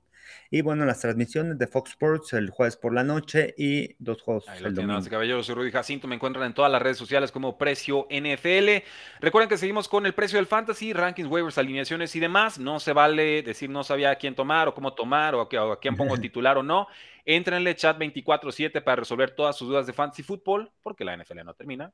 Y 0.49 0.61
bueno, 0.61 0.85
las 0.85 0.99
transmisiones 0.99 1.57
de 1.57 1.67
Fox 1.67 1.91
Sports 1.91 2.33
el 2.33 2.49
jueves 2.49 2.75
por 2.75 2.93
la 2.93 3.03
noche 3.03 3.53
y 3.57 3.95
dos 3.99 4.21
juegos 4.21 4.47
Ahí 4.47 4.61
el 4.63 4.75
domingo. 4.75 5.01
Caballeros, 5.09 5.45
soy 5.45 5.55
Rudy 5.55 5.71
Jacinto. 5.71 6.07
Me 6.07 6.15
encuentran 6.15 6.45
en 6.45 6.53
todas 6.53 6.69
las 6.71 6.81
redes 6.81 6.97
sociales 6.97 7.31
como 7.31 7.57
Precio 7.57 8.07
NFL. 8.09 8.83
Recuerden 9.21 9.47
que 9.49 9.57
seguimos 9.57 9.87
con 9.87 10.05
el 10.05 10.13
precio 10.13 10.37
del 10.37 10.45
fantasy, 10.45 10.91
rankings, 10.91 11.29
waivers, 11.29 11.57
alineaciones 11.57 12.13
y 12.15 12.19
demás. 12.19 12.59
No 12.59 12.79
se 12.81 12.91
vale 12.91 13.41
decir 13.41 13.69
no 13.69 13.83
sabía 13.83 14.11
a 14.11 14.15
quién 14.15 14.35
tomar 14.35 14.67
o 14.67 14.73
cómo 14.73 14.93
tomar 14.93 15.35
o 15.35 15.41
a, 15.41 15.79
quién 15.79 15.95
pongo 15.95 16.17
titular 16.17 16.57
o 16.57 16.63
no. 16.63 16.87
Entrenle 17.25 17.75
chat 17.75 17.97
24-7 17.97 18.83
para 18.83 18.97
resolver 18.97 19.31
todas 19.31 19.55
sus 19.57 19.67
dudas 19.67 19.87
de 19.87 19.93
fantasy 19.93 20.23
fútbol, 20.23 20.71
porque 20.81 21.03
la 21.03 21.15
NFL 21.15 21.43
no 21.43 21.53
termina 21.53 21.93